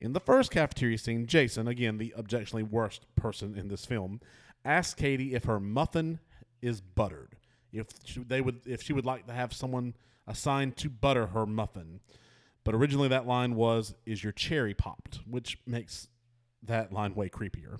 In 0.00 0.12
the 0.14 0.20
first 0.20 0.50
cafeteria 0.50 0.96
scene, 0.98 1.26
Jason, 1.26 1.68
again 1.68 1.98
the 1.98 2.14
objectionably 2.16 2.62
worst 2.62 3.06
person 3.16 3.56
in 3.56 3.68
this 3.68 3.84
film, 3.84 4.20
asks 4.64 4.94
Cady 4.94 5.34
if 5.34 5.44
her 5.44 5.60
muffin 5.60 6.20
is 6.62 6.80
buttered. 6.80 7.36
If 7.72 7.86
she, 8.04 8.20
they 8.20 8.40
would, 8.40 8.60
if 8.66 8.82
she 8.82 8.92
would 8.92 9.04
like 9.06 9.26
to 9.26 9.32
have 9.32 9.52
someone 9.52 9.94
assigned 10.26 10.76
to 10.78 10.88
butter 10.88 11.26
her 11.28 11.46
muffin. 11.46 12.00
But 12.64 12.74
originally 12.74 13.08
that 13.08 13.26
line 13.26 13.54
was, 13.54 13.94
"Is 14.06 14.22
your 14.24 14.32
cherry 14.32 14.74
popped?" 14.74 15.20
Which 15.26 15.58
makes 15.66 16.08
that 16.62 16.92
line 16.92 17.14
way 17.14 17.28
creepier. 17.30 17.78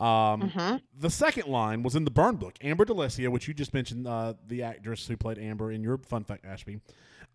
Um, 0.00 0.50
Mhm. 0.50 0.80
The 0.96 1.10
second 1.10 1.48
line 1.48 1.82
was 1.82 1.96
in 1.96 2.04
the 2.04 2.10
burn 2.10 2.36
book. 2.36 2.56
Amber 2.62 2.84
D'Alessio, 2.84 3.30
which 3.30 3.48
you 3.48 3.54
just 3.54 3.74
mentioned, 3.74 4.06
uh, 4.06 4.34
the 4.46 4.62
actress 4.62 5.08
who 5.08 5.16
played 5.16 5.38
Amber 5.38 5.72
in 5.72 5.82
your 5.82 5.98
fun 5.98 6.22
fact, 6.22 6.44
Ashby. 6.44 6.80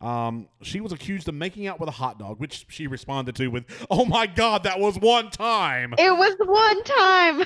Um, 0.02 0.47
she 0.62 0.82
was 0.82 0.91
accused 0.91 1.30
of 1.30 1.36
making 1.36 1.68
out 1.68 1.80
with 1.80 1.88
a 1.88 1.93
hot 1.93 2.18
dog, 2.18 2.39
which 2.39 2.66
she 2.70 2.88
responded 2.88 3.36
to 3.36 3.47
with, 3.47 3.66
"Oh 3.89 4.06
my 4.06 4.26
God, 4.26 4.64
that 4.64 4.80
was 4.80 4.97
one 4.97 5.30
time." 5.30 5.93
It 5.97 6.12
was 6.12 6.36
one 6.39 6.84
time. 6.84 7.45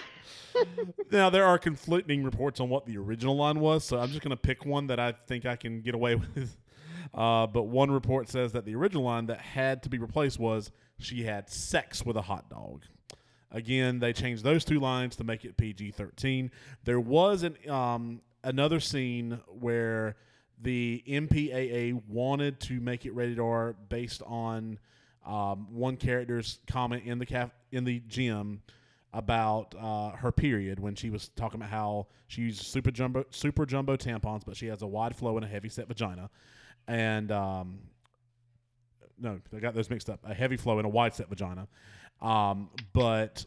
now 1.12 1.30
there 1.30 1.46
are 1.46 1.58
conflicting 1.58 2.24
reports 2.24 2.62
on 2.62 2.70
what 2.70 2.86
the 2.86 2.98
original 2.98 3.36
line 3.36 3.60
was, 3.60 3.84
so 3.84 4.00
I'm 4.00 4.10
just 4.10 4.22
going 4.22 4.36
to 4.36 4.42
pick 4.42 4.66
one 4.66 4.88
that 4.88 5.00
I 5.00 5.14
think 5.28 5.46
I 5.46 5.58
can 5.58 5.82
get 5.82 5.96
away 5.96 6.16
with. 6.36 6.56
Uh, 7.14 7.46
but 7.46 7.64
one 7.64 7.92
report 7.92 8.30
says 8.30 8.54
that 8.54 8.66
the 8.66 8.76
original 8.76 9.04
line 9.04 9.26
that 9.28 9.40
had 9.40 9.84
to 9.84 9.90
be 9.90 9.98
replaced 9.98 10.40
was 10.40 10.72
"She 10.98 11.24
had 11.24 11.50
sex 11.50 12.06
with 12.06 12.16
a 12.16 12.22
hot 12.22 12.50
dog." 12.50 12.84
Again, 13.52 14.00
they 14.00 14.12
changed 14.12 14.44
those 14.44 14.66
two 14.66 14.80
lines 14.80 15.16
to 15.18 15.24
make 15.24 15.46
it 15.46 15.56
PG-13. 15.56 16.50
There 16.84 17.00
was 17.00 17.44
an 17.44 17.58
um, 17.70 18.22
another 18.44 18.80
scene 18.80 19.40
where 19.48 20.16
the 20.62 21.04
MPAA 21.08 22.02
wanted 22.08 22.60
to 22.62 22.80
make 22.80 23.06
it 23.06 23.14
rated 23.14 23.40
R 23.40 23.76
based 23.90 24.22
on 24.26 24.80
um, 25.26 25.68
one 25.72 25.98
character's 25.98 26.60
comment 26.68 27.04
in 27.06 27.20
the 27.20 27.26
caf- 27.26 27.56
in 27.72 27.84
the 27.84 28.02
gym 28.08 28.62
about 29.14 29.74
uh, 29.80 30.12
her 30.12 30.32
period 30.32 30.80
when 30.80 30.94
she 30.94 31.10
was 31.10 31.30
talking 31.36 31.60
about 31.60 31.70
how 31.70 32.08
she 32.28 32.42
uses 32.42 32.68
super 32.68 32.92
jumbo 32.92 33.26
super 33.32 33.66
jumbo 33.66 33.96
tampons, 33.96 34.44
but 34.46 34.56
she 34.56 34.68
has 34.68 34.82
a 34.82 34.88
wide 34.88 35.16
flow 35.16 35.38
and 35.38 35.46
a 35.46 35.48
heavy 35.48 35.70
set 35.70 35.88
vagina, 35.88 36.30
and 36.88 37.32
um, 37.32 37.80
no, 39.20 39.40
I 39.56 39.60
got 39.60 39.74
those 39.74 39.90
mixed 39.90 40.10
up. 40.10 40.20
A 40.26 40.34
heavy 40.34 40.58
flow 40.58 40.78
and 40.78 40.86
a 40.86 40.90
wide 40.90 41.16
set 41.16 41.30
vagina, 41.30 41.68
um, 42.22 42.70
but 42.94 43.46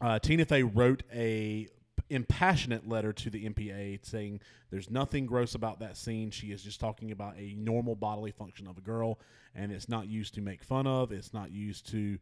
uh, 0.00 0.18
Tina 0.20 0.44
Fey 0.44 0.62
wrote 0.62 1.02
a 1.12 1.68
impassionate 2.10 2.88
letter 2.88 3.12
to 3.12 3.30
the 3.30 3.48
MPA 3.48 4.04
saying 4.04 4.40
there's 4.70 4.90
nothing 4.90 5.26
gross 5.26 5.54
about 5.54 5.80
that 5.80 5.96
scene. 5.96 6.30
She 6.30 6.48
is 6.48 6.62
just 6.62 6.80
talking 6.80 7.10
about 7.10 7.36
a 7.36 7.54
normal 7.54 7.94
bodily 7.96 8.30
function 8.30 8.66
of 8.66 8.78
a 8.78 8.80
girl, 8.80 9.18
and 9.54 9.72
it's 9.72 9.88
not 9.88 10.06
used 10.08 10.34
to 10.34 10.40
make 10.40 10.62
fun 10.62 10.86
of. 10.86 11.12
It's 11.12 11.32
not 11.32 11.50
used 11.50 11.90
to 11.90 12.18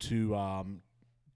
to 0.00 0.34
um, 0.34 0.82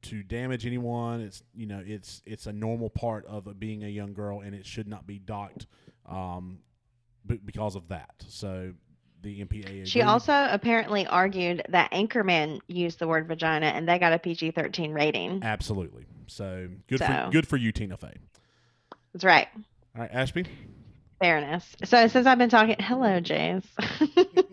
to 0.02 0.22
damage 0.22 0.66
anyone. 0.66 1.20
It's 1.20 1.42
you 1.54 1.66
know 1.66 1.82
it's 1.84 2.22
it's 2.24 2.46
a 2.46 2.52
normal 2.52 2.90
part 2.90 3.26
of 3.26 3.58
being 3.58 3.84
a 3.84 3.88
young 3.88 4.14
girl, 4.14 4.40
and 4.40 4.54
it 4.54 4.66
should 4.66 4.88
not 4.88 5.06
be 5.06 5.18
docked 5.18 5.66
um, 6.06 6.60
b- 7.26 7.40
because 7.44 7.76
of 7.76 7.88
that. 7.88 8.14
So 8.28 8.72
the 9.22 9.44
MPA. 9.44 9.86
She 9.86 10.02
also 10.02 10.48
apparently 10.50 11.06
argued 11.06 11.62
that 11.68 11.92
Anchorman 11.92 12.60
used 12.66 12.98
the 12.98 13.06
word 13.06 13.28
vagina 13.28 13.66
and 13.66 13.88
they 13.88 13.98
got 13.98 14.12
a 14.12 14.18
PG 14.18 14.50
13 14.50 14.92
rating. 14.92 15.40
absolutely. 15.42 16.06
So 16.28 16.68
good 16.88 17.00
for 17.00 17.28
good 17.30 17.48
for 17.48 17.56
you, 17.56 17.72
Tina 17.72 17.96
Fey. 17.96 18.14
That's 19.12 19.24
right. 19.24 19.48
All 19.94 20.02
right, 20.02 20.10
Ashby. 20.12 20.46
Fairness. 21.20 21.64
So 21.84 22.08
since 22.08 22.26
I've 22.26 22.38
been 22.38 22.50
talking, 22.50 22.76
hello, 22.80 23.20
James. 23.20 23.66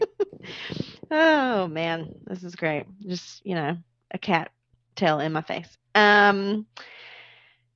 oh 1.12 1.68
man, 1.68 2.14
this 2.26 2.44
is 2.44 2.56
great. 2.56 2.86
Just 3.02 3.46
you 3.46 3.56
know, 3.56 3.78
a 4.12 4.18
cat 4.18 4.52
tail 4.96 5.20
in 5.20 5.32
my 5.34 5.42
face. 5.42 5.78
Um, 5.96 6.68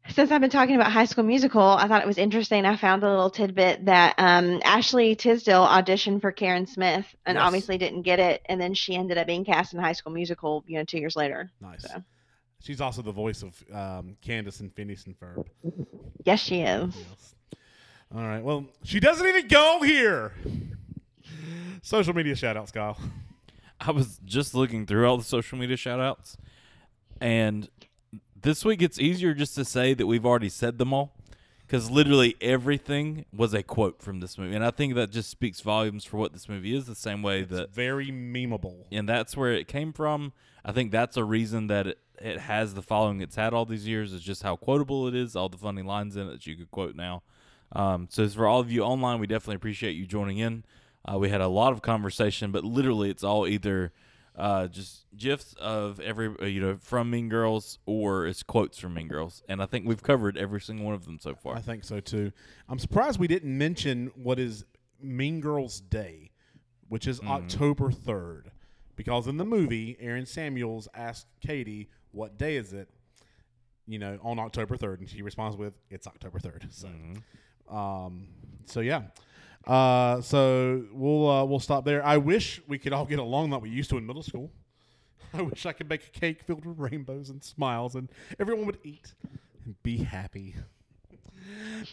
since 0.09 0.31
I've 0.31 0.41
been 0.41 0.49
talking 0.49 0.75
about 0.75 0.91
High 0.91 1.05
School 1.05 1.23
Musical, 1.23 1.63
I 1.63 1.87
thought 1.87 2.01
it 2.01 2.07
was 2.07 2.17
interesting. 2.17 2.65
I 2.65 2.75
found 2.75 3.03
a 3.03 3.09
little 3.09 3.29
tidbit 3.29 3.85
that 3.85 4.15
um, 4.17 4.61
Ashley 4.63 5.15
Tisdale 5.15 5.65
auditioned 5.65 6.19
for 6.19 6.31
Karen 6.33 6.67
Smith 6.67 7.05
and 7.25 7.37
Yes. 7.37 7.43
obviously 7.43 7.77
didn't 7.77 8.01
get 8.01 8.19
it, 8.19 8.41
and 8.45 8.59
then 8.59 8.73
she 8.73 8.95
ended 8.95 9.17
up 9.17 9.27
being 9.27 9.45
cast 9.45 9.73
in 9.73 9.79
High 9.79 9.93
School 9.93 10.11
Musical. 10.11 10.63
You 10.67 10.79
know, 10.79 10.83
two 10.83 10.99
years 10.99 11.15
later. 11.15 11.51
Nice. 11.61 11.83
So. 11.83 12.03
She's 12.63 12.79
also 12.79 13.01
the 13.01 13.11
voice 13.11 13.43
of 13.43 13.61
um, 13.75 14.15
Candace 14.21 14.61
and 14.61 14.73
Phineas 14.73 15.05
and 15.05 15.19
Ferb. 15.19 15.45
Yes, 16.23 16.39
she 16.39 16.61
is. 16.61 16.95
Yes. 16.95 17.35
All 18.15 18.21
right. 18.23 18.41
Well, 18.41 18.65
she 18.83 18.99
doesn't 19.01 19.27
even 19.27 19.47
go 19.49 19.81
here. 19.83 20.31
Social 21.81 22.13
media 22.15 22.35
shout 22.35 22.55
outs, 22.55 22.71
Kyle. 22.71 22.97
I 23.81 23.91
was 23.91 24.19
just 24.23 24.55
looking 24.55 24.85
through 24.85 25.05
all 25.07 25.17
the 25.17 25.25
social 25.25 25.57
media 25.57 25.75
shout 25.75 25.99
outs, 25.99 26.37
and 27.19 27.67
this 28.41 28.63
week 28.63 28.81
it's 28.81 28.97
easier 28.97 29.33
just 29.33 29.55
to 29.55 29.65
say 29.65 29.93
that 29.93 30.07
we've 30.07 30.25
already 30.25 30.47
said 30.47 30.77
them 30.77 30.93
all 30.93 31.13
because 31.67 31.91
literally 31.91 32.37
everything 32.39 33.25
was 33.35 33.53
a 33.53 33.61
quote 33.63 34.01
from 34.01 34.21
this 34.21 34.37
movie. 34.37 34.55
And 34.55 34.63
I 34.63 34.71
think 34.71 34.95
that 34.95 35.11
just 35.11 35.29
speaks 35.29 35.59
volumes 35.59 36.05
for 36.05 36.15
what 36.17 36.31
this 36.31 36.47
movie 36.47 36.73
is, 36.73 36.85
the 36.85 36.95
same 36.95 37.21
way 37.23 37.41
It's 37.41 37.51
that, 37.51 37.73
very 37.73 38.07
memeable. 38.07 38.85
and 38.91 39.07
that's 39.09 39.35
where 39.35 39.51
it 39.51 39.67
came 39.67 39.91
from. 39.91 40.31
I 40.63 40.71
think 40.71 40.91
that's 40.91 41.17
a 41.17 41.23
reason 41.25 41.67
that 41.67 41.87
it, 41.87 41.99
it 42.23 42.39
has 42.39 42.73
the 42.73 42.81
following 42.81 43.21
it's 43.21 43.35
had 43.35 43.53
all 43.53 43.65
these 43.65 43.87
years, 43.87 44.13
is 44.13 44.21
just 44.21 44.43
how 44.43 44.55
quotable 44.55 45.07
it 45.07 45.15
is, 45.15 45.35
all 45.35 45.49
the 45.49 45.57
funny 45.57 45.81
lines 45.81 46.15
in 46.15 46.27
it 46.27 46.31
that 46.31 46.47
you 46.47 46.55
could 46.55 46.71
quote 46.71 46.95
now. 46.95 47.21
Um, 47.73 48.07
so 48.09 48.27
for 48.29 48.47
all 48.47 48.59
of 48.59 48.71
you 48.71 48.83
online, 48.83 49.19
we 49.19 49.27
definitely 49.27 49.55
appreciate 49.55 49.91
you 49.93 50.05
joining 50.05 50.37
in. 50.37 50.63
Uh, 51.05 51.17
we 51.17 51.29
had 51.29 51.41
a 51.41 51.47
lot 51.47 51.73
of 51.73 51.81
conversation, 51.81 52.51
but 52.51 52.63
literally 52.63 53.09
it's 53.09 53.23
all 53.23 53.45
either 53.45 53.91
uh, 54.37 54.67
just 54.67 55.05
gifs 55.17 55.53
of 55.59 55.99
every 55.99 56.33
uh, 56.41 56.45
you 56.45 56.61
know 56.61 56.77
from 56.77 57.09
Mean 57.09 57.29
Girls 57.29 57.77
or 57.85 58.25
it's 58.25 58.41
quotes 58.41 58.79
from 58.79 58.93
Mean 58.93 59.07
Girls, 59.07 59.43
and 59.49 59.61
I 59.61 59.65
think 59.65 59.85
we've 59.85 60.01
covered 60.01 60.37
every 60.37 60.61
single 60.61 60.85
one 60.85 60.95
of 60.95 61.05
them 61.05 61.19
so 61.19 61.35
far. 61.35 61.55
I 61.55 61.61
think 61.61 61.83
so 61.83 61.99
too. 61.99 62.31
I'm 62.69 62.79
surprised 62.79 63.19
we 63.19 63.27
didn't 63.27 63.55
mention 63.57 64.11
what 64.15 64.39
is 64.39 64.65
Mean 65.01 65.41
Girls 65.41 65.81
Day, 65.81 66.31
which 66.87 67.05
is 67.07 67.19
October 67.21 67.89
3rd. 67.89 68.45
Because 68.95 69.27
in 69.27 69.37
the 69.37 69.45
movie, 69.45 69.97
Aaron 69.99 70.27
Samuels 70.27 70.87
asked 70.93 71.25
Cady, 71.41 71.89
What 72.13 72.37
day 72.37 72.55
is 72.55 72.71
it? 72.71 72.87
You 73.85 73.99
know, 73.99 74.17
on 74.23 74.39
October 74.39 74.77
3rd. 74.77 74.99
And 74.99 75.09
she 75.09 75.21
responds 75.21 75.57
with, 75.57 75.73
It's 75.89 76.07
October 76.07 76.39
3rd. 76.39 76.71
So, 76.71 76.89
um, 77.75 78.27
so 78.65 78.79
yeah. 78.79 79.03
Uh, 79.65 80.21
so 80.21 80.85
we'll 80.91 81.29
uh, 81.29 81.45
we'll 81.45 81.59
stop 81.59 81.85
there. 81.85 82.05
I 82.05 82.17
wish 82.17 82.61
we 82.67 82.77
could 82.77 82.91
all 82.91 83.05
get 83.05 83.19
along 83.19 83.51
like 83.51 83.61
we 83.61 83.69
used 83.69 83.89
to 83.91 83.97
in 83.97 84.05
middle 84.05 84.23
school. 84.23 84.51
I 85.33 85.41
wish 85.41 85.65
I 85.65 85.71
could 85.71 85.89
make 85.89 86.05
a 86.05 86.19
cake 86.19 86.43
filled 86.43 86.65
with 86.65 86.77
rainbows 86.77 87.29
and 87.29 87.43
smiles, 87.43 87.95
and 87.95 88.09
everyone 88.39 88.65
would 88.65 88.79
eat 88.83 89.13
and 89.65 89.81
be 89.81 89.97
happy. 89.97 90.55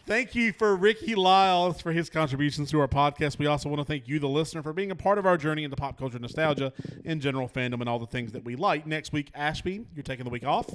Thank 0.06 0.34
you 0.34 0.52
for 0.52 0.76
Ricky 0.76 1.14
Lyles 1.14 1.80
for 1.80 1.92
his 1.92 2.08
contributions 2.10 2.70
to 2.70 2.80
our 2.80 2.88
podcast. 2.88 3.38
We 3.38 3.46
also 3.46 3.68
want 3.68 3.80
to 3.80 3.84
thank 3.84 4.08
you, 4.08 4.18
the 4.18 4.28
listener, 4.28 4.62
for 4.62 4.72
being 4.72 4.90
a 4.90 4.96
part 4.96 5.18
of 5.18 5.26
our 5.26 5.36
journey 5.36 5.64
into 5.64 5.76
pop 5.76 5.98
culture 5.98 6.18
nostalgia 6.18 6.72
and 7.04 7.20
general 7.20 7.48
fandom 7.48 7.80
and 7.80 7.88
all 7.88 7.98
the 7.98 8.06
things 8.06 8.32
that 8.32 8.44
we 8.44 8.56
like. 8.56 8.86
Next 8.86 9.12
week, 9.12 9.30
Ashby, 9.34 9.84
you're 9.94 10.02
taking 10.02 10.24
the 10.24 10.30
week 10.30 10.44
off. 10.44 10.72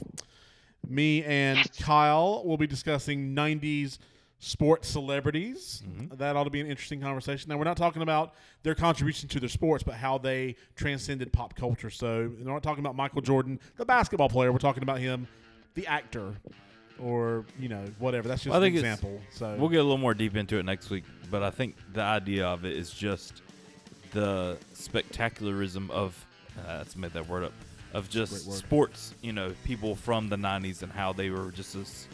Me 0.88 1.24
and 1.24 1.60
Kyle 1.80 2.44
will 2.46 2.58
be 2.58 2.68
discussing 2.68 3.34
90s 3.36 4.00
sports 4.40 4.88
celebrities. 4.88 5.82
Mm-hmm. 5.88 6.16
That 6.18 6.36
ought 6.36 6.44
to 6.44 6.50
be 6.50 6.62
an 6.62 6.68
interesting 6.68 7.02
conversation. 7.02 7.50
Now, 7.50 7.58
we're 7.58 7.64
not 7.64 7.78
talking 7.78 8.02
about 8.02 8.34
their 8.64 8.76
contribution 8.76 9.30
to 9.30 9.40
their 9.40 9.50
sports, 9.50 9.84
but 9.84 9.96
how 9.96 10.18
they 10.18 10.56
transcended 10.76 11.32
pop 11.32 11.56
culture. 11.56 11.90
So, 11.90 12.32
we're 12.38 12.52
not 12.52 12.64
talking 12.64 12.84
about 12.84 12.96
Michael 12.96 13.22
Jordan, 13.22 13.60
the 13.78 13.86
basketball 13.86 14.30
player. 14.30 14.52
We're 14.52 14.60
talking 14.60 14.84
about 14.84 15.00
him, 15.00 15.28
the 15.74 15.88
actor, 15.88 16.36
or, 17.02 17.46
you 17.60 17.70
know, 17.70 17.84
whatever. 18.00 18.28
That's 18.28 18.44
just 18.44 18.54
I 18.54 18.58
an 18.58 18.64
think 18.64 18.76
it's- 18.78 18.94
example. 18.94 19.22
So, 19.32 19.56
We'll 19.60 19.70
get 19.70 19.80
a 19.80 19.84
little 19.84 19.98
more 19.98 20.14
deep 20.14 20.36
into 20.36 20.58
it 20.58 20.64
next 20.64 20.90
week, 20.90 21.04
but 21.30 21.44
I 21.44 21.50
think 21.50 21.76
the 21.94 22.02
idea 22.02 22.46
of 22.48 22.66
it 22.66 22.74
is 22.74 22.92
just 22.92 23.42
the 24.12 24.58
spectacularism 24.74 25.90
of 25.92 26.26
uh, 26.58 26.78
let's 26.78 26.96
make 26.96 27.14
that 27.14 27.28
word 27.28 27.44
up 27.44 27.52
of 27.94 28.10
just 28.10 28.52
sports. 28.52 29.14
You 29.22 29.34
know, 29.34 29.54
people 29.66 29.96
from 29.96 30.30
the 30.30 30.38
'90s 30.38 30.84
and 30.84 30.92
how 30.92 31.12
they 31.14 31.30
were 31.30 31.52
just 31.52 32.08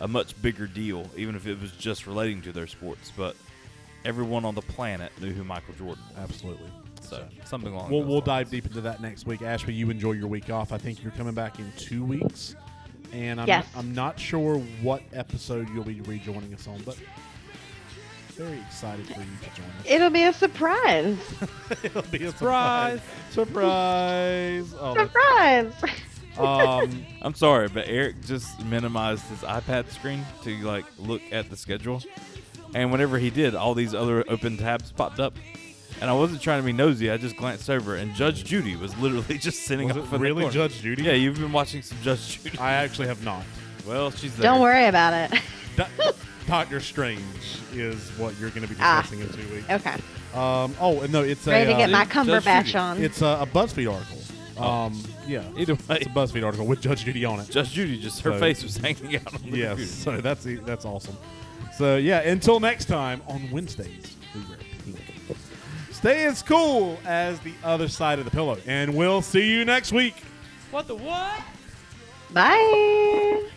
a 0.00 0.06
much 0.08 0.40
bigger 0.40 0.66
deal, 0.68 1.08
even 1.16 1.34
if 1.34 1.46
it 1.46 1.60
was 1.60 1.72
just 1.72 2.06
relating 2.06 2.40
to 2.42 2.52
their 2.52 2.66
sports. 2.68 3.12
But 3.16 3.34
everyone 4.04 4.44
on 4.44 4.54
the 4.54 4.62
planet 4.62 5.10
knew 5.20 5.32
who 5.32 5.42
Michael 5.42 5.74
Jordan 5.74 6.02
was. 6.14 6.30
absolutely. 6.30 6.70
So 7.00 7.24
something 7.44 7.72
along. 7.72 7.90
We'll, 7.90 8.02
we'll 8.02 8.14
lines. 8.18 8.24
dive 8.26 8.50
deep 8.50 8.66
into 8.66 8.80
that 8.82 9.00
next 9.00 9.26
week. 9.26 9.42
Ashby, 9.42 9.72
you 9.74 9.90
enjoy 9.90 10.12
your 10.12 10.28
week 10.28 10.50
off. 10.50 10.72
I 10.72 10.78
think 10.78 11.02
you're 11.02 11.12
coming 11.12 11.34
back 11.34 11.58
in 11.58 11.72
two 11.76 12.04
weeks. 12.04 12.54
And 13.12 13.40
I'm, 13.40 13.46
Yes. 13.48 13.66
I'm 13.76 13.94
not 13.94 14.18
sure 14.20 14.58
what 14.82 15.02
episode 15.12 15.68
you'll 15.70 15.84
be 15.84 16.00
rejoining 16.02 16.52
us 16.54 16.66
on, 16.68 16.80
but 16.84 16.96
very 18.34 18.58
excited 18.60 19.06
for 19.06 19.20
you 19.20 19.26
to 19.42 19.60
join 19.60 19.66
us. 19.80 19.84
It'll 19.86 20.10
be 20.10 20.22
a 20.24 20.32
surprise. 20.32 21.16
It'll 21.82 22.02
be 22.02 22.24
a 22.24 22.30
Surprise. 22.32 23.00
surprise. 23.30 24.66
Surprise. 24.68 24.74
Oh, 24.78 24.94
Surprise. 24.94 25.72
um, 26.38 27.06
I'm 27.22 27.34
sorry, 27.34 27.68
but 27.68 27.88
Eric 27.88 28.24
just 28.24 28.62
minimized 28.64 29.24
his 29.26 29.40
iPad 29.40 29.90
screen 29.90 30.24
to 30.44 30.56
like 30.58 30.84
look 30.98 31.20
at 31.32 31.50
the 31.50 31.56
schedule, 31.56 32.00
and 32.74 32.92
whenever 32.92 33.18
he 33.18 33.30
did, 33.30 33.56
all 33.56 33.74
these 33.74 33.92
other 33.94 34.24
open 34.28 34.56
tabs 34.56 34.92
popped 34.92 35.18
up. 35.18 35.34
And 36.00 36.08
I 36.08 36.12
wasn't 36.12 36.40
trying 36.40 36.60
to 36.60 36.66
be 36.66 36.72
nosy. 36.72 37.10
I 37.10 37.16
just 37.16 37.36
glanced 37.36 37.68
over, 37.68 37.96
and 37.96 38.14
Judge 38.14 38.44
Judy 38.44 38.76
was 38.76 38.96
literally 38.98 39.36
just 39.38 39.64
sitting 39.64 39.88
was 39.88 39.96
up 39.96 40.02
it 40.04 40.06
in 40.06 40.10
the 40.12 40.18
really 40.18 40.42
corner. 40.42 40.54
Judge 40.54 40.80
Judy? 40.80 41.02
Yeah, 41.02 41.12
you've 41.12 41.38
been 41.38 41.52
watching 41.52 41.82
some 41.82 41.98
Judge 42.02 42.40
Judy. 42.42 42.58
I 42.58 42.72
actually 42.74 43.08
have 43.08 43.24
not. 43.24 43.42
Well, 43.86 44.10
she's 44.10 44.34
there. 44.36 44.44
Don't 44.44 44.60
worry 44.60 44.86
about 44.86 45.12
it. 45.32 45.40
Do- 45.76 46.12
Doctor 46.46 46.80
Strange 46.80 47.20
is 47.72 48.10
what 48.18 48.38
you're 48.38 48.50
going 48.50 48.62
to 48.66 48.68
be 48.72 48.76
Ah. 48.80 49.00
discussing 49.02 49.20
in 49.20 49.28
two 49.48 49.54
weeks. 49.54 49.68
Okay. 49.70 49.94
Um, 50.34 50.74
oh, 50.80 51.00
and 51.02 51.12
no, 51.12 51.22
it's 51.22 51.46
a, 51.46 51.50
Ready 51.50 51.66
to 51.70 51.74
uh, 51.74 51.78
get 51.78 51.90
my 51.90 52.04
Cumberbatch 52.04 52.78
on. 52.78 53.02
It's 53.02 53.20
a, 53.22 53.38
a 53.42 53.46
BuzzFeed 53.46 53.92
article. 53.92 54.18
Um, 54.64 55.02
yeah, 55.26 55.44
Either 55.56 55.74
way, 55.74 55.98
it's 55.98 56.06
a 56.06 56.10
BuzzFeed 56.10 56.44
article 56.44 56.66
with 56.66 56.80
Judge 56.80 57.04
Judy 57.04 57.24
on 57.24 57.40
it. 57.40 57.48
Judge 57.50 57.70
Judy 57.72 58.00
just 58.00 58.20
her 58.22 58.32
So- 58.32 58.38
face 58.40 58.62
was 58.62 58.76
hanging 58.76 59.16
out 59.16 59.34
on 59.34 59.50
the 59.50 59.58
Yes, 59.58 59.68
computer. 59.70 59.86
so 59.86 60.20
that's 60.20 60.46
e, 60.46 60.54
that's 60.56 60.84
awesome. 60.84 61.16
So 61.76 61.96
yeah, 61.96 62.20
until 62.20 62.60
next 62.60 62.86
time 62.86 63.22
on 63.28 63.50
Wednesdays, 63.52 63.86
we 63.86 63.92
wear 63.92 64.06
pink. 64.06 64.17
Stay 65.98 66.26
as 66.26 66.42
cool 66.42 66.96
as 67.04 67.40
the 67.40 67.52
other 67.64 67.88
side 67.88 68.20
of 68.20 68.24
the 68.24 68.30
pillow, 68.30 68.56
and 68.68 68.94
we'll 68.94 69.20
see 69.20 69.50
you 69.50 69.64
next 69.64 69.90
week. 69.90 70.14
What 70.70 70.86
the 70.86 70.94
what? 70.94 71.40
Bye. 72.30 73.48